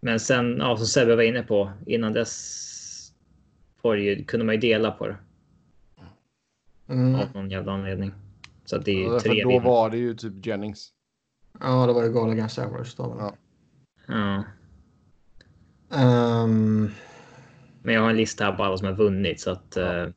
men 0.01 0.20
sen, 0.20 0.57
ja, 0.59 0.77
som 0.77 0.86
Sebbe 0.86 1.16
var 1.16 1.23
inne 1.23 1.43
på, 1.43 1.73
innan 1.86 2.12
dess 2.12 3.12
var 3.82 3.97
det 3.97 4.03
ju, 4.03 4.24
kunde 4.24 4.47
man 4.47 4.55
ju 4.55 4.61
dela 4.61 4.91
på 4.91 5.07
det 5.07 5.16
Mm. 6.89 7.15
av 7.15 7.28
någon 7.35 7.51
jävla 7.51 7.73
anledning. 7.73 8.12
Så 8.65 8.77
att 8.77 8.85
det 8.85 8.90
är 8.90 8.94
ju 8.94 9.12
Ja, 9.12 9.20
tre 9.20 9.43
då 9.43 9.48
vinnare. 9.48 9.65
var 9.66 9.90
det 9.90 9.97
ju 9.97 10.15
typ 10.15 10.47
Jennings. 10.47 10.89
Ja, 11.61 11.86
det 11.86 11.93
var 11.93 12.02
ju 12.05 12.11
Goal 12.12 12.31
Against 12.31 12.59
Average 12.59 12.94
då. 12.97 13.16
Ja. 13.19 13.35
Ja. 14.06 14.44
Ehm, 15.97 16.90
Men 17.82 17.94
jag 17.94 18.02
har 18.02 18.11
en 18.11 18.16
lista 18.16 18.44
här 18.44 18.52
på 18.52 18.65
alla 18.65 18.78
som 18.78 18.86
har 18.86 18.94
vunnit 18.94 19.40
så 19.40 19.51
att. 19.51 19.73
Ja. 19.77 20.11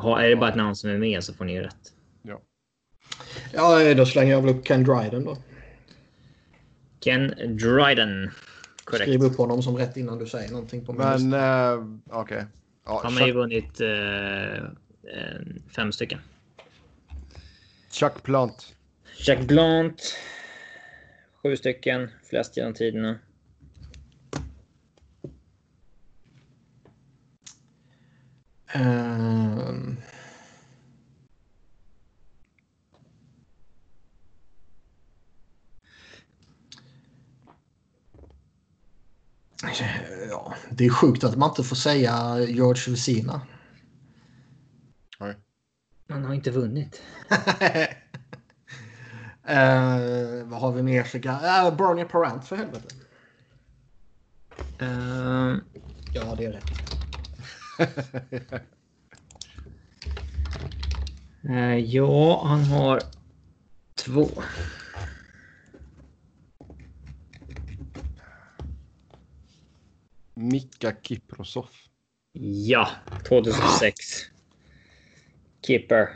har- 0.00 0.20
är 0.20 0.28
det 0.30 0.36
bara 0.36 0.50
ett 0.50 0.56
namn 0.56 0.76
som 0.76 0.90
är 0.90 0.98
med 0.98 1.24
så 1.24 1.34
får 1.34 1.44
ni 1.44 1.52
ju 1.54 1.60
rätt. 1.62 1.92
ja, 3.52 3.94
då 3.94 4.06
slänger 4.06 4.32
jag 4.32 4.42
väl 4.42 4.54
upp 4.56 4.64
Ken 4.66 4.84
Dryden 4.84 5.24
då. 5.24 5.36
Ken 7.00 7.28
Dryden. 7.56 8.30
Korrekt. 8.84 9.02
Skriv 9.10 9.22
upp 9.22 9.36
honom 9.36 9.62
som 9.62 9.76
rätt 9.76 9.96
innan 9.96 10.18
du 10.18 10.26
säger 10.26 10.50
någonting 10.52 10.84
på 10.86 10.92
min 10.92 11.00
Men 11.02 11.12
lista. 11.22 11.74
uh, 11.74 11.96
okej. 12.10 12.44
Ja, 12.86 13.00
Han 13.04 13.16
har 13.16 13.26
ju 13.26 13.32
vunnit 13.32 13.80
eh, 13.80 14.64
fem 15.76 15.92
stycken. 15.92 16.18
Chuck 17.90 18.22
Plant. 18.22 18.74
Jack 19.26 19.46
Blant. 19.46 20.16
Sju 21.42 21.56
stycken. 21.56 22.10
Flest 22.30 22.56
genom 22.56 22.74
tiderna. 22.74 23.18
Ehm. 28.72 29.96
Ja, 40.30 40.54
det 40.70 40.86
är 40.86 40.90
sjukt 40.90 41.24
att 41.24 41.36
man 41.36 41.50
inte 41.50 41.64
får 41.64 41.76
säga 41.76 42.40
George 42.40 42.82
Vesina. 42.92 43.40
Han 46.08 46.24
har 46.24 46.34
inte 46.34 46.50
vunnit. 46.50 47.02
Eh, 49.48 50.44
vad 50.44 50.60
har 50.60 50.72
vi 50.72 50.82
mer 50.82 51.04
uh, 51.04 51.76
Bernie 51.76 52.04
Parent 52.04 52.44
för 52.44 52.56
helvete. 52.56 52.94
Eh, 54.80 55.56
Ja, 56.12 56.34
det 56.38 56.44
är 56.44 56.52
rätt. 56.52 56.64
eh, 61.48 61.76
ja, 61.78 62.42
han 62.46 62.64
har 62.64 63.02
två. 64.04 64.28
Mika 70.34 70.92
Kiprosov. 71.02 71.68
Ja, 72.32 72.88
2006. 73.28 74.37
Keeper. 75.68 76.08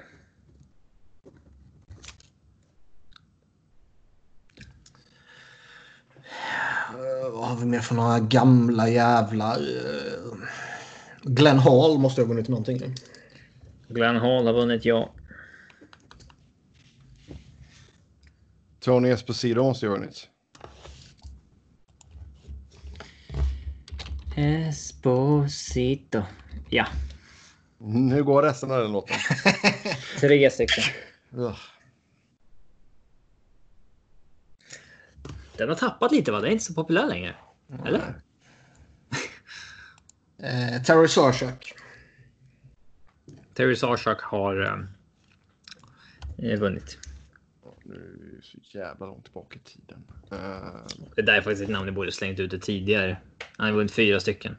Eh, 6.95 7.31
vad 7.33 7.49
har 7.49 7.57
vi 7.57 7.67
mer 7.67 7.81
för 7.81 7.95
några 7.95 8.21
gamla 8.21 8.89
jävlar? 8.89 9.59
Uh, 9.59 10.35
Glenn 11.23 11.59
Hall 11.59 11.99
måste 11.99 12.21
ha 12.21 12.29
vunnit 12.29 12.49
någonting. 12.49 12.95
Glenn 13.89 14.17
Hall 14.17 14.47
har 14.47 14.53
vunnit, 14.53 14.85
ja. 14.85 15.15
Tony 18.81 19.09
Esposito 19.09 19.63
måste 19.63 19.87
ha 19.87 19.95
vunnit. 19.95 20.29
Esposito. 24.37 26.23
Ja, 26.71 26.87
Nu 27.85 28.25
går 28.25 28.43
resten 28.43 28.71
av 28.71 28.81
den 28.83 28.93
låten. 28.93 29.17
tre 30.21 30.51
stycken. 30.51 30.85
Den 35.57 35.69
har 35.69 35.77
tappat 35.77 36.13
lite 36.13 36.33
va? 36.33 36.39
Den 36.41 36.49
är 36.49 36.53
inte 36.53 36.65
så 36.65 36.75
populär 36.75 37.07
längre. 37.07 37.37
Eller? 37.87 38.01
Eh, 40.45 40.83
Terry 40.83 41.09
Sarchuk. 41.09 41.75
Terry 43.55 43.77
Sarchuk 43.77 44.21
har 44.21 44.87
eh, 46.39 46.59
vunnit. 46.59 46.99
Nu 47.85 47.95
är 47.95 48.37
det 48.37 48.43
så 48.43 48.79
jävla 48.79 49.07
långt 49.07 49.25
tillbaka 49.25 49.59
i 49.59 49.69
tiden. 49.69 50.05
Eh, 50.31 50.81
Det 51.17 51.23
där 51.23 51.33
är 51.33 51.41
faktiskt 51.41 51.63
ett 51.63 51.69
namn 51.69 51.87
jag 51.87 51.95
borde 51.95 52.13
slängt 52.13 52.41
ut 52.41 52.63
tidigare. 52.63 53.21
Han 53.57 53.67
har 53.67 53.73
vunnit 53.75 53.93
fyra 53.93 54.21
stycken. 54.21 54.57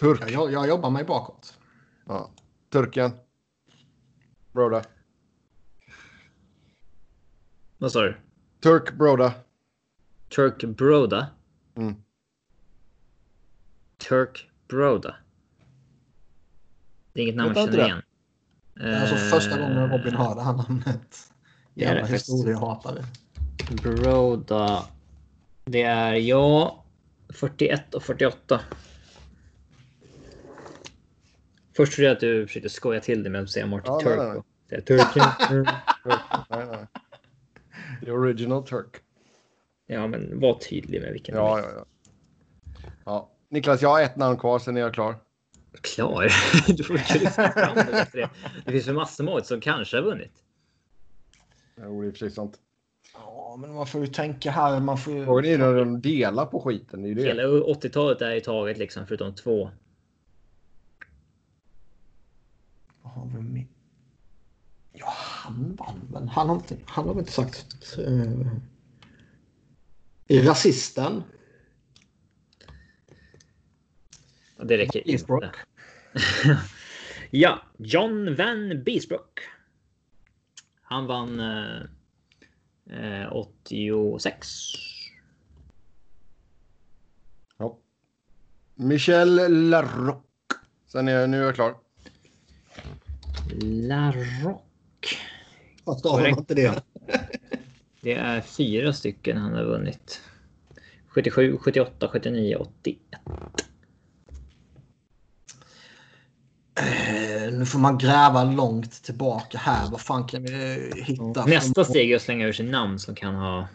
turk. 0.00 0.30
Jag, 0.30 0.52
jag 0.52 0.68
jobbar 0.68 0.90
mig 0.90 1.04
bakåt. 1.04 1.58
Ja. 2.06 2.30
Turken. 2.68 3.12
Broda. 4.52 4.82
Vad 7.78 7.92
sa 7.92 8.00
du? 8.02 8.16
Turk 8.60 8.92
Broda. 8.92 9.34
Turk 10.28 10.64
Broda? 10.64 11.26
Mm. 11.74 11.94
Turk 14.08 14.50
Broda. 14.68 15.16
Det 17.12 17.20
är 17.20 17.22
inget 17.24 17.36
namn 17.36 17.52
jag 17.56 17.64
känner 17.70 17.78
det. 17.78 17.84
igen. 17.86 18.02
Alltså 19.00 19.16
första 19.16 19.58
gången 19.58 19.90
Robin 19.90 20.14
Eh, 20.14 20.20
hör 20.20 20.34
det 20.34 20.42
här 20.42 20.52
namnet. 20.52 21.16
Jävla 21.74 22.06
historiehatare. 22.06 23.04
Broda. 23.82 24.84
Det 25.64 25.82
är 25.82 26.14
ja 26.14 26.84
41 27.28 27.94
och 27.94 28.02
48. 28.02 28.60
Först 31.76 31.92
trodde 31.92 32.06
jag 32.08 32.14
att 32.14 32.20
du 32.20 32.46
försökte 32.46 32.68
skoja 32.68 33.00
till 33.00 33.22
det 33.22 33.30
med 33.30 33.42
att 33.42 33.50
säga 33.50 33.66
Martin 33.66 33.92
Ja, 34.04 34.16
nej, 34.16 34.42
nej, 34.70 34.82
Turk. 34.82 35.12
Turken. 35.14 35.26
Nej, 36.50 36.66
nej. 36.66 36.86
The 38.04 38.10
original 38.10 38.66
Turk. 38.66 38.96
ja, 39.86 40.06
men 40.06 40.40
var 40.40 40.54
tydlig 40.54 41.00
med 41.00 41.12
vilken 41.12 41.34
Ja, 41.34 41.60
ja, 41.60 41.66
ja. 41.76 41.84
ja. 43.04 43.30
Niklas, 43.48 43.82
jag 43.82 43.88
har 43.88 44.02
ett 44.02 44.16
namn 44.16 44.38
kvar, 44.38 44.58
sen 44.58 44.76
är 44.76 44.80
jag 44.80 44.94
klar. 44.94 45.16
Klar. 45.80 46.32
du 46.76 46.84
får 46.84 46.96
kryssa 46.96 47.52
fram 47.52 47.74
det 47.74 48.00
efter 48.00 48.18
det. 48.18 48.30
Det 48.64 48.72
finns 48.72 48.84
för 48.84 48.92
massor 48.92 49.24
med 49.24 49.34
odds 49.34 49.48
som 49.48 49.60
kanske 49.60 49.96
har 49.96 50.04
vunnit. 50.04 50.32
Jo, 51.82 52.02
det 52.02 52.08
är 52.08 52.12
precis 52.12 52.34
sant. 52.34 52.58
Ja, 53.14 53.56
men 53.60 53.74
man 53.74 53.86
får 53.86 54.00
ju 54.00 54.06
tänka 54.06 54.50
här. 54.50 54.80
Man 54.80 54.98
får 54.98 55.12
ju... 55.12 55.24
Frågan 55.24 55.44
är 55.44 55.48
ju 55.48 55.58
när 55.58 55.74
de 55.74 56.00
delar 56.00 56.46
på 56.46 56.60
skiten. 56.60 57.02
Det 57.02 57.08
är 57.08 57.08
ju 57.08 57.14
det. 57.14 57.22
Hela 57.22 57.42
80-talet 57.42 58.22
är 58.22 58.34
ju 58.34 58.40
taget 58.40 58.78
liksom 58.78 59.06
förutom 59.06 59.34
två. 59.34 59.64
Vad 59.64 59.72
har 63.14 63.26
vi 63.26 63.42
med? 63.42 63.66
Ja, 64.92 65.12
han 65.16 65.76
vann 65.76 66.08
men 66.10 66.28
han 66.28 66.48
har 66.48 66.56
inte, 66.56 66.76
han 66.86 67.06
har 67.06 67.14
väl 67.14 67.20
inte 67.20 67.32
sagt... 67.32 67.98
Uh, 67.98 68.46
rasisten. 70.28 71.22
Det 74.62 74.78
räcker 74.78 75.10
Eastbrook. 75.10 75.44
inte. 75.44 75.58
ja, 77.30 77.62
John 77.76 78.36
Van 78.36 78.82
Beesbrook. 78.84 79.40
Han 80.82 81.06
vann 81.06 81.40
eh, 81.40 81.82
eh, 83.22 83.32
86. 83.32 84.48
Ja. 87.58 87.78
Michel 88.74 89.52
Larocque. 89.70 90.56
Sen 90.86 91.08
är 91.08 91.12
jag, 91.12 91.30
nu 91.30 91.40
är 91.40 91.44
jag 91.44 91.54
klar. 91.54 91.76
Larocque. 93.62 95.16
Vad 95.84 95.98
stavar 95.98 96.20
man 96.20 96.38
inte 96.38 96.54
det? 96.54 96.82
Det 98.02 98.14
är 98.14 98.40
fyra 98.40 98.92
stycken 98.92 99.36
han 99.36 99.52
har 99.52 99.64
vunnit. 99.64 100.20
77, 101.08 101.58
78, 101.58 102.08
79, 102.08 102.56
81. 102.56 102.98
Eh, 106.80 107.52
nu 107.52 107.66
får 107.66 107.78
man 107.78 107.98
gräva 107.98 108.44
långt 108.44 109.02
tillbaka 109.02 109.58
här. 109.58 109.90
Vad 109.90 110.00
fan 110.00 110.24
kan 110.24 110.42
vi 110.42 110.90
hitta? 110.96 111.46
Nästa 111.46 111.84
steg 111.84 112.10
är 112.10 112.16
att 112.16 112.22
slänga 112.22 112.46
ur 112.46 112.52
sig 112.52 112.66
namn 112.66 112.98
som 112.98 113.14
kan 113.14 113.34
ha... 113.34 113.68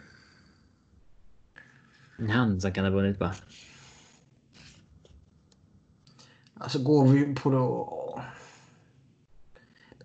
Namn 2.18 2.60
som 2.60 2.72
kan 2.72 2.84
ha 2.84 2.90
vunnit 2.90 3.18
bara. 3.18 3.34
Alltså 6.54 6.78
går 6.78 7.06
vi 7.08 7.34
på 7.34 7.50
då... 7.50 8.02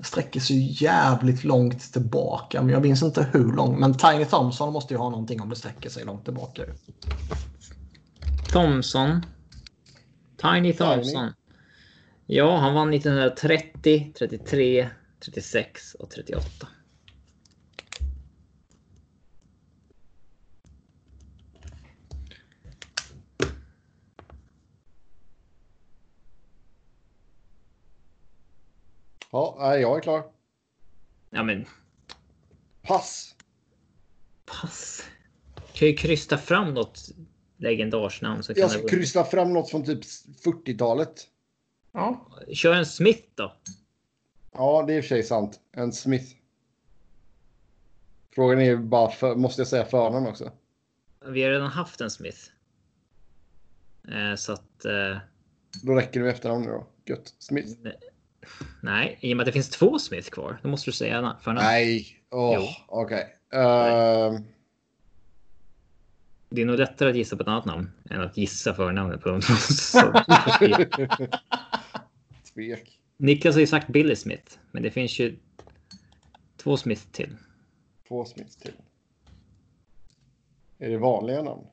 Det 0.02 0.07
sträcker 0.07 0.40
sig 0.40 0.84
jävligt 0.84 1.44
långt 1.44 1.94
tillbaka. 1.94 2.61
Men 2.61 2.73
jag 2.73 2.82
minns 2.82 3.03
inte 3.03 3.28
hur 3.34 3.53
långt. 3.53 3.80
Men 3.80 3.94
Tiny 3.94 4.26
Thompson 4.26 4.73
måste 4.73 4.94
ju 4.94 4.98
ha 4.98 5.10
någonting 5.10 5.41
om 5.41 5.49
det 5.49 5.56
sträcker 5.56 5.90
sig 5.90 6.06
långt 6.06 6.23
tillbaka. 6.23 6.64
Thompson. 8.52 9.26
Tiny 10.41 10.73
Thompson. 10.73 11.34
Ja, 12.26 12.57
han 12.57 12.73
vann 12.73 12.94
1930, 12.94 14.14
33, 14.19 14.90
36 15.26 15.95
och 15.95 16.10
38. 16.10 16.68
Ja, 29.31 29.77
jag 29.77 29.97
är 29.97 30.01
klar. 30.01 30.23
Ja, 31.29 31.43
men 31.43 31.65
Pass. 32.81 33.35
pass. 34.45 35.03
Kan 35.73 35.87
ju 35.87 35.95
krysta 35.95 36.37
fram 36.37 36.73
något 36.73 37.09
legendarsnamn 37.57 38.43
så 38.43 38.53
kan 38.53 38.61
Jag 38.61 38.69
det 38.69 38.73
ska 38.73 38.81
vara- 38.81 38.89
krysta 38.89 39.23
fram 39.23 39.53
något 39.53 39.69
från 39.69 39.85
typ 39.85 40.03
40-talet. 40.45 41.27
Ja. 41.91 42.27
Kör 42.53 42.73
en 42.73 42.85
Smith 42.85 43.23
då. 43.35 43.55
Ja, 44.51 44.83
det 44.87 44.93
är 44.93 44.97
i 44.97 44.99
och 44.99 45.03
för 45.03 45.09
sig 45.09 45.23
sant. 45.23 45.59
En 45.71 45.93
Smith. 45.93 46.35
Frågan 48.35 48.59
är 48.59 48.63
ju 48.65 48.77
bara, 48.77 49.11
för, 49.11 49.35
måste 49.35 49.61
jag 49.61 49.67
säga 49.67 49.85
förnamn 49.85 50.27
också? 50.27 50.51
Vi 51.25 51.43
har 51.43 51.51
redan 51.51 51.67
haft 51.71 52.01
en 52.01 52.11
Smith. 52.11 52.39
Eh, 54.07 54.35
så 54.35 54.53
att... 54.53 54.85
Eh, 54.85 55.17
Då 55.83 55.93
räcker 55.95 56.19
det 56.19 56.25
med 56.25 56.33
efternamn 56.35 56.65
nu 56.65 56.71
då. 56.71 56.87
Gött. 57.05 57.35
Smith. 57.39 57.69
Nej, 58.81 59.18
i 59.22 59.34
och 59.34 59.38
med 59.38 59.43
att 59.43 59.45
det 59.45 59.51
finns 59.51 59.69
två 59.69 59.99
Smith 59.99 60.30
kvar. 60.30 60.59
Då 60.63 60.69
måste 60.69 60.89
du 60.89 60.95
säga 60.95 61.22
na- 61.22 61.39
förnamn. 61.39 61.65
Nej. 61.65 62.18
Jo. 62.31 62.68
okej. 62.88 63.35
Ehm, 63.53 64.43
Det 66.49 66.61
är 66.61 66.65
nog 66.65 66.77
lättare 66.80 67.09
att 67.09 67.15
gissa 67.15 67.35
på 67.35 67.41
ett 67.41 67.47
annat 67.47 67.65
namn 67.65 67.91
än 68.09 68.22
att 68.22 68.38
gissa 68.38 68.73
förnamnet 68.73 69.22
på 69.22 69.30
de 69.30 69.41
två. 69.41 69.47
Tvek. 72.53 72.99
Niklas 73.18 73.55
har 73.55 73.59
ju 73.59 73.68
sagt 73.68 73.88
Billy 73.88 74.15
Smith, 74.15 74.57
men 74.72 74.84
det 74.84 74.91
finns 74.91 75.19
ju 75.19 75.38
två 76.57 76.77
Smith 76.77 77.01
till. 77.11 77.38
Två 78.07 78.26
Smiths 78.26 78.55
till. 78.57 78.73
Är 80.80 80.89
det 80.89 80.97
vanliga 80.97 81.41
namn? 81.41 81.68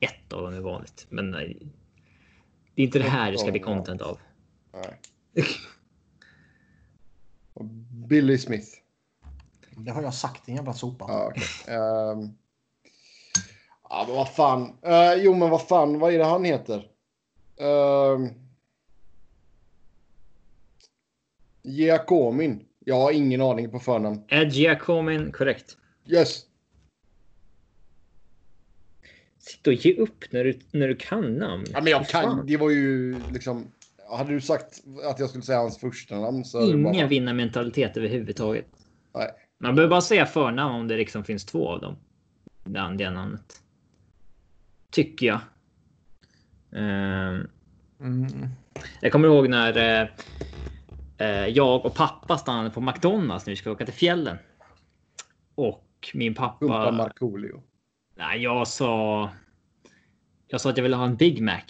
Ett 0.00 0.32
av 0.32 0.42
dem 0.42 0.54
är 0.54 0.60
vanligt, 0.60 1.06
men 1.08 1.30
nej. 1.30 1.58
Det 2.74 2.82
är 2.82 2.86
inte 2.86 2.98
det 2.98 3.08
här 3.08 3.32
det 3.32 3.38
ska 3.38 3.50
bli 3.50 3.60
content 3.60 4.02
av. 4.02 4.18
Nej. 4.72 5.00
Och 7.54 7.64
Billy 8.08 8.38
Smith. 8.38 8.68
Det 9.76 9.90
har 9.90 10.02
jag 10.02 10.14
sagt, 10.14 10.46
din 10.46 10.56
jävla 10.56 10.72
sopa. 10.72 11.04
Ja, 11.08 11.26
okej. 11.30 11.74
Ehm. 11.74 12.28
ja, 13.88 14.04
men 14.06 14.16
vad 14.16 14.34
fan. 14.34 14.78
Eh, 14.82 15.14
jo, 15.14 15.34
men 15.34 15.50
vad 15.50 15.68
fan, 15.68 15.98
vad 15.98 16.14
är 16.14 16.18
det 16.18 16.24
han 16.24 16.44
heter? 16.44 16.90
Uh, 17.60 18.28
Giacomin. 21.62 22.64
Jag 22.78 23.00
har 23.00 23.12
ingen 23.12 23.40
aning 23.40 23.70
på 23.70 23.78
förnamn. 23.78 24.24
Ed 24.28 24.52
Giacomin, 24.52 25.32
korrekt. 25.32 25.76
Yes. 26.06 26.42
Sitt 29.46 29.66
och 29.66 29.72
ge 29.72 29.94
upp 29.96 30.24
när 30.32 30.44
du, 30.44 30.58
när 30.70 30.88
du 30.88 30.96
kan 30.96 31.34
namn. 31.38 31.64
Ja, 31.72 31.80
men 31.80 31.90
jag 31.90 32.08
kan. 32.08 32.46
Det 32.46 32.56
var 32.56 32.70
ju 32.70 33.16
liksom. 33.32 33.66
Hade 34.10 34.32
du 34.32 34.40
sagt 34.40 34.82
att 35.10 35.20
jag 35.20 35.28
skulle 35.28 35.44
säga 35.44 35.58
hans 35.58 35.78
första 35.78 36.20
namn 36.20 36.44
så. 36.44 36.62
Ingen 36.66 36.82
bara- 36.82 37.06
vinnarmentalitet 37.06 37.96
överhuvudtaget. 37.96 38.66
Nej. 39.14 39.30
Man 39.60 39.74
behöver 39.74 39.90
bara 39.90 40.00
säga 40.00 40.26
förnamn 40.26 40.74
om 40.74 40.88
det 40.88 40.96
liksom 40.96 41.24
finns 41.24 41.44
två 41.44 41.68
av 41.68 41.80
dem. 41.80 41.96
Det 42.64 42.80
andra 42.80 43.10
namnet. 43.10 43.60
Tycker 44.90 45.26
jag. 45.26 45.40
Ehm, 46.72 47.48
Mm. 48.00 48.26
jag 49.00 49.12
kommer 49.12 49.28
ihåg 49.28 49.48
när... 49.48 50.02
eh, 50.02 50.08
Eh, 51.18 51.46
jag 51.46 51.86
och 51.86 51.94
pappa 51.94 52.38
stannade 52.38 52.70
på 52.70 52.80
McDonalds 52.80 53.46
när 53.46 53.52
vi 53.52 53.56
skulle 53.56 53.72
åka 53.74 53.84
till 53.84 53.94
fjällen. 53.94 54.36
Och 55.54 55.84
min 56.14 56.34
Pumpa 56.34 56.58
pappa. 56.68 56.90
Markoolio. 56.92 57.62
Nej, 58.14 58.42
jag 58.42 58.68
sa. 58.68 59.30
Jag 60.46 60.60
sa 60.60 60.70
att 60.70 60.76
jag 60.76 60.82
ville 60.82 60.96
ha 60.96 61.04
en 61.04 61.16
Big 61.16 61.42
Mac 61.42 61.60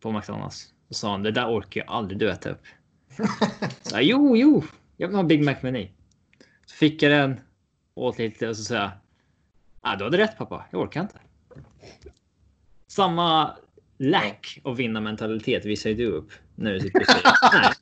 på 0.00 0.12
McDonalds. 0.12 0.74
Då 0.88 0.94
sa 0.94 1.10
han 1.10 1.22
det 1.22 1.30
där 1.30 1.58
orkar 1.58 1.80
jag 1.80 1.90
aldrig 1.90 2.18
du 2.18 2.30
äta 2.30 2.50
upp. 2.50 2.62
Så 3.82 3.94
jag, 3.96 4.02
jo, 4.02 4.36
jo, 4.36 4.62
jag 4.96 5.08
vill 5.08 5.14
ha 5.14 5.20
en 5.20 5.28
Big 5.28 5.44
Mac 5.44 5.54
meny. 5.60 5.90
Så 6.66 6.76
fick 6.76 7.02
jag 7.02 7.12
den. 7.12 7.40
Åt 7.94 8.18
lite 8.18 8.48
och 8.48 8.56
så 8.56 8.62
sa 8.62 8.74
jag. 8.74 8.90
Ah, 9.80 9.96
du 9.96 10.04
hade 10.04 10.18
rätt 10.18 10.38
pappa. 10.38 10.64
Jag 10.70 10.80
orkar 10.80 11.00
inte. 11.00 11.18
Samma 12.86 13.56
lack 13.98 14.60
av 14.64 14.76
vinnarmentalitet 14.76 15.64
visar 15.64 15.90
ju 15.90 15.96
du 15.96 16.06
upp 16.06 16.32
när 16.54 16.72
du 16.72 16.80
sitter 16.80 17.00
och 17.00 17.06
nej. 17.52 17.72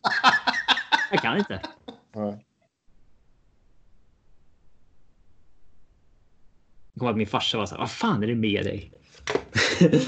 Jag 1.10 1.22
kan 1.22 1.38
inte. 1.38 1.60
Nej. 2.14 2.44
Jag 7.00 7.02
kommer 7.02 7.10
att 7.10 7.16
min 7.16 7.26
farsa 7.26 7.58
var 7.58 7.66
så 7.66 7.74
här, 7.74 7.82
vad 7.82 7.90
fan 7.90 8.22
är 8.22 8.26
det 8.26 8.34
med 8.34 8.64
dig? 8.64 8.92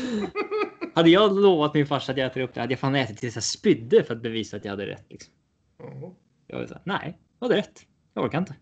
hade 0.94 1.10
jag 1.10 1.40
lovat 1.40 1.74
min 1.74 1.86
farsa 1.86 2.12
att 2.12 2.18
jag 2.18 2.26
äter 2.26 2.40
upp 2.40 2.54
det 2.54 2.60
hade 2.60 2.72
jag 2.72 2.80
fan 2.80 2.94
ätit 2.94 3.18
tills 3.18 3.34
jag 3.34 3.44
spydde 3.44 4.04
för 4.04 4.14
att 4.14 4.22
bevisa 4.22 4.56
att 4.56 4.64
jag 4.64 4.72
hade 4.72 4.86
rätt. 4.86 5.04
Liksom. 5.08 5.34
Jag 6.46 6.58
var 6.58 6.66
så 6.66 6.74
här, 6.74 6.82
nej, 6.84 7.18
jag 7.38 7.48
hade 7.48 7.60
rätt. 7.60 7.86
Jag 8.14 8.24
orkar 8.24 8.38
inte. 8.38 8.54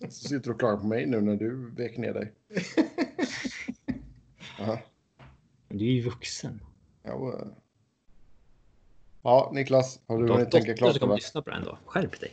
Så 0.08 0.28
sitter 0.28 0.44
du 0.44 0.50
och 0.50 0.58
klagar 0.58 0.76
på 0.76 0.86
mig 0.86 1.06
nu 1.06 1.20
när 1.20 1.36
du 1.36 1.70
vek 1.70 1.96
ner 1.96 2.14
dig. 2.14 2.32
Aha. 4.60 4.78
Du 5.68 5.84
är 5.84 5.92
ju 5.92 6.02
vuxen. 6.02 6.60
Ja, 7.02 7.34
eh. 7.34 7.46
ja, 9.22 9.50
Niklas, 9.54 10.00
har 10.06 10.18
du 10.18 10.26
Du 10.26 10.32
hunnit 10.32 10.50
tänka 10.50 10.74
klart 10.74 10.94
på 10.94 11.00
kommer 11.00 11.14
lyssna 11.14 11.42
på 11.42 11.50
det 11.50 11.56
ändå. 11.56 11.78
Skärp 11.84 12.20
dig. 12.20 12.32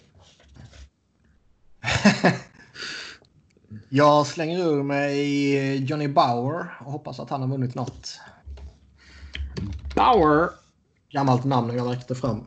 Jag 3.89 4.27
slänger 4.27 4.59
ur 4.59 4.83
mig 4.83 5.85
Johnny 5.85 6.07
Bauer 6.07 6.77
och 6.85 6.91
hoppas 6.91 7.19
att 7.19 7.29
han 7.29 7.41
har 7.41 7.47
vunnit 7.47 7.75
något. 7.75 8.19
Bauer. 9.95 10.49
Gammalt 11.09 11.43
namn 11.45 11.75
jag 11.77 11.91
räckte 11.91 12.15
fram. 12.15 12.43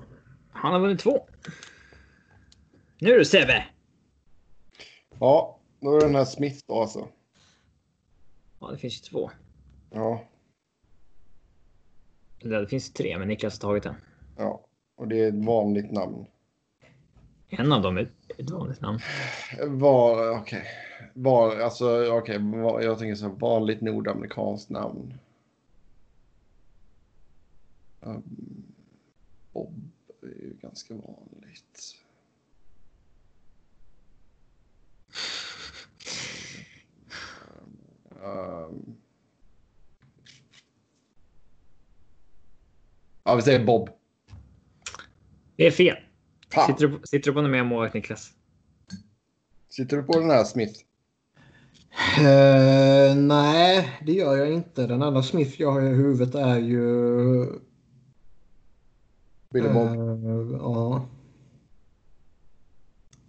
Han 0.52 0.72
har 0.72 0.80
vunnit 0.80 1.00
två. 1.00 1.26
Nu 2.98 3.18
du 3.18 3.24
Sebbe. 3.24 3.66
Ja, 5.20 5.58
då 5.80 5.96
är 5.96 6.00
det 6.00 6.06
den 6.06 6.14
här 6.14 6.24
Smith 6.24 6.64
då 6.66 6.80
alltså. 6.80 7.08
Ja, 8.60 8.70
det 8.70 8.78
finns 8.78 8.94
ju 9.02 9.10
två. 9.10 9.30
Ja, 9.90 10.24
Eller 12.40 12.60
det 12.60 12.66
finns 12.68 12.92
tre, 12.92 13.18
men 13.18 13.28
Niklas 13.28 13.62
har 13.62 13.68
tagit 13.68 13.82
den. 13.82 13.94
ja. 14.36 14.64
Och 14.96 15.08
det 15.08 15.20
är 15.24 15.28
ett 15.28 15.44
vanligt 15.44 15.92
namn. 15.92 16.26
En 17.48 17.72
av 17.72 17.82
dem 17.82 17.96
är 17.98 18.10
ett 18.38 18.50
vanligt 18.50 18.80
namn. 18.80 18.98
Var, 19.66 20.30
okej. 20.38 20.64
Var, 21.20 21.56
alltså 21.56 22.12
okej, 22.12 22.38
var, 22.38 22.80
jag 22.80 22.98
tänker 22.98 23.14
så 23.14 23.28
här, 23.28 23.34
vanligt 23.34 23.80
nordamerikanskt 23.80 24.70
namn. 24.70 25.14
Um, 28.00 28.22
Bob 29.52 29.90
är 30.22 30.26
ju 30.26 30.56
ganska 30.60 30.94
vanligt. 30.94 31.96
Um, 38.22 38.96
ja, 43.24 43.34
vi 43.34 43.42
säger 43.42 43.64
Bob. 43.64 43.90
Det 45.56 45.66
är 45.66 45.70
fel. 45.70 45.96
Fan. 46.52 46.66
Sitter 46.66 46.88
du, 46.88 47.00
sitter 47.04 47.30
du 47.30 47.34
på 47.34 47.42
något 47.42 47.50
mer 47.50 47.64
målvakt 47.64 47.94
Niklas? 47.94 48.32
Sitter 49.68 49.96
du 49.96 50.02
på 50.02 50.20
den 50.20 50.30
här 50.30 50.44
Smith? 50.44 50.87
Eh, 51.98 53.16
nej, 53.16 53.98
det 54.02 54.12
gör 54.12 54.36
jag 54.36 54.52
inte. 54.52 54.86
Den 54.86 55.02
enda 55.02 55.22
Smith 55.22 55.60
jag 55.60 55.72
har 55.72 55.80
i 55.82 55.94
huvudet 55.94 56.34
är 56.34 56.58
ju... 56.58 56.80
Billy 59.50 59.68
Bob? 59.68 59.88
eh, 59.88 60.58
ja. 60.60 61.06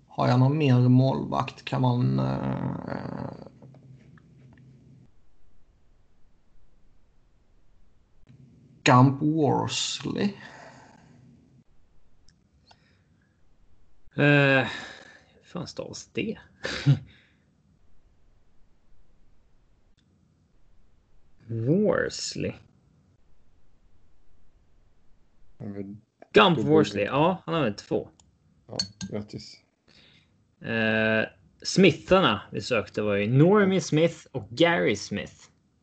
Har 0.07 0.27
jag 0.27 0.39
någon 0.39 0.57
mer 0.57 0.89
målvakt 0.89 1.65
kan 1.65 1.81
man... 1.81 2.19
eh, 2.19 3.47
Gump 8.83 9.21
Worsley. 9.21 10.33
Uh, 14.17 14.67
hur 15.33 15.43
fan 15.43 15.67
stavas 15.67 16.09
det? 16.13 16.37
Worsley. 21.49 22.53
Gump 26.33 26.57
Worsley. 26.59 27.05
Ja, 27.05 27.41
han 27.45 27.55
har 27.55 27.61
väl 27.63 27.73
två. 27.73 28.09
Ja, 28.67 28.77
grattis. 29.09 29.57
Uh, 30.65 31.27
Smitharna 31.63 32.41
vi 32.51 32.61
sökte 32.61 33.01
var 33.01 33.15
ju 33.15 33.27
Normie 33.27 33.81
Smith 33.81 34.17
och 34.31 34.49
Gary 34.49 34.95
Smith. 34.95 35.33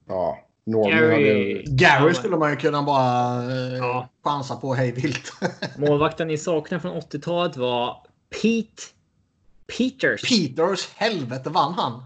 Ja, 0.06 0.38
Norman 0.64 0.90
Gary... 0.90 1.54
hade... 1.54 1.76
Gary 1.76 2.14
skulle 2.14 2.36
man 2.36 2.50
ju 2.50 2.56
kunna 2.56 2.82
bara 2.82 3.42
eh, 3.52 3.76
Ja. 3.76 4.08
chansa 4.22 4.56
på 4.56 4.74
hej 4.74 4.92
vilt. 4.92 5.32
Målvakten 5.78 6.28
ni 6.28 6.38
saknar 6.38 6.78
från 6.78 7.00
80-talet 7.00 7.56
var 7.56 8.06
Pete 8.30 8.82
Peters. 9.66 10.22
Peters, 10.28 10.88
helvete 10.94 11.50
vann 11.50 11.74
han? 11.74 12.02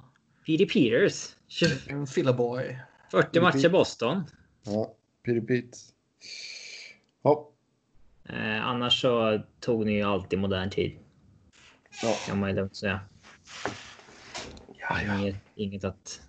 Petey 0.47 0.67
Peters. 0.67 1.29
20 1.49 1.69
En 1.89 2.07
filleboy. 2.07 2.79
40 3.11 3.41
matcher 3.41 3.67
i 3.67 3.69
Boston. 3.69 4.25
Ja, 4.65 4.95
Pete. 5.25 5.79
Ja, 7.23 7.47
Eh, 8.33 8.67
annars 8.67 9.01
så 9.01 9.41
tog 9.61 9.87
ni 9.87 9.93
ju 9.93 10.03
alltid 10.03 10.39
modern 10.39 10.71
tid. 10.71 10.99
ja. 12.03 12.15
Kan 12.27 12.39
man 12.41 12.49
ju 12.51 12.57
lugnt 12.57 12.77
säga. 12.77 13.01
ja, 14.79 15.03
ja. 15.07 15.19
Inget, 15.19 15.37
inget, 15.55 15.85
att, 15.85 16.21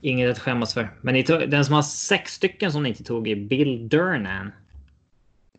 inget 0.00 0.30
att 0.30 0.38
skämmas 0.38 0.74
för. 0.74 0.98
Men 1.00 1.14
ni 1.14 1.24
tog, 1.24 1.50
den 1.50 1.64
som 1.64 1.74
har 1.74 1.82
sex 1.82 2.32
stycken 2.32 2.72
som 2.72 2.82
ni 2.82 2.88
inte 2.88 3.04
tog 3.04 3.28
är 3.28 3.36
Bill 3.36 3.88
Durnan. 3.88 4.52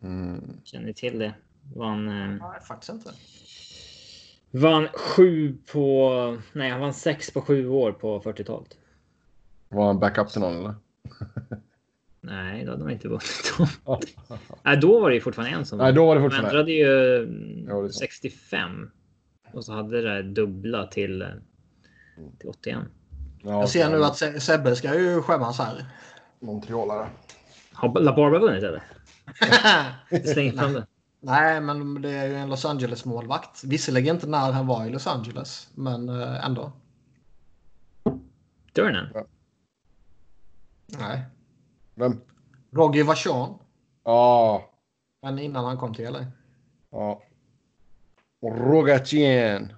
Mm. 0.02 0.58
Känner 0.64 0.86
ni 0.86 0.94
till 0.94 1.20
det? 1.20 1.34
Vann, 1.76 2.08
eh, 2.08 2.28
Nej, 2.30 2.62
faktiskt 2.68 2.92
inte. 2.92 3.12
vann 4.52 4.88
sju 4.94 5.58
på... 5.72 6.38
Nej, 6.54 6.70
han 6.70 6.82
vann 6.82 6.94
sex 6.94 7.32
på 7.34 7.42
sju 7.42 7.68
år 7.68 7.92
på 7.92 8.22
40-talet. 8.22 8.78
Var 9.72 9.88
han 9.88 10.00
backup 10.00 10.30
till 10.30 10.42
någon 10.42 10.56
eller? 10.58 10.74
Nej, 12.22 12.66
då 12.66 12.72
hade 12.72 12.84
man 12.84 12.92
inte 12.94 13.08
vunnit 13.08 13.54
dem. 13.58 13.68
Nej, 14.64 14.78
då 14.78 15.00
var 15.00 15.10
det 15.10 15.16
ju 15.16 15.22
fortfarande 15.22 15.56
en 15.58 15.66
som 15.66 15.78
Nej, 15.78 15.94
då 15.94 16.06
var 16.06 16.16
det 16.16 16.22
De 16.22 16.26
fortfarande... 16.26 16.50
ändrade 16.50 16.72
ju 16.72 16.86
Ja, 17.68 17.74
det 17.76 17.80
är 17.80 17.90
sant. 17.90 17.94
65. 17.96 18.92
Och 19.54 19.66
så 19.66 19.74
hade 19.74 20.02
det 20.02 20.10
där 20.14 20.24
dubbla 20.24 20.88
till, 20.88 21.22
eh, 21.22 21.28
till 22.40 22.50
81. 22.50 22.78
Ja, 23.44 23.50
Jag 23.60 23.70
ser 23.70 23.90
nu 23.90 24.04
att 24.04 24.18
Se- 24.18 24.40
Sebbe 24.40 24.76
ska 24.76 25.00
ju 25.00 25.22
skämmas 25.22 25.58
här. 25.60 25.86
Montrealare. 26.40 27.08
Har 27.74 28.00
La 28.00 28.16
Barba 28.16 28.40
vunnit 28.40 28.64
eller? 28.64 28.84
Slänger 30.34 30.52
fram 30.52 30.74
den. 30.74 30.84
Nej, 31.20 31.62
men 31.62 32.02
det 32.02 32.10
är 32.10 32.28
ju 32.28 32.36
en 32.36 32.50
Los 32.50 32.66
Angeles-målvakt. 32.66 33.64
Visserligen 33.64 34.16
inte 34.16 34.28
när 34.28 34.52
han 34.52 34.68
var 34.68 34.86
i 34.86 34.90
Los 34.90 35.08
Angeles, 35.08 35.70
men 35.76 36.10
eh, 36.10 36.46
ändå. 36.46 36.72
Durnan. 38.74 39.08
Nej. 41.00 41.22
Vem? 41.96 42.22
Roger 42.72 43.04
Vachon. 43.04 43.60
Ja. 44.04 44.70
Men 45.22 45.40
innan 45.40 45.66
han 45.66 45.78
kom 45.78 45.94
till 45.94 46.14
LA. 46.14 46.26
Ja. 46.92 47.22
Rogatien. 48.42 49.74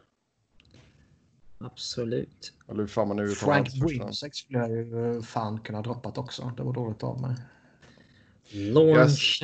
Absolut. 1.59 2.53
Eller 2.69 2.87
fan 2.87 3.07
man 3.07 3.17
nu 3.17 3.29
Frank. 3.29 3.73
Brimsex 3.73 4.37
skulle 4.37 4.59
jag 4.59 4.69
ju 4.69 5.15
eh, 5.15 5.21
fan 5.21 5.59
kunna 5.59 5.81
droppat 5.81 6.17
också. 6.17 6.51
Det 6.57 6.63
var 6.63 6.73
dåligt 6.73 7.03
av 7.03 7.21
mig. 7.21 7.35
Yes. 8.51 9.39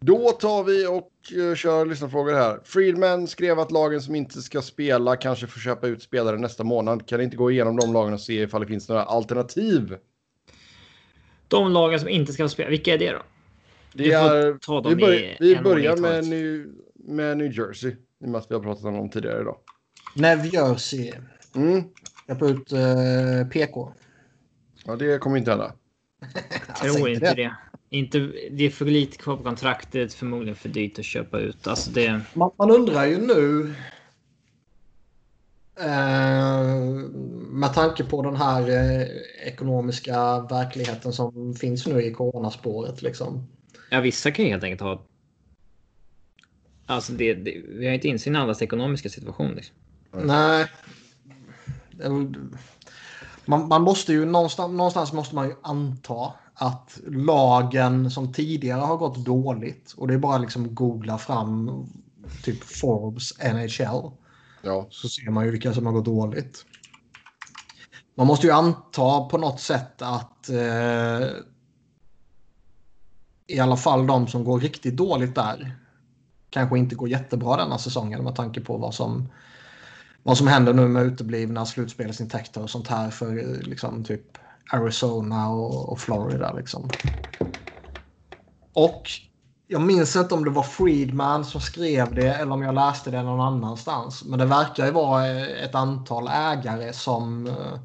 Då 0.00 0.30
tar 0.30 0.64
vi 0.64 0.86
och 0.86 1.10
uh, 1.36 1.54
kör 1.54 1.86
lyssnarfrågor 1.86 2.32
här. 2.32 2.60
Friedman 2.64 3.26
skrev 3.26 3.58
att 3.58 3.70
lagen 3.70 4.02
som 4.02 4.14
inte 4.14 4.42
ska 4.42 4.62
spela 4.62 5.16
kanske 5.16 5.46
får 5.46 5.60
köpa 5.60 5.86
ut 5.86 6.02
spelare 6.02 6.38
nästa 6.38 6.64
månad. 6.64 7.06
Kan 7.06 7.20
inte 7.20 7.36
gå 7.36 7.50
igenom 7.50 7.76
de 7.76 7.92
lagen 7.92 8.14
och 8.14 8.20
se 8.20 8.42
ifall 8.42 8.60
det 8.60 8.66
finns 8.66 8.88
några 8.88 9.04
alternativ? 9.04 9.96
De 11.52 11.72
lagen 11.72 12.00
som 12.00 12.08
inte 12.08 12.32
ska 12.32 12.48
spela, 12.48 12.70
vilka 12.70 12.94
är 12.94 12.98
det 12.98 13.12
då? 13.12 13.22
Det 13.92 14.04
får 14.04 14.36
är, 14.36 14.58
ta 14.58 14.80
dem 14.80 14.96
vi, 14.96 15.02
bör, 15.02 15.12
i 15.12 15.36
vi 15.40 15.54
en 15.54 15.62
börjar 15.62 15.96
med. 15.96 16.24
New, 16.24 16.66
med 16.94 17.38
New 17.38 17.58
Jersey. 17.58 17.90
I 17.90 18.24
och 18.24 18.28
med 18.28 18.38
att 18.38 18.50
vi 18.50 18.54
har 18.54 18.62
pratat 18.62 18.84
om 18.84 18.94
dem 18.94 19.10
tidigare 19.10 19.40
idag. 19.40 19.56
Nev 20.16 20.54
Jersey. 20.54 21.12
Mm. 21.54 21.84
Jag 22.26 22.38
på 22.38 22.48
ut 22.48 22.72
eh, 22.72 23.48
PK. 23.50 23.92
Ja, 24.84 24.96
det 24.96 25.18
kommer 25.18 25.36
inte 25.36 25.50
hända. 25.50 25.72
Jag 26.82 26.92
Tror 26.94 27.08
inte 27.08 27.34
det. 27.34 27.56
Inte, 27.90 28.18
det 28.50 28.64
är 28.64 28.70
för 28.70 28.84
lite 28.84 29.16
kvar 29.16 29.36
på 29.36 29.42
kontraktet, 29.42 30.14
förmodligen 30.14 30.56
för 30.56 30.68
dyrt 30.68 30.98
att 30.98 31.04
köpa 31.04 31.38
ut. 31.38 31.66
Alltså 31.66 31.90
det... 31.90 32.20
man, 32.34 32.50
man 32.58 32.70
undrar 32.70 33.06
ju 33.06 33.18
nu 33.18 33.74
eh, 35.80 36.64
med 37.50 37.74
tanke 37.74 38.04
på 38.04 38.22
den 38.22 38.36
här 38.36 38.68
eh, 38.70 39.06
ekonomiska 39.46 40.40
verkligheten 40.40 41.12
som 41.12 41.54
finns 41.54 41.86
nu 41.86 42.02
i 42.02 42.12
coronaspåret. 42.12 43.02
Liksom. 43.02 43.48
Ja, 43.90 44.00
vissa 44.00 44.30
kan 44.30 44.44
ju 44.44 44.50
helt 44.50 44.64
enkelt 44.64 44.80
ha... 44.80 45.02
Alltså 46.86 47.12
det, 47.12 47.34
det, 47.34 47.62
vi 47.68 47.86
har 47.86 47.94
inte 47.94 48.08
insyn 48.08 48.36
i 48.36 48.38
allas 48.38 48.62
ekonomiska 48.62 49.08
situation. 49.08 49.54
Liksom. 49.54 49.76
Nej. 50.12 50.66
Väl- 51.90 52.34
Man, 53.44 53.68
man 53.68 53.82
måste 53.82 54.12
ju 54.12 54.24
någonstans, 54.24 54.72
någonstans 54.72 55.12
måste 55.12 55.34
man 55.34 55.48
ju 55.48 55.54
anta 55.62 56.32
att 56.54 57.00
lagen 57.06 58.10
som 58.10 58.32
tidigare 58.32 58.80
har 58.80 58.96
gått 58.96 59.24
dåligt 59.24 59.94
och 59.96 60.08
det 60.08 60.14
är 60.14 60.18
bara 60.18 60.38
liksom 60.38 60.74
googla 60.74 61.18
fram 61.18 61.86
typ 62.44 62.64
Forbes 62.64 63.38
NHL 63.38 64.10
Ja, 64.62 64.86
så 64.90 65.08
ser 65.08 65.30
man 65.30 65.44
ju 65.44 65.50
vilka 65.50 65.74
som 65.74 65.86
har 65.86 65.92
gått 65.92 66.04
dåligt. 66.04 66.64
Man 68.14 68.26
måste 68.26 68.46
ju 68.46 68.52
anta 68.52 69.24
på 69.24 69.38
något 69.38 69.60
sätt 69.60 70.02
att 70.02 70.48
eh, 70.48 71.28
i 73.46 73.60
alla 73.60 73.76
fall 73.76 74.06
de 74.06 74.28
som 74.28 74.44
går 74.44 74.60
riktigt 74.60 74.96
dåligt 74.96 75.34
där 75.34 75.76
kanske 76.50 76.78
inte 76.78 76.94
går 76.94 77.08
jättebra 77.08 77.56
denna 77.56 77.78
säsongen 77.78 78.24
med 78.24 78.36
tanke 78.36 78.60
på 78.60 78.76
vad 78.76 78.94
som, 78.94 79.28
vad 80.22 80.38
som 80.38 80.46
händer 80.46 80.72
nu 80.72 80.88
med 80.88 81.02
uteblivna 81.02 81.66
slutspelsintäkter 81.66 82.62
och 82.62 82.70
sånt 82.70 82.88
här 82.88 83.10
för 83.10 83.62
liksom 83.62 84.04
typ 84.04 84.38
Arizona 84.72 85.48
och, 85.48 85.88
och 85.88 86.00
Florida. 86.00 86.52
Liksom. 86.52 86.90
Och 88.72 89.10
jag 89.66 89.82
minns 89.82 90.16
inte 90.16 90.34
om 90.34 90.44
det 90.44 90.50
var 90.50 90.62
Friedman 90.62 91.44
som 91.44 91.60
skrev 91.60 92.14
det 92.14 92.34
eller 92.34 92.52
om 92.52 92.62
jag 92.62 92.74
läste 92.74 93.10
det 93.10 93.22
någon 93.22 93.40
annanstans. 93.40 94.24
Men 94.24 94.38
det 94.38 94.44
verkar 94.44 94.86
ju 94.86 94.92
vara 94.92 95.26
eh, 95.28 95.64
ett 95.64 95.74
antal 95.74 96.28
ägare 96.28 96.92
som 96.92 97.46
eh, 97.46 97.80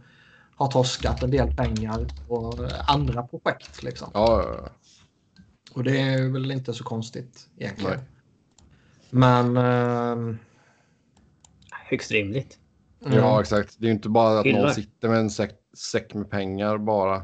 har 0.55 0.67
torskat 0.67 1.23
en 1.23 1.31
del 1.31 1.55
pengar 1.55 2.07
på 2.27 2.67
andra 2.87 3.23
projekt. 3.23 3.83
Liksom. 3.83 4.09
ja, 4.13 4.43
ja, 4.43 4.59
ja. 4.63 4.69
Och 5.73 5.83
det 5.83 5.99
är 5.99 6.29
väl 6.29 6.51
inte 6.51 6.73
så 6.73 6.83
konstigt 6.83 7.49
egentligen. 7.57 7.99
Nej. 7.99 8.07
Men... 9.09 9.57
ehm, 9.57 10.37
Högst 11.89 12.11
rimligt. 12.11 12.57
ja, 12.99 13.07
mm. 13.07 13.41
exakt. 13.41 13.75
Det 13.79 13.85
är 13.85 13.87
ju 13.87 13.93
inte 13.93 14.09
bara 14.09 14.39
att 14.39 14.45
Hyllar. 14.45 14.61
någon 14.61 14.73
sitter 14.73 15.09
med 15.09 15.19
en 15.19 15.29
säck, 15.29 15.51
säck 15.77 16.13
med 16.13 16.29
pengar 16.29 16.77
bara. 16.77 17.23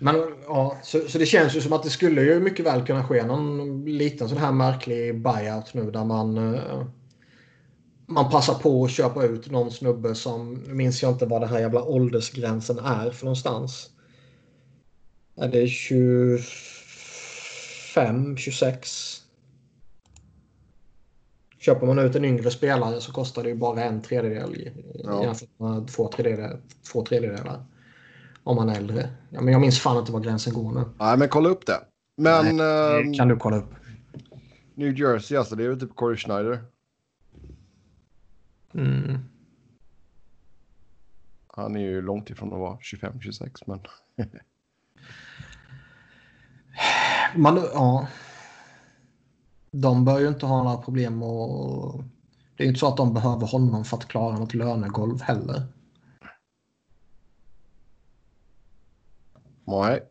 Men 0.00 0.16
ja, 0.46 0.76
så, 0.82 1.00
så 1.08 1.18
det 1.18 1.26
känns 1.26 1.56
ju 1.56 1.60
som 1.60 1.72
att 1.72 1.82
det 1.82 1.90
skulle 1.90 2.22
ju 2.22 2.40
mycket 2.40 2.66
väl 2.66 2.86
kunna 2.86 3.04
ske 3.04 3.26
någon 3.26 3.84
liten 3.84 4.28
sån 4.28 4.38
här 4.38 4.52
märklig 4.52 5.22
buyout 5.22 5.74
nu 5.74 5.90
där 5.90 6.04
man 6.04 6.54
eh, 6.54 6.84
man 8.10 8.30
passar 8.30 8.54
på 8.54 8.84
att 8.84 8.90
köpa 8.90 9.24
ut 9.24 9.50
någon 9.50 9.70
snubbe 9.70 10.14
som, 10.14 10.54
nu 10.54 10.74
minns 10.74 11.02
jag 11.02 11.12
inte 11.12 11.26
vad 11.26 11.40
det 11.40 11.46
här 11.46 11.60
jävla 11.60 11.82
åldersgränsen 11.82 12.78
är 12.78 13.10
för 13.10 13.24
någonstans. 13.24 13.90
Är 15.36 15.48
det 15.48 15.68
25, 15.68 18.36
26? 18.36 19.22
Köper 21.58 21.86
man 21.86 21.98
ut 21.98 22.16
en 22.16 22.24
yngre 22.24 22.50
spelare 22.50 23.00
så 23.00 23.12
kostar 23.12 23.42
det 23.42 23.48
ju 23.48 23.54
bara 23.54 23.84
en 23.84 24.02
tredjedel 24.02 24.70
Ja. 24.94 25.22
jämfört 25.22 25.58
med 25.58 25.88
två 25.88 26.08
tredjedelar. 26.08 26.60
Två 26.92 27.04
tredjedelar. 27.04 27.64
Om 28.44 28.56
man 28.56 28.68
är 28.68 28.76
äldre. 28.76 29.08
Ja, 29.30 29.40
men 29.40 29.52
jag 29.52 29.60
minns 29.60 29.80
fan 29.80 29.98
inte 29.98 30.12
var 30.12 30.20
gränsen 30.20 30.54
går 30.54 30.72
nu. 30.72 30.84
Nej, 30.98 31.16
men 31.16 31.28
kolla 31.28 31.48
upp 31.48 31.66
det. 31.66 31.80
Men 32.16 32.56
Det 32.56 33.00
ehm, 33.00 33.14
kan 33.14 33.28
du 33.28 33.36
kolla 33.36 33.56
upp. 33.56 33.74
New 34.74 34.98
Jersey, 34.98 35.36
alltså 35.36 35.56
det 35.56 35.64
är 35.64 35.68
väl 35.68 35.80
typ 35.80 35.96
Corey 35.96 36.16
Schneider. 36.16 36.64
Mm. 38.74 39.18
Han 41.48 41.76
är 41.76 41.80
ju 41.80 42.02
långt 42.02 42.30
ifrån 42.30 42.52
att 42.52 42.58
vara 42.58 42.76
25-26, 42.76 43.62
men 43.66 43.80
Man, 47.42 47.56
ja. 47.74 48.08
De 49.70 50.04
bör 50.04 50.18
ju 50.18 50.28
inte 50.28 50.46
ha 50.46 50.62
några 50.62 50.76
problem 50.76 51.22
och 51.22 52.04
det 52.56 52.62
är 52.62 52.64
ju 52.64 52.68
inte 52.68 52.80
så 52.80 52.88
att 52.88 52.96
de 52.96 53.14
behöver 53.14 53.46
honom 53.46 53.84
för 53.84 53.96
att 53.96 54.08
klara 54.08 54.38
något 54.38 54.54
lönegolv 54.54 55.22
heller. 55.22 55.62
Nej. 59.70 60.02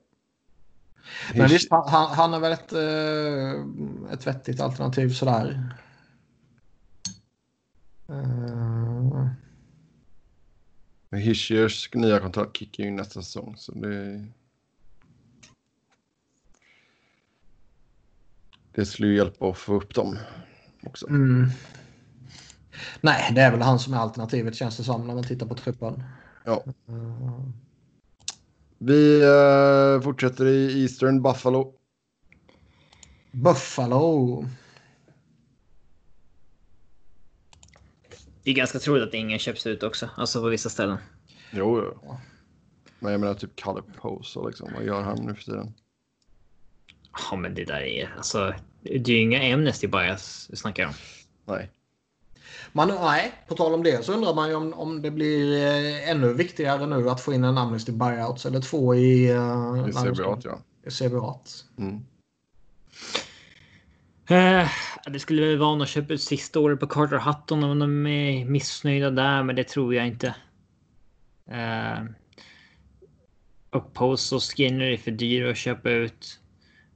Men 1.35 1.47
visst, 1.47 1.71
han, 1.71 2.15
han- 2.15 2.33
är 2.33 2.39
väl 2.39 2.51
ett, 2.51 2.73
eh, 2.73 4.13
ett 4.13 4.27
vettigt 4.27 4.61
alternativ 4.61 5.09
sådär. 5.09 5.73
Eh, 8.09 9.27
Hischiers 11.19 11.93
nya 11.93 12.19
kontrakt 12.19 12.57
kickar 12.57 12.83
ju 12.83 12.91
nästa 12.91 13.21
säsong, 13.21 13.55
så 13.57 13.71
det... 13.71 14.25
Det 18.71 18.85
skulle 18.85 19.07
ju 19.07 19.15
hjälpa 19.15 19.49
att 19.49 19.57
få 19.57 19.73
upp 19.73 19.95
dem 19.95 20.17
också. 20.83 21.07
mm. 21.07 21.49
Nej, 23.01 23.31
det 23.35 23.41
är 23.41 23.51
väl 23.51 23.61
han 23.61 23.79
som 23.79 23.93
är 23.93 23.97
alternativet 23.97 24.55
känns 24.55 24.77
det 24.77 24.83
som 24.83 25.07
när 25.07 25.15
man 25.15 25.23
tittar 25.23 25.45
på 25.45 25.55
truppen. 25.55 26.03
Ja. 26.45 26.63
Eh, 26.87 27.43
Vi 28.81 29.21
eh, 29.21 30.01
fortsätter 30.01 30.45
i 30.45 30.81
Eastern 30.81 31.21
Buffalo. 31.21 31.73
Buffalo. 33.31 34.45
Det 38.43 38.51
är 38.51 38.55
ganska 38.55 38.79
troligt 38.79 39.07
att 39.07 39.13
ingen 39.13 39.39
köps 39.39 39.67
ut 39.67 39.83
också. 39.83 40.09
Alltså 40.17 40.41
på 40.41 40.47
vissa 40.47 40.69
ställen. 40.69 40.97
Jo, 41.51 41.83
jo. 41.83 42.17
Men 42.99 43.11
jag 43.11 43.21
menar 43.21 43.33
typ 43.33 43.55
Kalle 43.55 43.81
Pose, 43.81 44.39
liksom. 44.47 44.69
vad 44.73 44.85
gör 44.85 45.01
han 45.01 45.25
nu 45.25 45.35
för 45.35 45.43
tiden? 45.43 45.73
Ja, 47.31 47.37
men 47.37 47.55
det 47.55 47.65
där 47.65 47.81
är 47.81 48.13
alltså. 48.17 48.53
Det 48.81 48.93
är 48.95 49.09
ju 49.09 49.21
inga 49.21 49.53
Amnesty 49.53 49.87
bias 49.87 50.47
vi 50.49 50.55
snackar 50.55 50.85
om. 50.85 50.93
Nej. 51.45 51.71
Man, 52.71 52.87
nej, 52.87 53.31
på 53.47 53.55
tal 53.55 53.73
om 53.73 53.83
det 53.83 54.05
så 54.05 54.13
undrar 54.13 54.33
man 54.33 54.49
ju 54.49 54.55
om, 54.55 54.73
om 54.73 55.01
det 55.01 55.11
blir 55.11 55.65
eh, 55.65 56.09
ännu 56.09 56.33
viktigare 56.33 56.85
nu 56.85 57.09
att 57.09 57.21
få 57.21 57.33
in 57.33 57.43
en 57.43 57.57
Amnesty 57.57 57.91
Buyouts 57.91 58.45
eller 58.45 58.61
två 58.61 58.95
i... 58.95 59.33
Uh, 59.33 60.13
bra 60.13 60.37
ut, 60.37 60.45
ja. 60.45 60.59
I 60.85 60.91
CBA. 60.91 61.35
Mm. 61.77 62.05
Eh, 64.29 64.69
det 65.07 65.19
skulle 65.19 65.45
väl 65.45 65.57
vara 65.57 65.83
att 65.83 65.89
köpa 65.89 66.13
ut 66.13 66.21
sista 66.21 66.59
året 66.59 66.79
på 66.79 66.87
Carter 66.87 67.19
Hutton 67.19 67.63
om 67.63 67.79
de 67.79 68.07
är 68.07 68.45
missnöjda 68.45 69.09
där, 69.09 69.43
men 69.43 69.55
det 69.55 69.63
tror 69.63 69.95
jag 69.95 70.07
inte. 70.07 70.35
Eh, 71.47 72.03
och 73.69 73.93
Post 73.93 74.33
och 74.33 74.43
Skinner 74.43 74.85
är 74.85 74.97
för 74.97 75.11
dyra 75.11 75.49
att 75.49 75.57
köpa 75.57 75.89
ut. 75.89 76.39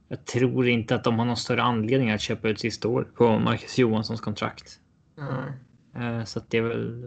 Jag 0.08 0.24
tror 0.24 0.68
inte 0.68 0.94
att 0.94 1.04
de 1.04 1.18
har 1.18 1.26
någon 1.26 1.36
större 1.36 1.62
anledning 1.62 2.10
att 2.10 2.20
köpa 2.20 2.48
ut 2.48 2.60
sista 2.60 2.88
året 2.88 3.14
på 3.14 3.38
Marcus 3.38 3.78
Johanssons 3.78 4.20
kontrakt. 4.20 4.78
Mm. 5.18 5.52
Eh, 5.96 6.24
så 6.24 6.38
att 6.38 6.50
det 6.50 6.58
är 6.58 6.62
väl... 6.62 7.00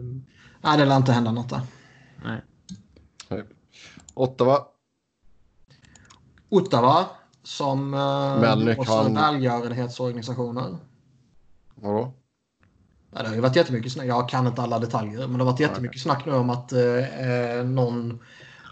Nej, 0.60 0.78
det 0.78 0.84
lär 0.84 0.96
inte 0.96 1.12
hända 1.12 1.32
något 1.32 1.48
där. 1.48 1.60
Nej. 2.24 2.40
Nej. 3.28 3.44
Ottawa. 4.14 4.58
Ottawa 6.48 7.06
som 7.42 7.94
uh, 7.94 8.40
Melnick, 8.40 8.88
han- 8.88 9.14
välgörenhetsorganisationer. 9.14 10.76
Vadå? 11.74 12.12
Ja, 13.12 13.22
det 13.22 13.28
har 13.28 13.34
ju 13.34 13.40
varit 13.40 13.56
jättemycket 13.56 13.92
snack. 13.92 14.06
Jag 14.06 14.28
kan 14.28 14.46
inte 14.46 14.62
alla 14.62 14.78
detaljer, 14.78 15.18
men 15.18 15.32
det 15.38 15.44
har 15.44 15.52
varit 15.52 15.60
jättemycket 15.60 16.02
snack 16.02 16.26
nu 16.26 16.32
om 16.32 16.50
att 16.50 16.72
eh, 16.72 16.78
någon 17.64 18.18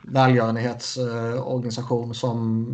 välgörenhetsorganisation 0.05 2.15
som 2.15 2.67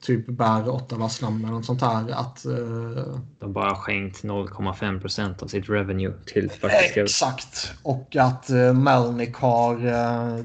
typ 0.00 0.26
bär 0.26 0.68
Ottawas 0.68 1.22
namn 1.22 1.44
eller 1.44 1.54
något 1.54 1.64
sånt 1.64 1.80
här. 1.80 2.10
Att, 2.10 2.44
eh, 2.44 3.18
De 3.38 3.52
bara 3.52 3.74
skänkt 3.74 4.24
0,5 4.24 5.00
procent 5.00 5.42
av 5.42 5.46
sitt 5.46 5.68
revenue 5.68 6.12
till 6.26 6.50
faktiska... 6.50 7.02
exakt. 7.02 7.72
Och 7.82 8.16
att 8.16 8.50
eh, 8.50 8.74
Melnick 8.74 9.36
har... 9.36 9.86
Eh, 9.86 10.44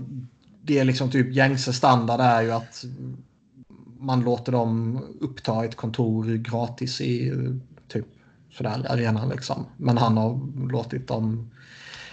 det 0.64 0.80
är 0.80 0.86
liksom 0.86 1.12
typ 1.12 1.34
gängse 1.34 1.74
standard 1.74 2.20
är 2.20 2.42
ju 2.42 2.52
att 2.52 2.86
man 4.00 4.22
låter 4.22 4.52
dem 4.52 5.04
uppta 5.22 5.66
ett 5.66 5.76
kontor 5.76 6.26
gratis 6.38 7.02
i 7.02 7.34
typ 7.88 8.06
sådär 8.52 8.86
arenan 8.90 9.30
liksom. 9.30 9.66
Men 9.78 9.98
han 9.98 10.18
har 10.18 10.40
låtit 10.72 11.08
dem 11.08 11.52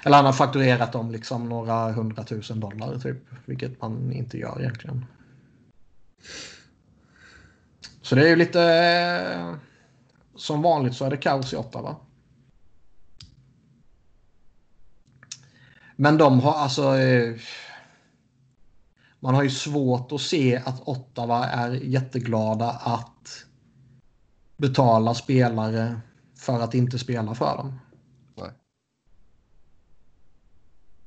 eller 0.05 0.17
han 0.17 0.27
har 0.27 0.33
fakturerat 0.33 0.93
dem 0.93 1.11
liksom 1.11 1.49
några 1.49 1.93
hundratusen 1.93 2.61
dollar 2.61 2.99
typ. 2.99 3.17
Vilket 3.45 3.81
man 3.81 4.13
inte 4.13 4.39
gör 4.39 4.61
egentligen. 4.61 5.05
Så 8.09 8.15
det 8.15 8.23
är 8.25 8.29
ju 8.29 8.37
lite... 8.37 8.63
eh, 8.63 9.55
Som 10.37 10.63
vanligt 10.63 10.95
så 10.95 11.05
är 11.05 11.11
det 11.11 11.17
kaos 11.17 11.53
i 11.53 11.57
Ottawa. 11.57 11.97
Men 15.97 16.19
de 16.19 16.41
har 16.41 16.53
alltså... 16.53 16.97
eh, 16.97 17.37
man 19.21 19.35
har 19.35 19.43
ju 19.43 19.51
svårt 19.51 20.13
att 20.13 20.21
se 20.21 20.57
att 20.57 20.89
Ottawa 20.89 21.47
är 21.47 21.71
jätteglada 21.71 22.71
att 22.71 23.45
betala 24.57 25.15
spelare 25.15 26.01
för 26.37 26.61
att 26.61 26.75
inte 26.75 26.99
spela 26.99 27.35
för 27.35 27.57
dem. 27.57 27.81
Nej. 28.35 28.51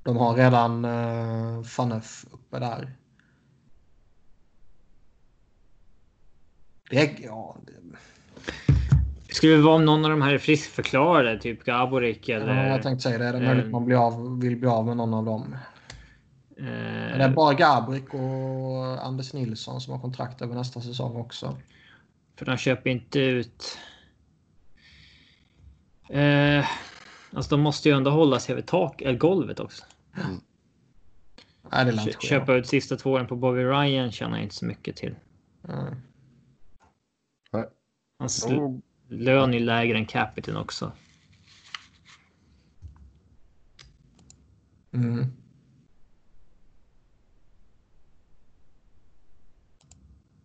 De 0.03 0.17
har 0.17 0.35
redan 0.35 0.85
uh, 0.85 1.63
Faneuf 1.63 2.25
uppe 2.31 2.59
där. 2.59 2.97
Det, 6.91 7.19
ja, 7.23 7.57
det... 7.65 7.71
Det 9.27 9.35
skulle 9.35 9.57
vara 9.57 9.75
om 9.75 9.85
någon 9.85 10.05
av 10.05 10.11
de 10.11 10.21
här 10.21 10.33
är 10.33 10.37
friskförklarade, 10.37 11.39
typ 11.39 11.63
Gaborik 11.63 12.29
eller... 12.29 12.55
Ja, 12.55 12.67
jag 12.67 12.83
tänkte 12.83 13.03
säga 13.03 13.17
det. 13.17 13.31
Det 13.31 13.37
är 13.37 13.41
möjligt 13.41 13.65
eh, 13.65 13.71
man 13.71 13.85
blir 13.85 14.07
av, 14.07 14.39
vill 14.41 14.57
bli 14.57 14.67
av 14.69 14.85
med 14.85 14.97
någon 14.97 15.13
av 15.13 15.25
dem. 15.25 15.55
eh, 16.57 16.63
Men 16.63 17.17
det 17.19 17.23
är 17.25 17.29
bara 17.29 17.53
Gabrik 17.53 18.13
och 18.13 19.05
Anders 19.05 19.33
Nilsson 19.33 19.81
som 19.81 19.93
har 19.93 19.99
kontrakt 19.99 20.41
över 20.41 20.55
nästa 20.55 20.81
säsong 20.81 21.15
också. 21.15 21.57
För 22.35 22.45
de 22.45 22.57
köper 22.57 22.89
inte 22.89 23.19
ut... 23.19 23.77
Eh, 26.09 26.65
alltså 27.33 27.55
de 27.55 27.61
måste 27.61 27.89
ju 27.89 27.95
ändå 27.95 28.11
hålla 28.11 28.39
sig 28.39 28.53
över 28.53 28.61
tak, 28.61 29.01
eller 29.01 29.17
golvet 29.17 29.59
också. 29.59 29.83
Nej, 31.71 31.85
det 31.85 31.91
inte 31.91 32.03
ske. 32.03 32.27
Köpa 32.27 32.53
ut 32.53 32.67
sista 32.67 32.95
två 32.95 33.11
åren 33.11 33.27
på 33.27 33.35
Bobby 33.35 33.63
Ryan 33.63 34.11
tjänar 34.11 34.37
jag 34.37 34.43
inte 34.43 34.55
så 34.55 34.65
mycket 34.65 34.95
till. 34.95 35.15
Nej. 35.61 35.93
Hans 38.21 38.45
Jo, 38.49 38.81
lön 39.07 39.53
är 39.53 39.59
lägre 39.59 39.97
än 39.97 40.05
capiten 40.05 40.57
också. 40.57 40.91
Mm. 44.91 45.25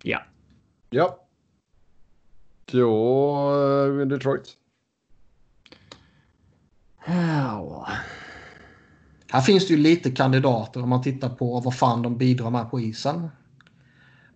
Ja. 0.03 0.23
Ja. 0.91 1.27
Då 2.65 4.01
eh, 4.01 4.07
Detroit. 4.07 4.57
Ja. 7.07 7.89
Här 9.29 9.41
finns 9.41 9.69
det 9.69 9.75
ju 9.75 9.81
lite 9.81 10.11
kandidater 10.11 10.83
om 10.83 10.89
man 10.89 11.03
tittar 11.03 11.29
på 11.29 11.61
vad 11.61 11.77
fan 11.77 12.03
de 12.03 12.19
bidrar 12.19 12.51
med 12.51 12.71
på 12.71 12.81
isen. 12.81 13.29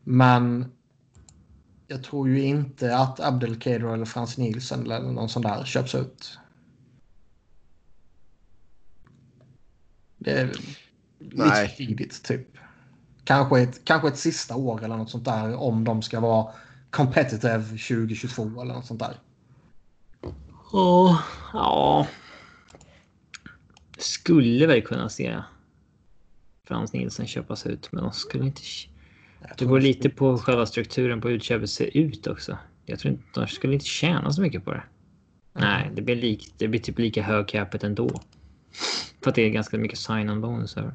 Men 0.05 0.73
jag 1.91 2.05
tror 2.05 2.29
ju 2.29 2.43
inte 2.43 2.97
att 2.97 3.21
Abdelkader 3.21 3.95
eller 3.95 4.05
Frans 4.05 4.39
Nielsen 4.39 4.83
eller 4.83 5.13
någon 5.13 5.29
sån 5.29 5.43
där 5.43 5.65
köps 5.65 5.95
ut. 5.95 6.39
Det 10.19 10.31
är 10.31 10.47
lite 11.19 11.37
Nej. 11.37 11.69
för 11.69 11.77
tidigt 11.77 12.25
typ. 12.25 12.47
Kanske 13.25 13.61
ett, 13.61 13.85
kanske 13.85 14.09
ett 14.09 14.19
sista 14.19 14.57
år 14.57 14.85
eller 14.85 14.97
något 14.97 15.11
sånt 15.11 15.25
där 15.25 15.55
om 15.55 15.85
de 15.85 16.03
ska 16.03 16.21
vara 16.21 16.53
competitive 16.91 17.63
2022 17.63 18.63
eller 18.63 18.75
något 18.75 18.87
sånt 18.87 19.01
där. 19.01 19.17
Ja. 20.73 21.23
Ja. 21.53 22.07
Skulle 23.99 24.67
väl 24.67 24.83
kunna 24.83 25.09
se 25.09 25.43
Frans 26.65 26.93
Nielsen 26.93 27.27
köpas 27.27 27.67
ut, 27.67 27.93
men 27.93 28.03
de 28.05 28.13
skulle 28.13 28.45
inte... 28.45 28.63
Det 29.59 29.65
går 29.65 29.81
lite 29.81 30.11
på 30.11 30.39
själva 30.39 30.67
strukturen 30.67 31.21
på 31.21 31.29
hur 31.29 31.35
utköpet 31.35 31.71
ser 31.71 31.97
ut 31.97 32.27
också. 32.27 32.59
Jag 32.85 32.99
tror 32.99 33.13
inte 33.13 33.41
de 33.41 33.47
skulle 33.47 33.73
inte 33.73 33.85
tjäna 33.85 34.33
så 34.33 34.43
mycket 34.43 34.65
på 34.65 34.73
det. 34.73 34.83
Nej, 35.53 35.91
det 35.95 36.03
blir, 36.03 36.17
lik, 36.17 36.55
det 36.59 36.69
blir 36.69 36.81
typ 36.81 36.99
lika 36.99 37.23
hög 37.23 37.49
capita 37.49 37.87
ändå. 37.87 38.11
För 39.23 39.31
att 39.31 39.35
det 39.35 39.43
är 39.43 39.51
ganska 39.51 39.79
mycket 39.79 39.99
sign-on 39.99 40.41
bonusar. 40.41 40.95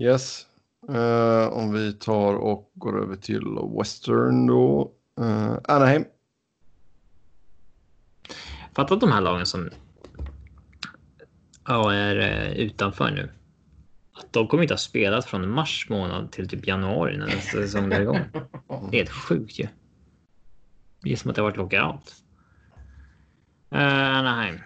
Yes. 0.00 0.46
Eh, 0.88 1.48
om 1.52 1.72
vi 1.72 1.92
tar 1.92 2.34
och 2.34 2.70
går 2.74 3.02
över 3.02 3.16
till 3.16 3.58
Western 3.78 4.46
då. 4.46 4.92
Uh, 5.20 5.58
Anaheim. 5.64 6.04
Fatta 8.74 8.94
att 8.94 9.00
de 9.00 9.12
här 9.12 9.20
lagen 9.20 9.46
som 9.46 9.70
ja, 11.66 11.92
är 11.92 12.16
eh, 12.16 12.52
utanför 12.52 13.10
nu. 13.10 13.30
De 14.30 14.48
kommer 14.48 14.62
inte 14.62 14.74
ha 14.74 14.78
spelat 14.78 15.24
från 15.24 15.50
mars 15.50 15.86
månad 15.88 16.32
till 16.32 16.48
typ 16.48 16.66
januari 16.66 17.16
när 17.16 17.26
nästa 17.26 17.50
säsong 17.50 17.92
är 17.92 18.00
igång. 18.00 18.20
Det 18.90 18.96
är 18.96 18.98
helt 18.98 19.10
sjukt 19.10 19.58
ju. 19.58 19.68
Det 21.02 21.12
är 21.12 21.16
som 21.16 21.30
att 21.30 21.36
det 21.36 21.42
har 21.42 21.48
varit 21.48 21.56
lockout. 21.56 22.14
Uh, 23.72 24.16
Anaheim. 24.18 24.58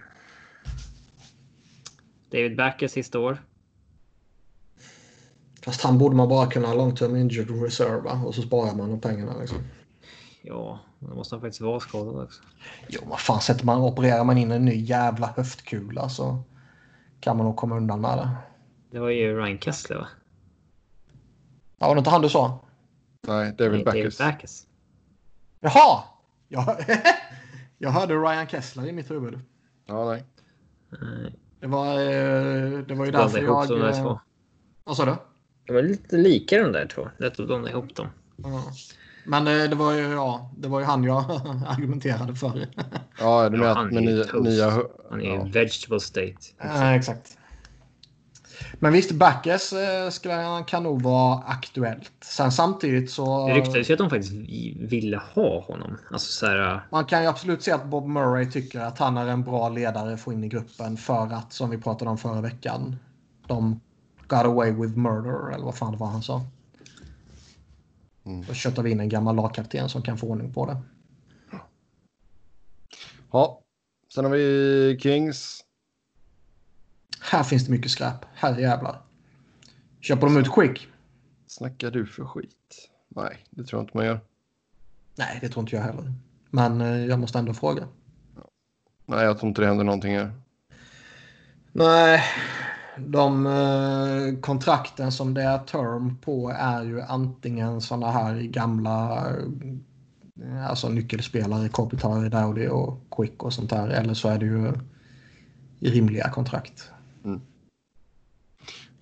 David 2.31 2.57
Backer 2.57 2.87
sista 2.87 3.19
år. 3.19 3.37
Fast 5.61 5.81
han 5.81 5.97
borde 5.97 6.15
man 6.15 6.29
bara 6.29 6.47
kunna 6.47 6.73
long 6.73 6.95
term 6.95 7.15
injured 7.15 7.61
reserve 7.63 8.01
va? 8.01 8.21
och 8.25 8.35
så 8.35 8.41
sparar 8.41 8.75
man 8.75 8.89
de 8.89 9.01
pengarna. 9.01 9.39
Liksom. 9.39 9.57
Ja, 10.41 10.79
då 10.99 11.15
måste 11.15 11.35
han 11.35 11.41
faktiskt 11.41 11.61
vara 11.61 11.79
skadad 11.79 12.23
också. 12.23 12.41
Jo, 12.87 13.01
vad 13.05 13.19
fan 13.19 13.41
sätter 13.41 13.65
man, 13.65 13.81
opererar 13.81 14.23
man 14.23 14.37
in 14.37 14.51
en 14.51 14.65
ny 14.65 14.75
jävla 14.75 15.27
höftkula 15.27 16.09
så 16.09 16.43
kan 17.19 17.37
man 17.37 17.45
nog 17.45 17.55
komma 17.55 17.77
undan 17.77 18.01
med 18.01 18.17
det. 18.17 18.29
Det 18.95 19.01
var 19.01 19.09
ju 19.09 19.37
Ryan 19.37 19.57
Kessler 19.57 19.97
va? 19.97 20.07
Ja, 21.77 21.87
var 21.87 21.95
det 21.95 21.99
inte 21.99 22.09
han 22.09 22.21
du 22.21 22.29
sa? 22.29 22.59
Nej, 23.27 23.53
David 23.57 23.71
Nej, 23.71 23.83
Backes. 23.83 24.17
Backes. 24.17 24.67
Jaha! 25.59 26.03
Jag, 26.47 26.75
jag 27.77 27.89
hörde 27.89 28.13
Ryan 28.15 28.47
Kessler 28.47 28.87
i 28.87 28.91
mitt 28.91 29.11
huvud. 29.11 29.39
Ja, 29.85 30.05
nej. 30.05 30.23
Nej, 30.89 31.35
Det 31.59 31.67
var, 31.67 31.93
eh, 31.93 32.79
det 32.79 32.95
var 32.95 33.05
ju 33.05 33.11
blanda 33.11 33.19
därför 33.21 33.39
ihop 33.39 33.65
jag... 33.69 33.69
de 33.69 33.79
där 33.79 33.89
eh, 33.89 34.03
två. 34.03 34.19
Vad 34.83 34.97
sa 34.97 35.05
du? 35.05 35.15
De 35.65 35.73
var 35.73 35.81
lite 35.81 36.17
lika 36.17 36.63
de 36.63 36.71
där 36.71 36.87
två. 36.87 37.09
Lätt 37.17 37.39
att 37.39 37.47
blanda 37.47 37.69
ihop 37.69 37.95
dem. 37.95 38.07
Ja. 38.35 38.63
Men 39.25 39.47
eh, 39.47 39.69
det 39.69 39.75
var 39.75 39.93
ju, 39.93 40.01
ja, 40.11 40.51
det 40.57 40.67
var 40.67 40.79
ju 40.79 40.85
han 40.85 41.03
jag 41.03 41.25
argumenterade 41.67 42.35
för. 42.35 42.67
Ja, 43.19 43.49
du 43.49 43.57
Ja, 43.57 43.73
menar 43.73 43.87
är 43.87 43.91
med 43.91 44.43
nya... 44.43 44.71
Han 45.09 45.21
är 45.21 45.25
ju 45.25 45.33
ja. 45.35 45.47
vegetable 45.53 45.99
state. 45.99 46.37
Ja, 46.57 46.95
exakt. 46.95 47.37
Men 48.79 48.93
visst, 48.93 49.11
Backes 49.11 49.73
eh, 49.73 50.63
kan 50.65 50.83
nog 50.83 51.01
vara 51.01 51.43
aktuellt. 51.45 52.11
Sen 52.21 52.51
samtidigt 52.51 53.11
så... 53.11 53.47
Det 53.47 53.53
ryktades 53.53 53.89
ju 53.89 53.93
att 53.93 53.99
de 53.99 54.09
faktiskt 54.09 54.33
ville 54.91 55.21
ha 55.33 55.59
honom. 55.61 55.97
Alltså 56.11 56.31
så 56.31 56.45
här. 56.45 56.87
Man 56.91 57.05
kan 57.05 57.21
ju 57.21 57.27
absolut 57.27 57.63
se 57.63 57.71
att 57.71 57.85
Bob 57.85 58.07
Murray 58.07 58.51
tycker 58.51 58.79
att 58.79 58.99
han 58.99 59.17
är 59.17 59.27
en 59.27 59.43
bra 59.43 59.69
ledare 59.69 60.13
att 60.13 60.21
få 60.21 60.33
in 60.33 60.43
i 60.43 60.47
gruppen 60.47 60.97
för 60.97 61.33
att, 61.33 61.53
som 61.53 61.69
vi 61.69 61.77
pratade 61.77 62.11
om 62.11 62.17
förra 62.17 62.41
veckan, 62.41 62.95
de 63.47 63.79
got 64.27 64.45
away 64.45 64.71
with 64.71 64.97
murder, 64.97 65.53
eller 65.53 65.65
vad 65.65 65.75
fan 65.75 65.91
det 65.91 65.97
var 65.97 66.07
han 66.07 66.23
sa. 66.23 66.41
Mm. 68.25 68.45
Då 68.47 68.53
köttar 68.53 68.83
vi 68.83 68.91
in 68.91 68.99
en 68.99 69.09
gammal 69.09 69.35
lagkapten 69.35 69.89
som 69.89 70.01
kan 70.01 70.17
få 70.17 70.27
ordning 70.27 70.53
på 70.53 70.65
det. 70.65 70.77
Ja. 73.31 73.61
Sen 74.13 74.25
har 74.25 74.31
vi 74.31 74.99
Kings. 75.01 75.64
Här 77.31 77.43
finns 77.43 77.65
det 77.65 77.71
mycket 77.71 77.91
skräp. 77.91 78.25
Här 78.33 78.57
jävlar. 78.57 79.01
Köper 80.01 80.27
de 80.27 80.37
ut 80.37 80.53
Quick? 80.53 80.87
Snackar 81.47 81.91
du 81.91 82.05
för 82.05 82.25
skit? 82.25 82.89
Nej, 83.07 83.45
det 83.49 83.63
tror 83.63 83.79
jag 83.79 83.83
inte 83.83 83.97
man 83.97 84.05
gör. 84.05 84.19
Nej, 85.15 85.37
det 85.41 85.49
tror 85.49 85.63
inte 85.63 85.75
jag 85.75 85.83
heller. 85.83 86.13
Men 86.49 86.81
eh, 86.81 87.05
jag 87.05 87.19
måste 87.19 87.39
ändå 87.39 87.53
fråga. 87.53 87.87
Nej, 89.05 89.25
jag 89.25 89.39
tror 89.39 89.47
inte 89.47 89.61
det 89.61 89.67
händer 89.67 89.83
någonting 89.83 90.17
här. 90.17 90.31
Nej, 91.71 92.23
de 92.97 93.45
eh, 93.45 94.39
kontrakten 94.41 95.11
som 95.11 95.33
det 95.33 95.43
är 95.43 95.57
term 95.57 96.17
på 96.17 96.53
är 96.57 96.83
ju 96.83 97.01
antingen 97.01 97.81
sådana 97.81 98.11
här 98.11 98.35
gamla 98.35 99.27
eh, 100.41 100.69
alltså 100.69 100.89
nyckelspelare, 100.89 101.69
Kopitar, 101.69 102.29
Dowdy 102.29 102.67
och 102.67 103.07
Quick 103.11 103.43
och 103.43 103.53
sånt 103.53 103.69
där. 103.69 103.87
Eller 103.87 104.13
så 104.13 104.29
är 104.29 104.39
det 104.39 104.45
ju 104.45 104.73
rimliga 105.79 106.29
kontrakt. 106.29 106.91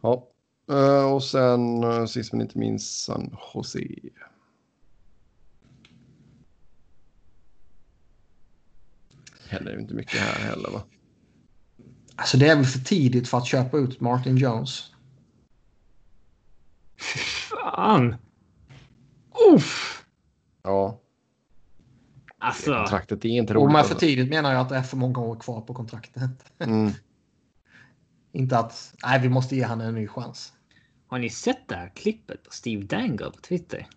Ja. 0.01 0.29
Eh, 0.71 1.13
och 1.13 1.23
sen 1.23 1.83
uh, 1.83 2.05
sist 2.05 2.33
men 2.33 2.41
inte 2.41 2.57
minst 2.57 3.03
San 3.03 3.35
Jose. 3.53 3.79
Händer 9.49 9.79
inte 9.79 9.93
mycket 9.93 10.19
här 10.19 10.49
heller 10.49 10.69
va? 10.69 10.83
Alltså 12.15 12.37
det 12.37 12.47
är 12.49 12.55
väl 12.55 12.65
för 12.65 12.79
tidigt 12.79 13.27
för 13.27 13.37
att 13.37 13.47
köpa 13.47 13.77
ut 13.77 13.99
Martin 14.01 14.37
Jones. 14.37 14.91
Fan! 17.49 18.15
Uff! 19.53 20.05
Ja, 20.63 20.99
Alltså. 22.37 22.73
kontraktet 22.75 23.25
är 23.25 23.29
inte 23.29 23.53
roligt. 23.53 23.73
med 23.73 23.85
för 23.85 23.93
Alltså. 23.93 23.99
tidigt 24.05 24.29
menar 24.29 24.51
jag 24.53 24.61
att 24.61 24.69
det 24.69 24.75
är 24.75 24.83
för 24.83 24.97
många 24.97 25.19
år 25.19 25.35
kvar 25.39 25.61
på 25.61 25.73
kontraktet. 25.73 26.29
Mm. 26.59 26.91
Inte 28.33 28.59
att 28.59 28.95
nej, 29.03 29.21
vi 29.21 29.29
måste 29.29 29.55
ge 29.55 29.65
honom 29.65 29.87
en 29.87 29.95
ny 29.95 30.07
chans. 30.07 30.53
Har 31.07 31.19
ni 31.19 31.29
sett 31.29 31.67
det 31.67 31.75
här 31.75 31.89
klippet 31.95 32.43
på 32.43 32.51
Steve 32.51 32.83
Dangle 32.83 33.31
på 33.31 33.41
Twitter? 33.41 33.87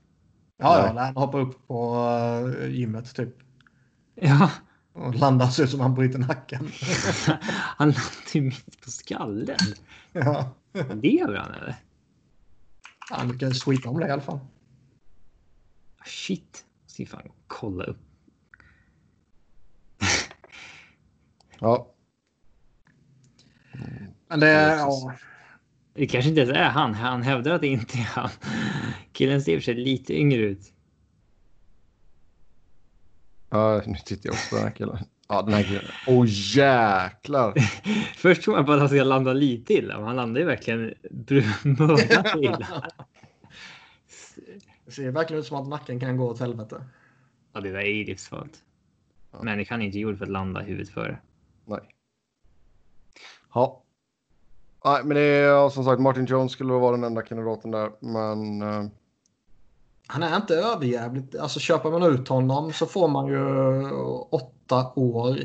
Ja, 0.57 0.87
ja, 0.87 0.93
när 0.93 1.05
han 1.05 1.17
hoppar 1.17 1.39
upp 1.39 1.67
på 1.67 1.97
uh, 2.45 2.71
gymmet 2.71 3.15
typ. 3.15 3.35
Ja, 4.15 4.51
Och 4.93 5.15
landar 5.15 5.47
så 5.47 5.63
ut 5.63 5.71
som 5.71 5.81
han 5.81 5.95
bryter 5.95 6.19
nacken. 6.19 6.69
Han 7.77 7.89
landade 7.89 8.33
ju 8.33 8.41
mitt 8.41 8.81
på 8.81 8.91
skallen. 8.91 9.57
ja. 10.13 10.55
Lever 10.73 11.37
han 11.37 11.55
eller? 11.55 11.77
Han 13.11 13.29
lyckades 13.29 13.65
skita 13.65 13.89
om 13.89 14.01
det 14.01 14.09
i 14.09 14.11
alla 14.11 14.23
fall. 14.23 14.39
Shit. 16.05 16.65
Ska 16.87 17.07
fan 17.07 17.33
kolla 17.47 17.85
upp. 17.85 17.99
Ja. 21.59 21.93
Men 24.29 24.41
det... 24.41 24.77
Ja. 24.77 25.13
Det 25.95 26.07
kanske 26.07 26.29
inte 26.29 26.41
ens 26.41 26.57
är 26.57 26.69
han. 26.69 26.95
Han 26.95 27.23
hävdar 27.23 27.53
att 27.53 27.61
det 27.61 27.67
inte 27.67 27.99
är 27.99 28.03
han. 28.03 28.31
Killen 29.13 29.43
ser 29.43 29.57
för 29.57 29.65
sig 29.65 29.75
lite 29.75 30.15
yngre 30.15 30.41
ut. 30.41 30.73
ja, 33.51 33.83
nu 33.87 33.95
tittar 34.05 34.29
jag 34.29 34.33
också 34.35 34.49
på 34.51 34.57
den 34.57 34.65
här 34.65 34.75
killen. 34.75 34.99
Ja, 35.29 35.43
den 35.43 35.55
här 35.55 35.63
killen. 35.63 35.85
Åh 36.07 36.23
oh, 36.23 36.27
jäklar! 36.29 37.55
Först 38.17 38.43
tror 38.43 38.55
man 38.55 38.65
bara 38.65 38.75
att 38.75 38.81
han 38.81 38.89
ska 38.89 39.05
landa 39.05 39.33
lite 39.33 39.75
illa, 39.75 39.97
men 39.97 40.07
han 40.07 40.17
landar 40.17 40.41
ju 40.41 40.47
verkligen 40.47 40.95
mördat 41.63 42.37
illa. 42.37 42.91
Det 44.85 44.93
ser 44.93 45.11
verkligen 45.11 45.41
ut 45.41 45.47
som 45.47 45.57
att 45.57 45.69
nacken 45.69 46.01
kan 46.01 46.17
gå 46.17 46.29
åt 46.29 46.41
helvete. 46.41 46.85
Ja, 47.53 47.61
det 47.61 47.71
där 47.71 47.79
är 47.79 47.95
ju 47.95 48.05
livsfarligt. 48.05 48.59
Människan 49.43 49.83
är 49.83 49.87
inte 49.87 49.99
gjord 49.99 50.19
för 50.19 50.25
att 50.25 50.31
landa 50.31 50.61
huvudet 50.61 50.89
före. 50.89 51.19
Nej. 51.65 51.81
Ja. 53.55 53.86
Nej, 54.87 55.05
men 55.05 55.17
det 55.17 55.23
är 55.23 55.69
som 55.69 55.85
sagt 55.85 56.01
Martin 56.01 56.25
Jones 56.25 56.53
skulle 56.53 56.73
vara 56.73 56.93
den 56.93 57.05
enda 57.05 57.23
kandidaten 57.23 57.71
där, 57.71 57.91
men. 58.01 58.63
Eh, 58.63 58.85
Han 60.07 60.23
är 60.23 60.37
inte 60.37 60.55
överjävligt. 60.55 61.37
Alltså 61.37 61.61
köper 61.61 61.91
man 61.91 62.03
ut 62.03 62.29
honom 62.29 62.73
så 62.73 62.87
får 62.87 63.09
man 63.09 63.27
ju 63.27 63.81
eh, 63.83 64.25
åtta 64.31 64.93
år. 64.97 65.39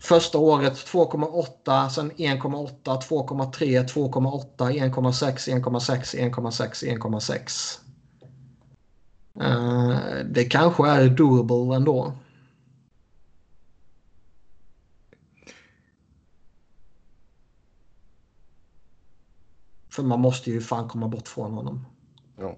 Första 0.00 0.38
året 0.38 0.72
2,8, 0.72 1.88
sen 1.88 2.12
1,8, 2.12 2.68
2,3, 2.84 3.86
2,8, 3.86 4.56
1,6, 4.56 5.62
1,6, 5.62 6.32
1,6, 6.32 7.78
1,6. 9.36 10.24
Det 10.24 10.44
kanske 10.44 10.88
är 10.88 11.08
doable 11.08 11.76
ändå. 11.76 12.12
För 19.92 20.02
man 20.02 20.20
måste 20.20 20.50
ju 20.50 20.60
fan 20.60 20.88
komma 20.88 21.08
bort 21.08 21.28
från 21.28 21.52
honom. 21.52 21.86
Ja. 22.38 22.56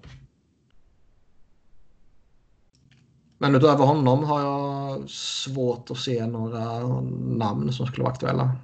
Men 3.37 3.55
utöver 3.55 3.85
honom 3.85 4.23
har 4.23 4.41
jag 4.41 5.09
svårt 5.09 5.91
att 5.91 5.97
se 5.97 6.25
några 6.25 6.81
namn 7.37 7.73
som 7.73 7.87
skulle 7.87 8.03
vara 8.03 8.13
aktuella. 8.13 8.57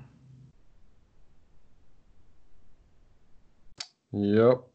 Ja. 4.09 4.65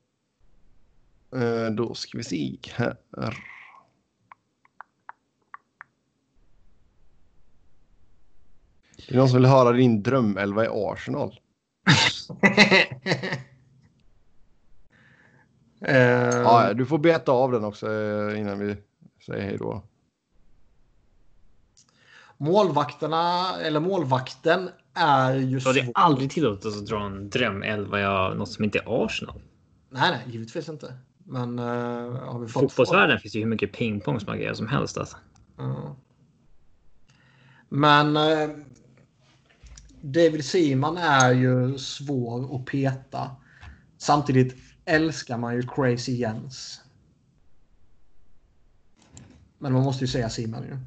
Eh, 1.40 1.70
då 1.70 1.94
ska 1.94 2.18
vi 2.18 2.24
se 2.24 2.58
här. 2.74 2.96
Det 9.08 9.14
är 9.14 9.16
någon 9.16 9.28
som 9.28 9.38
vill 9.38 9.50
höra 9.50 9.72
din 9.72 10.02
drömelva 10.02 10.64
i 10.64 10.68
Arsenal. 10.70 11.40
Eh, 15.80 15.96
Ja, 16.28 16.72
du 16.74 16.86
får 16.86 16.98
beta 16.98 17.32
av 17.32 17.52
den 17.52 17.64
också 17.64 17.92
eh, 17.92 18.40
innan 18.40 18.58
vi 18.58 18.76
säger 19.26 19.42
hej 19.42 19.56
då. 19.58 19.82
Målvakterna, 22.38 23.54
eller 23.60 23.80
målvakten, 23.80 24.68
är 24.94 25.34
ju 25.34 25.60
Så 25.60 25.72
det 25.72 25.80
är 25.80 25.84
svår. 25.84 25.92
aldrig 25.94 26.30
tillåtet 26.30 26.66
att 26.66 26.86
dra 26.86 27.06
en 27.06 27.30
drömelva 27.30 28.08
av 28.08 28.36
något 28.36 28.48
som 28.48 28.64
inte 28.64 28.78
är 28.78 29.04
Arsenal. 29.04 29.40
Nej, 29.90 30.10
nej, 30.10 30.34
givetvis 30.34 30.68
inte. 30.68 30.94
Men 31.24 31.58
uh, 31.58 32.12
har 32.24 32.38
vi 32.38 32.48
fått... 32.48 32.62
Fotbollsvärlden 32.62 33.18
finns 33.20 33.34
ju 33.34 33.40
hur 33.40 33.46
mycket 33.46 33.72
pingpong 33.72 34.20
som 34.20 34.32
agerar 34.32 34.54
som 34.54 34.66
helst. 34.68 34.98
Alltså. 34.98 35.16
Ja. 35.56 35.96
Men 37.68 38.16
eh, 38.16 38.48
David 40.00 40.44
Seaman 40.44 40.96
är 40.96 41.32
ju 41.32 41.78
svår 41.78 42.56
att 42.56 42.64
peta. 42.64 43.30
Samtidigt 43.98 44.56
älskar 44.86 45.38
man 45.38 45.54
ju 45.54 45.62
Crazy 45.62 46.12
Jens. 46.12 46.80
Men 49.58 49.72
man 49.72 49.82
måste 49.82 50.04
ju 50.04 50.08
säga 50.08 50.30
Seaman 50.30 50.62
ju. 50.62 50.78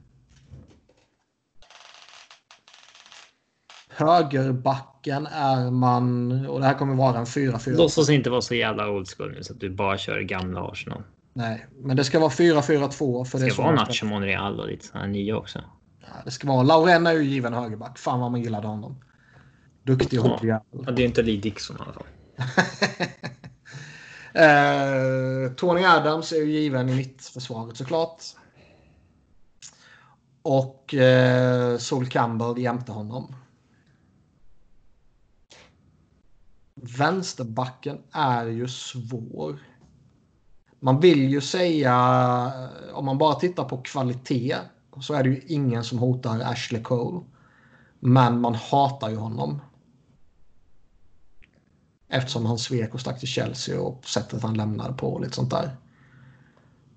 Högerbacken 3.90 5.28
är 5.28 5.72
man, 5.72 6.32
och 6.46 6.60
det 6.60 6.66
här 6.66 6.74
kommer 6.74 6.96
vara 6.96 7.18
en 7.18 7.26
4-4. 7.26 7.78
Låtsas 7.78 8.10
inte 8.10 8.30
vara 8.30 8.42
så 8.42 8.56
jävla 8.56 8.90
old 8.90 9.08
school 9.08 9.32
nu 9.32 9.44
så 9.44 9.54
att 9.54 9.60
du 9.60 9.70
bara 9.70 9.98
kör 9.98 10.20
gamla 10.22 10.68
Arsenal. 10.68 11.04
Nej, 11.34 11.68
men 11.78 11.98
det 11.98 12.04
ska 12.04 12.20
vara 12.20 12.30
4-4-2. 12.30 13.26
För 13.26 13.40
Det 13.40 13.46
det 13.46 13.52
ska 13.52 13.64
vara 13.64 13.76
Nacho 13.76 14.06
Monreal 14.06 14.60
och 14.60 14.68
lite 14.68 14.86
sådana 14.86 15.08
nya 15.08 15.38
också. 15.38 15.64
Ja, 16.02 16.08
det 16.26 16.32
ska 16.32 16.48
vara. 16.48 16.64
Lauren 16.64 17.08
är 17.08 17.14
ju 17.14 17.24
given 17.24 17.54
högerback. 17.54 17.98
Fan 17.98 18.20
vad 18.20 18.32
man 18.32 18.42
gillade 18.42 18.68
honom. 18.68 19.04
Duktig 19.84 20.26
och 20.26 20.40
Ja. 20.42 20.64
Ja, 20.72 20.92
det 20.92 21.02
är 21.02 21.06
inte 21.06 21.22
Lee 21.22 21.42
Dixon 21.42 21.78
i 21.78 21.80
alla 21.80 21.94
fall. 21.94 22.08
eh, 24.34 25.54
Tony 25.56 25.84
Adams 25.86 26.32
är 26.32 26.38
ju 26.38 26.52
given 26.52 26.90
i 26.90 26.96
mittförsvaret 26.96 27.78
såklart. 27.78 28.24
Och 30.42 30.94
eh, 30.94 31.78
Sol 31.78 32.08
Campbell 32.08 32.58
jämte 32.58 32.92
honom. 32.92 33.36
Vänsterbacken 36.76 38.02
är 38.12 38.46
ju 38.46 38.68
svår. 38.68 39.60
Man 40.80 41.00
vill 41.00 41.30
ju 41.30 41.42
säga, 41.42 41.96
om 42.94 43.06
man 43.06 43.18
bara 43.18 43.36
tittar 43.36 43.64
på 43.64 43.78
kvalitet, 43.78 44.56
så 45.02 45.14
är 45.14 45.24
det 45.24 45.30
ju 45.30 45.42
ingen 45.48 45.84
som 45.84 46.00
hotar 46.00 46.40
Ashley 46.40 46.82
Cole. 46.82 47.26
Men 48.00 48.42
man 48.42 48.56
hatar 48.56 49.10
ju 49.10 49.16
honom. 49.16 49.62
Eftersom 52.10 52.46
han 52.46 52.58
svek 52.58 52.94
och 52.94 53.02
stack 53.02 53.20
till 53.20 53.28
Chelsea 53.28 53.82
och 53.82 54.06
sättet 54.06 54.42
han 54.44 54.58
lämnade 54.58 54.94
på 54.94 55.14
och 55.14 55.22
lite 55.22 55.36
sånt 55.36 55.50
där. 55.50 55.78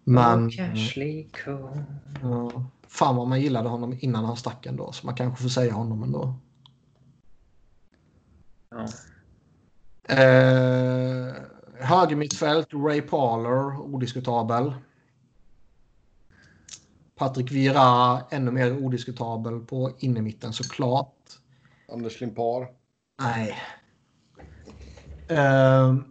Men... 0.04 0.46
Ashley 0.46 1.28
Cole. 1.44 1.84
Ja, 2.22 2.64
fan 2.88 3.16
vad 3.16 3.28
man 3.28 3.40
gillade 3.40 3.68
honom 3.68 3.98
innan 4.00 4.24
han 4.24 4.36
stack 4.36 4.66
ändå. 4.66 4.92
Så 4.92 5.06
man 5.06 5.14
kanske 5.14 5.42
får 5.42 5.48
säga 5.48 5.72
honom 5.72 6.02
ändå. 6.02 6.34
Ja. 8.70 8.88
Eh, 10.14 11.34
högermittfält, 11.74 12.68
Ray 12.72 13.00
Parler, 13.00 13.80
odiskutabel. 13.80 14.74
Patrik 17.14 17.52
Vieira, 17.52 18.20
ännu 18.30 18.50
mer 18.50 18.84
odiskutabel 18.84 19.60
på 19.60 19.92
innermitten 19.98 20.52
såklart. 20.52 21.14
Anders 21.92 22.20
Limpar. 22.20 22.68
Nej. 23.20 23.58
Ehm, 25.38 26.04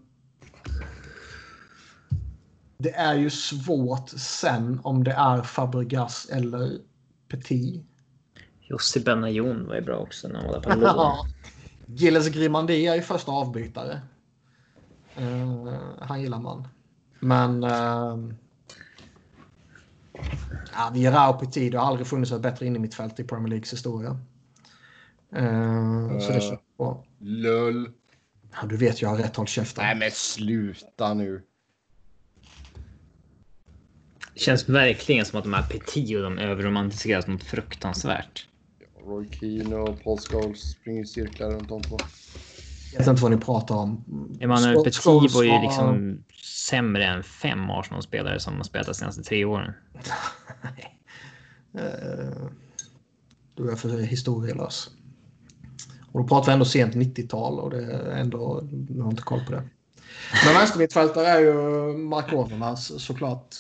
det 2.77 2.93
är 2.95 3.15
ju 3.15 3.30
svårt 3.30 4.10
sen 4.10 4.80
om 4.84 5.03
det 5.03 5.11
är 5.11 5.41
Fabregas 5.41 6.30
eller 6.31 6.77
Petit. 7.27 7.85
Jussi 8.61 8.99
Benayoun 8.99 9.68
var 9.68 9.76
ju 9.76 9.81
bra 9.81 9.95
också 9.98 10.27
när 10.27 10.35
han 10.39 10.48
var 10.48 10.61
där 10.61 10.69
på 10.69 10.80
lån. 10.98 11.27
Gilles 11.85 12.30
Grimandi 12.30 12.88
är 12.88 12.95
ju 12.95 13.02
första 13.02 13.31
avbytare. 13.31 14.02
Eh, 15.15 15.73
han 15.99 16.22
gillar 16.22 16.39
man. 16.39 16.68
Men... 17.19 17.64
Uh, 17.64 18.34
ja, 20.73 20.91
Vieira 20.93 21.30
och 21.30 21.39
Petit, 21.39 21.72
det 21.72 21.77
har 21.77 21.85
aldrig 21.85 22.07
funnits 22.07 22.31
ett 22.31 22.41
bättre 22.41 22.65
innermittfält 22.65 23.19
i 23.19 23.23
Premier 23.23 23.48
Leagues 23.49 23.73
historia. 23.73 24.19
Eh, 25.35 26.19
så 26.19 26.27
det 26.27 26.34
Eh. 26.35 26.39
känns 26.39 26.60
bra. 26.77 27.03
Lull. 27.19 27.91
Ja, 28.52 28.68
du 28.68 28.78
vet, 28.78 29.02
jag 29.02 29.10
har 29.10 29.18
rätt 29.18 29.36
håll 29.36 29.48
käften. 29.48 29.84
Nej 29.86 29.95
men 29.95 30.11
sluta 30.11 31.14
nu. 31.14 31.41
Känns 34.36 34.69
verkligen 34.69 35.26
som 35.26 35.38
att 35.40 35.44
de 35.44 35.53
här 35.53 35.61
Petit 35.64 36.15
och 36.18 36.23
de 36.23 36.38
överromantiseras 36.38 37.28
något 37.28 37.44
fruktansvärt. 37.44 38.48
Roy 39.06 39.30
Keane 39.32 39.76
och 39.76 40.03
Paul 40.03 40.18
Scholes 40.19 40.60
springer 40.72 41.02
i 41.03 41.06
cirklar 41.06 41.49
runt 41.52 41.72
om 41.72 41.82
på. 41.82 41.98
Jag 42.94 42.99
vet 42.99 43.07
inte 43.07 43.22
vad 43.22 43.32
ni 43.32 43.38
pratar 43.38 43.76
om. 43.76 44.03
Emanuel 44.41 44.76
Skol- 44.76 44.84
Petit 44.84 44.95
Scholes 45.03 45.36
var 45.36 45.44
ju 45.44 45.49
var- 45.49 45.61
liksom 45.61 46.23
sämre 46.44 47.06
än 47.06 47.23
fem 47.23 47.69
Arsenal-spelare 47.69 48.40
som 48.40 48.56
har 48.56 48.64
spelat 48.64 48.88
de 48.88 48.94
senaste 48.94 49.23
tre 49.23 49.45
åren. 49.45 49.73
Eh, 51.73 52.48
du 53.56 53.72
är 53.72 53.76
för 53.76 53.90
historielös. 54.02 54.90
Och 56.11 56.21
då 56.21 56.27
pratar 56.27 56.45
vi 56.45 56.53
ändå 56.53 56.65
sent 56.65 56.95
90-tal 56.95 57.59
och 57.59 57.69
det 57.69 57.83
är 57.83 58.17
ändå, 58.17 58.63
jag 58.89 59.03
har 59.03 59.11
inte 59.11 59.23
koll 59.23 59.45
på 59.45 59.51
det. 59.51 59.63
Men 60.45 60.53
vänstermittfältare 60.53 61.27
är 61.27 61.39
ju 61.39 61.53
Mark 61.97 62.33
Overmars 62.33 62.79
såklart. 63.01 63.55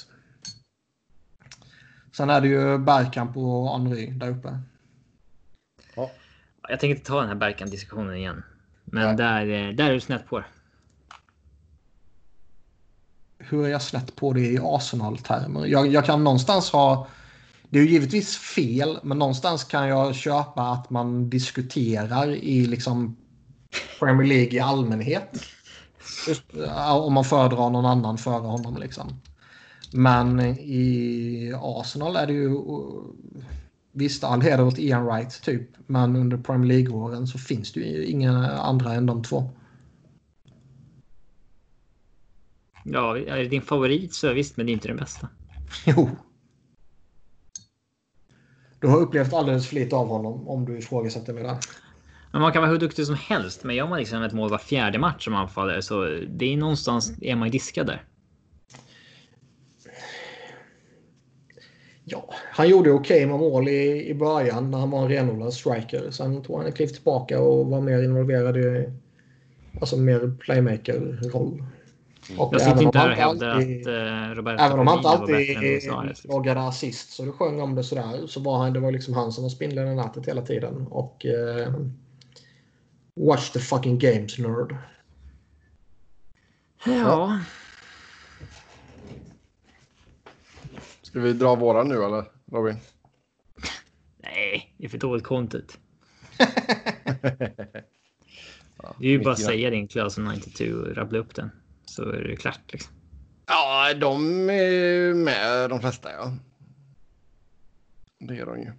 Sen 2.17 2.29
är 2.29 2.41
det 2.41 2.47
ju 2.47 2.77
Bergkamp 2.77 3.37
och 3.37 3.71
Henry 3.71 4.05
där 4.11 4.29
uppe. 4.29 4.59
Ja. 5.95 6.11
Jag 6.69 6.79
tänker 6.79 6.95
inte 6.95 7.07
ta 7.07 7.19
den 7.19 7.27
här 7.27 7.35
Berkan-diskussionen 7.35 8.15
igen. 8.15 8.43
Men 8.85 9.07
Nej. 9.07 9.15
där, 9.15 9.41
eh, 9.41 9.75
där 9.75 9.89
är 9.89 9.93
du 9.93 9.99
snett 9.99 10.27
på 10.27 10.39
det. 10.39 10.45
Hur 13.37 13.65
är 13.65 13.69
jag 13.69 13.81
snett 13.81 14.15
på 14.15 14.33
det 14.33 14.41
i 14.41 14.59
Arsenal-termer? 14.61 15.65
Jag, 15.65 15.87
jag 15.87 16.05
kan 16.05 16.23
någonstans 16.23 16.71
ha... 16.71 17.07
Det 17.71 17.79
är 17.79 17.83
ju 17.83 17.89
givetvis 17.89 18.37
fel, 18.37 18.99
men 19.03 19.19
någonstans 19.19 19.63
kan 19.63 19.87
jag 19.87 20.15
köpa 20.15 20.61
att 20.61 20.89
man 20.89 21.29
diskuterar 21.29 22.29
i 22.31 22.65
liksom 22.65 23.17
Premier 23.99 24.27
League 24.27 24.53
i 24.53 24.59
allmänhet. 24.59 25.45
Just, 26.27 26.43
om 26.89 27.13
man 27.13 27.25
föredrar 27.25 27.69
någon 27.69 27.85
annan 27.85 28.17
före 28.17 28.47
honom. 28.47 28.77
Liksom. 28.77 29.21
Men 29.93 30.39
i 30.59 31.53
Arsenal 31.61 32.15
är 32.15 32.27
det 32.27 32.33
ju... 32.33 32.57
Visst, 33.91 34.23
all 34.23 34.41
heder 34.41 34.63
åt 34.63 34.79
Ian 34.79 35.05
Wright 35.05 35.41
typ. 35.43 35.69
Men 35.87 36.15
under 36.15 36.37
Premier 36.37 36.67
League-åren 36.67 37.27
så 37.27 37.37
finns 37.37 37.73
det 37.73 37.79
ju 37.79 38.05
inga 38.05 38.47
andra 38.49 38.93
än 38.93 39.05
de 39.05 39.23
två. 39.23 39.49
Ja, 42.83 43.17
är 43.17 43.37
det 43.37 43.47
din 43.47 43.61
favorit 43.61 44.13
så 44.13 44.33
visst, 44.33 44.57
men 44.57 44.65
det 44.65 44.71
är 44.71 44.73
inte 44.73 44.87
den 44.87 44.97
bästa. 44.97 45.29
Jo. 45.85 46.09
Du 48.81 48.87
har 48.87 48.97
upplevt 48.97 49.33
alldeles 49.33 49.67
för 49.67 49.75
lite 49.75 49.95
av 49.95 50.07
honom 50.07 50.47
om 50.47 50.65
du 50.65 50.77
ifrågasätter 50.77 51.33
mig 51.33 51.43
där. 51.43 51.57
Men 52.31 52.41
man 52.41 52.51
kan 52.51 52.61
vara 52.61 52.71
hur 52.71 52.79
duktig 52.79 53.05
som 53.05 53.15
helst, 53.15 53.63
men 53.63 53.75
gör 53.75 53.87
man 53.87 53.99
liksom 53.99 54.23
ett 54.23 54.33
mål 54.33 54.49
var 54.49 54.57
fjärde 54.57 54.99
match 54.99 55.23
som 55.23 55.35
anfallare 55.35 55.81
så 55.81 56.03
det 56.27 56.53
är 56.53 56.57
någonstans 56.57 57.13
är 57.21 57.35
man 57.35 57.47
ju 57.47 57.51
diskad 57.51 57.87
där. 57.87 58.03
Ja, 62.03 62.33
han 62.51 62.69
gjorde 62.69 62.91
okej 62.91 63.25
med 63.25 63.39
mål 63.39 63.67
i, 63.67 64.09
i 64.09 64.13
början 64.13 64.71
när 64.71 64.77
han 64.77 64.91
var 64.91 65.01
en 65.01 65.09
renodlad 65.09 65.53
striker. 65.53 66.11
Sen 66.11 66.43
tog 66.43 66.57
han 66.57 66.65
ett 66.65 66.75
kliv 66.75 66.87
tillbaka 66.87 67.39
och 67.39 67.65
var 67.65 67.81
mer 67.81 68.03
involverad 68.03 68.57
i 68.57 68.89
alltså 69.81 69.97
mer 69.97 70.35
playmaker-roll. 70.39 71.63
Och 72.37 72.53
Jag 72.53 72.61
sitter 72.61 72.81
inte 72.81 72.99
här 72.99 73.09
och 73.09 73.15
hävdar 73.15 73.49
alltid- 73.49 73.81
att 73.81 73.87
uh, 73.87 74.35
Roberto 74.35 74.63
Även 74.63 74.79
om 74.79 74.87
han 74.87 74.97
inte 74.97 75.09
alltid 75.09 75.83
Suarez. 75.83 76.23
loggade 76.25 76.61
assist 76.61 77.09
så 77.11 77.23
du 77.25 77.31
sjöng 77.31 77.61
om 77.61 77.75
det 77.75 77.83
sådär 77.83 78.27
så 78.27 78.39
var 78.39 78.57
han, 78.57 78.73
det 78.73 78.79
var 78.79 78.91
liksom 78.91 79.13
han 79.13 79.31
som 79.31 79.43
var 79.43 79.49
spindeln 79.49 79.87
i 79.91 79.95
nätet 79.95 80.27
hela 80.27 80.41
tiden. 80.41 80.87
Och 80.87 81.25
eh, 81.25 81.73
Watch 83.15 83.49
the 83.49 83.59
fucking 83.59 83.99
games 83.99 84.37
nerd. 84.39 84.75
Ja, 86.85 87.39
Ska 91.01 91.19
vi 91.19 91.33
dra 91.33 91.55
våra 91.55 91.83
nu 91.83 92.03
eller 92.03 92.23
Robin? 92.51 92.75
nej, 94.17 94.73
det 94.77 94.85
är 94.85 94.89
för 94.89 94.97
dåligt 94.97 95.23
content. 95.25 95.77
Det 98.99 99.07
är 99.07 99.11
ju 99.11 99.19
bara 99.23 99.33
att 99.33 99.39
säga 99.39 99.69
din 99.69 99.87
Class 99.87 100.17
92 100.17 100.65
och 100.65 100.95
rabbla 100.95 101.19
upp 101.19 101.35
den. 101.35 101.49
Så 101.91 102.03
är 102.11 102.23
det 102.23 102.35
klart 102.35 102.59
liksom. 102.71 102.93
Ja, 103.47 103.93
de 103.93 104.49
är 104.49 105.13
med 105.13 105.69
de 105.69 105.79
flesta 105.79 106.11
ja. 106.11 106.33
Det 108.19 108.37
är 108.37 108.45
de 108.45 108.59
ju. 108.59 108.71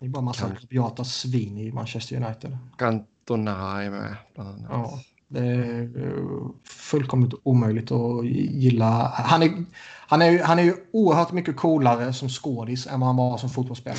Det 0.00 0.06
är 0.06 0.08
bara 0.10 0.22
massa 0.22 0.48
rabiata 0.62 1.04
svin 1.04 1.58
i 1.58 1.72
Manchester 1.72 2.16
United. 2.16 2.58
Cantona 2.78 3.82
är 3.82 3.90
med 3.90 4.16
bland 4.34 4.48
annat. 4.48 4.66
Ja, 4.70 5.00
det 5.28 5.38
är 5.46 5.82
eh, 5.82 6.50
fullkomligt 6.64 7.34
omöjligt 7.42 7.90
att 7.90 8.26
gilla. 8.26 9.12
Han 9.14 9.42
är, 9.42 9.64
han, 10.08 10.22
är, 10.22 10.30
ju- 10.30 10.42
han 10.42 10.58
är 10.58 10.62
ju 10.62 10.74
oerhört 10.92 11.32
mycket 11.32 11.56
coolare 11.56 12.12
som 12.12 12.28
skådis 12.28 12.86
än 12.86 13.00
vad 13.00 13.06
han 13.06 13.16
var 13.16 13.38
som 13.38 13.50
fotbollsspelare. 13.50 13.98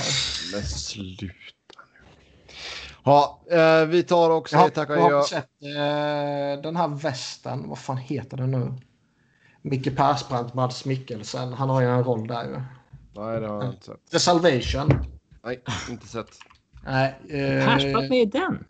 Men 0.53 0.61
sluta. 0.64 1.34
Ja, 3.03 3.41
eh, 3.51 3.85
vi 3.85 4.03
tar 4.03 4.29
och 4.29 4.35
Jag 4.35 4.49
säger 4.49 4.63
har, 4.63 4.69
tack 4.69 4.89
och 4.89 4.95
jag 4.97 5.17
har 5.17 5.23
sett 5.23 5.49
eh, 5.63 6.61
den 6.63 6.75
här 6.75 6.87
västen. 6.87 7.69
Vad 7.69 7.79
fan 7.79 7.97
heter 7.97 8.37
den 8.37 8.51
nu? 8.51 8.73
Micke 9.61 9.95
Persbrandt, 9.97 10.53
Mads 10.53 10.85
Mikkelsen. 10.85 11.53
Han 11.53 11.69
har 11.69 11.81
ju 11.81 11.87
en 11.87 12.03
roll 12.03 12.27
där 12.27 12.43
ju. 12.43 12.61
Nej, 13.15 13.39
det 13.41 13.47
har 13.47 13.63
jag 13.63 13.73
inte 13.73 13.85
sett. 13.85 14.11
The 14.11 14.19
Salvation. 14.19 15.05
Nej, 15.43 15.63
inte 15.89 16.07
sett. 16.07 16.27
Nej, 16.85 17.15
eh, 17.29 17.65
Persbrandt 17.65 18.09
med 18.09 18.19
i 18.21 18.25
den. 18.25 18.65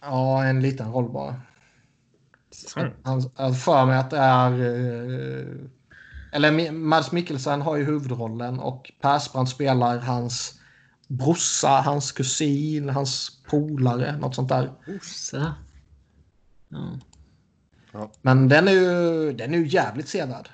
Ja, 0.00 0.44
en 0.44 0.62
liten 0.62 0.92
roll 0.92 1.10
bara. 1.12 1.34
Mm. 2.76 2.92
Han 3.34 3.54
för 3.54 3.86
mig 3.86 3.98
att 3.98 4.10
det 4.10 4.18
är... 4.18 4.52
eh, 4.52 5.46
Eller 6.32 6.72
Mads 6.72 7.12
Mikkelsen 7.12 7.62
har 7.62 7.76
ju 7.76 7.84
huvudrollen 7.84 8.58
och 8.60 8.92
Persbrandt 9.00 9.50
spelar 9.50 9.98
hans 9.98 10.57
brorsa, 11.08 11.68
hans 11.68 12.12
kusin, 12.12 12.88
hans 12.88 13.42
polare, 13.50 14.16
något 14.16 14.34
sånt 14.34 14.48
där. 14.48 14.72
Osa. 14.86 15.54
Ja. 17.92 18.10
Men 18.22 18.48
den 18.48 18.68
är 18.68 18.72
ju, 18.72 19.32
den 19.32 19.54
är 19.54 19.58
ju 19.58 19.66
jävligt 19.66 20.08
sevärd. 20.08 20.50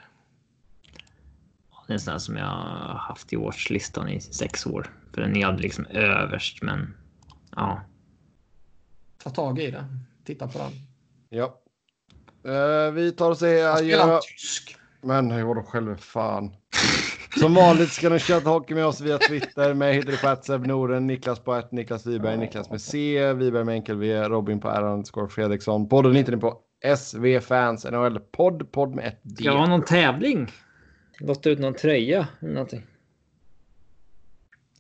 Det 1.87 1.93
är 1.93 1.95
en 1.95 2.01
sån 2.01 2.13
här 2.13 2.19
som 2.19 2.37
jag 2.37 2.47
har 2.47 2.99
haft 2.99 3.33
i 3.33 3.37
watchlistan 3.37 4.09
i 4.09 4.21
sex 4.21 4.67
år. 4.67 4.99
För 5.13 5.21
den 5.21 5.37
är 5.37 5.47
aldrig 5.47 5.63
liksom 5.63 5.87
överst, 5.87 6.63
men 6.63 6.95
ja. 7.57 7.81
Ta 9.23 9.31
tag 9.31 9.59
i 9.59 9.71
det. 9.71 9.85
Titta 10.25 10.49
på 10.49 10.59
den. 10.59 10.73
Ja. 11.29 11.61
Eh, 12.45 12.93
vi 12.93 13.13
tar 13.13 13.31
och 13.31 13.39
säger 13.39 13.69
Han 13.69 13.77
adjö. 13.79 14.15
en 14.15 14.21
tysk. 14.23 14.77
Men 15.01 15.47
vadå 15.47 15.63
själv 15.63 15.97
fan. 15.97 16.57
Som 17.39 17.55
vanligt 17.55 17.93
ska 17.93 18.09
ni 18.09 18.19
chatta 18.19 18.51
hockey 18.51 18.75
med 18.75 18.87
oss 18.87 19.01
via 19.01 19.19
Twitter. 19.19 19.75
Mig 19.75 19.95
heter 19.95 20.11
det 20.11 20.21
på 20.21 20.29
att 20.29 20.45
Seb 20.45 20.67
Noren, 20.67 21.07
Niklas 21.07 21.41
på 21.41 21.53
att 21.53 21.73
Niklas 21.73 22.07
Wiberg, 22.07 22.37
Niklas 22.37 22.71
med 22.71 22.81
C, 22.81 23.33
Wiberg 23.33 23.65
med 23.65 23.75
enkel 23.75 23.97
V, 23.97 24.23
Robin 24.23 24.61
på 24.61 24.69
R 24.69 25.27
Fredriksson. 25.27 25.89
Podden 25.89 26.15
hittar 26.15 26.33
ni 26.33 26.39
på 26.39 26.61
SV 26.97 27.41
Fans 27.41 27.85
NHL 27.85 28.21
podd, 28.21 28.73
podd 28.73 28.95
med 28.95 29.07
ett 29.07 29.21
D. 29.23 29.35
Ska 29.35 29.45
jag 29.45 29.59
ha 29.59 29.67
någon 29.67 29.85
tävling? 29.85 30.51
Lotta 31.21 31.51
ut 31.51 31.59
någon 31.59 31.75
tröja 31.75 32.29
eller 32.41 32.53
någonting? 32.53 32.87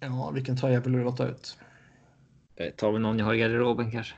Ja, 0.00 0.30
vilken 0.34 0.56
tröja 0.56 0.80
vill 0.80 0.92
du 0.92 1.04
låta 1.04 1.28
ut? 1.28 1.58
Jag 2.56 2.76
tar 2.76 2.92
väl 2.92 3.00
någon 3.00 3.18
jag 3.18 3.26
har 3.26 3.34
i 3.34 3.38
garderoben 3.38 3.90
kanske. 3.90 4.14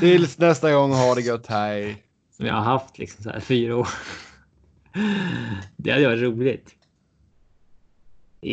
Tills 0.00 0.38
nästa 0.38 0.72
gång, 0.72 0.92
ha 0.92 1.14
det 1.14 1.20
gött, 1.20 1.46
hej. 1.46 2.04
Som 2.36 2.46
jag 2.46 2.54
har 2.54 2.62
haft 2.62 2.98
liksom 2.98 3.24
så 3.24 3.30
här 3.30 3.40
fyra 3.40 3.76
år. 3.76 3.88
Det 5.76 5.90
hade 5.90 6.06
varit 6.06 6.22
roligt. 6.22 6.74